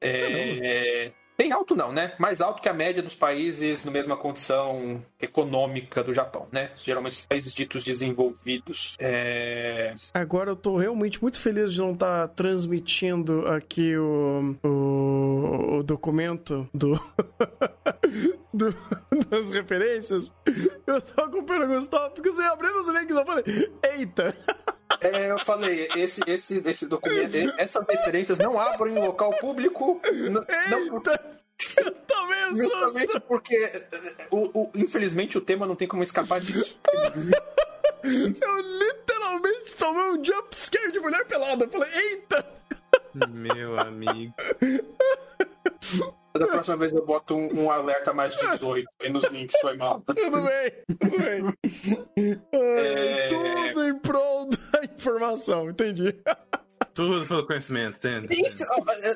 [0.00, 2.12] É, bem alto não, né?
[2.18, 6.72] Mais alto que a média dos países na mesma condição econômica do Japão, né?
[6.76, 8.96] Geralmente os países ditos desenvolvidos.
[8.98, 9.94] É...
[10.12, 16.68] Agora eu tô realmente muito feliz de não estar transmitindo aqui o, o, o documento
[16.74, 17.00] do,
[18.52, 18.74] do-
[19.30, 20.32] das referências.
[20.86, 23.44] Eu tô acompanhando os tópicos e abrindo os links eu falei,
[23.96, 24.34] eita!
[25.00, 30.00] É, eu falei, esse, esse, esse documento, essas referências não abrem em local público.
[30.30, 30.44] Não,
[30.96, 31.38] Eita!
[31.76, 31.92] Eu
[32.52, 33.70] um justamente porque,
[34.30, 36.78] o, o- infelizmente, o tema não tem como escapar disso.
[38.04, 41.64] Eu literalmente tomei um jump scare de mulher pelada.
[41.64, 42.46] Eu falei, eita!
[43.28, 44.32] Meu amigo.
[46.38, 50.02] Da próxima vez eu boto um, um alerta mais 18 aí nos links, foi mal.
[50.06, 52.38] Tudo bem, tudo bem.
[52.52, 53.28] É.
[53.28, 56.14] Tudo em prol da informação, entendi.
[56.94, 58.42] Tudo pelo conhecimento, entende?
[58.44, 58.64] Isso,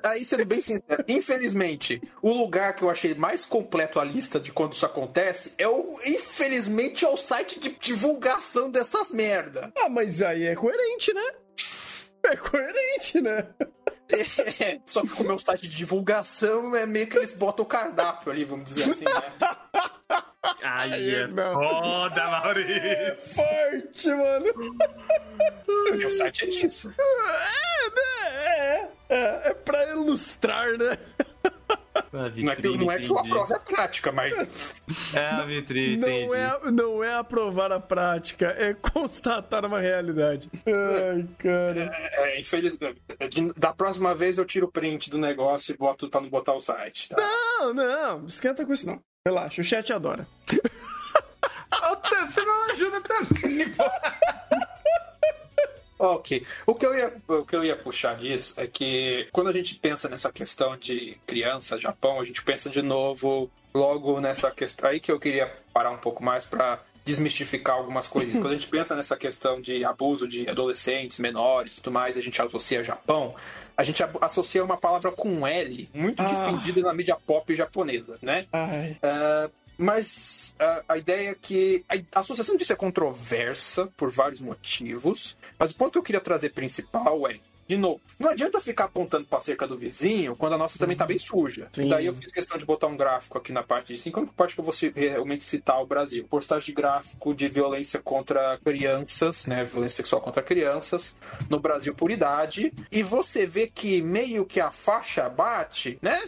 [0.04, 4.52] aí sendo bem sincero, infelizmente, o lugar que eu achei mais completo a lista de
[4.52, 9.72] quando isso acontece é o, infelizmente, é o site de divulgação dessas merda.
[9.76, 11.32] Ah, mas aí é coerente, né?
[12.24, 13.48] É coerente, né?
[14.12, 17.68] É, só que como é o site de divulgação, é meio que eles botam o
[17.68, 19.22] cardápio ali, vamos dizer assim, né?
[20.62, 21.54] Aí é não.
[21.54, 23.16] foda, Maurício.
[23.34, 24.46] Forte, mano.
[26.06, 26.92] O site é disso.
[26.98, 28.32] É, né?
[28.34, 30.98] É, é, é pra ilustrar, né?
[31.94, 33.52] A Não é que, não é que entendi.
[33.52, 34.32] é prática, mas
[35.14, 36.26] É a vitrine, entendi.
[36.26, 40.50] Não é, não é aprovar a prática, é constatar uma realidade.
[40.66, 41.90] Ai, cara.
[41.94, 43.00] é, infelizmente.
[43.30, 46.54] de- Da próxima vez eu tiro o print do negócio e boto pra não botar
[46.54, 47.16] o site, tá?
[47.18, 49.00] Não, não, esquenta com isso não.
[49.26, 50.26] Relaxa, o chat adora.
[52.30, 53.84] Você não ajuda também, pô.
[56.02, 56.44] Ok.
[56.66, 59.76] O que, eu ia, o que eu ia puxar disso é que quando a gente
[59.76, 64.90] pensa nessa questão de criança, Japão, a gente pensa de novo logo nessa questão.
[64.90, 68.32] Aí que eu queria parar um pouco mais para desmistificar algumas coisas.
[68.34, 72.20] Quando a gente pensa nessa questão de abuso de adolescentes, menores e tudo mais, a
[72.20, 73.34] gente associa Japão,
[73.76, 76.26] a gente associa uma palavra com L muito Ah.
[76.26, 78.46] difundida na mídia pop japonesa, né?
[78.52, 78.96] Ai.
[79.82, 85.36] Mas ah, a ideia é que a, a associação disso é controversa por vários motivos,
[85.58, 89.26] mas o ponto que eu queria trazer principal é, de novo, não adianta ficar apontando
[89.26, 91.68] para cerca do vizinho quando a nossa também tá bem suja.
[91.72, 91.86] Sim.
[91.86, 94.20] E daí eu fiz questão de botar um gráfico aqui na parte de cima, que
[94.20, 96.26] é a parte que eu vou realmente citar o Brasil.
[96.28, 101.16] Postagem de gráfico de violência contra crianças, né, violência sexual contra crianças
[101.48, 106.20] no Brasil por idade, e você vê que meio que a faixa bate, né?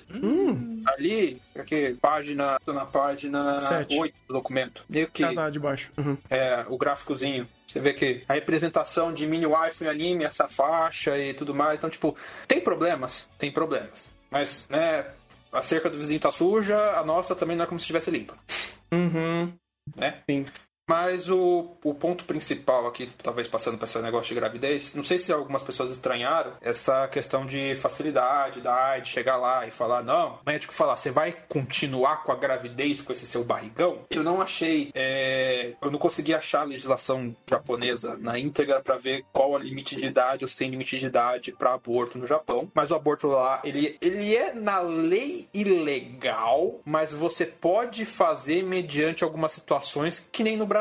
[0.87, 3.99] ali, aqui, página, na página Sete.
[3.99, 4.85] 8 do documento.
[4.89, 5.91] Meio que Ah, tá, de baixo.
[5.97, 6.17] Uhum.
[6.31, 7.49] é, o gráficozinho.
[7.67, 11.79] Você vê que a representação de mini wife em anime, essa faixa e tudo mais.
[11.79, 13.29] Então, tipo, tem problemas?
[13.39, 14.13] Tem problemas.
[14.31, 15.07] Mas, né,
[15.53, 18.37] a cerca do vizinho tá suja, a nossa também não é como se estivesse limpa.
[18.93, 19.53] Uhum.
[19.97, 20.23] Né?
[20.29, 20.47] Sim.
[20.87, 25.17] Mas o, o ponto principal aqui, talvez passando para esse negócio de gravidez, não sei
[25.17, 30.35] se algumas pessoas estranharam essa questão de facilidade da AIDS, chegar lá e falar, não,
[30.35, 34.01] o médico falar, você vai continuar com a gravidez com esse seu barrigão?
[34.11, 39.25] Eu não achei, é, eu não consegui achar a legislação japonesa na íntegra para ver
[39.33, 42.71] qual o limite de idade ou sem limite de idade para aborto no Japão.
[42.75, 49.25] Mas o aborto lá, ele, ele é na lei ilegal, mas você pode fazer mediante
[49.25, 50.74] algumas situações que nem no Brasil.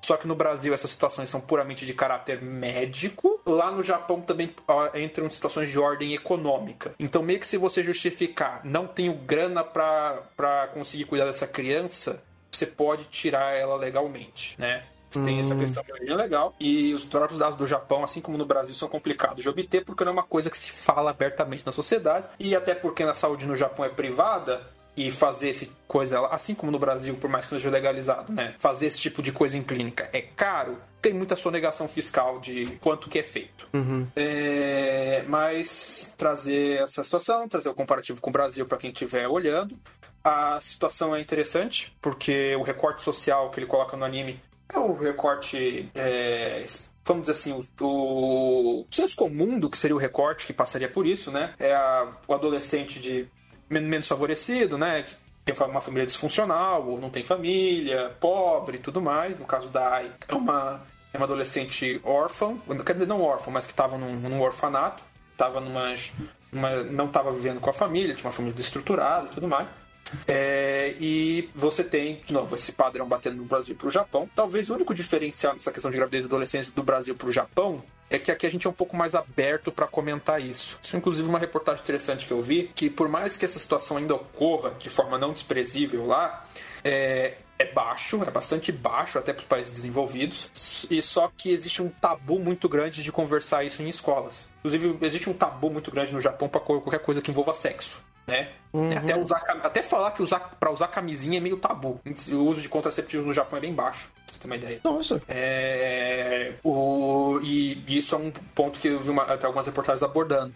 [0.00, 3.40] Só que no Brasil essas situações são puramente de caráter médico.
[3.46, 4.54] Lá no Japão também
[4.94, 6.94] entram situações de ordem econômica.
[6.98, 12.66] Então, meio que se você justificar, não tenho grana para conseguir cuidar dessa criança, você
[12.66, 14.84] pode tirar ela legalmente, né?
[15.24, 16.54] Tem essa questão de origem legal.
[16.58, 20.04] E os próprios dados do Japão, assim como no Brasil, são complicados de obter porque
[20.04, 22.26] não é uma coisa que se fala abertamente na sociedade.
[22.38, 24.66] E até porque na saúde no Japão é privada,
[24.96, 28.54] e fazer esse coisa, assim como no Brasil, por mais que seja legalizado, né?
[28.58, 33.08] Fazer esse tipo de coisa em clínica é caro, tem muita sonegação fiscal de quanto
[33.08, 33.68] que é feito.
[33.72, 34.06] Uhum.
[34.16, 39.78] É, mas trazer essa situação, trazer o comparativo com o Brasil para quem estiver olhando.
[40.22, 44.40] A situação é interessante, porque o recorte social que ele coloca no anime
[44.72, 45.90] é o recorte.
[45.94, 46.64] É,
[47.04, 51.06] vamos dizer assim, o, o senso comum do que seria o recorte que passaria por
[51.06, 51.52] isso, né?
[51.58, 53.28] É a, o adolescente de
[53.68, 55.04] menos favorecido, né?
[55.44, 59.38] Tem uma família disfuncional, ou não tem família, pobre e tudo mais.
[59.38, 63.66] No caso da Ai, é uma, é uma adolescente órfã, quer dizer, não órfã, mas
[63.66, 65.02] que estava num, num orfanato,
[65.32, 65.92] estava numa,
[66.50, 69.68] numa, não estava vivendo com a família, tinha uma família desestruturada e tudo mais.
[70.26, 74.28] É, e você tem, de novo, esse padrão batendo no Brasil para o Japão.
[74.34, 77.82] Talvez o único diferencial nessa questão de gravidez e adolescência do Brasil para o Japão
[78.10, 80.78] é que aqui a gente é um pouco mais aberto para comentar isso.
[80.82, 83.96] Isso é inclusive uma reportagem interessante que eu vi, que por mais que essa situação
[83.96, 86.46] ainda ocorra de forma não desprezível lá,
[86.82, 91.82] é, é baixo, é bastante baixo até para os países desenvolvidos, e só que existe
[91.82, 94.53] um tabu muito grande de conversar isso em escolas.
[94.64, 98.48] Inclusive, existe um tabu muito grande no Japão para qualquer coisa que envolva sexo né?
[98.72, 98.96] Uhum.
[98.96, 102.00] Até, usar, até falar que usar, pra usar camisinha é meio tabu.
[102.32, 104.80] O uso de contraceptivos no Japão é bem baixo, pra você ter uma ideia.
[104.82, 105.22] Nossa.
[105.28, 110.54] É, o, e isso é um ponto que eu vi uma, até algumas reportagens abordando.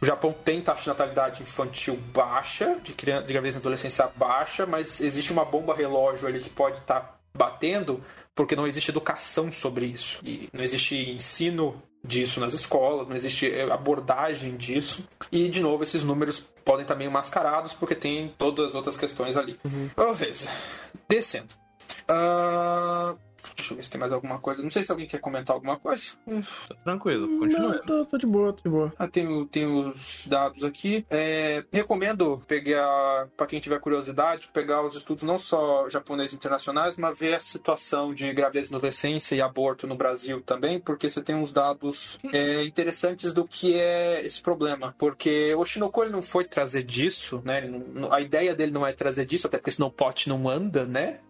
[0.00, 4.66] O Japão tem taxa de natalidade infantil baixa, de, criança, de gravidez e adolescência baixa,
[4.66, 8.04] mas existe uma bomba relógio ali que pode estar tá batendo
[8.34, 10.20] porque não existe educação sobre isso.
[10.22, 15.04] E não existe ensino disso nas escolas, não existe é, abordagem disso.
[15.30, 19.36] E, de novo, esses números podem estar meio mascarados porque tem todas as outras questões
[19.36, 19.58] ali.
[19.64, 19.90] Uhum.
[19.96, 20.48] Beleza.
[21.08, 21.54] Descendo.
[22.08, 23.18] Uh,
[23.54, 24.62] Deixa eu ver se tem mais alguma coisa.
[24.62, 26.12] Não sei se alguém quer comentar alguma coisa.
[26.68, 27.78] Tá tranquilo, continua.
[27.80, 28.92] Tô, tô, de boa, tô de boa.
[28.98, 31.06] Ah, tem, tem os dados aqui.
[31.10, 37.18] É, recomendo pegar, para quem tiver curiosidade, pegar os estudos não só japoneses internacionais, mas
[37.18, 41.34] ver a situação de gravidez na adolescência e aborto no Brasil também, porque você tem
[41.34, 44.94] uns dados é, interessantes do que é esse problema.
[44.98, 47.60] Porque o Shinoko ele não foi trazer disso, né?
[47.60, 50.84] Não, a ideia dele não é trazer disso, até porque senão o pote não anda,
[50.84, 51.20] né?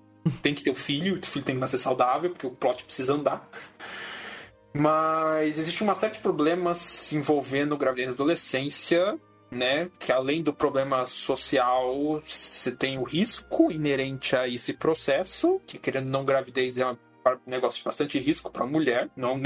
[0.43, 3.15] Tem que ter o filho, o filho tem que nascer saudável, porque o plot precisa
[3.15, 3.49] andar.
[4.73, 9.19] Mas existe uma série de problemas envolvendo gravidez e adolescência,
[9.51, 9.91] né?
[9.99, 16.11] Que além do problema social, você tem o risco inerente a esse processo, que querendo
[16.11, 16.97] não gravidez é um
[17.47, 19.37] negócio de bastante risco para a mulher, não,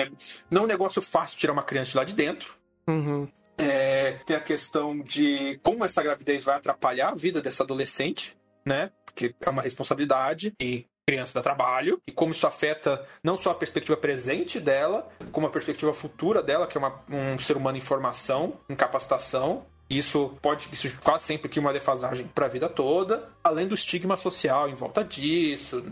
[0.50, 2.54] não é um negócio fácil tirar uma criança de lá de dentro.
[2.86, 3.28] Uhum.
[3.56, 8.90] É, tem a questão de como essa gravidez vai atrapalhar a vida dessa adolescente, né?
[9.04, 13.54] Porque é uma responsabilidade e criança dá trabalho e como isso afeta não só a
[13.54, 17.80] perspectiva presente dela, como a perspectiva futura dela, que é uma, um ser humano em
[17.80, 19.66] formação, em capacitação.
[19.88, 24.16] Isso pode, isso quase sempre que uma defasagem para a vida toda, além do estigma
[24.16, 25.82] social em volta disso.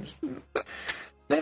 [1.29, 1.41] Né?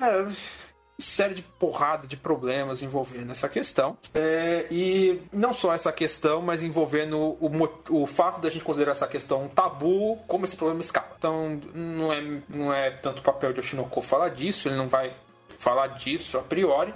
[0.99, 3.97] Série de porrada de problemas envolvendo essa questão.
[4.15, 7.51] É, e não só essa questão, mas envolvendo o,
[7.91, 11.15] o fato da gente considerar essa questão um tabu, como esse problema escapa.
[11.19, 15.13] Então, não é, não é tanto papel de Oshinoko falar disso, ele não vai
[15.59, 16.95] falar disso a priori.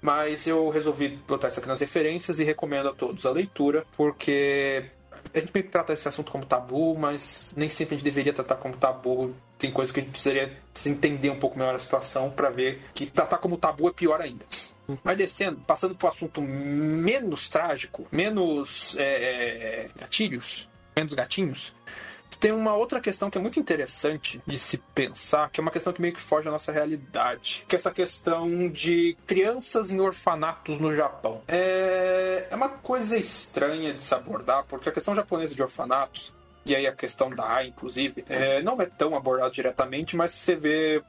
[0.00, 4.84] Mas eu resolvi botar isso aqui nas referências e recomendo a todos a leitura, porque
[5.34, 8.32] a gente meio que trata esse assunto como tabu, mas nem sempre a gente deveria
[8.32, 9.34] tratar como tabu.
[9.58, 10.56] Tem coisas que a gente precisaria
[10.86, 14.44] entender um pouco melhor a situação para ver que tratar como tabu é pior ainda.
[15.02, 21.74] Mas descendo, passando para o assunto menos trágico, menos é, é, gatilhos, menos gatinhos,
[22.38, 25.92] tem uma outra questão que é muito interessante de se pensar, que é uma questão
[25.92, 30.78] que meio que foge da nossa realidade, que é essa questão de crianças em orfanatos
[30.78, 31.40] no Japão.
[31.48, 36.34] É, é uma coisa estranha de se abordar, porque a questão japonesa de orfanatos
[36.66, 40.54] e aí a questão da A, inclusive, é, não é tão abordada diretamente, mas você
[40.54, 41.02] vê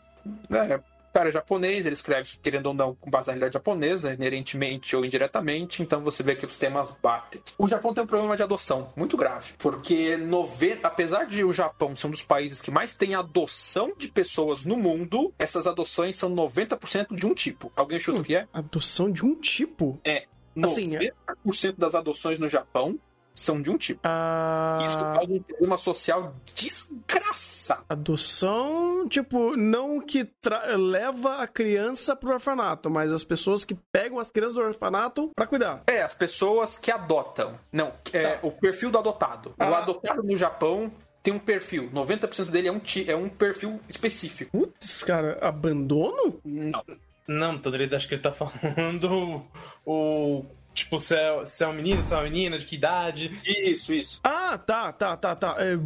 [0.50, 0.80] né,
[1.16, 5.06] cara é japonês, ele escreve, querendo ou não, com base na realidade japonesa, inerentemente ou
[5.06, 7.42] indiretamente, então você vê que os temas batem.
[7.58, 11.96] O Japão tem um problema de adoção muito grave, porque 90, apesar de o Japão
[11.96, 16.30] ser um dos países que mais tem adoção de pessoas no mundo, essas adoções são
[16.36, 17.72] 90% de um tipo.
[17.78, 18.46] Alguém chuta o que é?
[18.52, 19.98] Adoção de um tipo?
[20.04, 20.26] É.
[20.62, 20.98] Assim,
[21.46, 23.00] 90% das adoções no Japão
[23.36, 24.00] são de um tipo.
[24.04, 27.84] A Isso causa um problema social desgraçado.
[27.90, 34.18] adoção, tipo, não que tra- leva a criança pro orfanato, mas as pessoas que pegam
[34.20, 35.84] as crianças do orfanato pra cuidar.
[35.88, 37.60] É, as pessoas que adotam.
[37.72, 39.50] Não, é o perfil do adotado.
[39.50, 39.80] O Ah.
[39.80, 40.92] adotado no Japão
[41.22, 41.90] tem um perfil.
[41.92, 44.58] 90% dele é um, ti- é um perfil específico.
[44.58, 46.40] Putz, cara, abandono?
[46.46, 46.84] Não.
[47.28, 49.44] Não, ele acho que ele tá falando
[49.86, 50.46] o.
[50.76, 53.32] Tipo, se é, se é um menino, se é uma menina, de que idade.
[53.46, 54.20] Isso, isso.
[54.24, 55.56] Ah, tá, tá, tá, tá.
[55.58, 55.78] É,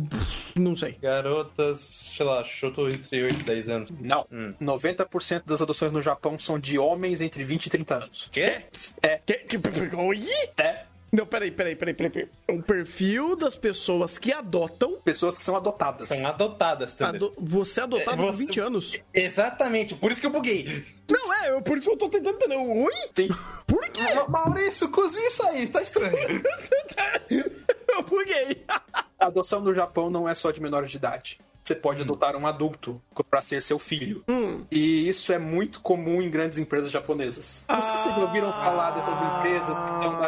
[0.59, 0.97] não sei.
[1.01, 3.91] Garotas, sei lá, chutou entre 8 e 10 anos.
[4.01, 4.25] Não.
[4.31, 4.53] Hum.
[4.59, 8.29] 90% das adoções no Japão são de homens entre 20 e 30 anos.
[8.31, 8.63] Quê?
[9.01, 9.57] É, Que, que,
[9.95, 10.27] oi?
[10.57, 10.88] é.
[11.11, 12.11] Não, peraí, peraí, peraí, peraí.
[12.11, 12.29] peraí.
[12.59, 14.97] O perfil das pessoas que adotam.
[15.03, 16.07] Pessoas que são adotadas.
[16.09, 17.15] São adotadas também.
[17.15, 18.99] ado- você é adotado É, você- 20 anos.
[19.13, 20.85] Exatamente, por isso que eu buguei.
[21.09, 22.55] Não, é, eu, por isso eu tô tentando entender.
[22.57, 22.93] Oi?
[23.15, 23.27] Sim.
[23.65, 24.01] Por quê?
[24.27, 26.13] Maurício, cozinha isso aí, tá estranho.
[27.29, 28.63] eu buguei.
[28.67, 31.39] A adoção no Japão não é só de menores de idade.
[31.69, 32.99] Você pode adotar um adulto
[33.29, 34.23] para ser seu filho.
[34.27, 34.65] Hum.
[34.71, 37.63] E isso é muito comum em grandes empresas japonesas.
[37.69, 40.19] Não sei se vocês ouviram falar dessas empresas que estão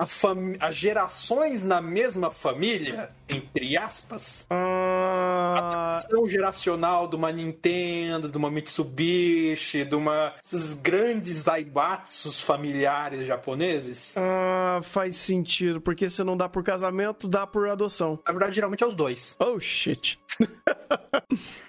[0.00, 4.46] a, a- a as gerações na mesma família, entre aspas.
[4.50, 13.26] Ah, Ação geracional de uma Nintendo, de uma Mitsubishi, de uma esses grandes daibatsus familiares
[13.26, 14.14] japoneses.
[14.16, 18.18] ah, faz sentido, porque se não dá por casamento, dá por adoção.
[18.26, 19.34] Na verdade, geralmente é os dois.
[19.38, 20.18] Oh, shit.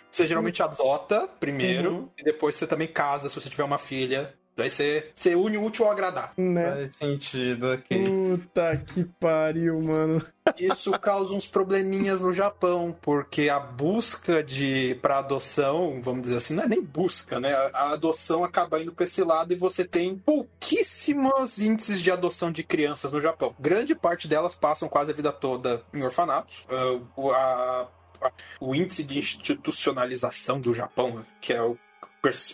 [0.10, 2.10] Você geralmente adota primeiro Uhum.
[2.18, 4.34] e depois você também casa se você tiver uma filha.
[4.55, 6.31] Daí você, você une o útil ao agradável.
[6.38, 6.71] Né?
[6.71, 8.03] Faz sentido, ok.
[8.03, 10.25] Puta que pariu, mano.
[10.57, 16.53] Isso causa uns probleminhas no Japão, porque a busca de para adoção, vamos dizer assim,
[16.53, 17.53] não é nem busca, né?
[17.73, 22.63] A, adoção acaba indo para esse lado e você tem pouquíssimos índices de adoção de
[22.63, 23.53] crianças no Japão.
[23.59, 26.65] Grande parte delas passam quase a vida toda em orfanatos.
[26.69, 27.88] Ah, o- a-
[28.21, 31.77] a- o índice de institucionalização do Japão, que é o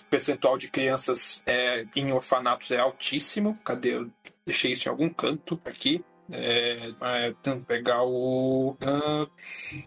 [0.09, 3.57] percentual de crianças é, em orfanatos é altíssimo.
[3.63, 3.95] Cadê?
[3.95, 4.09] Eu
[4.45, 6.03] deixei isso em algum canto aqui.
[6.31, 8.75] É, é, tentando pegar o.
[8.81, 9.27] ah,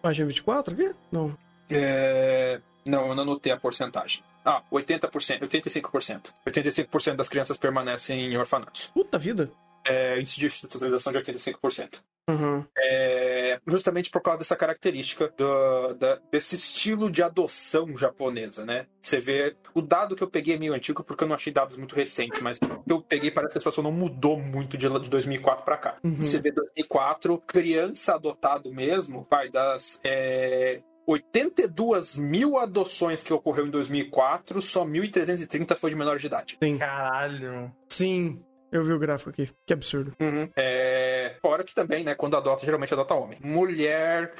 [0.01, 0.95] Página 24 aqui?
[1.11, 1.37] Não.
[1.69, 4.23] é, não, eu não anotei a porcentagem.
[4.43, 6.31] Ah, 80%, 85%.
[6.47, 8.87] 85% das crianças permanecem em orfanatos.
[8.87, 9.51] Puta vida.
[9.85, 11.99] É, índice de institucionalização de 85%.
[12.29, 12.63] Uhum.
[12.77, 18.85] É, justamente por causa dessa característica do- da- desse estilo de adoção japonesa, né?
[19.01, 19.55] Você vê.
[19.73, 22.39] O dado que eu peguei é meio antigo porque eu não achei dados muito recentes,
[22.41, 25.65] mas o que eu peguei parece que a situação não mudou muito de, de 2004
[25.65, 25.97] para cá.
[26.03, 26.23] Uhum.
[26.23, 29.99] Você vê 2004, criança adotado mesmo, vai das.
[30.03, 36.57] É, 82 mil adoções que ocorreu em 2004, só 1.330 foi de menor de idade.
[36.77, 37.71] Caralho.
[37.89, 39.49] Sim, eu vi o gráfico aqui.
[39.65, 40.13] Que absurdo.
[40.55, 43.37] É, fora que também, né, quando adota, geralmente adota homem.
[43.41, 44.33] Mulher.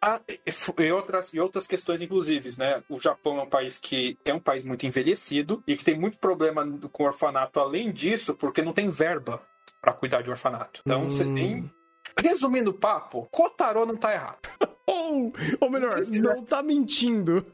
[0.00, 2.82] Ah, e, outras, e outras questões, inclusive, né?
[2.90, 6.18] O Japão é um país que é um país muito envelhecido e que tem muito
[6.18, 9.40] problema com orfanato, além disso, porque não tem verba
[9.80, 10.80] para cuidar de orfanato.
[10.84, 11.34] Então você Hum.
[11.34, 11.70] tem.
[12.18, 14.40] Resumindo o papo, Kotaro não tá errado.
[14.86, 15.32] Ou,
[15.62, 17.44] ou melhor, não tá mentindo.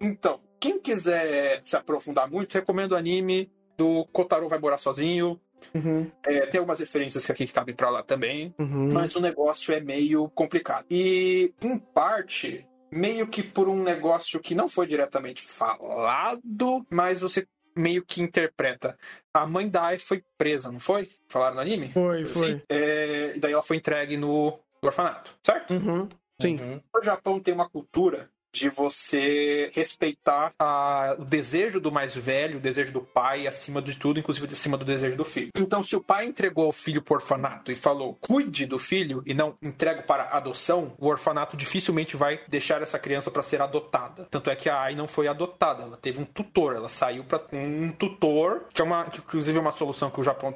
[0.00, 5.40] Então, quem quiser se aprofundar muito, recomendo o anime do Kotaro vai morar sozinho.
[5.74, 8.54] Uhum, É, tem algumas referências aqui que cabem pra lá também.
[8.58, 8.90] uhum.
[8.92, 10.84] mas o negócio é meio complicado.
[10.90, 17.46] E, em parte, meio que por um negócio que não foi diretamente falado, mas você
[17.76, 18.96] meio que interpreta.
[19.32, 21.10] A mãe da Ai foi presa, não foi?
[21.28, 21.90] Falaram no anime?
[21.92, 22.50] Foi, foi.
[22.52, 25.74] Assim, é, e daí ela foi entregue no orfanato, certo?
[25.74, 26.08] Uhum.
[26.40, 26.56] Sim.
[26.60, 26.80] Uhum.
[26.96, 32.60] O Japão tem uma cultura de você respeitar a- o desejo do mais velho, o
[32.60, 35.50] desejo do pai, acima de tudo, inclusive acima do desejo do filho.
[35.56, 39.34] Então, se o pai entregou o filho para orfanato e falou, cuide do filho e
[39.34, 44.26] não entregue para adoção, o orfanato dificilmente vai deixar essa criança para ser adotada.
[44.30, 47.42] Tanto é que a Ai não foi adotada, ela teve um tutor, ela saiu para
[47.52, 50.54] um tutor, que é uma, que inclusive é uma solução que o Japão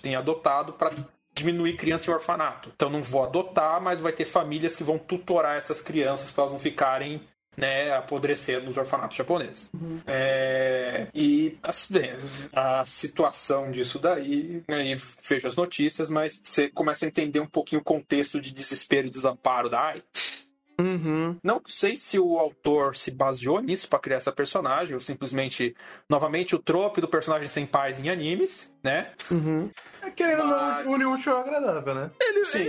[0.00, 0.92] tem adotado para
[1.32, 2.70] diminuir criança em orfanato.
[2.74, 6.52] Então não vou adotar, mas vai ter famílias que vão tutorar essas crianças para elas
[6.52, 7.22] não ficarem
[7.60, 9.70] né, apodrecendo nos orfanatos japoneses.
[10.06, 12.10] É, e assim,
[12.52, 14.98] a situação disso daí, aí
[15.28, 19.10] vejo as notícias, mas você começa a entender um pouquinho o contexto de desespero e
[19.10, 20.02] desamparo da AI.
[20.80, 21.36] Uhum.
[21.42, 25.74] Não sei se o autor se baseou nisso pra criar essa personagem, ou simplesmente,
[26.08, 29.12] novamente, o trope do personagem sem pais em animes, né?
[29.30, 29.70] Uhum.
[30.02, 32.10] É querendo ou Mas- o útil ao agradável, né?
[32.20, 32.66] Ele Sim.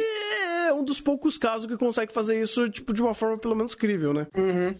[0.65, 3.73] é um dos poucos casos que consegue fazer isso, tipo, de uma forma pelo menos
[3.75, 4.27] crível, né?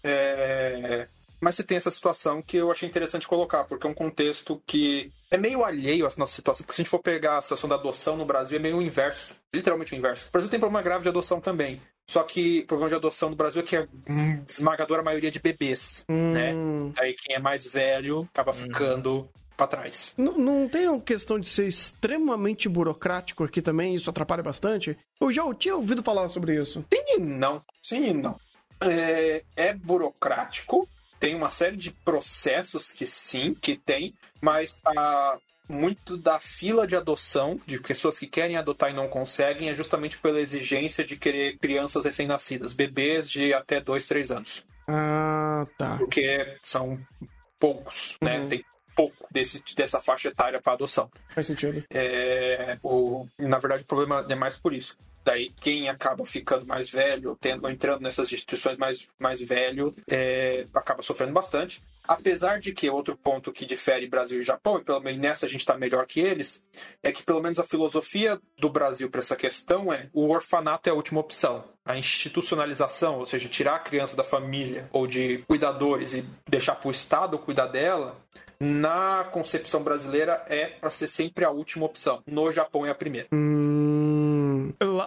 [0.04, 1.08] É,
[1.40, 5.10] Mas você tem essa situação que eu achei interessante colocar, porque é um contexto que
[5.28, 7.74] é meio alheio à nossa situação, porque se a gente for pegar a situação da
[7.74, 9.34] adoção no Brasil, é meio o inverso.
[9.52, 10.28] Literalmente o inverso.
[10.28, 11.82] O Brasil tem problema grave de adoção também.
[12.08, 15.40] Só que o problema de adoção no Brasil é que é hum, esmagadora maioria de
[15.40, 16.52] bebês, né?
[16.54, 16.92] Hum.
[16.96, 20.12] Aí quem é mais velho acaba ficando pra trás.
[20.16, 23.94] Não, não tem uma questão de ser extremamente burocrático aqui também?
[23.94, 24.96] Isso atrapalha bastante?
[25.20, 26.84] Eu já tinha ouvido falar sobre isso.
[26.92, 27.62] Sim e não.
[27.82, 28.36] Sim e não.
[28.80, 30.88] É, é burocrático,
[31.20, 35.38] tem uma série de processos que sim, que tem, mas a,
[35.72, 40.18] muito da fila de adoção, de pessoas que querem adotar e não conseguem, é justamente
[40.18, 44.64] pela exigência de querer crianças recém-nascidas, bebês de até 2, 3 anos.
[44.86, 45.96] Ah, tá.
[45.96, 46.98] Porque são
[47.58, 48.40] poucos, né?
[48.40, 48.48] Uhum.
[48.48, 51.10] Tem pouco desse, dessa faixa etária para adoção.
[51.30, 51.82] Faz sentido.
[51.90, 54.96] É, o, na verdade, o problema é mais por isso.
[55.24, 61.02] Daí, quem acaba ficando mais velho, tendo, entrando nessas instituições mais, mais velho, é, acaba
[61.02, 61.82] sofrendo bastante.
[62.06, 65.48] Apesar de que outro ponto que difere Brasil e Japão, e pelo menos nessa a
[65.48, 66.60] gente está melhor que eles,
[67.02, 70.92] é que pelo menos a filosofia do Brasil para essa questão é o orfanato é
[70.92, 71.64] a última opção.
[71.84, 76.88] A institucionalização, ou seja, tirar a criança da família ou de cuidadores e deixar para
[76.88, 78.20] o Estado cuidar dela,
[78.62, 82.22] na concepção brasileira é para ser sempre a última opção.
[82.26, 83.26] No Japão é a primeira.
[83.32, 84.31] Hum,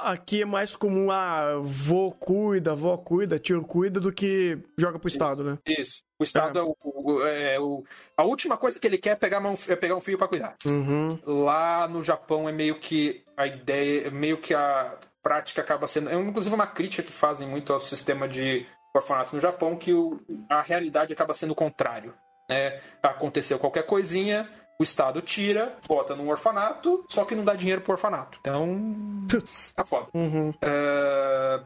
[0.01, 5.08] aqui é mais comum, ah, vô cuida, vó cuida, tio cuida, do que joga pro
[5.08, 5.58] Estado, né?
[5.66, 6.03] Isso.
[6.19, 7.84] O Estado é, o, o- é o-
[8.16, 10.56] a última coisa que ele quer é pegar, mão- é pegar um filho para cuidar.
[10.66, 11.19] Uhum.
[11.25, 16.09] Lá no Japão é meio que a ideia, é meio que a prática acaba sendo.
[16.09, 20.22] É inclusive uma crítica que fazem muito ao sistema de orfanato no Japão, que o-
[20.50, 22.14] a realidade acaba sendo o contrário.
[22.50, 22.80] Né?
[23.03, 24.48] Aconteceu qualquer coisinha,
[24.80, 28.38] o Estado tira, bota num orfanato, só que não dá dinheiro pro orfanato.
[28.42, 28.94] Então.
[29.76, 30.08] tá foda.
[30.14, 30.54] Uhum.
[30.62, 31.62] É,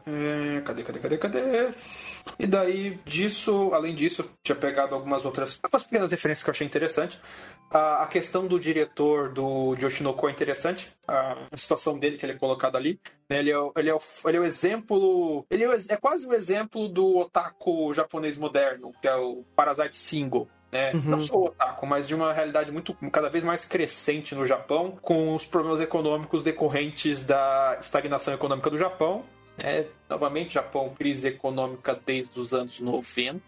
[0.56, 1.72] é, cadê, cadê, cadê, cadê?
[2.38, 6.66] E daí, disso, além disso, tinha pegado algumas outras algumas pequenas referências que eu achei
[6.66, 7.20] interessante.
[7.72, 10.92] A, a questão do diretor do de Oshinoko é interessante.
[11.06, 13.00] A, a situação dele, que ele é colocado ali.
[13.28, 13.38] né?
[13.38, 15.44] Ele é, o- ele é, o, ele é o exemplo.
[15.50, 19.98] Ele é, o é quase o exemplo do otaku japonês moderno, que é o Parasite
[19.98, 20.48] Single.
[20.70, 20.92] Né?
[20.92, 21.02] Uhum.
[21.04, 24.96] Não só o otaku, mas de uma realidade muito cada vez mais crescente no Japão,
[25.02, 29.24] com os problemas econômicos decorrentes da estagnação econômica do Japão.
[29.58, 33.40] É, novamente, Japão, crise econômica desde os anos 90.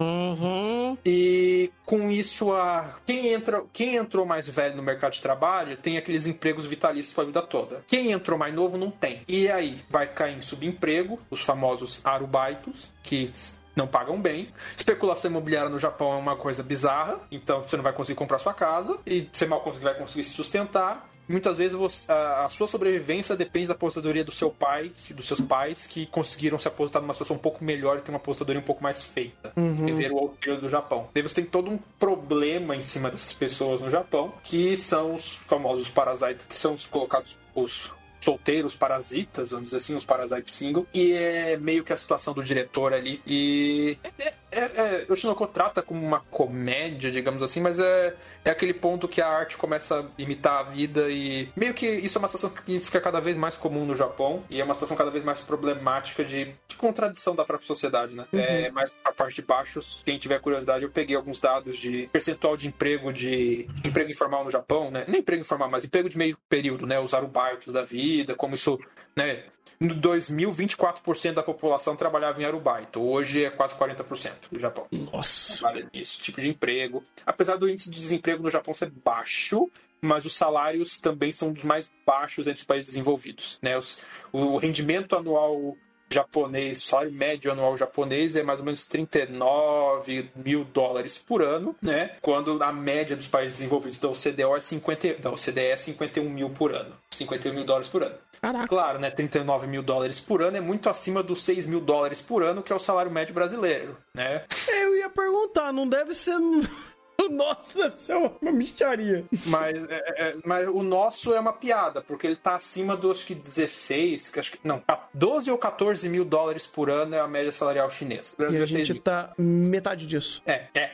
[0.00, 0.96] Uhum.
[1.04, 2.98] E com isso, a...
[3.04, 3.64] quem, entra...
[3.72, 7.42] quem entrou mais velho no mercado de trabalho tem aqueles empregos vitalícios para a vida
[7.42, 7.84] toda.
[7.86, 9.22] Quem entrou mais novo não tem.
[9.26, 13.30] E aí vai cair em subemprego, os famosos arubaitos, que
[13.78, 14.48] não pagam bem.
[14.76, 18.52] Especulação imobiliária no Japão é uma coisa bizarra, então você não vai conseguir comprar sua
[18.52, 21.08] casa e você mal vai conseguir se sustentar.
[21.28, 25.40] Muitas vezes você- a, a sua sobrevivência depende da aposentadoria do seu pai, dos seus
[25.42, 28.64] pais, que conseguiram se aposentar numa situação um pouco melhor e ter uma aposentadoria um
[28.64, 29.52] pouco mais feita.
[29.84, 31.08] Viver o outro do Japão.
[31.12, 35.34] Daí você tem todo um problema em cima dessas pessoas no Japão, que são os
[35.46, 40.86] famosos parasites, que são os colocados os solteiros parasitas, vamos dizer assim, os parasites single,
[40.92, 43.22] e é meio que a situação do diretor ali.
[43.26, 48.50] E é, é, é, o Shinoko trata como uma comédia, digamos assim, mas é, é
[48.50, 52.20] aquele ponto que a arte começa a imitar a vida e meio que isso é
[52.20, 55.10] uma situação que fica cada vez mais comum no Japão e é uma situação cada
[55.10, 58.26] vez mais problemática de, de contradição da própria sociedade, né?
[58.32, 62.56] É, mas a parte de baixo, quem tiver curiosidade, eu peguei alguns dados de percentual
[62.56, 65.04] de emprego de emprego informal no Japão, né?
[65.06, 66.98] Nem emprego informal, mas emprego de meio período, né?
[66.98, 68.78] Os arubaitos da vida, como isso,
[69.14, 69.44] né?
[69.80, 73.00] No 2000, 24% da população trabalhava em arubaito.
[73.00, 75.72] Hoje é quase 40% do Japão Nossa.
[75.94, 77.04] nesse tipo de emprego.
[77.24, 81.62] Apesar do índice de desemprego no Japão ser baixo, mas os salários também são dos
[81.64, 83.58] mais baixos entre os países desenvolvidos.
[83.62, 83.76] Né?
[83.78, 83.98] Os-
[84.32, 85.76] o rendimento anual
[86.10, 91.76] japonês, o salário médio anual japonês é mais ou menos 39 mil dólares por ano,
[91.82, 92.12] né?
[92.22, 96.48] Quando a média dos países desenvolvidos da OCDE é 50, da OCDE é 51 mil
[96.50, 96.94] por ano.
[97.10, 98.14] 51 mil dólares por ano.
[98.40, 98.68] Caraca.
[98.68, 99.10] Claro, né?
[99.10, 102.72] 39 mil dólares por ano é muito acima dos 6 mil dólares por ano, que
[102.72, 104.44] é o salário médio brasileiro, né?
[104.68, 106.38] Eu ia perguntar, não deve ser.
[107.30, 109.24] Nossa, deve ser uma micharia.
[109.44, 113.26] Mas, é, é, mas o nosso é uma piada, porque ele tá acima dos acho
[113.26, 114.80] que 16, que acho que, não,
[115.12, 118.36] 12 ou 14 mil dólares por ano é a média salarial chinesa.
[118.38, 119.02] E a é 6 gente mil.
[119.02, 120.40] tá metade disso.
[120.46, 120.92] É, é.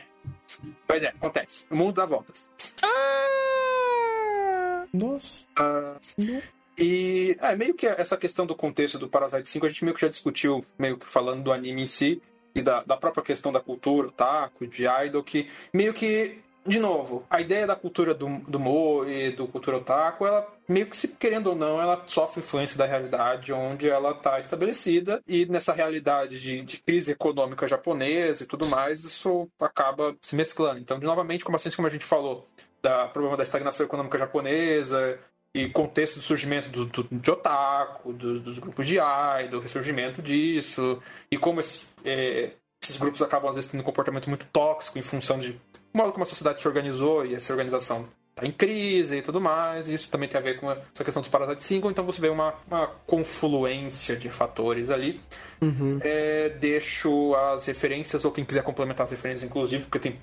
[0.87, 1.67] Pois é, acontece.
[1.69, 2.49] O mundo dá voltas.
[2.81, 4.85] Ah!
[4.91, 5.47] Nossa.
[5.57, 6.64] Ah, Nossa.
[6.77, 10.01] E é meio que essa questão do contexto do Parasite 5 a gente meio que
[10.01, 12.21] já discutiu, meio que falando do anime em si
[12.53, 17.23] e da, da própria questão da cultura, taco, de idol, que meio que de novo,
[17.29, 21.09] a ideia da cultura do, do Mo e do cultura otaku, ela meio que se
[21.09, 26.39] querendo ou não, ela sofre influência da realidade onde ela está estabelecida e nessa realidade
[26.41, 30.79] de, de, crise econômica japonesa e tudo mais, isso acaba se mesclando.
[30.79, 32.47] Então, de, novamente, como assim como a gente falou,
[32.81, 35.19] da problema da estagnação econômica japonesa
[35.55, 40.21] e contexto do surgimento do, do, de otaku, do, dos grupos de ai, do ressurgimento
[40.21, 41.01] disso
[41.31, 42.51] e como esse, é,
[42.83, 45.57] esses grupos acabam às vezes tendo um comportamento muito tóxico em função de
[45.93, 49.87] modo como a sociedade se organizou e essa organização está em crise e tudo mais.
[49.87, 52.53] Isso também tem a ver com essa questão dos Parasite 5, então você vê uma,
[52.67, 55.21] uma confluência de fatores ali.
[55.61, 55.99] Uhum.
[56.03, 60.19] É, deixo as referências, ou quem quiser complementar as referências, inclusive, porque tem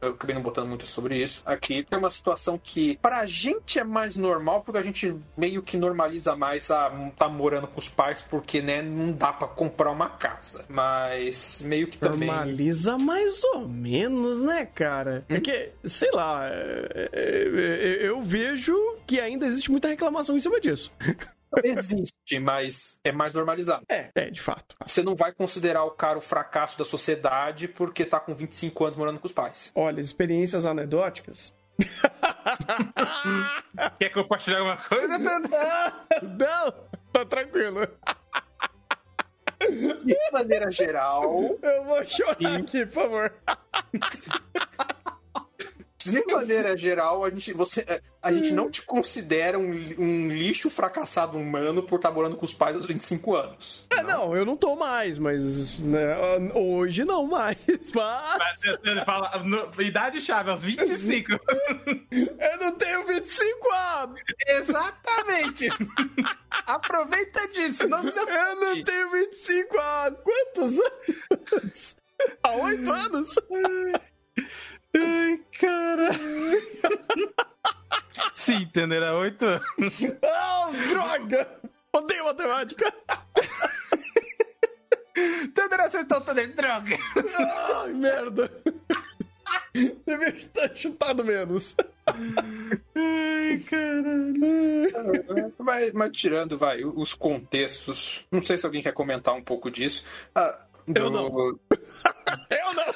[0.00, 1.86] eu acabei não botando muito sobre isso aqui.
[1.90, 6.36] É uma situação que pra gente é mais normal, porque a gente meio que normaliza
[6.36, 10.64] mais a tá morando com os pais, porque, né, não dá para comprar uma casa.
[10.68, 12.28] Mas meio que também.
[12.28, 15.24] Normaliza mais ou menos, né, cara?
[15.28, 15.36] É hum?
[15.36, 18.74] É que, sei lá, é, é, eu vejo
[19.06, 20.92] que ainda existe muita reclamação em cima disso.
[21.64, 23.84] Existe, mas é mais normalizado.
[23.88, 24.76] É, é, de fato.
[24.86, 28.96] Você não vai considerar o cara o fracasso da sociedade porque tá com 25 anos
[28.96, 29.72] morando com os pais.
[29.74, 31.56] Olha, experiências anedóticas.
[33.98, 35.18] Quer compartilhar alguma coisa,
[36.22, 36.72] Não,
[37.12, 37.88] tá tranquilo.
[40.04, 41.58] De maneira geral.
[41.62, 42.56] Eu vou chorar sim.
[42.56, 43.32] aqui, por favor.
[46.04, 50.70] de maneira geral, a gente, você, é, a gente não te considera um, um lixo
[50.70, 53.84] fracassado humano por estar morando com os pais aos 25 anos.
[53.90, 56.16] É, não, eu não tô mais, mas né,
[56.54, 57.58] hoje não mais.
[57.94, 58.38] Mas.
[58.38, 61.32] mas ele fala, no, idade chave, aos 25.
[62.12, 64.20] eu não tenho 25 anos!
[64.46, 65.68] Exatamente!
[66.50, 68.28] Aproveita disso, não precisa.
[68.30, 70.18] Eu não tenho 25 anos!
[70.22, 70.80] Quantos
[71.52, 71.96] anos?
[72.42, 73.34] Há 8 anos?
[74.94, 76.08] Ai, cara.
[78.32, 79.64] Sim, entender há oito anos.
[80.22, 81.46] Oh, droga!
[81.92, 82.94] Odeio matemática.
[85.54, 86.96] Thunder acertou Thunder, droga!
[87.74, 88.50] Ai, merda!
[90.06, 91.76] Deveria estar chutado menos.
[92.06, 95.52] Ai, caralho.
[95.58, 98.26] Mas, mas, tirando, vai, os contextos.
[98.30, 100.04] Não sei se alguém quer comentar um pouco disso.
[100.34, 100.98] Ah, do...
[100.98, 101.58] Eu não.
[102.50, 102.94] Eu não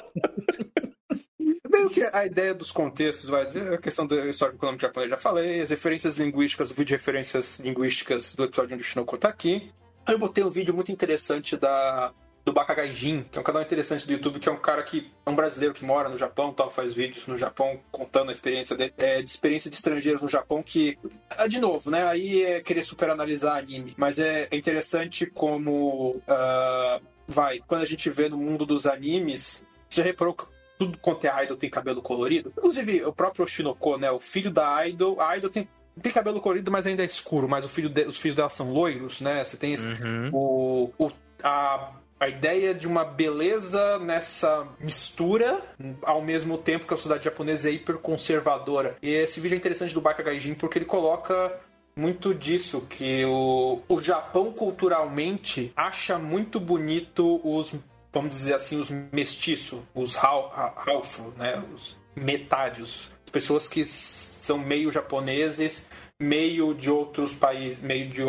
[1.73, 3.43] meio que a ideia dos contextos, vai,
[3.73, 7.59] a questão da história econômica japonesa já falei, as referências linguísticas, o vídeo de referências
[7.59, 9.71] linguísticas do episódio onde o Shinoko tá aqui.
[10.07, 12.13] Eu botei um vídeo muito interessante da
[12.45, 15.29] do Bakagaijin, que é um canal interessante do YouTube, que é um cara que é
[15.29, 18.93] um brasileiro que mora no Japão, tal, faz vídeos no Japão contando a experiência dele,
[18.97, 22.05] é, de experiência de estrangeiros no Japão, que é, de novo, né?
[22.05, 27.87] Aí é querer super analisar anime, mas é, é interessante como uh, vai quando a
[27.87, 30.35] gente vê no mundo dos animes, você já reparou
[30.77, 32.53] tudo quanto é idol tem cabelo colorido.
[32.57, 34.11] Inclusive, o próprio Shinoko, né?
[34.11, 35.19] O filho da idol.
[35.21, 35.67] A idol tem
[36.01, 37.47] tem cabelo colorido, mas ainda é escuro.
[37.47, 39.43] Mas filho de, os filhos dela são loiros, né?
[39.43, 40.29] Você tem uhum.
[40.33, 41.11] o, o,
[41.43, 45.61] a, a ideia de uma beleza nessa mistura,
[46.01, 48.97] ao mesmo tempo que a sociedade japonesa é hiper conservadora.
[49.01, 51.59] E esse vídeo é interessante do Baka Gaijin porque ele coloca
[51.95, 57.71] muito disso, que o, o Japão culturalmente acha muito bonito os
[58.13, 61.61] vamos dizer assim, os mestiços, os Ralph, né?
[61.73, 63.11] Os metádios.
[63.31, 65.87] Pessoas que são meio japoneses,
[66.19, 68.21] meio de outros países, meio de,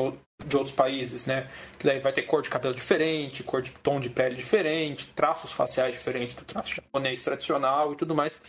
[0.47, 1.51] de outros países, né?
[1.79, 5.53] Que daí vai ter cor de cabelo diferente, cor de tom de pele diferente, traços
[5.53, 8.41] faciais diferentes do traço japonês tradicional e tudo mais.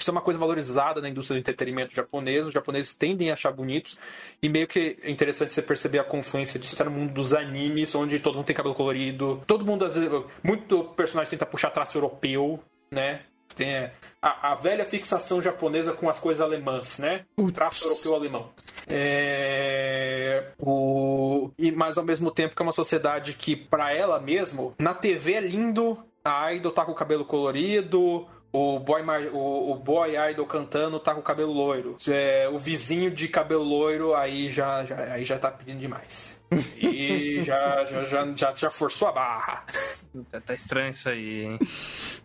[0.00, 2.46] Isso é uma coisa valorizada na indústria do entretenimento japonês.
[2.46, 3.98] Os japoneses tendem a achar bonitos.
[4.42, 7.94] E meio que é interessante você perceber a confluência disso até no mundo dos animes,
[7.94, 9.42] onde todo mundo tem cabelo colorido.
[9.46, 10.10] Todo mundo, às vezes,
[10.42, 12.58] muito personagem tenta puxar traço europeu,
[12.90, 13.20] né?
[13.54, 13.90] Tem
[14.22, 17.26] a, a, velha fixação japonesa com as coisas alemãs, né?
[17.36, 18.48] O traço europeu alemão.
[18.86, 20.52] É...
[20.58, 21.50] O...
[21.58, 25.34] E, mas ao mesmo tempo que é uma sociedade que, para ela mesmo, na TV
[25.34, 30.46] é lindo, a idol tá com o cabelo colorido, o boy, o, o boy idol
[30.46, 31.96] cantando tá com o cabelo loiro.
[32.08, 36.40] É, o vizinho de cabelo loiro aí já, já, aí já tá pedindo demais.
[36.76, 39.64] E já, já, já, já, já forçou a barra.
[40.30, 41.58] Tá, tá estranho isso aí, hein?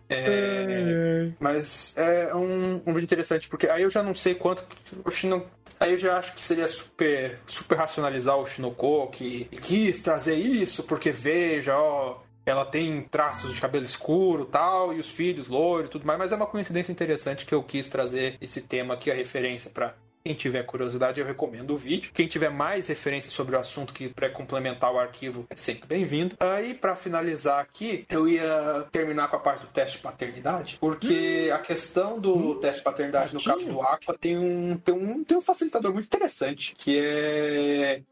[0.08, 4.64] É, mas é um, um vídeo interessante, porque aí eu já não sei quanto.
[5.04, 5.46] O Shino,
[5.78, 10.82] aí eu já acho que seria super, super racionalizar o Shinoko, que quis trazer isso,
[10.82, 15.90] porque veja, ó ela tem traços de cabelo escuro tal, e os filhos loiro e
[15.90, 19.14] tudo mais, mas é uma coincidência interessante que eu quis trazer esse tema aqui, a
[19.14, 19.94] referência para
[20.24, 22.10] Quem tiver curiosidade, eu recomendo o vídeo.
[22.12, 26.34] Quem tiver mais referências sobre o assunto que para complementar o arquivo é sempre bem-vindo.
[26.40, 31.48] Aí, para finalizar aqui, eu ia terminar com a parte do teste de paternidade, porque
[31.54, 35.38] a questão do teste de paternidade no caso do Aqua tem um, tem um, tem
[35.38, 38.02] um facilitador muito interessante, que é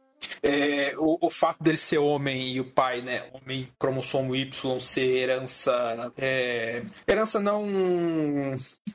[0.43, 3.25] é, o, o, fato dele ser homem e o pai, né?
[3.33, 6.13] Homem cromossomo Y ser herança.
[6.17, 7.67] É, herança não.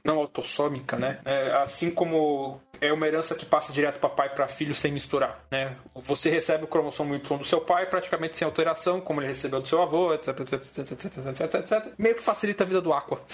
[0.04, 1.20] não autossômica, né?
[1.26, 5.46] É, assim como é uma herança que passa direto para pai para filho sem misturar,
[5.52, 5.76] né?
[5.96, 9.68] Você recebe o cromossomo Y do seu pai praticamente sem alteração, como ele recebeu do
[9.68, 11.94] seu avô, etc, etc, etc, etc, etc.
[11.98, 13.22] Meio que facilita a vida do Aqua.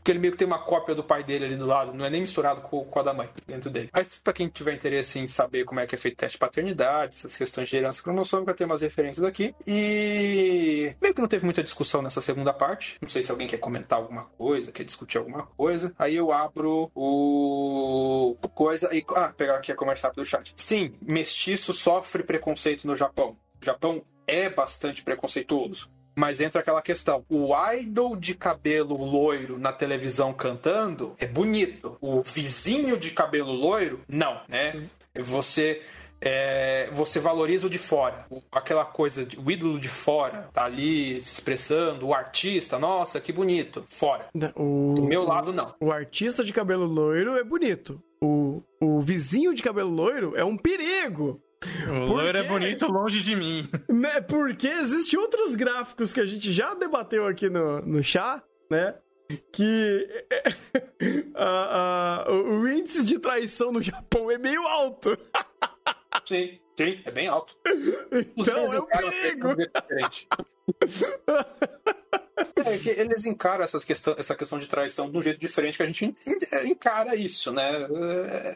[0.00, 2.10] Porque ele meio que tem uma cópia do pai dele ali do lado, não é
[2.10, 3.90] nem misturado com, com a da mãe dentro dele.
[3.92, 6.38] Mas para quem tiver interesse em saber como é que é feito o teste de
[6.38, 9.54] paternidade, essas questões de herança cromossômica, tem umas referências aqui.
[9.66, 12.96] E meio que não teve muita discussão nessa segunda parte.
[13.02, 15.92] Não sei se alguém quer comentar alguma coisa, quer discutir alguma coisa.
[15.98, 20.52] Aí eu abro o coisa e ah, pegar aqui a conversar do chat.
[20.54, 23.34] Sim, mestiço sofre preconceito no Japão.
[23.58, 25.90] O Japão é bastante preconceituoso.
[26.14, 31.96] Mas entra aquela questão: o idol de cabelo loiro na televisão cantando é bonito.
[32.02, 34.90] O vizinho de cabelo loiro, não, né?
[35.14, 35.80] Você.
[36.20, 38.26] É, você valoriza o de fora.
[38.52, 43.32] Aquela coisa, de, o ídolo de fora tá ali se expressando, o artista, nossa, que
[43.32, 43.82] bonito.
[43.86, 44.28] Fora.
[44.54, 45.74] O, Do meu lado, não.
[45.80, 48.02] O artista de cabelo loiro é bonito.
[48.20, 51.40] O, o vizinho de cabelo loiro é um perigo.
[51.88, 53.68] O loiro é bonito longe de mim.
[53.88, 58.94] Né, porque existem outros gráficos que a gente já debateu aqui no, no chá, né?
[59.52, 60.08] Que
[62.50, 65.16] o índice de traição no Japão é meio alto.
[66.26, 67.56] Sim, sim, é bem alto.
[68.36, 69.48] Então é um perigo.
[72.64, 75.82] É que eles encaram essas questão, essa questão de traição de um jeito diferente que
[75.82, 76.14] a gente
[76.64, 77.86] encara isso, né?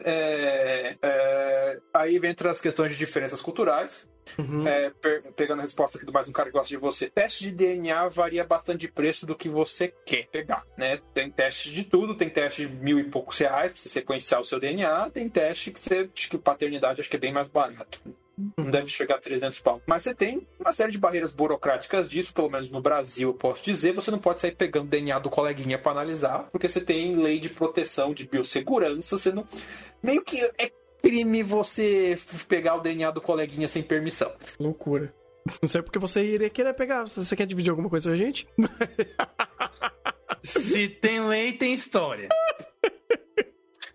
[0.05, 4.07] É, é, aí vem as questões de diferenças culturais.
[4.39, 4.67] Uhum.
[4.67, 4.91] É,
[5.35, 7.09] pegando a resposta aqui do mais um cara que gosta de você.
[7.09, 10.99] Teste de DNA varia bastante de preço do que você quer pegar, né?
[11.13, 14.43] Tem teste de tudo, tem teste de mil e poucos reais pra você sequenciar o
[14.43, 18.01] seu DNA, tem teste que você, acho que paternidade acho que é bem mais barato
[18.57, 19.81] não deve chegar a 300 pau.
[19.85, 23.63] Mas você tem uma série de barreiras burocráticas disso, pelo menos no Brasil, eu posso
[23.63, 23.93] dizer.
[23.93, 27.49] Você não pode sair pegando DNA do coleguinha para analisar, porque você tem lei de
[27.49, 29.17] proteção de biossegurança.
[29.17, 29.47] Você não.
[30.03, 34.31] Meio que é crime você pegar o DNA do coleguinha sem permissão.
[34.59, 35.13] Loucura.
[35.61, 37.03] Não sei porque você iria querer pegar.
[37.03, 38.47] Você quer dividir alguma coisa com a gente?
[40.41, 42.29] Se tem lei, tem história.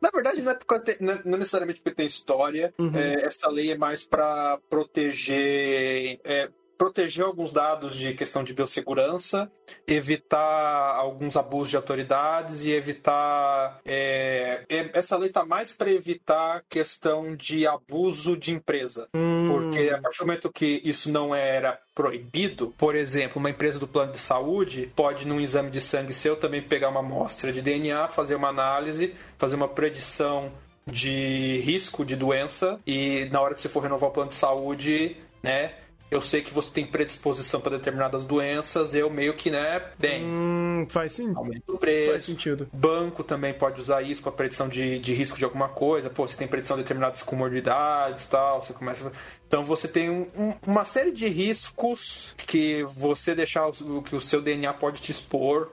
[0.00, 2.72] Na verdade, não é, porque, não é necessariamente porque tem história.
[2.78, 2.96] Uhum.
[2.96, 6.18] É, essa lei é mais para proteger.
[6.24, 6.48] É,
[6.80, 9.52] proteger alguns dados de questão de biossegurança,
[9.86, 13.80] evitar alguns abusos de autoridades e evitar.
[13.84, 19.08] É, essa lei está mais para evitar questão de abuso de empresa.
[19.12, 19.50] Hum.
[19.52, 23.86] Porque a partir do momento que isso não era proibido, por exemplo, uma empresa do
[23.86, 28.08] plano de saúde pode, num exame de sangue seu, também pegar uma amostra de DNA,
[28.08, 30.50] fazer uma análise, fazer uma predição
[30.86, 35.18] de risco de doença e na hora que você for renovar o plano de saúde,
[35.42, 35.74] né,
[36.10, 40.24] eu sei que você tem predisposição para determinadas doenças, eu meio que, né, bem.
[40.24, 41.32] Hum, faz sim.
[41.34, 42.12] Aumenta o preço.
[42.12, 42.68] Faz sentido.
[42.72, 46.10] Banco também pode usar isso para predição de, de risco de alguma coisa.
[46.10, 49.12] Pô, você tem predição de determinadas comorbidades tal, você começa.
[49.46, 54.20] Então você tem um, um, uma série de riscos que você deixar o que o
[54.20, 55.70] seu DNA pode te expor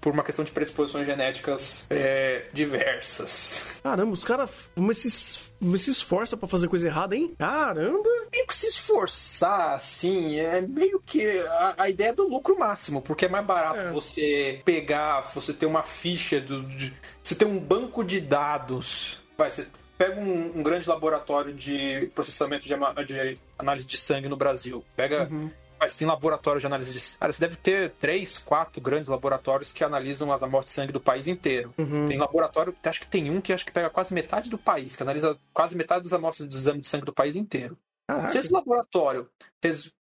[0.00, 3.60] por uma questão de predisposições genéticas é, diversas.
[3.82, 4.50] Caramba, os caras
[4.94, 7.34] se, se esforça para fazer coisa errada, hein?
[7.38, 8.08] Caramba!
[8.32, 13.02] Meio que se esforçar, assim, é meio que a, a ideia é do lucro máximo,
[13.02, 13.90] porque é mais barato é.
[13.90, 19.20] você pegar, você ter uma ficha, do, de, você ter um banco de dados.
[19.36, 24.36] Vai, você pega um, um grande laboratório de processamento de, de, análise de sangue no
[24.36, 24.84] Brasil.
[24.94, 25.28] Pega.
[25.30, 27.18] Uhum mas tem laboratório de análise de.
[27.18, 31.00] Cara, você deve ter três, quatro grandes laboratórios que analisam as amostras de sangue do
[31.00, 31.72] país inteiro.
[31.78, 32.06] Uhum.
[32.06, 35.02] Tem laboratório, acho que tem um que acho que pega quase metade do país, que
[35.02, 37.76] analisa quase metade das amostras do exame de sangue do país inteiro.
[38.06, 38.30] Caraca.
[38.30, 39.28] Se esse laboratório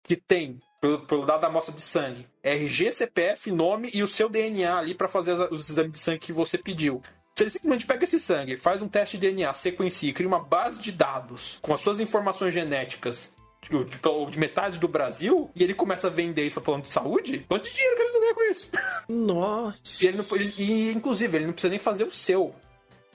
[0.03, 4.29] que tem, pelo, pelo dado da amostra de sangue, RG, CPF, nome e o seu
[4.29, 7.01] DNA ali para fazer os exames de sangue que você pediu.
[7.35, 10.79] Se ele simplesmente pega esse sangue, faz um teste de DNA, sequencia, cria uma base
[10.79, 16.07] de dados com as suas informações genéticas de, de metade do Brasil e ele começa
[16.07, 18.69] a vender isso pra plano de saúde, quanto dinheiro que ele não ganha com isso?
[19.09, 20.03] Nossa.
[20.03, 22.53] E, ele não, ele, e, inclusive, ele não precisa nem fazer o seu.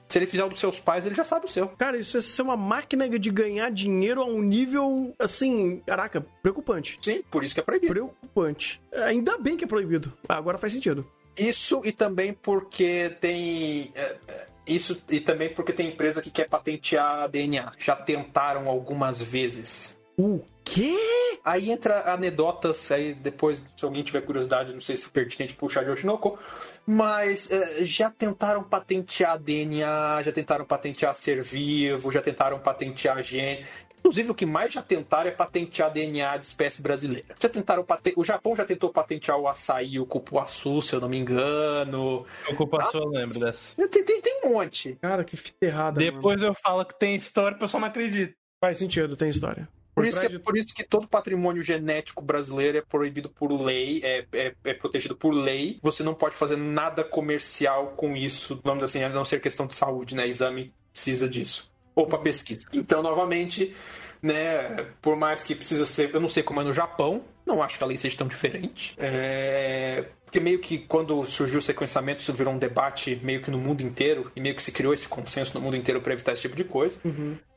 [0.08, 1.68] Se ele fizer o dos seus pais, ele já sabe o seu.
[1.68, 6.98] Cara, isso é ser uma máquina de ganhar dinheiro a um nível, assim, caraca, preocupante.
[7.00, 7.94] Sim, por isso que é proibido.
[7.94, 8.78] Preocupante.
[8.92, 10.12] Ainda bem que é proibido.
[10.28, 11.10] Agora faz sentido.
[11.34, 13.90] Isso e também porque tem.
[13.94, 17.72] É, é Isso e também porque tem empresa que quer patentear DNA.
[17.78, 19.98] Já tentaram algumas vezes.
[20.18, 20.96] O quê?
[21.44, 25.84] Aí entra anedotas, aí depois, se alguém tiver curiosidade, não sei se é pertinente puxar
[25.84, 26.38] de Oshinoko,
[26.86, 33.66] mas eh, já tentaram patentear DNA, já tentaram patentear ser vivo, já tentaram patentear gene.
[33.98, 37.34] Inclusive, o que mais já tentaram é patentear DNA de espécie brasileira.
[37.40, 37.86] Já tentaram.
[38.16, 42.26] O Japão já tentou patentear o açaí e o cupuaçu, se eu não me engano.
[42.48, 43.76] O cupuaçu eu lembro dessa.
[43.88, 44.96] Tem, tem, tem um monte.
[45.00, 46.00] Cara, que fita errada.
[46.00, 46.12] mano.
[46.12, 48.34] Depois eu falo que tem história, o pessoal não acredita.
[48.60, 49.68] Faz sentido, tem história.
[49.94, 53.52] Por isso, que, é de- por isso que todo patrimônio genético brasileiro é proibido por
[53.52, 55.78] lei, é, é, é protegido por lei.
[55.82, 59.66] Você não pode fazer nada comercial com isso, vamos dizer assim, a não ser questão
[59.66, 60.26] de saúde, né?
[60.26, 61.70] Exame precisa disso.
[61.94, 62.66] Ou para pesquisa.
[62.72, 63.74] Então, novamente,
[64.22, 64.86] né?
[65.02, 66.14] Por mais que precisa ser.
[66.14, 68.94] Eu não sei como é no Japão, não acho que a lei seja tão diferente.
[68.98, 70.06] É.
[70.32, 73.82] Porque meio que quando surgiu o sequenciamento, isso virou um debate meio que no mundo
[73.82, 76.56] inteiro, e meio que se criou esse consenso no mundo inteiro para evitar esse tipo
[76.56, 76.96] de coisa.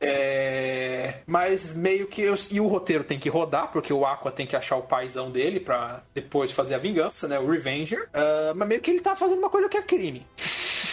[0.01, 2.21] É, Mas meio que.
[2.21, 5.31] eu- E o roteiro tem que rodar, porque o Aqua tem que achar o paizão
[5.31, 7.39] dele pra depois fazer a vingança, né?
[7.39, 8.09] O Revenger.
[8.13, 10.27] Ah, mas meio que ele tá fazendo uma coisa que é crime.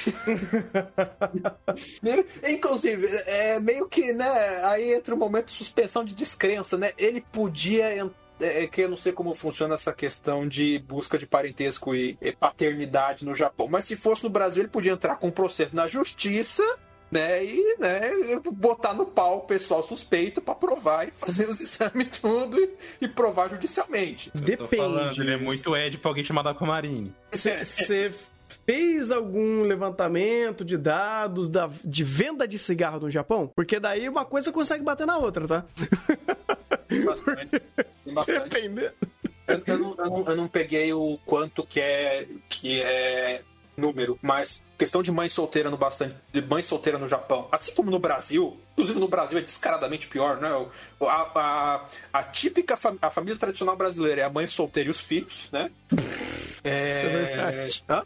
[2.49, 4.65] Inclusive, é meio que, né?
[4.67, 6.93] Aí entra o momento de suspensão de descrença, né?
[6.97, 11.27] Ele podia en- é que eu não sei como funciona essa questão de busca de
[11.27, 15.29] parentesco e e paternidade no Japão, mas se fosse no Brasil, ele podia entrar com
[15.29, 16.63] um processo na justiça,
[17.11, 18.01] né, e né,
[18.53, 22.71] botar no pau o pessoal suspeito pra provar e fazer os exames tudo e,
[23.03, 24.31] e provar judicialmente.
[24.35, 24.77] Eu tô Depende.
[24.77, 27.15] falando, ele é muito Ed pra alguém chamado Aquamarine.
[27.31, 28.13] Você
[28.67, 33.51] fez algum levantamento de dados da, de venda de cigarro no Japão?
[33.55, 35.65] Porque daí uma coisa consegue bater na outra, tá?
[36.93, 37.63] Tem bastante.
[38.05, 38.49] Tem bastante.
[38.49, 38.93] Dependendo.
[39.49, 43.43] Eu, eu não, eu não- eu não peguei o quanto que é, que é
[43.77, 47.91] número, mas questão de mãe solteira no bastante, de mãe solteira no Japão, assim como
[47.91, 50.49] no Brasil, inclusive no Brasil é descaradamente pior, né?
[51.03, 55.01] A, a, a típica fam- a família tradicional brasileira é a mãe solteira e os
[55.01, 55.71] filhos, né?
[56.65, 56.99] É...
[56.99, 57.11] Isso é
[57.51, 57.85] verdade.
[57.89, 58.03] Hã?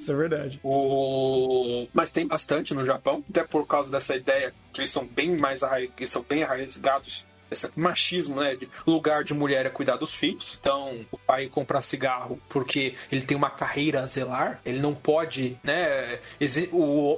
[0.00, 0.60] Isso é verdade.
[0.64, 1.86] O...
[1.92, 5.62] Mas tem bastante no Japão, até por causa dessa ideia que eles são bem mais
[5.62, 5.86] arra...
[5.86, 7.26] que são bem arraigados.
[7.52, 8.56] Esse machismo, né?
[8.56, 10.58] De lugar de mulher é cuidar dos filhos.
[10.60, 15.56] Então, o pai comprar cigarro porque ele tem uma carreira a zelar, ele não pode,
[15.62, 16.18] né?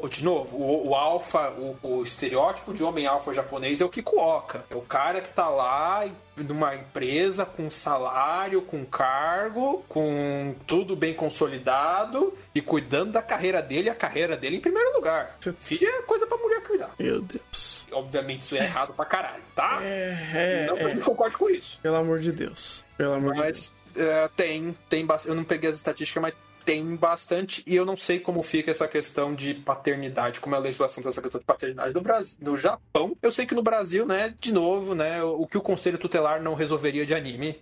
[0.03, 3.89] o- de novo, o, o alfa, o, o estereótipo de homem alfa japonês é o
[3.89, 4.65] Kikuoka.
[4.71, 6.07] É o cara que tá lá
[6.37, 13.91] numa empresa com salário, com cargo, com tudo bem consolidado e cuidando da carreira dele,
[13.91, 15.37] a carreira dele em primeiro lugar.
[15.57, 16.95] Filho é coisa pra mulher cuidar.
[16.99, 17.87] Meu Deus.
[17.91, 19.81] Obviamente isso é errado pra caralho, tá?
[19.83, 21.05] É, não que a é, gente é.
[21.05, 21.79] concorde com isso.
[21.83, 22.85] Pelo amor de Deus.
[22.97, 23.73] Pelo amor de Deus.
[23.95, 25.29] Mas é, tem, tem bastante.
[25.31, 26.35] Eu não peguei as estatísticas, mas
[26.65, 27.63] tem bastante.
[27.67, 31.21] E eu não sei como fica essa questão de paternidade, como é a legislação dessa
[31.21, 33.17] questão de paternidade do Brasil, no Japão.
[33.21, 36.55] Eu sei que no Brasil, né, de novo, né, o que o conselho tutelar não
[36.55, 37.61] resolveria de anime.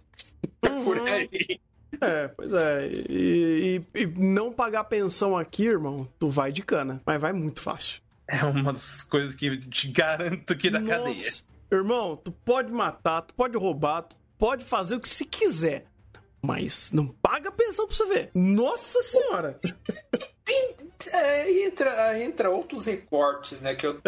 [0.62, 1.06] É por Uhum.
[1.06, 1.60] aí.
[2.00, 2.88] É, pois é.
[2.88, 7.00] E, e- e não pagar pensão aqui, irmão, tu vai de cana.
[7.04, 8.00] Mas vai muito fácil.
[8.26, 10.98] É uma das coisas que te garanto que da Nossa.
[10.98, 11.30] cadeia.
[11.70, 15.86] Irmão, tu pode matar, tu pode roubar, tu pode fazer o que se quiser.
[16.40, 18.30] Mas não paga pensão pra você ver.
[18.34, 19.58] Nossa senhora!
[21.12, 24.00] É, entra, entra outros recortes, né, que eu...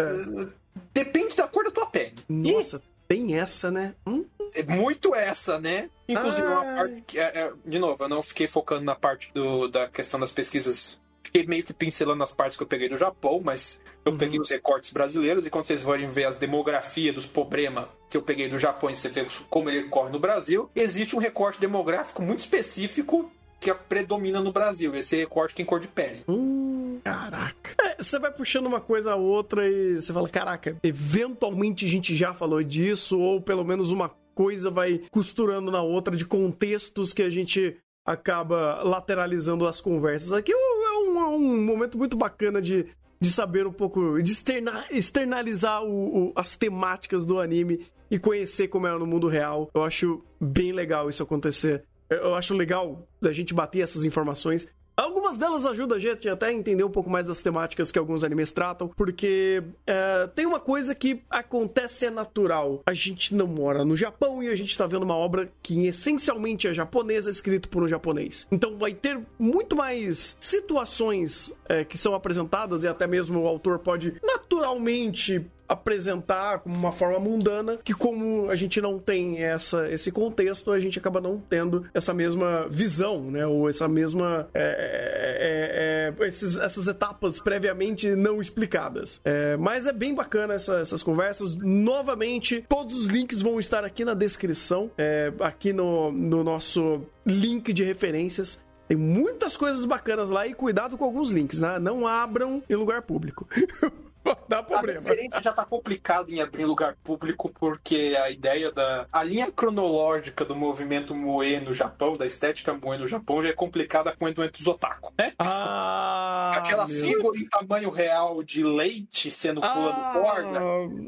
[0.92, 2.14] Depende da cor da tua pele.
[2.28, 3.94] Nossa, tem essa, né?
[4.06, 4.24] Hum?
[4.54, 5.90] É muito essa, né?
[6.08, 6.74] Inclusive, uma Ai.
[6.76, 7.18] parte que.
[7.18, 10.98] é- é- de novo, eu não fiquei focando na parte do, da questão das pesquisas.
[11.22, 14.18] Fiquei meio que pincelando as partes que eu peguei do Japão, mas eu Uhum.
[14.18, 18.22] peguei os recortes brasileiros, e quando vocês forem ver as demografias dos problemas que eu
[18.22, 22.22] peguei do Japão e você vê como ele corre no Brasil, existe um recorte demográfico
[22.22, 24.94] muito específico que predomina no Brasil.
[24.94, 26.22] Esse recorte tem cor de pele.
[26.28, 27.74] Hum, caraca.
[27.80, 32.14] É, você vai puxando uma coisa a outra e você fala, caraca, eventualmente a gente
[32.14, 37.22] já falou disso, ou pelo menos uma coisa vai costurando na outra de contextos que
[37.22, 40.32] a gente acaba lateralizando as conversas.
[40.32, 42.86] Aqui é um, é um momento muito bacana de,
[43.20, 48.68] de saber um pouco, de externa- externalizar o- o- as temáticas do anime e conhecer
[48.68, 49.70] como é no mundo real.
[49.74, 51.84] Eu acho bem legal isso acontecer.
[52.10, 54.68] Eu eu acho legal da gente bater essas informações.
[54.96, 58.22] Algumas delas ajudam a gente até a entender um pouco mais das temáticas que alguns
[58.22, 62.82] animes tratam, porque é, tem uma coisa que acontece é natural.
[62.86, 66.68] A gente não mora no Japão e a gente tá vendo uma obra que essencialmente
[66.68, 68.46] é japonesa, escrito por um japonês.
[68.52, 73.80] Então vai ter muito mais situações é, que são apresentadas e até mesmo o autor
[73.80, 80.10] pode naturalmente apresentar como uma forma mundana, que como a gente não tem essa, esse
[80.10, 83.46] contexto, a gente acaba não tendo essa mesma visão, né?
[83.46, 84.48] Ou essa mesma.
[84.54, 89.20] É, é, é, esses, essas etapas previamente não explicadas.
[89.24, 91.56] É, mas é bem bacana essa, essas conversas.
[91.56, 97.72] Novamente, todos os links vão estar aqui na descrição, é, aqui no, no nosso link
[97.72, 98.62] de referências.
[98.86, 101.78] Tem muitas coisas bacanas lá e cuidado com alguns links, né?
[101.78, 103.48] Não abram em lugar público.
[104.48, 105.00] Dá problema.
[105.00, 109.06] A referência já tá complicado em abrir lugar público porque a ideia da.
[109.12, 113.52] A linha cronológica do movimento Moe no Japão, da estética Moe no Japão, já é
[113.52, 115.32] complicada com o os otaku, né?
[115.38, 120.60] Ah, Aquela figura em tamanho real de leite sendo pulando ah, corda.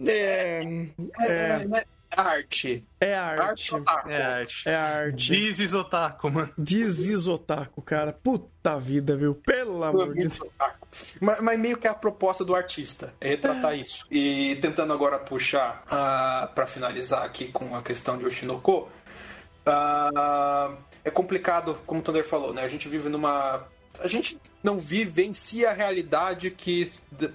[0.06, 0.62] É,
[1.22, 1.84] é, né?
[2.16, 2.86] Arte.
[3.00, 3.74] é arte.
[3.74, 4.10] Arte.
[4.10, 4.68] É arte.
[4.68, 5.32] É arte.
[5.32, 6.52] Dizes otaku, mano.
[6.56, 8.12] Desisotaku, cara.
[8.12, 9.34] Puta vida, viu?
[9.34, 10.40] Pelo amor de Deus.
[11.20, 14.06] Mas, mas meio que é a proposta do artista, é retratar isso.
[14.10, 18.88] E tentando agora puxar ah, pra finalizar aqui com a questão de Oshinoko,
[19.66, 22.62] ah, é complicado, como o Thunder falou, né?
[22.62, 23.64] A gente vive numa.
[23.98, 26.90] A gente não vivencia a realidade que.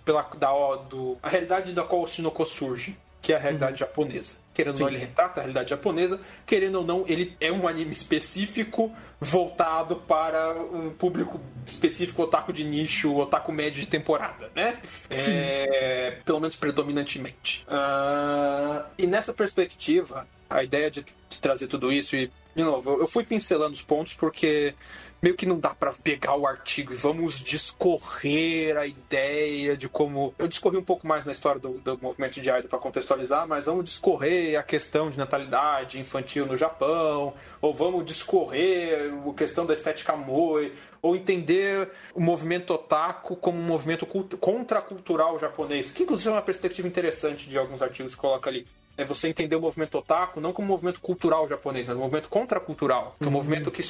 [0.05, 0.51] Pela, da,
[0.89, 4.35] do, a realidade da qual o Oshinoko surge, que é a realidade japonesa.
[4.53, 4.95] Querendo ou não, Sim.
[4.95, 6.19] ele retrata a realidade japonesa.
[6.45, 12.63] Querendo ou não, ele é um anime específico voltado para um público específico, otaku de
[12.63, 14.79] nicho, otaku médio de temporada, né?
[15.09, 17.63] É, pelo menos predominantemente.
[17.69, 23.07] Ah, e nessa perspectiva, a ideia de, de trazer tudo isso e de novo, eu
[23.07, 24.75] fui pincelando os pontos porque
[25.21, 30.33] meio que não dá pra pegar o artigo e vamos discorrer a ideia de como.
[30.39, 33.65] Eu discorri um pouco mais na história do, do movimento de idol pra contextualizar, mas
[33.65, 39.73] vamos discorrer a questão de natalidade infantil no Japão, ou vamos discorrer a questão da
[39.73, 46.29] estética moe, ou entender o movimento otaku como um movimento cult- contracultural japonês, que inclusive
[46.29, 48.65] é uma perspectiva interessante de alguns artigos que coloca ali
[48.97, 52.29] é você entender o movimento otaku não como um movimento cultural japonês, mas um movimento
[52.29, 53.15] contracultural.
[53.19, 53.83] Que é um movimento que,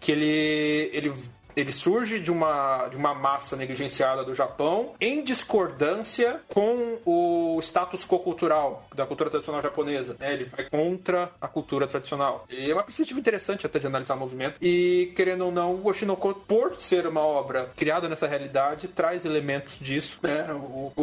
[0.00, 1.12] que ele, ele,
[1.56, 8.04] ele surge de uma, de uma massa negligenciada do Japão em discordância com o status
[8.04, 10.16] quo cultural da cultura tradicional japonesa.
[10.18, 10.32] né?
[10.32, 12.44] Ele vai contra a cultura tradicional.
[12.48, 14.56] E é uma perspectiva interessante até de analisar o movimento.
[14.60, 19.78] E, querendo ou não, o Oshinoko, por ser uma obra criada nessa realidade, traz elementos
[19.80, 20.18] disso.
[20.22, 20.46] Né?
[20.52, 21.02] O, o,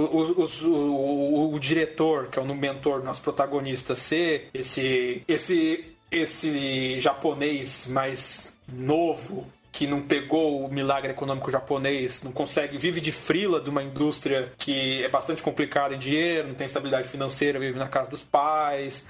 [0.66, 8.54] o, o- diretor, que é o mentor nosso protagonista, ser esse, esse, esse japonês mais
[8.68, 13.84] novo que não pegou o milagre econômico japonês, não consegue, vive de frila de uma
[13.84, 18.24] indústria que é bastante complicada em dinheiro, não tem estabilidade financeira, vive na casa dos
[18.24, 19.06] pais.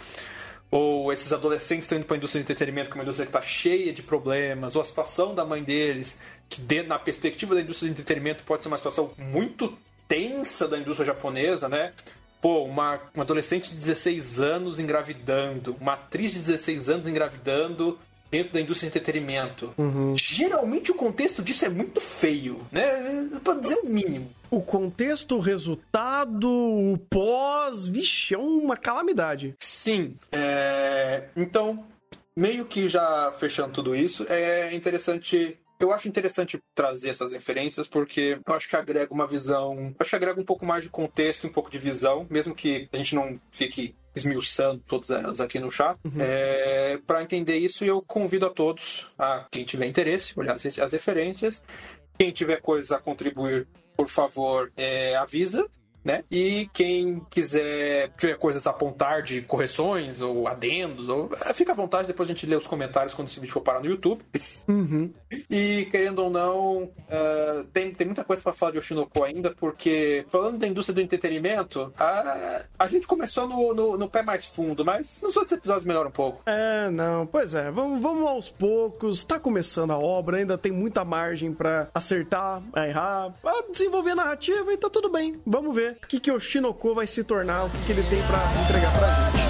[0.72, 3.30] Ou esses adolescentes estão indo para a indústria de entretenimento, que é uma indústria que
[3.30, 6.20] está cheia de problemas, ou a situação da mãe deles,
[6.50, 9.78] que dentro, na perspectiva da indústria de entretenimento pode ser uma situação muito
[10.08, 11.94] tensa da indústria japonesa, né?
[12.42, 18.00] Pô, uma, uma adolescente de 16 anos engravidando, uma atriz de 16 anos engravidando
[18.32, 19.74] dentro da indústria de entretenimento.
[20.16, 23.30] Geralmente o contexto disso é muito feio, né?
[23.44, 24.30] Pra dizer o mínimo.
[24.52, 29.56] O contexto, o resultado, o pós, vixe, é uma calamidade.
[29.60, 30.16] Sim.
[30.32, 31.84] é, Então,
[32.36, 35.58] meio que já fechando tudo isso, é interessante.
[35.80, 39.94] Eu acho interessante trazer essas referências porque eu acho que agrega uma visão.
[40.00, 42.88] Acho que agrega um pouco mais de contexto e um pouco de visão, mesmo que
[42.94, 46.00] a gente não fique esmiuçando todas elas aqui no chat.
[46.18, 50.92] É, para entender isso, eu convido a todos, a quem tiver interesse, olhar as, as
[50.94, 51.62] referências.
[52.18, 55.68] Quem tiver coisas a contribuir, por favor, é, avisa.
[56.06, 56.24] Né?
[56.30, 61.76] E quem quiser tiver coisas a apontar de correções ou adendos, ou eh, fica à
[61.76, 64.22] vontade, depois a gente lê os comentários quando esse vídeo for parar no YouTube.
[65.50, 70.24] E querendo ou não, eh, tem, tem muita coisa para falar de Oshinoko ainda, porque
[70.30, 74.86] falando da indústria do entretenimento, a, a gente começou no, no, no pé mais fundo,
[74.86, 76.44] mas nos outros episódios melhora um pouco.
[76.46, 81.04] É, não, pois é, vamos, vamos aos poucos, tá começando a obra, ainda tem muita
[81.04, 85.42] margem pra acertar, errar, pra desenvolver a narrativa e tá tudo bem.
[85.48, 88.39] Vamos ver o que, que o Shinoko vai se tornar, o que ele tem pra
[88.65, 89.41] entregar pra gente.「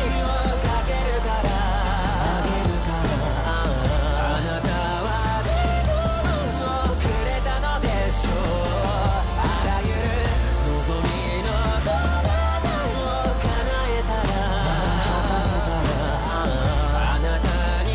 [16.93, 17.49] あなた
[17.85, 17.93] に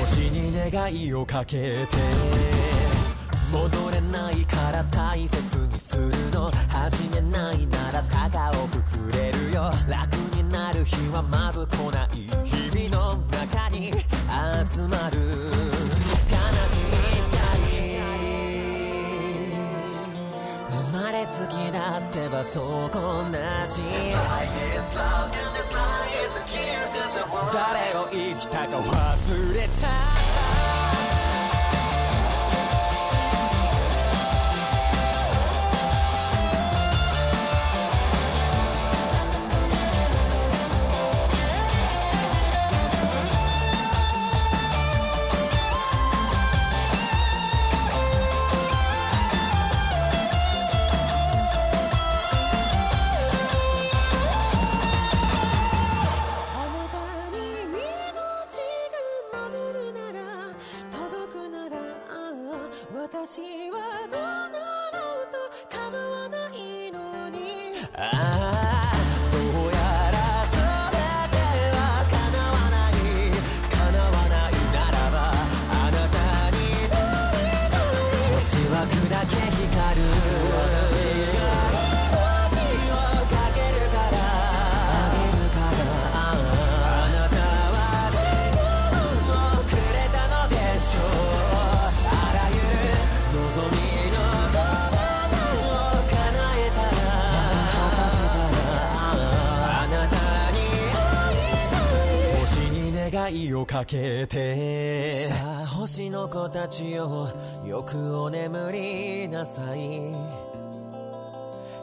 [0.00, 2.51] 星に願いをかけて
[3.53, 12.09] 戻れないから大切にするの始めないなら高をくくれるよ楽になる日はまず来ない
[12.43, 15.19] 日々の中に集まる
[16.29, 16.35] 悲
[16.67, 16.81] し。
[16.81, 17.93] い光
[20.71, 23.83] 生まれえ好きだってばそうこんなし
[27.53, 30.22] 誰を生きたか忘れちゃっ
[63.13, 64.49] 私はどうな
[64.91, 67.37] ろうと構わないのに。
[67.95, 68.52] ああ
[103.23, 105.27] 願いをかけて。
[105.27, 107.29] さあ星の子たちよ
[107.65, 110.13] よくお眠りなさい。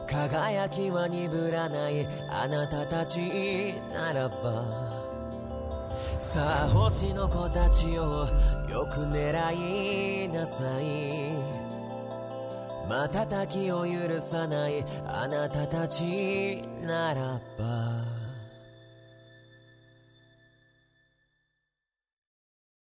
[0.07, 5.01] 輝きは鈍らないあなたたちならば。
[6.19, 8.27] さあ星の子たちよ
[8.69, 11.31] よく狙いなさい。
[12.87, 18.10] 瞬きを許さないあなたたちならば。